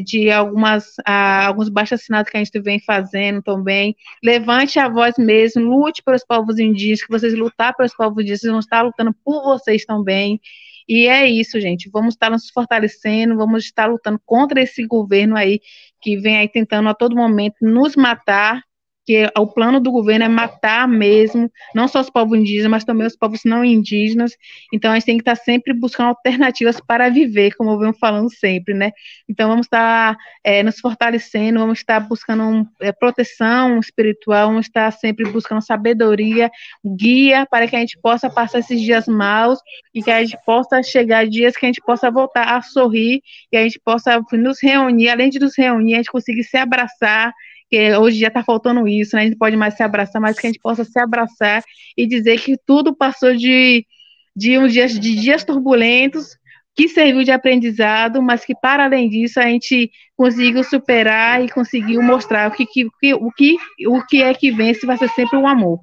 de 0.04 0.30
algumas, 0.30 0.94
a, 1.06 1.46
alguns 1.46 1.68
baixos 1.68 2.00
assinados 2.00 2.30
que 2.30 2.36
a 2.36 2.42
gente 2.42 2.60
vem 2.60 2.80
fazendo 2.80 3.40
também. 3.40 3.94
Levante 4.22 4.78
a 4.78 4.88
voz 4.88 5.14
mesmo, 5.16 5.62
lute 5.62 6.02
pelos 6.02 6.24
povos 6.24 6.58
indígenas, 6.58 7.02
que 7.02 7.10
vocês 7.10 7.34
lutar 7.34 7.74
pelos 7.76 7.94
povos 7.94 8.22
indígenas, 8.22 8.50
vão 8.50 8.58
estar 8.58 8.82
lutando 8.82 9.14
por 9.24 9.42
vocês 9.44 9.84
também. 9.84 10.40
E 10.88 11.06
é 11.06 11.28
isso, 11.28 11.60
gente. 11.60 11.88
Vamos 11.90 12.14
estar 12.14 12.30
nos 12.30 12.50
fortalecendo, 12.50 13.36
vamos 13.36 13.64
estar 13.64 13.86
lutando 13.86 14.20
contra 14.26 14.60
esse 14.60 14.84
governo 14.86 15.36
aí 15.36 15.60
que 16.00 16.16
vem 16.16 16.36
aí 16.36 16.48
tentando 16.48 16.88
a 16.88 16.94
todo 16.94 17.14
momento 17.14 17.56
nos 17.62 17.94
matar 17.94 18.60
que 19.04 19.28
o 19.36 19.46
plano 19.46 19.80
do 19.80 19.90
governo 19.90 20.24
é 20.24 20.28
matar 20.28 20.86
mesmo, 20.86 21.50
não 21.74 21.88
só 21.88 22.00
os 22.00 22.10
povos 22.10 22.38
indígenas, 22.38 22.70
mas 22.70 22.84
também 22.84 23.06
os 23.06 23.16
povos 23.16 23.40
não 23.44 23.64
indígenas. 23.64 24.36
Então, 24.72 24.90
a 24.90 24.94
gente 24.94 25.06
tem 25.06 25.16
que 25.16 25.22
estar 25.22 25.36
sempre 25.36 25.72
buscando 25.72 26.08
alternativas 26.08 26.80
para 26.80 27.08
viver, 27.08 27.54
como 27.56 27.70
eu 27.70 27.78
venho 27.78 27.94
falando 27.94 28.32
sempre, 28.32 28.74
né? 28.74 28.92
Então, 29.28 29.48
vamos 29.48 29.66
estar 29.66 30.16
é, 30.44 30.62
nos 30.62 30.78
fortalecendo, 30.78 31.58
vamos 31.58 31.78
estar 31.80 32.00
buscando 32.00 32.44
um, 32.44 32.66
é, 32.80 32.92
proteção 32.92 33.78
espiritual, 33.80 34.48
vamos 34.48 34.66
estar 34.66 34.90
sempre 34.92 35.28
buscando 35.30 35.64
sabedoria, 35.64 36.50
guia, 36.84 37.44
para 37.46 37.66
que 37.66 37.74
a 37.74 37.80
gente 37.80 37.98
possa 38.00 38.30
passar 38.30 38.60
esses 38.60 38.80
dias 38.80 39.06
maus 39.08 39.58
e 39.92 40.02
que 40.02 40.10
a 40.10 40.22
gente 40.22 40.38
possa 40.46 40.82
chegar 40.82 41.26
dias 41.26 41.56
que 41.56 41.66
a 41.66 41.68
gente 41.68 41.80
possa 41.80 42.10
voltar 42.10 42.56
a 42.56 42.62
sorrir 42.62 43.20
e 43.50 43.56
a 43.56 43.62
gente 43.62 43.80
possa 43.80 44.20
nos 44.32 44.62
reunir, 44.62 45.08
além 45.08 45.28
de 45.28 45.38
nos 45.38 45.56
reunir, 45.56 45.94
a 45.94 45.96
gente 45.98 46.10
conseguir 46.10 46.44
se 46.44 46.56
abraçar 46.56 47.32
porque 47.72 47.96
hoje 47.96 48.18
já 48.18 48.28
está 48.28 48.44
faltando 48.44 48.86
isso, 48.86 49.16
né? 49.16 49.22
A 49.22 49.24
gente 49.24 49.38
pode 49.38 49.56
mais 49.56 49.74
se 49.74 49.82
abraçar, 49.82 50.20
mas 50.20 50.38
que 50.38 50.46
a 50.46 50.50
gente 50.50 50.60
possa 50.60 50.84
se 50.84 51.00
abraçar 51.00 51.64
e 51.96 52.06
dizer 52.06 52.38
que 52.38 52.54
tudo 52.66 52.94
passou 52.94 53.34
de, 53.34 53.86
de 54.36 54.58
uns 54.58 54.74
dias, 54.74 55.00
de 55.00 55.16
dias 55.16 55.42
turbulentos, 55.42 56.36
que 56.76 56.86
serviu 56.86 57.24
de 57.24 57.30
aprendizado, 57.30 58.20
mas 58.20 58.44
que 58.44 58.54
para 58.54 58.84
além 58.84 59.08
disso 59.08 59.40
a 59.40 59.44
gente 59.44 59.90
conseguiu 60.14 60.62
superar 60.62 61.42
e 61.42 61.48
conseguiu 61.48 62.02
mostrar 62.02 62.50
o 62.50 62.54
que, 62.54 62.66
que, 62.66 62.84
o 63.14 63.32
que, 63.32 63.56
o 63.86 64.06
que 64.06 64.22
é 64.22 64.34
que 64.34 64.50
vence 64.50 64.84
vai 64.84 64.98
ser 64.98 65.08
sempre 65.08 65.38
o 65.38 65.46
amor. 65.46 65.80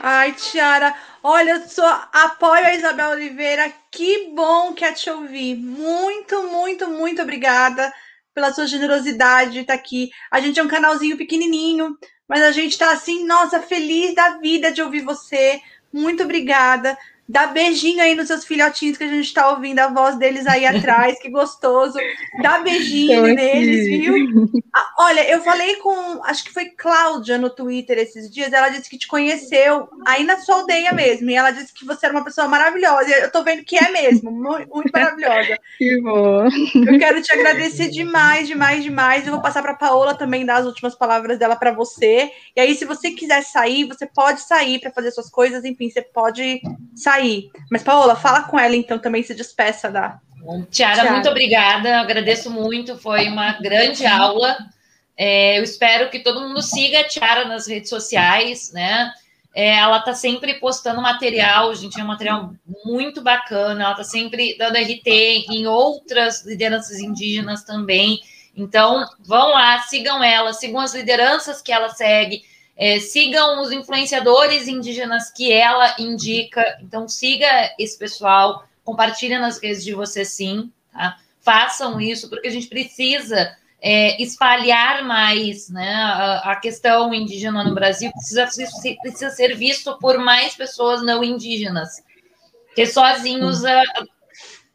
Ai, 0.00 0.32
Tiara, 0.32 0.92
olha, 1.22 1.52
eu 1.52 1.68
sou 1.68 1.86
apoio 1.86 2.64
a 2.64 2.74
Isabel 2.74 3.10
Oliveira. 3.10 3.72
Que 3.88 4.32
bom 4.34 4.72
que 4.72 4.84
é 4.84 4.90
te 4.90 5.08
ouvir. 5.08 5.54
Muito, 5.54 6.42
muito, 6.48 6.88
muito 6.88 7.22
obrigada 7.22 7.92
pela 8.34 8.52
sua 8.52 8.66
generosidade 8.66 9.52
de 9.52 9.58
estar 9.60 9.74
aqui. 9.74 10.10
A 10.30 10.40
gente 10.40 10.58
é 10.58 10.62
um 10.62 10.68
canalzinho 10.68 11.16
pequenininho, 11.16 11.96
mas 12.28 12.42
a 12.42 12.50
gente 12.50 12.72
está 12.72 12.92
assim, 12.92 13.26
nossa, 13.26 13.60
feliz 13.60 14.14
da 14.14 14.38
vida 14.38 14.72
de 14.72 14.82
ouvir 14.82 15.02
você. 15.02 15.60
Muito 15.92 16.22
obrigada. 16.22 16.96
Dá 17.28 17.46
beijinho 17.46 18.02
aí 18.02 18.16
nos 18.16 18.26
seus 18.26 18.44
filhotinhos 18.44 18.98
que 18.98 19.04
a 19.04 19.08
gente 19.08 19.26
está 19.26 19.48
ouvindo 19.50 19.78
a 19.78 19.86
voz 19.86 20.18
deles 20.18 20.44
aí 20.46 20.66
atrás, 20.66 21.18
que 21.20 21.30
gostoso. 21.30 21.96
Dá 22.42 22.58
beijinho 22.58 23.22
neles, 23.22 23.86
viu? 23.86 24.50
Ah, 24.74 24.94
olha, 24.98 25.30
eu 25.30 25.40
falei 25.40 25.76
com, 25.76 26.22
acho 26.24 26.44
que 26.44 26.52
foi 26.52 26.66
Cláudia 26.70 27.38
no 27.38 27.48
Twitter 27.48 27.96
esses 27.98 28.28
dias, 28.28 28.52
ela 28.52 28.68
disse 28.68 28.90
que 28.90 28.98
te 28.98 29.06
conheceu 29.06 29.88
aí 30.04 30.24
na 30.24 30.38
sua 30.38 30.56
aldeia 30.56 30.92
mesmo, 30.92 31.30
e 31.30 31.34
ela 31.34 31.52
disse 31.52 31.72
que 31.72 31.86
você 31.86 32.06
era 32.06 32.14
uma 32.14 32.24
pessoa 32.24 32.48
maravilhosa. 32.48 33.08
Eu 33.10 33.30
tô 33.30 33.44
vendo 33.44 33.64
que 33.64 33.76
é 33.76 33.90
mesmo, 33.90 34.30
muito, 34.30 34.68
muito 34.68 34.90
maravilhosa. 34.92 35.58
Que 35.78 36.00
bom. 36.00 36.44
Eu 36.44 36.98
quero 36.98 37.22
te 37.22 37.32
agradecer 37.32 37.88
demais, 37.88 38.46
demais, 38.46 38.84
demais. 38.84 39.26
Eu 39.26 39.32
vou 39.32 39.42
passar 39.42 39.62
para 39.62 39.74
Paola 39.74 40.14
também 40.14 40.44
dar 40.44 40.56
as 40.56 40.66
últimas 40.66 40.94
palavras 40.94 41.38
dela 41.38 41.56
para 41.56 41.72
você. 41.72 42.30
E 42.54 42.60
aí, 42.60 42.74
se 42.74 42.84
você 42.84 43.10
quiser 43.10 43.42
sair, 43.42 43.84
você 43.84 44.06
pode 44.06 44.42
sair 44.42 44.80
para 44.80 44.92
fazer 44.92 45.10
suas 45.10 45.30
coisas, 45.30 45.64
enfim, 45.64 45.90
você 45.90 46.02
pode 46.02 46.60
sair 46.94 47.11
sair. 47.12 47.50
Mas, 47.70 47.82
Paola, 47.82 48.16
fala 48.16 48.42
com 48.42 48.58
ela 48.58 48.74
então 48.74 48.98
também, 48.98 49.22
se 49.22 49.34
despeça 49.34 49.90
da. 49.90 50.18
Tiara, 50.70 50.94
Tiara. 50.94 51.12
muito 51.12 51.28
obrigada, 51.28 52.00
agradeço 52.00 52.50
muito, 52.50 52.98
foi 52.98 53.28
uma 53.28 53.52
grande 53.60 54.04
aula. 54.06 54.56
É, 55.16 55.58
eu 55.58 55.62
espero 55.62 56.10
que 56.10 56.18
todo 56.18 56.40
mundo 56.40 56.60
siga 56.60 57.00
a 57.00 57.04
Tiara 57.04 57.44
nas 57.44 57.66
redes 57.68 57.88
sociais, 57.88 58.72
né? 58.72 59.12
É, 59.54 59.76
ela 59.76 60.00
tá 60.00 60.14
sempre 60.14 60.54
postando 60.54 61.00
material, 61.00 61.74
gente, 61.74 62.00
é 62.00 62.02
um 62.02 62.06
material 62.06 62.54
muito 62.84 63.20
bacana, 63.20 63.84
ela 63.84 63.94
tá 63.94 64.02
sempre 64.02 64.56
dando 64.58 64.78
RT 64.78 65.06
em 65.50 65.66
outras 65.66 66.44
lideranças 66.44 66.98
indígenas 66.98 67.62
também. 67.62 68.18
Então, 68.56 69.06
vão 69.20 69.50
lá, 69.50 69.78
sigam 69.80 70.24
ela, 70.24 70.52
sigam 70.52 70.80
as 70.80 70.94
lideranças 70.94 71.62
que 71.62 71.70
ela 71.70 71.90
segue, 71.90 72.42
é, 72.82 72.98
sigam 72.98 73.62
os 73.62 73.70
influenciadores 73.70 74.66
indígenas 74.66 75.30
que 75.30 75.52
ela 75.52 75.94
indica. 76.00 76.76
Então, 76.82 77.06
siga 77.06 77.46
esse 77.78 77.96
pessoal, 77.96 78.66
compartilha 78.82 79.38
nas 79.38 79.62
redes 79.62 79.84
de 79.84 79.94
você 79.94 80.24
sim, 80.24 80.68
tá? 80.92 81.16
Façam 81.40 82.00
isso, 82.00 82.28
porque 82.28 82.48
a 82.48 82.50
gente 82.50 82.66
precisa 82.66 83.56
é, 83.80 84.20
espalhar 84.20 85.04
mais 85.04 85.68
né, 85.68 85.94
a, 85.94 86.50
a, 86.50 86.56
questão 86.56 87.14
indígena 87.14 87.62
no 87.62 87.72
Brasil, 87.72 88.10
precisa, 88.10 88.48
precisa 89.00 89.30
ser 89.30 89.56
visto 89.56 89.96
por 89.98 90.18
mais 90.18 90.56
pessoas 90.56 91.04
não 91.04 91.22
indígenas. 91.22 92.02
Porque 92.66 92.84
sozinhos, 92.84 93.64
a, 93.64 93.80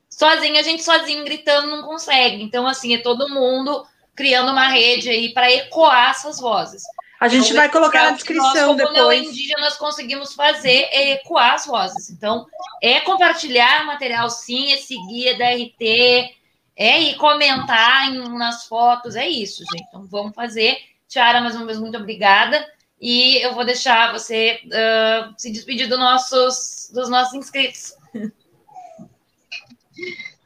sozinho, 0.09 0.57
a 0.57 0.63
gente 0.63 0.81
sozinho 0.81 1.25
gritando 1.25 1.67
não 1.67 1.83
consegue. 1.83 2.41
Então, 2.41 2.65
assim, 2.65 2.95
é 2.95 2.99
todo 2.99 3.27
mundo 3.27 3.85
criando 4.15 4.53
uma 4.53 4.69
rede 4.69 5.09
aí 5.09 5.33
para 5.33 5.51
ecoar 5.51 6.11
essas 6.11 6.39
vozes. 6.39 6.83
A 7.19 7.27
gente 7.27 7.51
vai 7.53 7.69
colocar 7.69 8.03
na 8.03 8.11
descrição 8.11 8.45
nós, 8.45 8.65
como 8.65 8.77
depois. 8.77 8.95
Não 8.95 9.13
indígenas 9.13 9.75
conseguimos 9.75 10.33
fazer 10.35 10.87
é 10.91 11.13
ecoar 11.13 11.55
as 11.55 11.65
vozes. 11.65 12.09
Então, 12.11 12.45
é 12.81 12.99
compartilhar 12.99 13.83
o 13.83 13.87
material, 13.87 14.29
sim, 14.29 14.71
é 14.71 14.77
seguir, 14.77 15.29
é 15.29 15.37
da 15.37 15.49
RT, 15.49 16.35
é 16.75 17.01
ir 17.01 17.15
comentar 17.15 18.13
em, 18.13 18.37
nas 18.37 18.65
fotos, 18.65 19.15
é 19.15 19.27
isso, 19.27 19.63
gente. 19.71 19.87
Então, 19.87 20.05
vamos 20.05 20.35
fazer. 20.35 20.77
Tiara, 21.07 21.41
mais 21.41 21.55
uma 21.55 21.65
vez, 21.65 21.79
muito 21.79 21.97
obrigada. 21.97 22.63
E 23.01 23.37
eu 23.43 23.53
vou 23.53 23.65
deixar 23.65 24.11
você 24.11 24.59
uh, 24.65 25.33
se 25.37 25.51
despedir 25.51 25.87
dos 25.87 25.99
nossos, 25.99 26.91
dos 26.93 27.09
nossos 27.09 27.33
inscritos. 27.33 27.93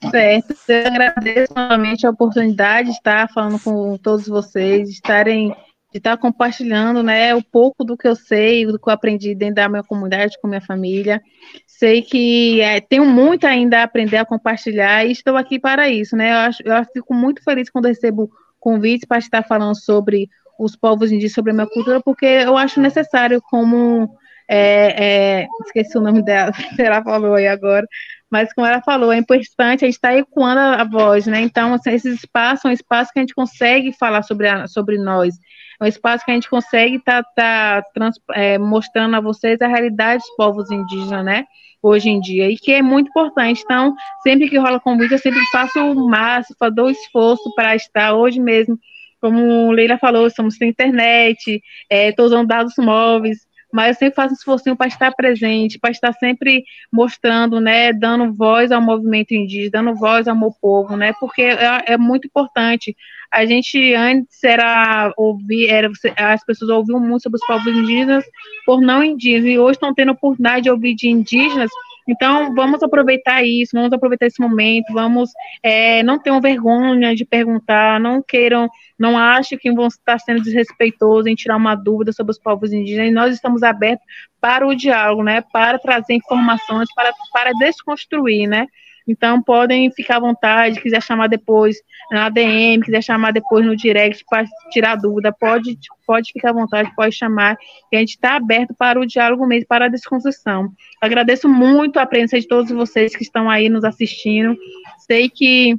Certo, 0.10 0.56
eu 0.68 0.88
agradeço 0.88 1.54
novamente 1.54 2.08
a 2.08 2.10
oportunidade 2.10 2.90
de 2.90 2.96
estar 2.96 3.30
falando 3.32 3.60
com 3.60 3.98
todos 3.98 4.28
vocês, 4.28 4.90
de 4.90 4.96
estarem 4.96 5.56
de 5.92 5.98
estar 5.98 6.16
compartilhando, 6.18 7.04
né, 7.04 7.36
o 7.36 7.44
pouco 7.44 7.84
do 7.84 7.98
que 7.98 8.08
eu 8.08 8.16
sei, 8.16 8.66
do 8.66 8.80
que 8.80 8.90
eu 8.90 8.94
aprendi 8.94 9.36
dentro 9.36 9.56
da 9.56 9.68
minha 9.68 9.84
comunidade, 9.84 10.38
com 10.42 10.48
minha 10.48 10.62
família. 10.62 11.22
Sei 11.68 12.02
que 12.02 12.62
é, 12.62 12.80
tenho 12.80 13.06
muito 13.06 13.46
ainda 13.46 13.80
a 13.80 13.84
aprender 13.84 14.18
a 14.18 14.26
compartilhar 14.26 15.06
e 15.06 15.12
estou 15.12 15.36
aqui 15.36 15.60
para 15.60 15.90
isso, 15.90 16.16
né? 16.16 16.32
Eu, 16.32 16.38
acho, 16.38 16.64
eu 16.64 16.86
fico 16.94 17.14
muito 17.14 17.44
feliz 17.44 17.70
quando 17.70 17.88
recebo 17.88 18.32
convites 18.60 19.06
para 19.06 19.18
estar 19.18 19.44
falando 19.44 19.76
sobre 19.76 20.30
os 20.58 20.76
povos 20.76 21.12
indígenas, 21.12 21.34
sobre 21.34 21.52
a 21.52 21.56
minha 21.56 21.68
cultura, 21.68 22.02
porque 22.02 22.26
eu 22.26 22.56
acho 22.56 22.80
necessário 22.80 23.42
como 23.42 24.16
é, 24.48 25.42
é, 25.42 25.48
esqueci 25.66 25.98
o 25.98 26.02
nome 26.02 26.24
dela, 26.24 26.52
ela 26.78 27.04
falou 27.04 27.36
aí 27.36 27.48
agora, 27.48 27.86
mas 28.32 28.54
como 28.54 28.66
ela 28.66 28.82
falou, 28.82 29.12
é 29.12 29.18
importante 29.18 29.84
a 29.84 29.88
gente 29.88 29.96
estar 29.96 30.16
ecoando 30.16 30.60
a, 30.60 30.84
voz, 30.86 31.28
né? 31.28 31.42
Então, 31.42 31.74
assim, 31.74 31.92
esses 31.92 32.16
espaços 32.16 32.62
são 32.62 32.72
espaços 32.72 33.12
que 33.12 33.20
a 33.20 33.22
gente 33.22 33.36
consegue 33.36 33.92
falar 33.92 34.24
sobre, 34.24 34.48
a, 34.48 34.68
sobre 34.68 34.98
nós, 34.98 35.36
é 35.82 35.86
um 35.86 35.88
espaço 35.88 36.24
que 36.24 36.30
a 36.32 36.36
gente 36.36 36.50
consegue 36.50 36.98
estar 36.98 37.24
tá, 37.36 37.82
tá, 37.82 38.12
é, 38.34 38.60
mostrando 38.60 39.16
a 39.16 39.20
vocês 39.20 39.60
a 39.62 39.68
realidade 39.68 40.22
dos 40.22 40.36
povos 40.38 40.70
indígenas, 40.70 41.26
né? 41.26 41.46
Hoje 41.82 42.10
em 42.10 42.22
dia, 42.22 42.52
e 42.52 42.56
que 42.56 42.72
é 42.72 42.82
muito 42.84 43.10
importante. 43.10 43.64
Então, 43.66 43.96
sempre 44.22 44.48
que 44.48 44.60
rola 44.60 44.80
convite, 44.80 45.14
eu 45.14 45.18
sempre 45.18 45.44
faço 45.52 45.80
o 45.80 46.08
máximo, 46.08 46.56
dou 46.72 46.92
esforço 46.92 47.52
para 47.56 47.76
estar 47.76 48.14
hoje 48.14 48.40
mesmo. 48.40 48.78
Como 49.20 49.72
Leila 49.72 49.98
falou, 49.98 50.28
estamos 50.28 50.56
sem 50.56 50.70
internet, 50.70 51.62
estou 51.90 52.26
é, 52.26 52.28
usando 52.28 52.48
dados 52.48 52.74
móveis, 52.78 53.40
mas 53.72 53.96
eu 53.96 54.00
sempre 54.00 54.16
faço 54.16 54.32
um 54.32 54.36
esforço 54.36 54.76
para 54.76 54.88
estar 54.88 55.12
presente, 55.12 55.80
para 55.80 55.92
estar 55.92 56.14
sempre 56.14 56.64
mostrando, 56.92 57.60
né, 57.60 57.94
dando 57.94 58.34
voz 58.34 58.72
ao 58.72 58.82
movimento 58.82 59.34
indígena, 59.34 59.72
dando 59.72 59.96
voz 59.96 60.28
ao 60.28 60.36
meu 60.36 60.52
povo, 60.62 60.96
né, 60.96 61.14
porque 61.20 61.42
é, 61.42 61.94
é 61.94 61.98
muito 61.98 62.28
importante. 62.28 62.96
A 63.32 63.46
gente 63.46 63.94
antes 63.94 64.44
era 64.44 65.14
ouvir, 65.16 65.70
era, 65.70 65.90
as 66.18 66.44
pessoas 66.44 66.70
ouviam 66.70 67.00
muito 67.00 67.24
sobre 67.24 67.38
os 67.38 67.48
povos 67.48 67.68
indígenas 67.68 68.26
por 68.66 68.82
não 68.82 69.04
indígenas, 69.04 69.48
e 69.48 69.58
hoje 69.58 69.74
estão 69.74 69.94
tendo 69.94 70.10
a 70.10 70.14
oportunidade 70.14 70.64
de 70.64 70.70
ouvir 70.70 70.96
de 70.96 71.08
indígenas 71.08 71.70
então, 72.08 72.54
vamos 72.54 72.82
aproveitar 72.82 73.44
isso, 73.44 73.72
vamos 73.74 73.94
aproveitar 73.94 74.26
esse 74.26 74.42
momento, 74.42 74.92
vamos, 74.94 75.32
é, 75.62 76.02
não 76.04 76.20
tenham 76.20 76.42
vergonha 76.42 77.16
de 77.16 77.26
perguntar, 77.26 78.00
não 78.00 78.22
queiram, 78.22 78.70
não 78.98 79.18
achem 79.18 79.58
que 79.58 79.72
vão 79.72 79.88
estar 79.88 80.20
sendo 80.20 80.42
desrespeitosos 80.42 81.28
em 81.28 81.36
tirar 81.36 81.58
uma 81.58 81.76
dúvida 81.76 82.12
sobre 82.12 82.32
os 82.32 82.40
povos 82.40 82.74
indígenas, 82.74 83.14
nós 83.14 83.34
estamos 83.34 83.64
abertos 83.64 84.06
para 84.40 84.68
o 84.68 84.76
diálogo, 84.76 85.24
né, 85.24 85.42
para 85.54 85.78
trazer 85.78 86.14
informações, 86.14 86.90
para, 86.96 87.14
para 87.32 87.52
desconstruir, 87.54 88.48
né, 88.48 88.68
então 89.08 89.42
podem 89.42 89.92
ficar 89.92 90.18
à 90.18 90.20
vontade, 90.20 90.82
quiser 90.82 91.02
chamar 91.02 91.28
depois 91.28 91.78
na 92.12 92.30
DM, 92.30 92.84
quiser 92.84 93.02
chamar 93.02 93.32
depois 93.32 93.66
no 93.66 93.76
direct 93.76 94.24
para 94.30 94.46
tirar 94.72 94.96
dúvida, 94.96 95.32
pode, 95.32 95.78
pode 96.06 96.32
ficar 96.32 96.50
à 96.50 96.54
vontade, 96.54 96.94
pode 96.96 97.16
chamar, 97.16 97.58
que 97.90 97.96
a 97.96 98.00
gente 98.00 98.12
está 98.16 98.36
aberto 98.36 98.74
para 98.74 99.00
o 99.00 99.06
diálogo 99.06 99.46
mesmo, 99.46 99.68
para 99.68 99.86
a 99.86 99.90
desconstrução. 99.90 100.70
Agradeço 101.02 101.48
muito 101.50 102.00
a 102.00 102.06
presença 102.06 102.40
de 102.40 102.48
todos 102.48 102.72
vocês 102.72 103.16
que 103.16 103.24
estão 103.24 103.50
aí 103.50 103.70
nos 103.70 103.84
assistindo. 103.84 104.58
Sei 105.00 105.30
que 105.30 105.76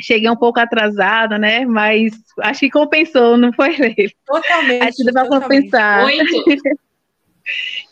cheguei 0.00 0.28
um 0.28 0.36
pouco 0.36 0.60
atrasada, 0.60 1.38
né? 1.38 1.64
Mas 1.64 2.12
acho 2.40 2.60
que 2.60 2.70
compensou, 2.70 3.36
não 3.36 3.52
foi, 3.52 3.76
Leila? 3.76 4.12
Totalmente. 4.26 4.82
Acho 4.82 4.96
que 4.96 5.04
deu 5.04 5.14
para 5.14 5.28
compensar. 5.28 6.02
Muito. 6.02 6.44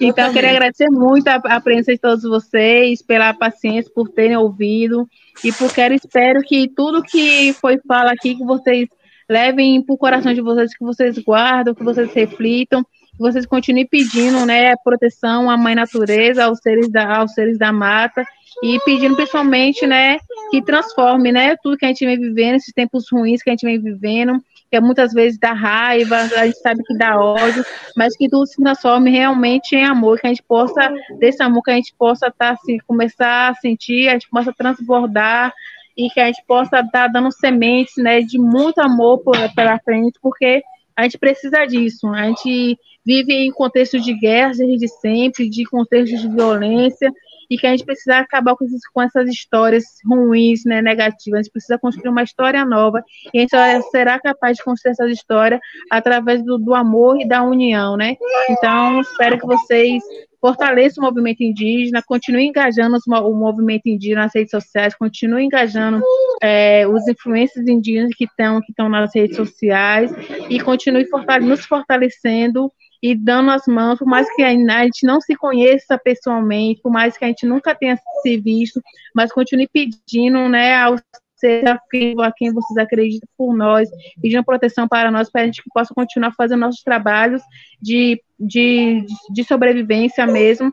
Então, 0.00 0.26
eu 0.26 0.32
queria 0.32 0.50
agradecer 0.50 0.90
muito 0.90 1.28
a, 1.28 1.34
a, 1.34 1.61
presença 1.61 1.92
de 1.92 1.98
todos 1.98 2.24
vocês, 2.24 3.02
pela 3.02 3.32
paciência, 3.32 3.90
por 3.94 4.09
terem 4.09 4.36
ouvido, 4.36 5.09
e 5.42 5.52
porque 5.52 5.80
espero 5.94 6.40
que 6.40 6.68
tudo 6.68 7.02
que 7.02 7.52
foi 7.55 7.78
fala 7.86 8.12
aqui, 8.12 8.34
que 8.34 8.44
vocês 8.44 8.88
levem 9.28 9.82
para 9.82 9.94
o 9.94 9.98
coração 9.98 10.34
de 10.34 10.40
vocês, 10.40 10.76
que 10.76 10.84
vocês 10.84 11.18
guardam, 11.18 11.74
que 11.74 11.84
vocês 11.84 12.12
reflitam, 12.12 12.82
que 12.82 13.18
vocês 13.18 13.46
continuem 13.46 13.86
pedindo 13.86 14.44
né, 14.44 14.74
proteção 14.76 15.48
à 15.48 15.57
mãe 15.57 15.74
natureza, 15.74 16.44
aos 16.44 16.59
seres 16.59 16.90
da, 16.90 17.18
aos 17.18 17.32
seres 17.32 17.59
da 17.59 17.72
mata, 17.72 18.24
e 18.62 18.78
pedindo 18.84 19.16
principalmente 19.16 19.86
né, 19.86 20.18
que 20.50 20.62
transforme 20.62 21.32
né, 21.32 21.57
tudo 21.62 21.76
que 21.76 21.84
a 21.84 21.88
gente 21.88 22.05
vem 22.05 22.18
vivendo, 22.18 22.57
esses 22.57 22.72
tempos 22.72 23.07
ruins 23.11 23.42
que 23.42 23.50
a 23.50 23.52
gente 23.52 23.64
vem 23.64 23.80
vivendo, 23.80 24.42
que 24.75 24.81
muitas 24.81 25.12
vezes 25.12 25.39
dá 25.39 25.53
raiva, 25.53 26.16
a 26.16 26.47
gente 26.47 26.59
sabe 26.59 26.83
que 26.83 26.99
dá 26.99 27.16
ódio, 27.16 27.64
mas 27.97 28.16
que 28.16 28.29
tudo 28.29 28.45
se 28.45 28.61
transforme 28.61 29.09
realmente 29.09 29.77
em 29.77 29.85
amor, 29.85 30.18
que 30.18 30.27
a 30.27 30.31
gente 30.31 30.43
possa, 30.43 30.93
desse 31.20 31.41
amor 31.43 31.62
que 31.62 31.70
a 31.70 31.75
gente 31.77 31.95
possa 31.97 32.29
tá, 32.29 32.51
assim, 32.51 32.79
começar 32.87 33.51
a 33.51 33.55
sentir, 33.55 34.09
a 34.09 34.14
gente 34.14 34.29
possa 34.29 34.53
transbordar 34.53 35.55
e 35.97 36.11
que 36.11 36.18
a 36.18 36.27
gente 36.27 36.43
possa 36.45 36.81
estar 36.81 36.91
tá 36.91 37.07
dando 37.07 37.31
sementes 37.31 37.95
né, 37.99 38.20
de 38.20 38.37
muito 38.37 38.81
amor 38.81 39.22
pela 39.55 39.79
frente, 39.79 40.18
porque 40.20 40.61
a 40.97 41.05
gente 41.05 41.18
precisa 41.18 41.64
disso, 41.66 42.09
a 42.09 42.25
gente 42.25 42.77
vive 43.07 43.33
em 43.33 43.53
contextos 43.53 44.05
de 44.05 44.12
guerra 44.12 44.53
desde 44.57 44.89
sempre, 44.89 45.49
de 45.49 45.64
contextos 45.64 46.20
de 46.20 46.29
violência, 46.29 47.12
e 47.55 47.57
que 47.57 47.68
a 47.68 47.70
gente 47.70 47.84
precisa 47.84 48.18
acabar 48.18 48.57
com, 48.57 48.66
com 48.92 49.02
essas 49.02 49.28
histórias 49.28 49.84
ruins, 50.05 50.64
né, 50.64 50.82
negativas. 50.82 51.38
A 51.38 51.42
gente 51.44 51.52
precisa 51.52 51.78
construir 51.78 52.09
uma 52.09 52.24
história 52.24 52.64
nova 52.64 53.00
e 53.32 53.38
a 53.38 53.40
gente 53.42 53.50
só 53.50 53.90
será 53.90 54.18
capaz 54.18 54.57
de 54.57 54.64
construir 54.64 54.90
essa 54.90 55.07
história 55.07 55.61
através 55.88 56.44
do, 56.44 56.59
do 56.59 56.74
amor 56.74 57.20
e 57.20 57.28
da 57.28 57.44
união, 57.44 57.96
né? 57.96 58.16
Então, 58.50 59.00
espero 59.00 59.38
que 59.38 59.46
vocês 59.46 60.02
fortaleçam 60.40 61.02
o 61.02 61.07
movimento 61.07 61.42
indígena, 61.42 62.02
continuem 62.05 62.48
engajando 62.48 62.98
o 63.07 63.34
movimento 63.34 63.86
indígena 63.86 64.22
nas 64.22 64.34
redes 64.34 64.50
sociais, 64.50 64.94
continuem 64.94 65.46
engajando 65.46 66.02
é, 66.42 66.86
os 66.88 67.07
influências 67.07 67.66
indígenas 67.68 68.11
que 68.14 68.24
estão 68.24 68.61
que 68.61 68.74
nas 68.76 69.14
redes 69.14 69.36
sociais 69.36 70.12
e 70.50 70.61
continue 70.61 71.07
fortale 71.07 71.46
nos 71.46 71.64
fortalecendo 71.64 72.70
e 73.05 73.14
dando 73.14 73.50
as 73.50 73.66
mãos, 73.66 73.98
por 73.98 74.09
mais 74.09 74.26
que 74.34 74.42
a 74.42 74.48
gente 74.48 75.05
não 75.05 75.20
se 75.20 75.36
conheça 75.36 75.98
pessoalmente, 75.98 76.80
por 76.80 76.90
mais 76.90 77.18
que 77.18 77.24
a 77.26 77.28
gente 77.28 77.44
nunca 77.44 77.74
tenha 77.74 77.98
se 78.22 78.38
visto, 78.38 78.80
mas 79.14 79.30
continue 79.30 79.68
pedindo, 79.70 80.48
né, 80.48 80.74
ao 80.76 80.96
ser 81.36 81.68
a 81.68 81.78
quem, 81.90 82.14
a 82.18 82.32
quem 82.32 82.50
vocês 82.50 82.78
acreditam 82.78 83.28
por 83.36 83.55
nós, 83.55 83.90
pedindo 84.22 84.42
proteção 84.42 84.88
para 84.88 85.11
nós, 85.11 85.30
para 85.30 85.42
a 85.42 85.44
gente 85.44 85.62
que 85.62 85.68
possa 85.68 85.92
continuar 85.92 86.32
fazendo 86.32 86.61
nossos 86.61 86.82
trabalhos 86.82 87.42
de, 87.78 88.18
de, 88.40 89.05
de 89.30 89.44
sobrevivência 89.44 90.26
mesmo, 90.26 90.72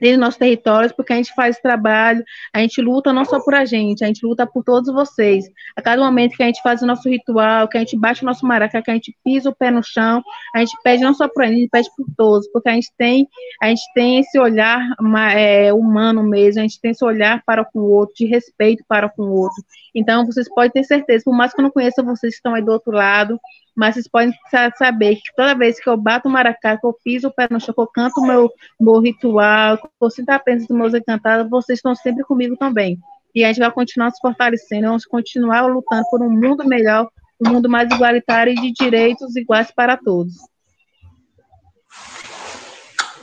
dos 0.00 0.18
nossos 0.18 0.36
territórios, 0.36 0.92
porque 0.92 1.12
a 1.12 1.16
gente 1.16 1.34
faz 1.34 1.58
trabalho, 1.58 2.22
a 2.52 2.60
gente 2.60 2.80
luta 2.80 3.12
não 3.12 3.24
só 3.24 3.40
por 3.40 3.54
a 3.54 3.64
gente, 3.64 4.04
a 4.04 4.06
gente 4.06 4.24
luta 4.24 4.46
por 4.46 4.62
todos 4.64 4.92
vocês. 4.92 5.44
A 5.76 5.82
cada 5.82 6.02
momento 6.02 6.36
que 6.36 6.42
a 6.42 6.46
gente 6.46 6.62
faz 6.62 6.82
o 6.82 6.86
nosso 6.86 7.08
ritual, 7.08 7.68
que 7.68 7.76
a 7.76 7.80
gente 7.80 7.98
bate 7.98 8.22
o 8.22 8.26
nosso 8.26 8.46
maraca, 8.46 8.82
que 8.82 8.90
a 8.90 8.94
gente 8.94 9.16
pisa 9.24 9.50
o 9.50 9.54
pé 9.54 9.70
no 9.70 9.82
chão, 9.82 10.22
a 10.54 10.60
gente 10.60 10.76
pede 10.82 11.02
não 11.02 11.14
só 11.14 11.28
por 11.28 11.42
a 11.42 11.46
gente, 11.46 11.56
a 11.56 11.60
gente 11.60 11.70
pede 11.70 11.88
por 11.96 12.06
todos, 12.16 12.48
porque 12.52 12.68
a 12.68 12.74
gente 12.74 12.90
tem, 12.96 13.28
a 13.62 13.68
gente 13.68 13.82
tem 13.94 14.18
esse 14.20 14.38
olhar 14.38 14.86
é, 15.34 15.72
humano 15.72 16.22
mesmo, 16.22 16.60
a 16.60 16.62
gente 16.62 16.80
tem 16.80 16.92
esse 16.92 17.04
olhar 17.04 17.42
para 17.44 17.64
com 17.64 17.80
o 17.80 17.90
outro, 17.90 18.14
de 18.16 18.26
respeito 18.26 18.84
para 18.88 19.08
com 19.08 19.22
o 19.22 19.32
outro. 19.32 19.62
Então, 19.94 20.24
vocês 20.24 20.48
podem 20.48 20.70
ter 20.70 20.84
certeza, 20.84 21.24
por 21.24 21.34
mais 21.34 21.52
que 21.52 21.60
eu 21.60 21.64
não 21.64 21.70
conheça 21.70 22.02
vocês 22.02 22.34
que 22.34 22.38
estão 22.38 22.54
aí 22.54 22.62
do 22.62 22.72
outro 22.72 22.92
lado, 22.92 23.40
mas 23.78 23.94
vocês 23.94 24.08
podem 24.08 24.34
saber 24.76 25.14
que 25.14 25.32
toda 25.36 25.54
vez 25.54 25.78
que 25.78 25.88
eu 25.88 25.96
bato 25.96 26.28
o 26.28 26.32
maracá, 26.32 26.76
que 26.76 26.84
eu 26.84 26.92
piso 26.92 27.28
o 27.28 27.32
pé 27.32 27.46
no 27.48 27.60
chão, 27.60 27.72
que 27.72 27.80
eu 27.80 27.86
canto 27.86 28.20
o 28.20 28.26
meu, 28.26 28.50
meu 28.80 28.98
ritual, 28.98 29.78
que 29.78 29.88
eu 30.00 30.10
sinto 30.10 30.30
a 30.30 30.38
presença 30.40 30.66
dos 30.66 30.76
meus 30.76 30.94
encantados, 30.94 31.48
vocês 31.48 31.78
estão 31.78 31.94
sempre 31.94 32.24
comigo 32.24 32.56
também. 32.56 32.98
E 33.32 33.44
a 33.44 33.46
gente 33.46 33.60
vai 33.60 33.70
continuar 33.70 34.10
se 34.10 34.20
fortalecendo, 34.20 34.88
vamos 34.88 35.06
continuar 35.06 35.64
lutando 35.66 36.02
por 36.10 36.20
um 36.20 36.28
mundo 36.28 36.66
melhor, 36.66 37.08
um 37.40 37.52
mundo 37.52 37.68
mais 37.68 37.88
igualitário 37.88 38.52
e 38.52 38.56
de 38.56 38.72
direitos 38.72 39.36
iguais 39.36 39.70
para 39.70 39.96
todos. 39.96 40.34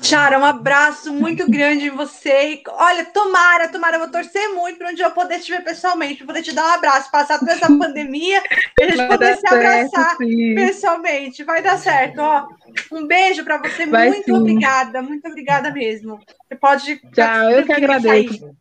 Chara, 0.06 0.38
um 0.38 0.46
abraço 0.46 1.12
muito 1.12 1.50
grande 1.50 1.88
em 1.88 1.90
você. 1.90 2.62
Olha, 2.68 3.06
tomara, 3.06 3.68
tomara, 3.70 3.96
eu 3.96 4.02
vou 4.02 4.12
torcer 4.12 4.54
muito 4.54 4.78
para 4.78 4.92
um 4.92 4.94
dia 4.94 5.06
eu 5.06 5.12
poder 5.12 5.40
te 5.40 5.52
ver 5.52 5.64
pessoalmente, 5.64 6.24
poder 6.24 6.44
te 6.44 6.54
dar 6.54 6.64
um 6.64 6.74
abraço, 6.76 7.10
passar 7.10 7.40
toda 7.40 7.54
essa 7.54 7.68
pandemia 7.68 8.40
e 8.80 8.84
a 8.84 8.88
gente 8.88 8.98
Vai 8.98 9.08
poder 9.08 9.36
se 9.36 9.42
certo, 9.42 9.56
abraçar 9.56 10.18
sim. 10.18 10.54
pessoalmente. 10.54 11.44
Vai 11.44 11.64
dar 11.64 11.80
certo, 11.80 12.20
ó. 12.20 12.48
Um 12.92 13.08
beijo 13.08 13.44
para 13.44 13.58
você, 13.58 13.88
Vai 13.88 14.10
muito 14.10 14.26
sim. 14.26 14.32
obrigada, 14.32 15.02
muito 15.02 15.28
obrigada 15.28 15.72
mesmo. 15.72 16.20
Você 16.48 16.56
pode. 16.56 17.02
Tchau, 17.12 17.50
eu 17.50 17.66
que 17.66 17.74
agradeço. 17.74 18.56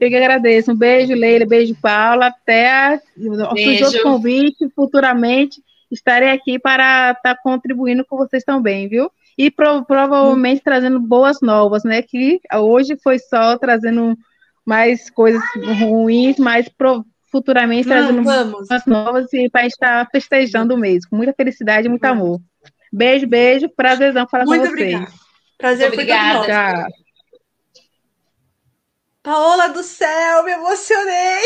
Eu 0.00 0.08
que 0.08 0.16
agradeço. 0.16 0.70
Um 0.70 0.76
beijo, 0.76 1.12
Leila, 1.12 1.44
beijo, 1.44 1.76
Paula. 1.82 2.28
Até 2.28 3.00
o 3.18 4.02
convite 4.04 4.68
futuramente. 4.76 5.60
Estarei 5.90 6.30
aqui 6.30 6.56
para 6.56 7.10
estar 7.10 7.36
contribuindo 7.42 8.04
com 8.04 8.16
vocês 8.16 8.44
também, 8.44 8.88
viu? 8.88 9.10
E 9.36 9.50
pro, 9.50 9.84
provavelmente 9.84 10.60
hum. 10.60 10.64
trazendo 10.64 11.00
boas 11.00 11.38
novas, 11.42 11.84
né? 11.84 12.02
Que 12.02 12.40
hoje 12.54 12.96
foi 13.02 13.18
só 13.18 13.58
trazendo 13.58 14.16
mais 14.64 15.10
coisas 15.10 15.42
ruins, 15.80 16.38
mas 16.38 16.68
pro, 16.68 17.04
futuramente 17.30 17.88
trazendo 17.88 18.22
vamos. 18.22 18.68
boas 18.68 18.86
novas 18.86 19.32
e 19.32 19.50
para 19.50 19.66
estar 19.66 20.08
festejando 20.10 20.76
mesmo, 20.76 21.10
com 21.10 21.16
muita 21.16 21.32
felicidade 21.32 21.86
e 21.86 21.90
muito 21.90 22.04
amor. 22.04 22.40
Beijo, 22.92 23.26
beijo. 23.26 23.68
Prazerzão 23.68 24.28
falar 24.28 24.44
Muito 24.44 24.62
com 24.62 24.68
vocês. 24.68 24.94
Obrigada. 24.94 25.12
Prazer 25.58 25.88
Muito 25.88 25.94
obrigada. 25.94 26.88
Paola 29.20 29.68
do 29.70 29.82
céu, 29.82 30.44
me 30.44 30.52
emocionei. 30.52 31.42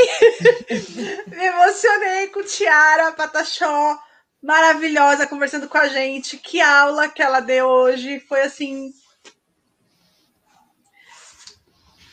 me 1.29 1.45
emocionei 1.45 2.27
com 2.29 2.43
Tiara 2.43 3.13
Patachó, 3.13 3.99
maravilhosa, 4.43 5.27
conversando 5.27 5.69
com 5.69 5.79
a 5.79 5.89
gente. 5.89 6.37
Que 6.37 6.61
aula 6.61 7.09
que 7.09 7.23
ela 7.23 7.41
deu 7.41 7.67
hoje. 7.67 8.21
Foi 8.21 8.43
assim. 8.43 8.93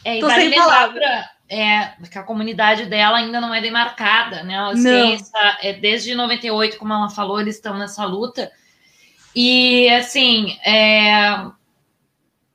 É, 0.04 0.18
e 0.18 0.20
Tô 0.20 0.28
vale 0.28 0.48
lembrar 0.50 1.36
é, 1.50 1.94
que 2.10 2.18
a 2.18 2.24
comunidade 2.24 2.86
dela 2.86 3.18
ainda 3.18 3.40
não 3.40 3.54
é 3.54 3.62
demarcada, 3.62 4.44
né? 4.44 4.58
A 4.58 4.74
Não. 4.74 5.18
é, 5.62 5.74
desde 5.74 6.16
98, 6.16 6.78
como 6.78 6.94
ela 6.94 7.10
falou, 7.10 7.40
eles 7.40 7.56
estão 7.56 7.78
nessa 7.78 8.04
luta. 8.06 8.52
E, 9.36 9.88
assim, 9.90 10.58
é, 10.66 11.46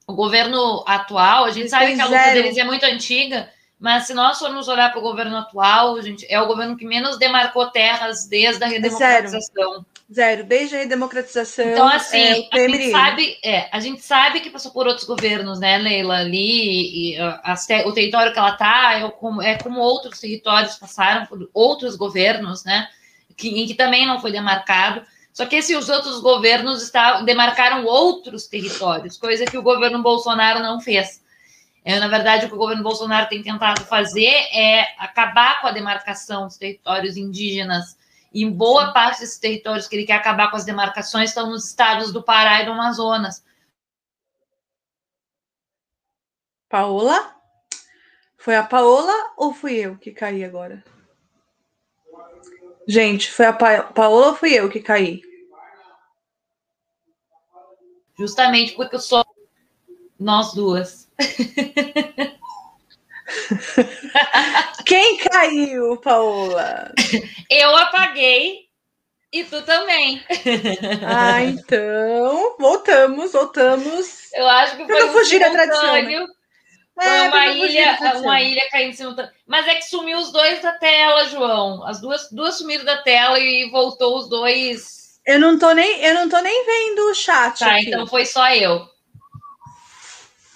o 0.07 0.15
governo 0.15 0.83
atual, 0.87 1.45
a 1.45 1.51
gente 1.51 1.61
Eles 1.61 1.71
sabe 1.71 1.95
que 1.95 2.01
a 2.01 2.07
luta 2.07 2.19
zero. 2.19 2.43
deles 2.43 2.57
é 2.57 2.65
muito 2.65 2.85
antiga, 2.85 3.51
mas 3.81 4.07
se 4.07 4.12
nós 4.12 4.39
formos 4.39 4.69
olhar 4.69 4.90
para 4.90 4.98
o 4.98 5.02
governo 5.02 5.36
atual, 5.39 6.01
gente, 6.02 6.27
é 6.28 6.40
o 6.40 6.47
governo 6.47 6.77
que 6.77 6.85
menos 6.85 7.19
demarcou 7.19 7.70
terras 7.70 8.27
desde 8.28 8.62
a 8.62 8.66
redemocratização. 8.69 9.86
Zero, 10.12 10.44
desde 10.44 10.74
a 10.74 10.78
redemocratização. 10.81 11.65
Então, 11.66 11.89
assim, 11.89 12.19
é, 12.19 12.48
a, 12.52 12.59
gente 12.59 12.90
sabe, 12.90 13.39
é, 13.44 13.69
a 13.73 13.81
gente 13.81 14.02
sabe 14.02 14.40
que 14.40 14.51
passou 14.51 14.73
por 14.73 14.86
outros 14.86 15.07
governos, 15.07 15.59
né, 15.61 15.78
Leila? 15.78 16.16
Ali, 16.19 17.15
e, 17.15 17.19
as 17.44 17.65
te- 17.66 17.86
o 17.86 17.93
território 17.93 18.32
que 18.32 18.39
ela 18.39 18.51
está 18.51 18.94
é, 18.98 19.09
como- 19.09 19.40
é 19.40 19.57
como 19.57 19.81
outros 19.81 20.19
territórios 20.20 20.74
passaram 20.77 21.27
por 21.27 21.48
outros 21.55 21.97
governos, 21.97 22.65
né? 22.65 22.89
Que, 23.36 23.62
em 23.62 23.66
que 23.66 23.74
também 23.74 24.05
não 24.07 24.20
foi 24.20 24.32
demarcado. 24.32 25.02
Só 25.32 25.47
que 25.47 25.55
esses 25.57 25.89
outros 25.89 26.20
governos 26.20 26.82
está, 26.82 27.23
demarcaram 27.23 27.85
outros 27.86 28.48
territórios, 28.48 29.16
coisa 29.16 29.47
que 29.47 29.57
o 29.57 29.62
governo 29.62 30.02
Bolsonaro 30.02 30.61
não 30.61 30.81
fez. 30.81 31.20
É, 31.85 31.98
na 31.98 32.09
verdade, 32.09 32.44
o 32.44 32.48
que 32.48 32.55
o 32.55 32.59
governo 32.59 32.82
Bolsonaro 32.82 33.28
tem 33.28 33.43
tentado 33.43 33.85
fazer 33.85 34.28
é 34.52 34.94
acabar 34.98 35.61
com 35.61 35.66
a 35.66 35.73
demarcação 35.73 36.47
dos 36.47 36.59
territórios 36.59 37.16
indígenas 37.16 37.98
e 38.32 38.44
em 38.44 38.51
boa 38.51 38.93
parte 38.93 39.20
desses 39.20 39.39
territórios 39.39 39.89
que 39.89 39.97
ele 39.97 40.07
quer 40.07 40.15
acabar 40.15 40.51
com 40.51 40.57
as 40.57 40.65
demarcações 40.65 41.31
estão 41.31 41.51
nos 41.51 41.69
estados 41.69 42.12
do 42.12 42.23
Pará 42.23 42.62
e 42.62 42.66
do 42.66 42.73
Amazonas. 42.73 43.44
Paola? 46.69 47.35
Foi 48.36 48.55
a 48.55 48.62
Paola 48.62 49.12
ou 49.36 49.52
fui 49.52 49.74
eu 49.74 49.97
que 49.97 50.12
caí 50.12 50.44
agora? 50.44 50.85
Gente, 52.86 53.31
foi 53.31 53.47
a 53.47 53.52
pa 53.52 53.82
Paola 53.82 54.28
ou 54.28 54.36
fui 54.36 54.52
eu 54.55 54.69
que 54.70 54.81
caí? 54.81 55.23
Justamente 58.19 58.73
porque 58.74 58.97
eu 58.97 59.01
sou 59.01 59.24
nós 60.19 60.52
duas. 60.55 61.10
Quem 64.87 65.19
caiu, 65.19 65.97
Paola? 65.99 66.93
Eu 67.49 67.77
apaguei 67.77 68.69
e 69.33 69.45
tu 69.45 69.63
também. 69.63 70.23
Ah, 71.07 71.41
então. 71.43 72.57
Voltamos, 72.59 73.33
voltamos. 73.33 74.33
Eu 74.35 74.49
acho 74.49 74.77
que 74.77 74.87
foi 74.87 75.01
não 75.01 75.13
fugir 75.13 75.39
da 75.39 75.47
simultâneo. 75.51 75.51
tradição, 75.51 75.93
né? 76.03 76.27
Foi 76.95 77.07
É, 77.07 77.23
uma 77.23 77.31
da 77.31 77.47
ilha, 77.47 77.99
uma 78.17 78.41
ilha 78.43 78.69
caindo 78.71 78.97
simultâneo. 78.97 79.31
Mas 79.47 79.67
é 79.69 79.75
que 79.77 79.83
sumiu 79.85 80.19
os 80.19 80.33
dois 80.33 80.61
da 80.61 80.73
tela, 80.73 81.25
João. 81.29 81.87
As 81.87 82.01
duas, 82.01 82.29
duas 82.31 82.59
sumiram 82.59 82.85
da 82.85 82.99
tela 83.03 83.39
e 83.39 83.71
voltou 83.71 84.17
os 84.19 84.29
dois. 84.29 85.21
Eu 85.27 85.39
não 85.39 85.59
tô 85.59 85.71
nem, 85.73 86.03
eu 86.03 86.15
não 86.15 86.29
tô 86.29 86.39
nem 86.41 86.67
vendo 86.67 87.11
o 87.11 87.15
chat 87.15 87.59
Tá, 87.59 87.75
aqui. 87.77 87.89
então 87.89 88.07
foi 88.07 88.27
só 88.27 88.51
eu. 88.53 88.87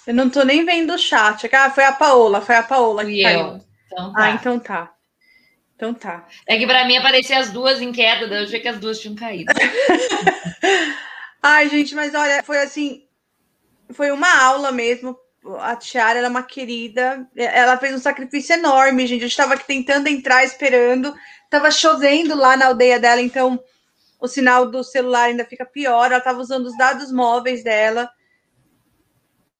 Eu 0.05 0.13
não 0.13 0.29
tô 0.29 0.43
nem 0.43 0.63
vendo 0.65 0.93
o 0.93 0.97
chat. 0.97 1.49
Ah, 1.53 1.69
foi 1.69 1.83
a 1.83 1.91
Paola, 1.91 2.41
foi 2.41 2.55
a 2.55 2.63
Paola 2.63 3.03
que 3.05 3.23
caiu. 3.23 3.39
eu. 3.39 3.61
Então 3.87 4.13
tá. 4.13 4.23
Ah, 4.23 4.29
então 4.31 4.59
tá. 4.59 4.91
Então 5.75 5.93
tá. 5.93 6.27
É 6.47 6.57
que 6.57 6.65
pra 6.65 6.85
mim 6.85 6.97
aparecia 6.97 7.39
as 7.39 7.51
duas 7.51 7.81
em 7.81 7.91
queda, 7.91 8.25
eu 8.25 8.43
achei 8.43 8.59
que 8.59 8.67
as 8.67 8.79
duas 8.79 8.99
tinham 8.99 9.15
caído. 9.15 9.51
Ai, 11.43 11.69
gente, 11.69 11.93
mas 11.93 12.15
olha, 12.15 12.41
foi 12.43 12.59
assim, 12.59 13.03
foi 13.91 14.11
uma 14.11 14.41
aula 14.41 14.71
mesmo. 14.71 15.17
A 15.59 15.75
Tiara 15.75 16.17
ela 16.17 16.27
é 16.27 16.29
uma 16.29 16.41
querida. 16.41 17.27
Ela 17.35 17.77
fez 17.77 17.93
um 17.93 17.99
sacrifício 17.99 18.53
enorme, 18.53 19.05
gente. 19.05 19.23
A 19.23 19.27
gente 19.27 19.37
tava 19.37 19.53
aqui 19.53 19.65
tentando 19.65 20.07
entrar, 20.07 20.43
esperando. 20.43 21.13
Tava 21.49 21.69
chovendo 21.69 22.35
lá 22.35 22.57
na 22.57 22.67
aldeia 22.67 22.99
dela, 22.99 23.21
então 23.21 23.59
o 24.19 24.27
sinal 24.27 24.65
do 24.71 24.83
celular 24.83 25.25
ainda 25.25 25.45
fica 25.45 25.65
pior. 25.65 26.11
Ela 26.11 26.21
tava 26.21 26.39
usando 26.39 26.65
os 26.65 26.75
dados 26.77 27.11
móveis 27.11 27.63
dela. 27.63 28.09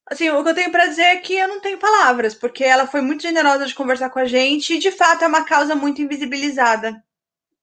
Assim, 0.08 0.30
o 0.30 0.44
que 0.44 0.50
eu 0.50 0.56
tenho 0.56 0.72
para 0.72 0.86
dizer 0.86 1.02
é 1.02 1.16
que 1.18 1.34
eu 1.34 1.48
não 1.48 1.60
tenho 1.60 1.80
palavras, 1.80 2.36
porque 2.36 2.64
ela 2.64 2.86
foi 2.86 3.02
muito 3.02 3.24
generosa 3.24 3.66
de 3.66 3.74
conversar 3.74 4.10
com 4.12 4.20
a 4.20 4.26
gente 4.26 4.76
e, 4.76 4.80
de 4.80 4.92
fato, 4.92 5.24
é 5.24 5.28
uma 5.28 5.44
causa 5.44 5.76
muito 5.76 6.02
invisibilizada. 6.02 7.04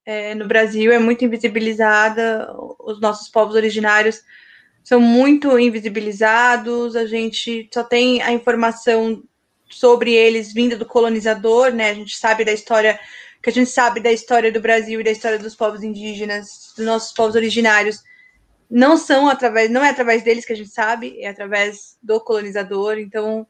É, 0.05 0.35
no 0.35 0.48
Brasil 0.48 0.93
é 0.93 0.98
muito 0.98 1.24
invisibilizada, 1.24 2.52
os 2.81 3.01
nossos 3.01 3.28
povos 3.28 3.55
originários 3.55 4.23
são 4.82 5.01
muito 5.01 5.56
invisibilizados, 5.56 6.97
a 6.97 7.06
gente 7.06 7.70
só 7.73 7.85
tem 7.85 8.20
a 8.20 8.32
informação 8.32 9.23
sobre 9.70 10.12
eles 10.12 10.52
vinda 10.52 10.77
do 10.77 10.85
colonizador, 10.85 11.73
né? 11.73 11.90
A 11.90 11.94
gente 11.94 12.16
sabe 12.16 12.44
da 12.44 12.52
história, 12.52 12.98
que 13.40 13.48
a 13.48 13.52
gente 13.52 13.70
sabe 13.70 14.01
da 14.01 14.10
história 14.10 14.51
do 14.51 14.60
Brasil 14.60 15.01
e 15.01 15.05
da 15.05 15.12
história 15.12 15.39
dos 15.39 15.55
povos 15.55 15.85
indígenas, 15.85 16.73
dos 16.77 16.85
nossos 16.85 17.12
povos 17.12 17.36
originários, 17.36 18.02
não 18.74 18.96
são 18.96 19.28
através, 19.28 19.70
não 19.70 19.84
é 19.84 19.90
através 19.90 20.22
deles 20.22 20.46
que 20.46 20.52
a 20.54 20.56
gente 20.56 20.70
sabe, 20.70 21.20
é 21.20 21.28
através 21.28 21.98
do 22.02 22.18
colonizador, 22.18 22.98
então 22.98 23.46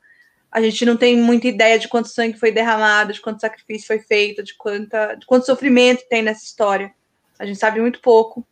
a 0.50 0.60
gente 0.60 0.84
não 0.84 0.96
tem 0.96 1.16
muita 1.16 1.46
ideia 1.46 1.78
de 1.78 1.86
quanto 1.86 2.08
sangue 2.08 2.36
foi 2.36 2.50
derramado, 2.50 3.12
de 3.12 3.20
quanto 3.20 3.40
sacrifício 3.40 3.86
foi 3.86 4.00
feito, 4.00 4.42
de, 4.42 4.56
quanta, 4.56 5.14
de 5.14 5.24
quanto 5.24 5.46
sofrimento 5.46 6.02
tem 6.10 6.22
nessa 6.22 6.42
história. 6.42 6.92
A 7.38 7.46
gente 7.46 7.60
sabe 7.60 7.80
muito 7.80 8.00
pouco. 8.00 8.44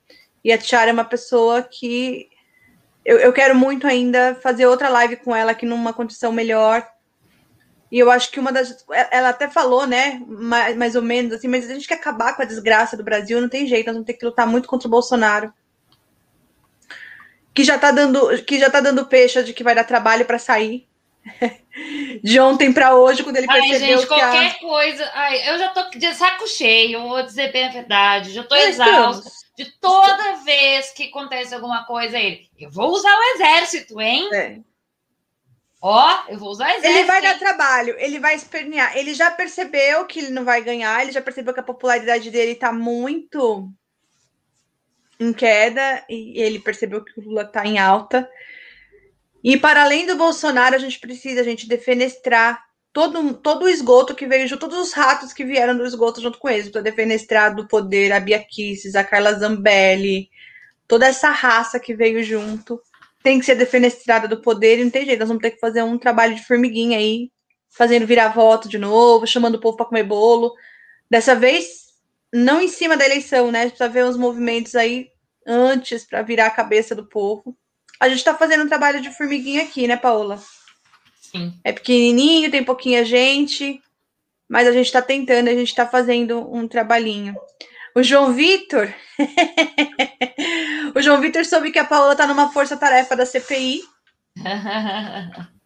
E 0.45 0.53
a 0.53 0.59
Tiara 0.59 0.91
é 0.91 0.93
uma 0.93 1.05
pessoa 1.05 1.61
que 1.61 2.29
eu, 3.05 3.19
eu 3.19 3.33
quero 3.33 3.57
muito 3.57 3.85
ainda 3.85 4.37
fazer 4.41 4.67
outra 4.67 4.89
live 4.89 5.17
com 5.17 5.35
ela 5.35 5.51
aqui 5.51 5.67
numa 5.67 5.93
condição 5.93 6.31
melhor. 6.31 6.87
E 7.91 7.99
eu 7.99 8.09
acho 8.13 8.31
que 8.31 8.39
uma 8.39 8.53
das. 8.53 8.85
Ela 9.11 9.31
até 9.31 9.49
falou, 9.49 9.89
né? 9.89 10.23
Mais, 10.25 10.77
mais 10.77 10.95
ou 10.95 11.03
menos 11.03 11.33
assim, 11.33 11.49
mas 11.49 11.69
a 11.69 11.75
gente 11.75 11.89
quer 11.89 11.95
acabar 11.95 12.37
com 12.37 12.43
a 12.43 12.47
desgraça 12.47 12.97
do 12.97 13.03
Brasil, 13.03 13.41
não 13.41 13.49
tem 13.49 13.67
jeito, 13.67 13.87
nós 13.87 13.97
vamos 13.97 14.07
ter 14.07 14.15
que 14.15 14.25
lutar 14.25 14.47
muito 14.47 14.69
contra 14.69 14.87
o 14.87 14.91
Bolsonaro. 14.91 15.53
Que 17.55 17.65
já 17.65 17.79
tá 17.79 17.91
dando, 17.91 18.43
que 18.45 18.59
já 18.59 18.71
tá 18.71 18.81
dando 18.81 19.07
peixe 19.07 19.43
de 19.43 19.53
que 19.53 19.65
vai 19.65 19.75
dar 19.75 19.85
trabalho 19.85 20.25
para 20.25 20.39
sair. 20.39 20.89
de 22.23 22.41
ontem 22.41 22.73
para 22.73 22.95
hoje, 22.95 23.23
quando 23.23 23.37
ele 23.37 23.47
Ai, 23.49 23.61
percebeu 23.61 23.99
gente, 23.99 24.09
que 24.09 24.15
a... 24.15 24.19
qualquer 24.19 24.59
coisa. 24.61 25.11
Ai, 25.15 25.51
eu 25.51 25.59
já 25.59 25.69
tô 25.69 25.91
de 25.91 26.15
saco 26.15 26.47
cheio, 26.47 27.03
vou 27.03 27.23
dizer 27.23 27.53
bem 27.53 27.67
a 27.67 27.73
verdade. 27.73 28.33
Já 28.33 28.45
tô 28.45 28.55
Nós 28.55 28.69
estamos. 28.69 29.25
De 29.57 29.79
toda 29.79 30.37
vez 30.37 30.91
que 30.91 31.05
acontece 31.05 31.55
alguma 31.55 31.85
coisa, 31.85 32.19
ele. 32.19 32.49
Eu 32.59 32.71
vou 32.71 32.91
usar 32.91 33.15
o 33.15 33.23
exército, 33.35 34.01
hein? 34.01 34.29
É. 34.33 34.59
Ó, 35.83 36.25
eu 36.29 36.39
vou 36.39 36.51
usar 36.51 36.67
o 36.67 36.71
exército. 36.71 36.99
Ele 36.99 37.07
vai 37.07 37.23
dar 37.23 37.39
trabalho, 37.39 37.95
ele 37.99 38.19
vai 38.19 38.35
espernear. 38.35 38.97
Ele 38.97 39.15
já 39.15 39.31
percebeu 39.31 40.07
que 40.07 40.19
ele 40.19 40.31
não 40.31 40.45
vai 40.45 40.63
ganhar, 40.63 41.03
ele 41.03 41.13
já 41.13 41.21
percebeu 41.21 41.53
que 41.55 41.61
a 41.61 41.65
popularidade 41.65 42.31
dele 42.31 42.55
tá 42.55 42.73
muito 42.73 43.71
em 45.21 45.33
queda, 45.33 46.03
e 46.09 46.41
ele 46.41 46.59
percebeu 46.59 47.05
que 47.05 47.21
o 47.21 47.23
Lula 47.23 47.45
tá 47.45 47.65
em 47.67 47.79
alta. 47.79 48.29
E 49.45 49.57
para 49.59 49.83
além 49.83 50.07
do 50.07 50.17
Bolsonaro, 50.17 50.75
a 50.75 50.79
gente 50.79 50.99
precisa, 50.99 51.43
a 51.43 51.45
gente, 51.45 51.69
defenestrar 51.69 52.63
todo, 52.93 53.35
todo 53.35 53.65
o 53.65 53.69
esgoto 53.69 54.15
que 54.15 54.27
veio, 54.27 54.59
todos 54.59 54.79
os 54.79 54.93
ratos 54.93 55.33
que 55.33 55.45
vieram 55.45 55.77
do 55.77 55.85
esgoto 55.85 56.21
junto 56.21 56.39
com 56.39 56.49
eles, 56.49 56.71
para 56.71 56.81
defenestrar 56.81 57.55
do 57.55 57.69
poder 57.69 58.13
a 58.13 58.19
Bia 58.19 58.39
Kicis, 58.39 58.95
a 58.95 59.05
Carla 59.05 59.35
Zambelli, 59.35 60.31
toda 60.89 61.07
essa 61.07 61.31
raça 61.31 61.79
que 61.79 61.95
veio 61.95 62.23
junto 62.25 62.81
tem 63.23 63.39
que 63.39 63.45
ser 63.45 63.55
defenestrada 63.55 64.27
do 64.27 64.41
poder 64.41 64.79
e 64.79 64.85
não 64.85 64.91
tem 64.91 65.05
jeito. 65.05 65.21
Nós 65.21 65.29
vamos 65.29 65.43
ter 65.43 65.51
que 65.51 65.61
fazer 65.61 65.83
um 65.83 65.99
trabalho 65.99 66.35
de 66.35 66.47
formiguinha 66.47 66.99
aí, 66.99 67.31
fazendo 67.69 68.07
virar 68.07 68.29
voto 68.29 68.69
de 68.69 68.79
novo, 68.79 69.27
chamando 69.27 69.57
o 69.57 69.61
povo 69.61 69.77
para 69.77 69.87
comer 69.87 70.05
bolo. 70.05 70.55
Dessa 71.11 71.35
vez, 71.35 71.90
não 72.33 72.61
em 72.61 72.69
cima 72.69 72.97
da 72.97 73.05
eleição, 73.05 73.51
né? 73.51 73.61
A 73.61 73.63
gente 73.63 73.73
precisa 73.73 73.89
ver 73.89 74.05
uns 74.05 74.17
movimentos 74.17 74.75
aí 74.75 75.09
antes 75.47 76.05
para 76.05 76.23
virar 76.23 76.47
a 76.47 76.51
cabeça 76.51 76.95
do 76.95 77.07
povo. 77.07 77.57
A 77.99 78.09
gente 78.09 78.19
está 78.19 78.35
fazendo 78.35 78.65
um 78.65 78.69
trabalho 78.69 79.01
de 79.01 79.11
formiguinha 79.11 79.63
aqui, 79.63 79.87
né, 79.87 79.97
Paola? 79.97 80.41
Sim. 81.21 81.59
É 81.63 81.73
pequenininho, 81.73 82.51
tem 82.51 82.65
pouquinha 82.65 83.05
gente, 83.05 83.81
mas 84.49 84.67
a 84.67 84.73
gente 84.73 84.87
está 84.87 85.03
tentando, 85.03 85.49
a 85.49 85.55
gente 85.55 85.69
está 85.69 85.87
fazendo 85.87 86.53
um 86.53 86.67
trabalhinho. 86.67 87.35
O 87.95 88.03
João 88.03 88.33
Vitor. 88.33 88.93
o 90.95 91.03
João 91.03 91.21
Vitor 91.21 91.45
soube 91.45 91.73
que 91.73 91.79
a 91.79 91.85
Paola 91.85 92.13
está 92.13 92.27
numa 92.27 92.53
força-tarefa 92.53 93.17
da 93.17 93.27
CPI. 93.27 93.83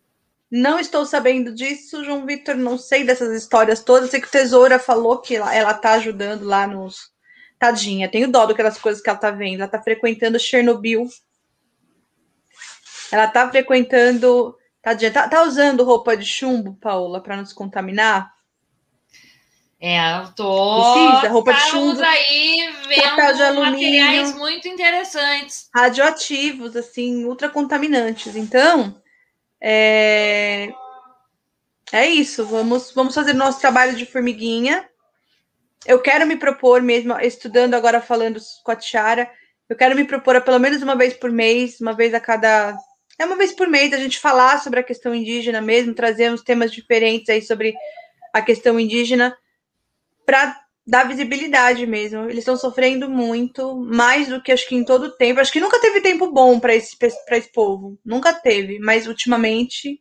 Não 0.56 0.78
estou 0.78 1.05
sabendo 1.05 1.52
disso, 1.52 2.05
João 2.05 2.24
Vitor. 2.24 2.55
Não 2.55 2.78
sei 2.78 3.02
dessas 3.02 3.35
histórias 3.36 3.82
todas. 3.82 4.10
Sei 4.10 4.20
que 4.20 4.28
o 4.28 4.31
Tesoura 4.31 4.78
falou 4.78 5.18
que 5.18 5.35
ela, 5.35 5.74
tá 5.74 5.94
ajudando 5.94 6.44
lá 6.44 6.64
nos. 6.64 7.12
Tadinha, 7.59 8.09
tenho 8.09 8.31
dó 8.31 8.47
daquelas 8.47 8.78
coisas 8.78 9.02
que 9.02 9.10
ela 9.10 9.18
tá 9.18 9.32
vendo. 9.32 9.62
Ela 9.62 9.68
tá 9.68 9.82
frequentando 9.82 10.39
Chernobyl 10.39 11.09
Ela 13.10 13.26
tá 13.26 13.51
frequentando. 13.51 14.56
Tadinha, 14.81 15.10
tá, 15.10 15.28
tá 15.28 15.43
usando 15.43 15.82
roupa 15.82 16.16
de 16.16 16.24
chumbo, 16.24 16.78
Paula, 16.81 17.20
para 17.20 17.36
não 17.36 17.44
se 17.44 17.55
contaminar? 17.55 18.32
É, 19.81 20.18
eu 20.18 20.32
tô. 20.36 21.10
Precisa, 21.10 21.32
roupa 21.32 21.52
de 21.52 21.60
chumbo. 21.62 22.01
aí 22.01 22.72
vendo 22.86 23.60
materiais 23.60 24.32
muito 24.36 24.68
interessantes. 24.68 25.68
Radioativos, 25.74 26.76
assim, 26.76 27.24
ultracontaminantes. 27.24 28.36
Então, 28.36 29.02
é, 29.60 30.72
é 31.93 32.06
isso. 32.06 32.44
Vamos, 32.47 32.93
vamos 32.93 33.14
fazer 33.14 33.32
nosso 33.32 33.60
trabalho 33.60 33.97
de 33.97 34.06
formiguinha. 34.06 34.89
Eu 35.86 36.01
quero 36.01 36.26
me 36.26 36.36
propor 36.36 36.81
mesmo, 36.82 37.18
estudando 37.20 37.74
agora, 37.74 38.01
falando 38.01 38.40
com 38.62 38.70
a 38.70 38.76
Tiara, 38.76 39.31
eu 39.68 39.76
quero 39.76 39.94
me 39.94 40.05
propor 40.05 40.36
a 40.36 40.40
pelo 40.40 40.59
menos 40.59 40.82
uma 40.82 40.97
vez 40.97 41.14
por 41.14 41.31
mês, 41.31 41.81
uma 41.81 41.93
vez 41.93 42.14
a 42.14 42.20
cada. 42.20 42.76
É 43.18 43.24
uma 43.24 43.36
vez 43.36 43.52
por 43.52 43.68
mês 43.68 43.93
a 43.93 43.98
gente 43.98 44.18
falar 44.18 44.60
sobre 44.60 44.81
a 44.81 44.82
questão 44.82 45.14
indígena 45.14 45.60
mesmo, 45.60 45.94
trazer 45.94 46.31
uns 46.31 46.43
temas 46.43 46.72
diferentes 46.72 47.28
aí 47.28 47.40
sobre 47.40 47.74
a 48.32 48.43
questão 48.43 48.78
indígena 48.81 49.36
para 50.26 50.64
dar 50.86 51.09
visibilidade 51.09 51.86
mesmo. 51.86 52.24
Eles 52.24 52.39
estão 52.39 52.56
sofrendo 52.56 53.09
muito, 53.09 53.77
mais 53.77 54.28
do 54.28 54.43
que 54.43 54.52
acho 54.52 54.69
que 54.69 54.74
em 54.74 54.85
todo 54.85 55.05
o 55.05 55.16
tempo. 55.16 55.40
Acho 55.40 55.52
que 55.52 55.61
nunca 55.61 55.81
teve 55.81 56.01
tempo 56.01 56.31
bom 56.31 56.61
para 56.61 56.74
esse, 56.74 56.97
esse 57.01 57.52
povo. 57.52 57.98
Nunca 58.05 58.32
teve, 58.32 58.78
mas 58.78 59.06
ultimamente 59.06 60.01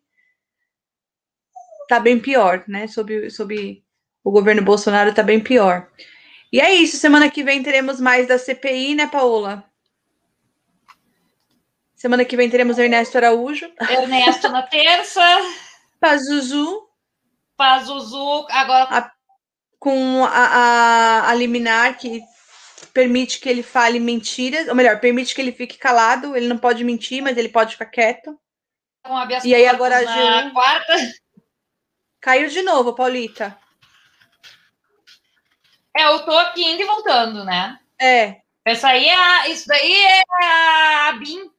tá 1.87 1.99
bem 1.99 2.19
pior, 2.19 2.63
né? 2.67 2.87
Sob, 2.87 3.29
sob 3.29 3.83
o 4.23 4.31
governo 4.31 4.61
Bolsonaro 4.61 5.13
tá 5.13 5.23
bem 5.23 5.39
pior. 5.39 5.89
E 6.51 6.59
é 6.59 6.73
isso. 6.73 6.97
Semana 6.97 7.29
que 7.29 7.43
vem 7.43 7.63
teremos 7.63 7.99
mais 7.99 8.27
da 8.27 8.37
CPI, 8.37 8.95
né, 8.95 9.07
Paola? 9.07 9.63
Semana 11.95 12.25
que 12.25 12.35
vem 12.35 12.49
teremos 12.49 12.77
Ernesto 12.77 13.17
Araújo. 13.17 13.71
Ernesto 13.89 14.49
na 14.49 14.61
terça. 14.63 15.21
Pazuzu. 16.01 16.89
Pazuzu. 17.55 18.45
Agora. 18.49 18.83
A 18.89 19.12
com 19.83 20.23
a, 20.23 20.29
a, 20.29 21.29
a 21.29 21.33
liminar 21.33 21.97
que 21.97 22.23
permite 22.93 23.41
que 23.41 23.49
ele 23.49 23.61
fale 23.61 23.99
mentiras, 23.99 24.69
ou 24.69 24.75
melhor, 24.75 25.01
permite 25.01 25.35
que 25.35 25.41
ele 25.41 25.51
fique 25.51 25.77
calado, 25.77 26.37
ele 26.37 26.47
não 26.47 26.57
pode 26.57 26.85
mentir, 26.85 27.21
mas 27.21 27.37
ele 27.37 27.49
pode 27.49 27.73
ficar 27.73 27.87
quieto. 27.87 28.39
e 29.43 29.53
aí 29.53 29.67
agora 29.67 29.97
a 29.97 30.05
Gil... 30.05 30.53
quarta. 30.53 30.95
Caiu 32.21 32.47
de 32.47 32.61
novo, 32.61 32.95
Paulita. 32.95 33.59
É, 35.93 36.05
eu 36.05 36.19
tô 36.23 36.31
aqui 36.31 36.63
indo 36.63 36.81
e 36.81 36.85
voltando, 36.85 37.43
né? 37.43 37.77
É. 37.99 38.37
Essa 38.63 38.87
aí 38.87 39.09
é 39.09 39.13
a, 39.13 39.49
isso 39.49 39.67
daí 39.67 39.95
é 40.01 40.23
a 40.31 41.11
BIM 41.19 41.51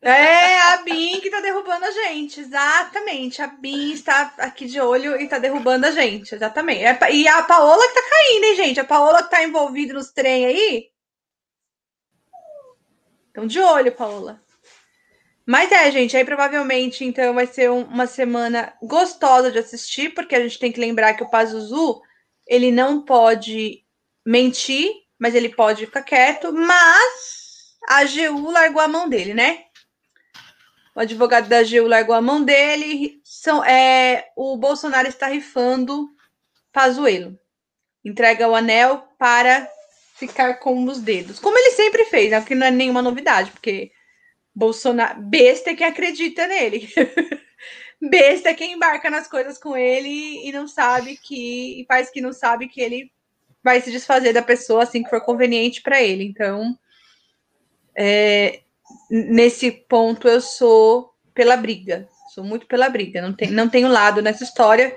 é 0.00 0.60
a 0.72 0.76
Bin 0.78 1.20
que 1.20 1.30
tá 1.30 1.40
derrubando 1.40 1.84
a 1.84 1.90
gente, 1.90 2.40
exatamente. 2.40 3.42
A 3.42 3.46
Bin 3.46 3.92
está 3.92 4.34
aqui 4.38 4.66
de 4.66 4.80
olho 4.80 5.20
e 5.20 5.28
tá 5.28 5.38
derrubando 5.38 5.86
a 5.86 5.90
gente, 5.90 6.34
exatamente. 6.34 6.84
É, 6.84 7.12
e 7.12 7.28
a 7.28 7.42
Paola 7.42 7.86
que 7.88 7.94
tá 7.94 8.02
caindo, 8.08 8.44
hein, 8.44 8.56
gente? 8.56 8.80
A 8.80 8.84
Paola 8.84 9.22
que 9.22 9.30
tá 9.30 9.44
envolvida 9.44 9.92
nos 9.92 10.10
trem 10.10 10.46
aí. 10.46 10.90
Então, 13.30 13.46
de 13.46 13.60
olho, 13.60 13.92
Paola. 13.92 14.42
Mas 15.44 15.72
é, 15.72 15.90
gente, 15.90 16.16
aí 16.16 16.24
provavelmente 16.24 17.04
então 17.04 17.34
vai 17.34 17.46
ser 17.46 17.70
um, 17.70 17.82
uma 17.82 18.06
semana 18.06 18.72
gostosa 18.82 19.50
de 19.50 19.58
assistir, 19.58 20.14
porque 20.14 20.34
a 20.34 20.40
gente 20.40 20.58
tem 20.58 20.70
que 20.70 20.80
lembrar 20.80 21.14
que 21.14 21.22
o 21.24 21.28
Pazuzu, 21.28 22.00
ele 22.46 22.70
não 22.70 23.04
pode 23.04 23.84
mentir, 24.24 24.92
mas 25.18 25.34
ele 25.34 25.48
pode 25.48 25.86
ficar 25.86 26.02
quieto, 26.02 26.52
mas 26.52 27.41
a 27.88 27.98
AGU 27.98 28.50
largou 28.50 28.80
a 28.80 28.88
mão 28.88 29.08
dele, 29.08 29.34
né? 29.34 29.64
O 30.94 31.00
advogado 31.00 31.48
da 31.48 31.58
AGU 31.58 31.86
largou 31.86 32.14
a 32.14 32.20
mão 32.20 32.44
dele. 32.44 33.20
São, 33.24 33.64
é, 33.64 34.30
o 34.36 34.56
Bolsonaro 34.56 35.08
está 35.08 35.26
rifando 35.26 36.08
Pazuello. 36.72 37.38
Entrega 38.04 38.48
o 38.48 38.54
anel 38.54 39.08
para 39.18 39.68
ficar 40.16 40.54
com 40.54 40.84
os 40.84 41.00
dedos. 41.00 41.38
Como 41.38 41.56
ele 41.58 41.70
sempre 41.70 42.04
fez, 42.04 42.30
né? 42.30 42.40
Porque 42.40 42.54
não 42.54 42.66
é 42.66 42.70
nenhuma 42.70 43.02
novidade, 43.02 43.50
porque 43.50 43.90
Bolsonaro. 44.54 45.20
Besta 45.22 45.70
é 45.70 45.74
quem 45.74 45.86
acredita 45.86 46.46
nele. 46.46 46.88
Besta 48.00 48.50
é 48.50 48.54
quem 48.54 48.72
embarca 48.72 49.08
nas 49.08 49.28
coisas 49.28 49.58
com 49.58 49.76
ele 49.76 50.46
e 50.46 50.52
não 50.52 50.66
sabe 50.68 51.16
que. 51.16 51.80
e 51.80 51.84
faz 51.86 52.10
que 52.10 52.20
não 52.20 52.32
sabe 52.32 52.68
que 52.68 52.80
ele 52.80 53.10
vai 53.62 53.80
se 53.80 53.90
desfazer 53.90 54.32
da 54.32 54.42
pessoa 54.42 54.82
assim 54.82 55.02
que 55.02 55.10
for 55.10 55.24
conveniente 55.24 55.80
para 55.80 56.02
ele. 56.02 56.24
Então, 56.24 56.76
é, 57.96 58.60
nesse 59.10 59.70
ponto 59.70 60.28
eu 60.28 60.40
sou 60.40 61.12
pela 61.34 61.56
briga. 61.56 62.08
Sou 62.34 62.42
muito 62.42 62.66
pela 62.66 62.88
briga. 62.88 63.20
Não, 63.20 63.32
tem, 63.32 63.50
não 63.50 63.68
tenho 63.68 63.88
lado 63.88 64.22
nessa 64.22 64.44
história. 64.44 64.96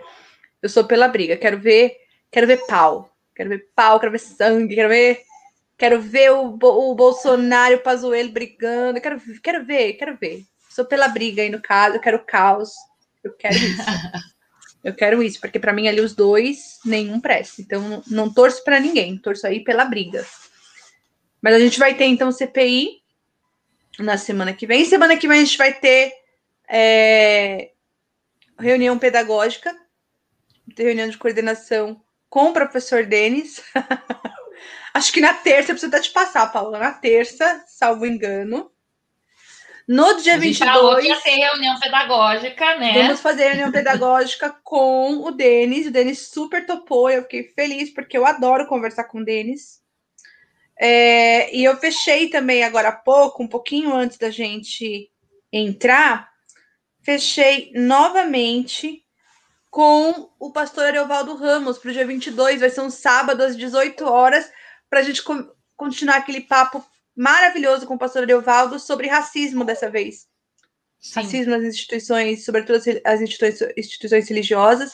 Eu 0.61 0.69
sou 0.69 0.85
pela 0.85 1.07
briga. 1.07 1.37
Quero 1.37 1.59
ver, 1.59 1.95
quero 2.31 2.47
ver 2.47 2.65
pau. 2.65 3.13
Quero 3.35 3.49
ver 3.49 3.67
pau, 3.75 3.99
quero 3.99 4.11
ver 4.11 4.19
sangue, 4.19 4.75
quero 4.75 4.89
ver. 4.89 5.21
Quero 5.77 6.01
ver 6.01 6.31
o, 6.31 6.57
o 6.61 6.95
Bolsonaro 6.95 7.73
e 7.73 7.75
o 7.75 7.83
Pazuello 7.83 8.31
brigando. 8.31 9.01
Quero, 9.01 9.21
quero 9.43 9.65
ver, 9.65 9.93
quero 9.93 10.17
ver. 10.17 10.43
Sou 10.69 10.85
pela 10.85 11.07
briga 11.07 11.41
aí 11.41 11.49
no 11.49 11.61
caso, 11.61 11.97
eu 11.97 12.01
quero 12.01 12.25
caos. 12.25 12.71
Eu 13.23 13.33
quero 13.33 13.55
isso. 13.55 13.81
eu 14.83 14.93
quero 14.93 15.23
isso, 15.23 15.39
porque 15.41 15.59
para 15.59 15.73
mim 15.73 15.87
ali 15.87 15.99
os 15.99 16.13
dois, 16.13 16.79
nenhum 16.85 17.19
presta. 17.19 17.61
Então 17.61 18.01
não, 18.07 18.33
torço 18.33 18.63
para 18.63 18.79
ninguém, 18.79 19.17
torço 19.17 19.45
aí 19.47 19.63
pela 19.63 19.83
briga. 19.83 20.25
Mas 21.45 21.53
a 21.53 21.59
gente 21.59 21.77
vai 21.77 21.93
ter, 21.93 22.05
então, 22.05 22.31
CPI 22.31 23.03
na 23.99 24.17
semana 24.17 24.51
que 24.51 24.65
vem. 24.65 24.83
Semana 24.83 25.15
que 25.15 25.27
vem 25.27 25.41
a 25.41 25.45
gente 25.45 25.59
vai 25.59 25.71
ter 25.71 26.11
é, 26.67 27.69
reunião 28.57 28.97
pedagógica, 28.97 29.71
reunião 30.75 31.07
de 31.07 31.19
coordenação 31.19 32.01
com 32.31 32.45
o 32.45 32.51
professor 32.51 33.05
Denis. 33.05 33.61
Acho 34.91 35.13
que 35.13 35.21
na 35.21 35.35
terça, 35.35 35.69
eu 35.69 35.75
preciso 35.75 35.95
até 35.95 35.99
te 36.01 36.09
passar, 36.09 36.51
Paula, 36.51 36.79
na 36.79 36.93
terça, 36.93 37.63
salvo 37.67 38.07
engano. 38.07 38.71
No 39.87 40.19
dia 40.19 40.33
a 40.33 40.37
22. 40.39 40.57
Falou 40.57 40.97
que 40.97 41.07
ia 41.09 41.21
ter 41.21 41.35
reunião 41.35 41.79
pedagógica, 41.79 42.75
né? 42.79 42.93
Vamos 43.03 43.21
fazer 43.21 43.49
reunião 43.49 43.71
pedagógica 43.71 44.49
com 44.65 45.23
o 45.23 45.29
Denis. 45.29 45.85
O 45.85 45.91
Denis 45.91 46.27
super 46.27 46.65
topou. 46.65 47.07
Eu 47.07 47.21
fiquei 47.21 47.43
feliz 47.43 47.93
porque 47.93 48.17
eu 48.17 48.25
adoro 48.25 48.65
conversar 48.65 49.03
com 49.03 49.19
o 49.19 49.23
Denis. 49.23 49.84
É, 50.77 51.55
e 51.55 51.63
eu 51.63 51.77
fechei 51.77 52.29
também 52.29 52.63
agora 52.63 52.89
há 52.89 52.91
pouco, 52.91 53.41
um 53.41 53.47
pouquinho 53.47 53.93
antes 53.93 54.17
da 54.17 54.29
gente 54.29 55.09
entrar, 55.51 56.29
fechei 57.01 57.71
novamente 57.73 59.03
com 59.71 60.29
o 60.39 60.51
pastor 60.51 60.85
Ariovaldo 60.85 61.35
Ramos 61.35 61.77
para 61.77 61.89
o 61.89 61.93
dia 61.93 62.05
22, 62.05 62.59
vai 62.59 62.69
ser 62.69 62.81
um 62.81 62.89
sábado 62.89 63.41
às 63.41 63.55
18 63.55 64.05
horas, 64.05 64.49
para 64.89 64.99
a 64.99 65.03
gente 65.03 65.21
continuar 65.75 66.17
aquele 66.17 66.41
papo 66.41 66.85
maravilhoso 67.15 67.85
com 67.85 67.95
o 67.95 67.99
pastor 67.99 68.23
Ariovaldo 68.23 68.79
sobre 68.79 69.07
racismo 69.07 69.63
dessa 69.63 69.89
vez. 69.89 70.27
Sim. 70.99 71.21
Racismo 71.21 71.51
nas 71.51 71.63
instituições, 71.63 72.43
sobretudo 72.43 72.81
as 73.03 73.21
instituições, 73.21 73.73
instituições 73.77 74.27
religiosas. 74.27 74.91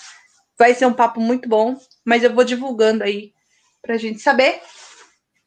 Vai 0.57 0.75
ser 0.75 0.85
um 0.85 0.93
papo 0.93 1.19
muito 1.19 1.47
bom, 1.47 1.79
mas 2.05 2.23
eu 2.23 2.33
vou 2.33 2.43
divulgando 2.43 3.03
aí 3.03 3.33
para 3.81 3.95
a 3.95 3.97
gente 3.97 4.19
saber. 4.19 4.61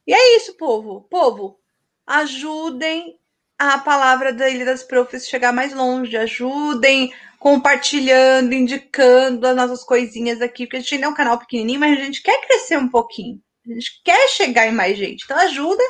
E 0.07 0.13
é 0.13 0.37
isso, 0.37 0.57
povo. 0.57 1.07
Povo, 1.11 1.59
ajudem 2.07 3.19
a 3.59 3.79
palavra 3.79 4.33
da 4.33 4.49
Ilha 4.49 4.65
das 4.65 4.83
Profs 4.83 5.27
chegar 5.27 5.53
mais 5.53 5.73
longe. 5.73 6.17
Ajudem 6.17 7.13
compartilhando, 7.39 8.53
indicando 8.53 9.47
as 9.47 9.57
nossas 9.57 9.85
coisinhas 9.85 10.41
aqui, 10.41 10.67
porque 10.67 10.77
a 10.77 10.81
gente 10.81 10.95
ainda 10.95 11.07
é 11.07 11.11
um 11.11 11.15
canal 11.15 11.39
pequenininho, 11.39 11.81
mas 11.81 11.99
a 11.99 12.03
gente 12.03 12.23
quer 12.23 12.41
crescer 12.47 12.79
um 12.79 12.89
pouquinho. 12.89 13.39
A 13.67 13.73
gente 13.73 14.01
quer 14.05 14.29
chegar 14.29 14.67
em 14.67 14.73
mais 14.73 14.97
gente. 14.99 15.25
Então 15.25 15.39
ajuda, 15.39 15.83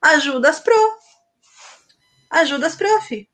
ajuda 0.00 0.48
as 0.48 0.60
pro. 0.60 0.74
Ajuda 2.30 2.66
as 2.66 2.74
prof. 2.74 3.28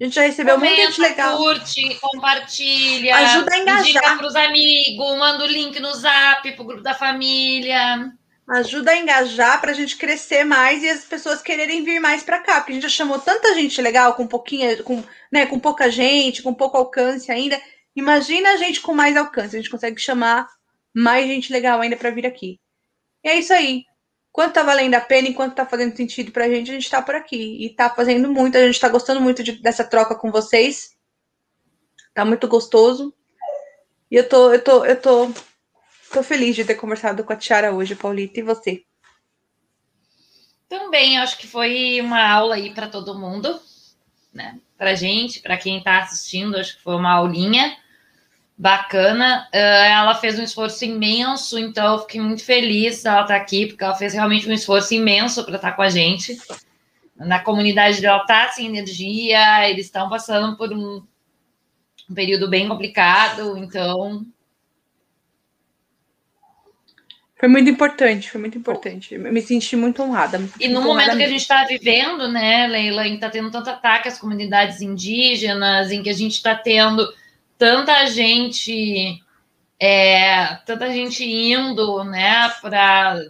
A 0.00 0.04
gente 0.04 0.14
já 0.14 0.22
recebeu 0.22 0.56
Comenta, 0.56 0.82
monte 0.82 0.94
de 0.94 1.00
legal. 1.00 1.36
Curte, 1.36 1.94
compartilha. 2.00 3.16
Ajuda 3.16 3.54
a 3.54 3.58
engajar. 3.58 3.88
Indica 3.88 4.16
para 4.16 4.26
os 4.26 4.36
amigos, 4.36 5.18
manda 5.18 5.44
o 5.44 5.46
link 5.46 5.78
no 5.80 5.94
zap 5.94 6.50
para 6.52 6.62
o 6.62 6.66
grupo 6.66 6.82
da 6.82 6.94
família 6.94 8.12
ajuda 8.48 8.90
a 8.90 8.98
engajar 8.98 9.60
para 9.60 9.70
a 9.70 9.74
gente 9.74 9.96
crescer 9.96 10.44
mais 10.44 10.82
e 10.82 10.88
as 10.88 11.04
pessoas 11.04 11.40
quererem 11.40 11.84
vir 11.84 12.00
mais 12.00 12.22
para 12.22 12.40
cá, 12.40 12.56
porque 12.56 12.72
a 12.72 12.74
gente 12.74 12.82
já 12.82 12.88
chamou 12.88 13.18
tanta 13.18 13.54
gente 13.54 13.80
legal 13.80 14.14
com 14.14 14.26
pouquinha, 14.26 14.82
com, 14.82 15.02
né, 15.30 15.46
com 15.46 15.58
pouca 15.58 15.90
gente, 15.90 16.42
com 16.42 16.52
pouco 16.52 16.76
alcance 16.76 17.30
ainda. 17.30 17.60
Imagina 17.94 18.50
a 18.52 18.56
gente 18.56 18.80
com 18.80 18.94
mais 18.94 19.16
alcance, 19.16 19.56
a 19.56 19.58
gente 19.58 19.70
consegue 19.70 20.00
chamar 20.00 20.48
mais 20.94 21.26
gente 21.26 21.52
legal 21.52 21.80
ainda 21.80 21.96
para 21.96 22.10
vir 22.10 22.26
aqui. 22.26 22.58
E 23.24 23.28
é 23.28 23.38
isso 23.38 23.52
aí. 23.52 23.84
Quanto 24.32 24.54
tá 24.54 24.62
valendo 24.62 24.94
a 24.94 25.00
pena, 25.00 25.28
enquanto 25.28 25.54
tá 25.54 25.66
fazendo 25.66 25.96
sentido 25.96 26.32
pra 26.32 26.48
gente, 26.48 26.70
a 26.70 26.74
gente 26.74 26.90
tá 26.90 27.02
por 27.02 27.14
aqui. 27.14 27.64
E 27.64 27.70
tá 27.70 27.90
fazendo 27.90 28.32
muito, 28.32 28.56
a 28.56 28.66
gente 28.66 28.80
tá 28.80 28.88
gostando 28.88 29.20
muito 29.20 29.42
de, 29.42 29.52
dessa 29.52 29.84
troca 29.84 30.14
com 30.14 30.30
vocês. 30.32 30.96
Tá 32.14 32.24
muito 32.24 32.48
gostoso. 32.48 33.14
E 34.10 34.16
eu 34.16 34.28
tô, 34.28 34.52
eu 34.52 34.62
tô, 34.62 34.84
eu 34.84 35.00
tô 35.00 35.30
Tô 36.12 36.22
feliz 36.22 36.54
de 36.54 36.64
ter 36.64 36.74
conversado 36.74 37.24
com 37.24 37.32
a 37.32 37.36
Tiara 37.36 37.72
hoje, 37.72 37.94
Paulita. 37.94 38.38
E 38.38 38.42
você? 38.42 38.84
Também, 40.68 41.18
acho 41.18 41.38
que 41.38 41.46
foi 41.46 42.00
uma 42.02 42.22
aula 42.30 42.56
aí 42.56 42.74
para 42.74 42.86
todo 42.86 43.18
mundo. 43.18 43.58
né, 44.32 44.58
para 44.76 44.94
gente, 44.94 45.40
para 45.40 45.56
quem 45.56 45.78
está 45.78 46.00
assistindo, 46.00 46.56
acho 46.56 46.76
que 46.76 46.82
foi 46.82 46.96
uma 46.96 47.12
aulinha 47.12 47.76
bacana. 48.58 49.48
Uh, 49.54 49.56
ela 49.56 50.14
fez 50.14 50.38
um 50.38 50.42
esforço 50.42 50.84
imenso, 50.84 51.58
então 51.58 51.94
eu 51.94 52.00
fiquei 52.00 52.20
muito 52.20 52.44
feliz 52.44 53.02
dela 53.02 53.22
estar 53.22 53.34
tá 53.34 53.40
aqui, 53.40 53.66
porque 53.66 53.82
ela 53.82 53.94
fez 53.94 54.12
realmente 54.12 54.48
um 54.48 54.52
esforço 54.52 54.92
imenso 54.92 55.44
para 55.44 55.56
estar 55.56 55.70
tá 55.70 55.76
com 55.76 55.82
a 55.82 55.88
gente. 55.88 56.38
Na 57.16 57.40
comunidade 57.40 58.00
dela 58.02 58.20
está 58.22 58.48
sem 58.48 58.66
energia, 58.66 59.68
eles 59.68 59.86
estão 59.86 60.10
passando 60.10 60.56
por 60.56 60.72
um, 60.72 61.02
um 62.10 62.14
período 62.14 62.50
bem 62.50 62.68
complicado, 62.68 63.56
então 63.56 64.26
foi 67.42 67.48
muito 67.48 67.68
importante, 67.68 68.30
foi 68.30 68.40
muito 68.40 68.56
importante. 68.56 69.16
Eu 69.16 69.32
me 69.32 69.42
senti 69.42 69.74
muito 69.74 70.00
honrada. 70.00 70.40
e 70.60 70.68
no 70.68 70.80
momento 70.80 71.16
que 71.16 71.24
a 71.24 71.28
gente 71.28 71.40
está 71.40 71.64
vivendo, 71.64 72.28
né, 72.28 72.68
Leila, 72.68 73.04
em 73.04 73.10
que 73.10 73.14
está 73.16 73.28
tendo 73.28 73.50
tanto 73.50 73.68
ataque 73.68 74.06
às 74.06 74.16
comunidades 74.16 74.80
indígenas, 74.80 75.90
em 75.90 76.04
que 76.04 76.08
a 76.08 76.12
gente 76.12 76.36
está 76.36 76.54
tendo 76.54 77.04
tanta 77.58 78.06
gente, 78.06 79.20
é, 79.80 80.54
tanta 80.64 80.92
gente 80.92 81.24
indo, 81.24 82.04
né, 82.04 82.48
para 82.60 83.20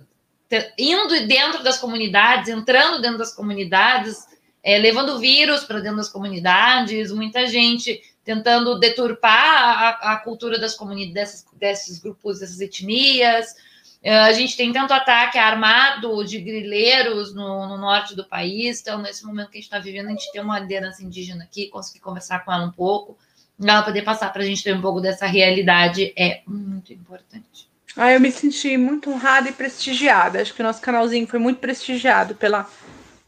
indo 0.79 1.27
dentro 1.27 1.65
das 1.65 1.79
comunidades, 1.79 2.51
entrando 2.51 3.01
dentro 3.01 3.17
das 3.17 3.35
comunidades, 3.35 4.27
é, 4.63 4.77
levando 4.77 5.19
vírus 5.21 5.65
para 5.65 5.81
dentro 5.81 5.97
das 5.97 6.11
comunidades, 6.11 7.11
muita 7.11 7.47
gente 7.47 7.99
tentando 8.23 8.79
deturpar 8.79 10.03
a, 10.03 10.13
a 10.13 10.17
cultura 10.19 10.59
das 10.59 10.75
comunidades, 10.75 11.47
desses 11.55 11.99
grupos, 11.99 12.41
dessas 12.41 12.61
etnias. 12.61 13.57
É, 14.03 14.19
a 14.19 14.33
gente 14.33 14.57
tem 14.57 14.73
tanto 14.73 14.93
ataque 14.93 15.39
armado 15.39 16.25
de 16.25 16.41
grileiros 16.41 17.33
no, 17.33 17.69
no, 17.69 17.79
norte 17.79 18.17
do 18.17 18.25
país. 18.25 18.81
Então, 18.81 19.01
nesse 19.01 19.25
momento 19.25 19.51
que 19.51 19.59
a 19.59 19.61
gente 19.61 19.71
está 19.71 19.79
vivendo, 19.79 20.07
a 20.07 20.11
gente 20.11 20.33
tem 20.33 20.43
uma 20.43 20.59
liderança 20.59 21.05
indígena 21.05 21.45
aqui, 21.45 21.69
conseguir 21.69 22.01
conversar 22.01 22.45
com 22.45 22.53
ela 22.53 22.65
um 22.65 22.73
pouco, 22.73 23.17
ela 23.63 23.83
poder 23.83 24.03
passar 24.03 24.33
para 24.33 24.43
a 24.43 24.45
gente 24.45 24.65
ter 24.65 24.75
um 24.75 24.81
pouco 24.81 25.01
dessa 25.01 25.25
realidade 25.27 26.13
é 26.17 26.43
muito 26.47 26.93
importante. 26.93 27.71
Ah, 27.97 28.11
eu 28.11 28.19
me 28.19 28.33
senti 28.33 28.77
muito 28.77 29.11
honrada 29.11 29.51
e 29.51 29.53
prestigiada. 29.53 30.41
Acho 30.41 30.53
que 30.53 30.63
o 30.63 30.65
nosso 30.65 30.81
canalzinho 30.81 31.27
foi 31.27 31.39
muito 31.39 31.61
prestigiado 31.61 32.35
pela 32.35 32.69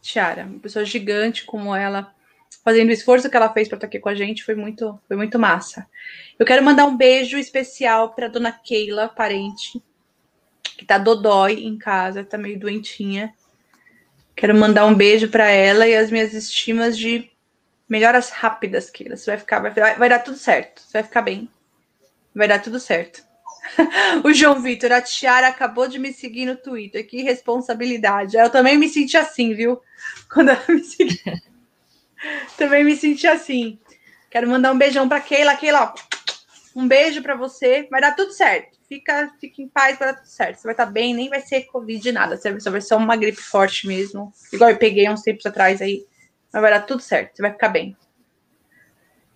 Tiara, 0.01 0.43
uma 0.43 0.59
pessoa 0.59 0.83
gigante 0.83 1.45
como 1.45 1.73
ela, 1.73 2.13
fazendo 2.63 2.89
o 2.89 2.91
esforço 2.91 3.29
que 3.29 3.37
ela 3.37 3.51
fez 3.53 3.67
para 3.67 3.77
estar 3.77 3.87
aqui 3.87 3.99
com 3.99 4.09
a 4.09 4.15
gente, 4.15 4.43
foi 4.43 4.55
muito, 4.55 4.99
foi 5.07 5.15
muito 5.15 5.39
massa. 5.39 5.87
Eu 6.37 6.45
quero 6.45 6.65
mandar 6.65 6.85
um 6.85 6.97
beijo 6.97 7.37
especial 7.37 8.09
para 8.09 8.27
dona 8.27 8.51
Keila, 8.51 9.07
parente, 9.07 9.81
que 10.77 10.85
tá 10.85 10.97
dodói 10.97 11.63
em 11.63 11.77
casa, 11.77 12.23
tá 12.23 12.37
meio 12.37 12.59
doentinha. 12.59 13.33
Quero 14.35 14.53
mandar 14.53 14.85
um 14.85 14.93
beijo 14.93 15.29
para 15.29 15.49
ela 15.49 15.87
e 15.87 15.95
as 15.95 16.11
minhas 16.11 16.33
estimas 16.33 16.97
de 16.97 17.31
melhoras 17.87 18.29
rápidas, 18.29 18.89
Keila. 18.89 19.15
Você 19.15 19.31
vai 19.31 19.37
ficar, 19.37 19.59
vai, 19.59 19.95
vai 19.95 20.09
dar 20.09 20.19
tudo 20.19 20.37
certo. 20.37 20.81
Você 20.81 20.93
vai 20.93 21.03
ficar 21.03 21.21
bem. 21.21 21.49
Vai 22.33 22.47
dar 22.47 22.61
tudo 22.61 22.79
certo. 22.79 23.23
o 24.23 24.33
João 24.33 24.61
Vitor, 24.61 24.91
a 24.91 25.01
Tiara 25.01 25.47
acabou 25.47 25.87
de 25.87 25.97
me 25.97 26.11
seguir 26.11 26.45
no 26.45 26.57
Twitter. 26.57 27.07
Que 27.07 27.23
responsabilidade. 27.23 28.35
Eu 28.35 28.49
também 28.49 28.77
me 28.77 28.89
senti 28.89 29.15
assim, 29.15 29.53
viu? 29.53 29.81
Quando 30.31 30.49
ela 30.49 30.63
me 30.67 30.83
seguiu. 30.83 31.17
também 32.57 32.83
me 32.83 32.97
senti 32.97 33.25
assim. 33.25 33.79
Quero 34.29 34.49
mandar 34.49 34.73
um 34.73 34.77
beijão 34.77 35.07
para 35.07 35.21
Keila. 35.21 35.55
Keila, 35.55 35.83
ó, 35.83 36.79
um 36.79 36.85
beijo 36.85 37.21
para 37.21 37.35
você. 37.35 37.87
Vai 37.89 38.01
dar 38.01 38.13
tudo 38.13 38.33
certo 38.33 38.74
fica, 38.95 39.31
fica 39.39 39.61
em 39.61 39.67
paz, 39.67 39.97
vai 39.97 40.09
dar 40.09 40.17
tudo 40.17 40.27
certo. 40.27 40.57
Você 40.57 40.63
vai 40.63 40.73
estar 40.73 40.85
bem, 40.85 41.13
nem 41.13 41.29
vai 41.29 41.41
ser 41.41 41.63
Covid 41.63 42.11
nada. 42.11 42.37
Você 42.37 42.69
vai 42.69 42.81
ser 42.81 42.95
uma 42.95 43.15
gripe 43.15 43.41
forte 43.41 43.87
mesmo. 43.87 44.31
Igual 44.51 44.69
eu 44.69 44.77
peguei 44.77 45.09
uns 45.09 45.21
tempos 45.21 45.45
atrás 45.45 45.81
aí. 45.81 46.05
Mas 46.51 46.61
vai 46.61 46.71
dar 46.71 46.81
tudo 46.81 47.01
certo, 47.01 47.35
você 47.35 47.41
vai 47.41 47.51
ficar 47.51 47.69
bem. 47.69 47.97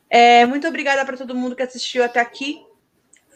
É, 0.09 0.45
muito 0.45 0.67
obrigada 0.67 1.05
para 1.05 1.17
todo 1.17 1.35
mundo 1.35 1.55
que 1.55 1.61
assistiu 1.61 2.03
até 2.03 2.19
aqui. 2.19 2.65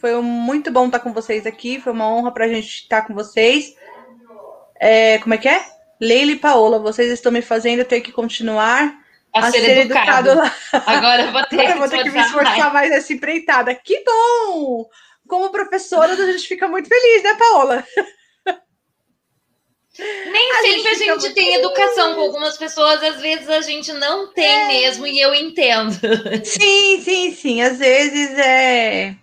Foi 0.00 0.20
muito 0.20 0.70
bom 0.70 0.86
estar 0.86 1.00
com 1.00 1.12
vocês 1.12 1.46
aqui. 1.46 1.80
Foi 1.80 1.92
uma 1.92 2.08
honra 2.08 2.32
para 2.32 2.46
a 2.46 2.48
gente 2.48 2.66
estar 2.66 3.02
com 3.02 3.14
vocês. 3.14 3.76
É, 4.80 5.18
como 5.18 5.34
é 5.34 5.38
que 5.38 5.48
é? 5.48 5.64
Leila 6.00 6.32
e 6.32 6.36
Paola, 6.36 6.78
vocês 6.78 7.10
estão 7.12 7.30
me 7.30 7.40
fazendo 7.40 7.84
ter 7.84 8.00
que 8.00 8.10
continuar 8.10 8.98
a, 9.32 9.46
a 9.46 9.50
ser, 9.50 9.60
ser, 9.60 9.78
educado. 9.78 10.30
educado 10.30 10.34
lá. 10.34 10.82
Agora 10.86 11.22
eu 11.22 11.32
vou 11.32 11.44
ter, 11.44 11.60
Agora 11.60 11.72
que, 11.72 11.78
vou 11.78 11.88
ter 11.88 12.02
que 12.02 12.10
me 12.10 12.20
esforçar 12.20 12.58
mais. 12.58 12.72
mais 12.72 12.90
nessa 12.90 13.12
empreitada. 13.12 13.74
Que 13.74 14.02
bom! 14.04 14.88
Como 15.28 15.50
professora, 15.50 16.12
a 16.12 16.32
gente 16.32 16.46
fica 16.46 16.68
muito 16.68 16.88
feliz, 16.88 17.22
né, 17.22 17.34
Paola? 17.34 17.84
Nem 19.96 20.52
a 20.52 20.54
sempre 20.56 20.82
gente 20.82 21.10
a 21.10 21.18
gente 21.18 21.34
tem 21.34 21.44
feliz. 21.44 21.58
educação 21.58 22.14
com 22.14 22.20
algumas 22.22 22.58
pessoas, 22.58 23.02
às 23.02 23.20
vezes 23.20 23.48
a 23.48 23.60
gente 23.60 23.92
não 23.92 24.32
tem 24.32 24.44
é. 24.44 24.66
mesmo, 24.66 25.06
e 25.06 25.20
eu 25.20 25.32
entendo. 25.34 25.92
Sim, 26.44 27.00
sim, 27.00 27.32
sim. 27.32 27.62
Às 27.62 27.78
vezes 27.78 28.30
é. 28.36 29.16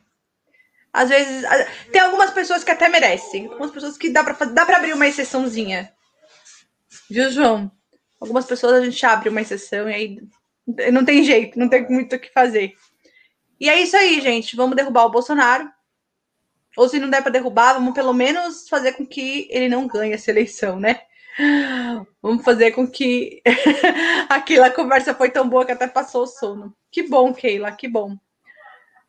Às 0.94 1.10
vezes. 1.10 1.44
Tem 1.92 2.02
algumas 2.02 2.32
pessoas 2.32 2.64
que 2.64 2.72
até 2.72 2.88
merecem. 2.88 3.48
Algumas 3.48 3.72
pessoas 3.72 3.98
que 3.98 4.10
dá 4.10 4.24
pra, 4.24 4.34
dá 4.46 4.66
pra 4.66 4.78
abrir 4.78 4.94
uma 4.94 5.08
exceçãozinha. 5.08 5.92
Viu, 7.10 7.30
João? 7.30 7.70
Algumas 8.20 8.46
pessoas 8.46 8.74
a 8.74 8.86
gente 8.86 9.06
abre 9.06 9.28
uma 9.28 9.42
exceção 9.42 9.90
e 9.90 9.94
aí 9.94 10.18
não 10.92 11.04
tem 11.04 11.24
jeito, 11.24 11.60
não 11.60 11.68
tem 11.68 11.86
muito 11.90 12.16
o 12.16 12.20
que 12.20 12.32
fazer. 12.32 12.76
E 13.60 13.70
é 13.70 13.82
isso 13.82 13.98
aí, 13.98 14.22
gente. 14.22 14.56
Vamos 14.56 14.76
derrubar 14.76 15.06
o 15.06 15.12
Bolsonaro. 15.12 15.70
Ou 16.78 16.88
se 16.88 17.00
não 17.00 17.10
der 17.10 17.22
para 17.22 17.32
derrubar, 17.32 17.74
vamos 17.74 17.94
pelo 17.94 18.14
menos 18.14 18.68
fazer 18.70 18.94
com 18.94 19.06
que 19.06 19.48
ele 19.52 19.68
não 19.68 19.88
ganhe 19.88 20.14
essa 20.14 20.32
eleição, 20.32 20.80
né? 20.80 21.02
Vamos 22.22 22.44
fazer 22.44 22.72
com 22.72 22.88
que 22.88 23.42
aquela 24.30 24.70
conversa 24.70 25.14
foi 25.14 25.30
tão 25.30 25.48
boa 25.48 25.66
que 25.66 25.72
até 25.72 25.88
passou 25.88 26.24
o 26.24 26.28
sono. 26.28 26.76
Que 26.92 27.04
bom, 27.04 27.34
Keila, 27.34 27.72
que 27.72 27.88
bom. 27.88 28.18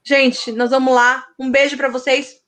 Gente, 0.05 0.51
nós 0.53 0.71
vamos 0.71 0.95
lá. 0.95 1.27
Um 1.39 1.51
beijo 1.51 1.77
para 1.77 1.89
vocês. 1.89 2.43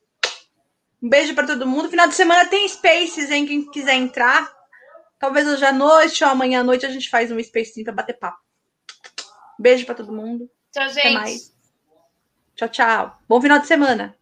Um 1.03 1.09
beijo 1.09 1.35
para 1.35 1.47
todo 1.47 1.67
mundo. 1.67 1.89
Final 1.89 2.09
de 2.09 2.15
semana 2.15 2.47
tem 2.47 2.69
Spaces, 2.69 3.31
hein? 3.31 3.47
Quem 3.47 3.71
quiser 3.71 3.95
entrar. 3.95 4.53
Talvez 5.19 5.47
hoje 5.47 5.65
à 5.65 5.73
noite 5.73 6.25
ou 6.25 6.31
amanhã 6.31 6.61
à 6.61 6.65
noite 6.65 6.87
a 6.87 6.91
gente 6.91 7.09
faz 7.09 7.31
um 7.31 7.43
Spacezinho 7.43 7.85
para 7.85 7.95
bater 7.95 8.19
papo. 8.19 8.39
Beijo 9.59 9.87
para 9.87 9.95
todo 9.95 10.13
mundo. 10.13 10.51
Tchau, 10.73 10.89
gente. 10.89 10.99
Até 10.99 11.11
mais. 11.11 11.55
Tchau, 12.57 12.69
tchau. 12.69 13.19
Bom 13.29 13.41
final 13.41 13.59
de 13.59 13.67
semana. 13.67 14.17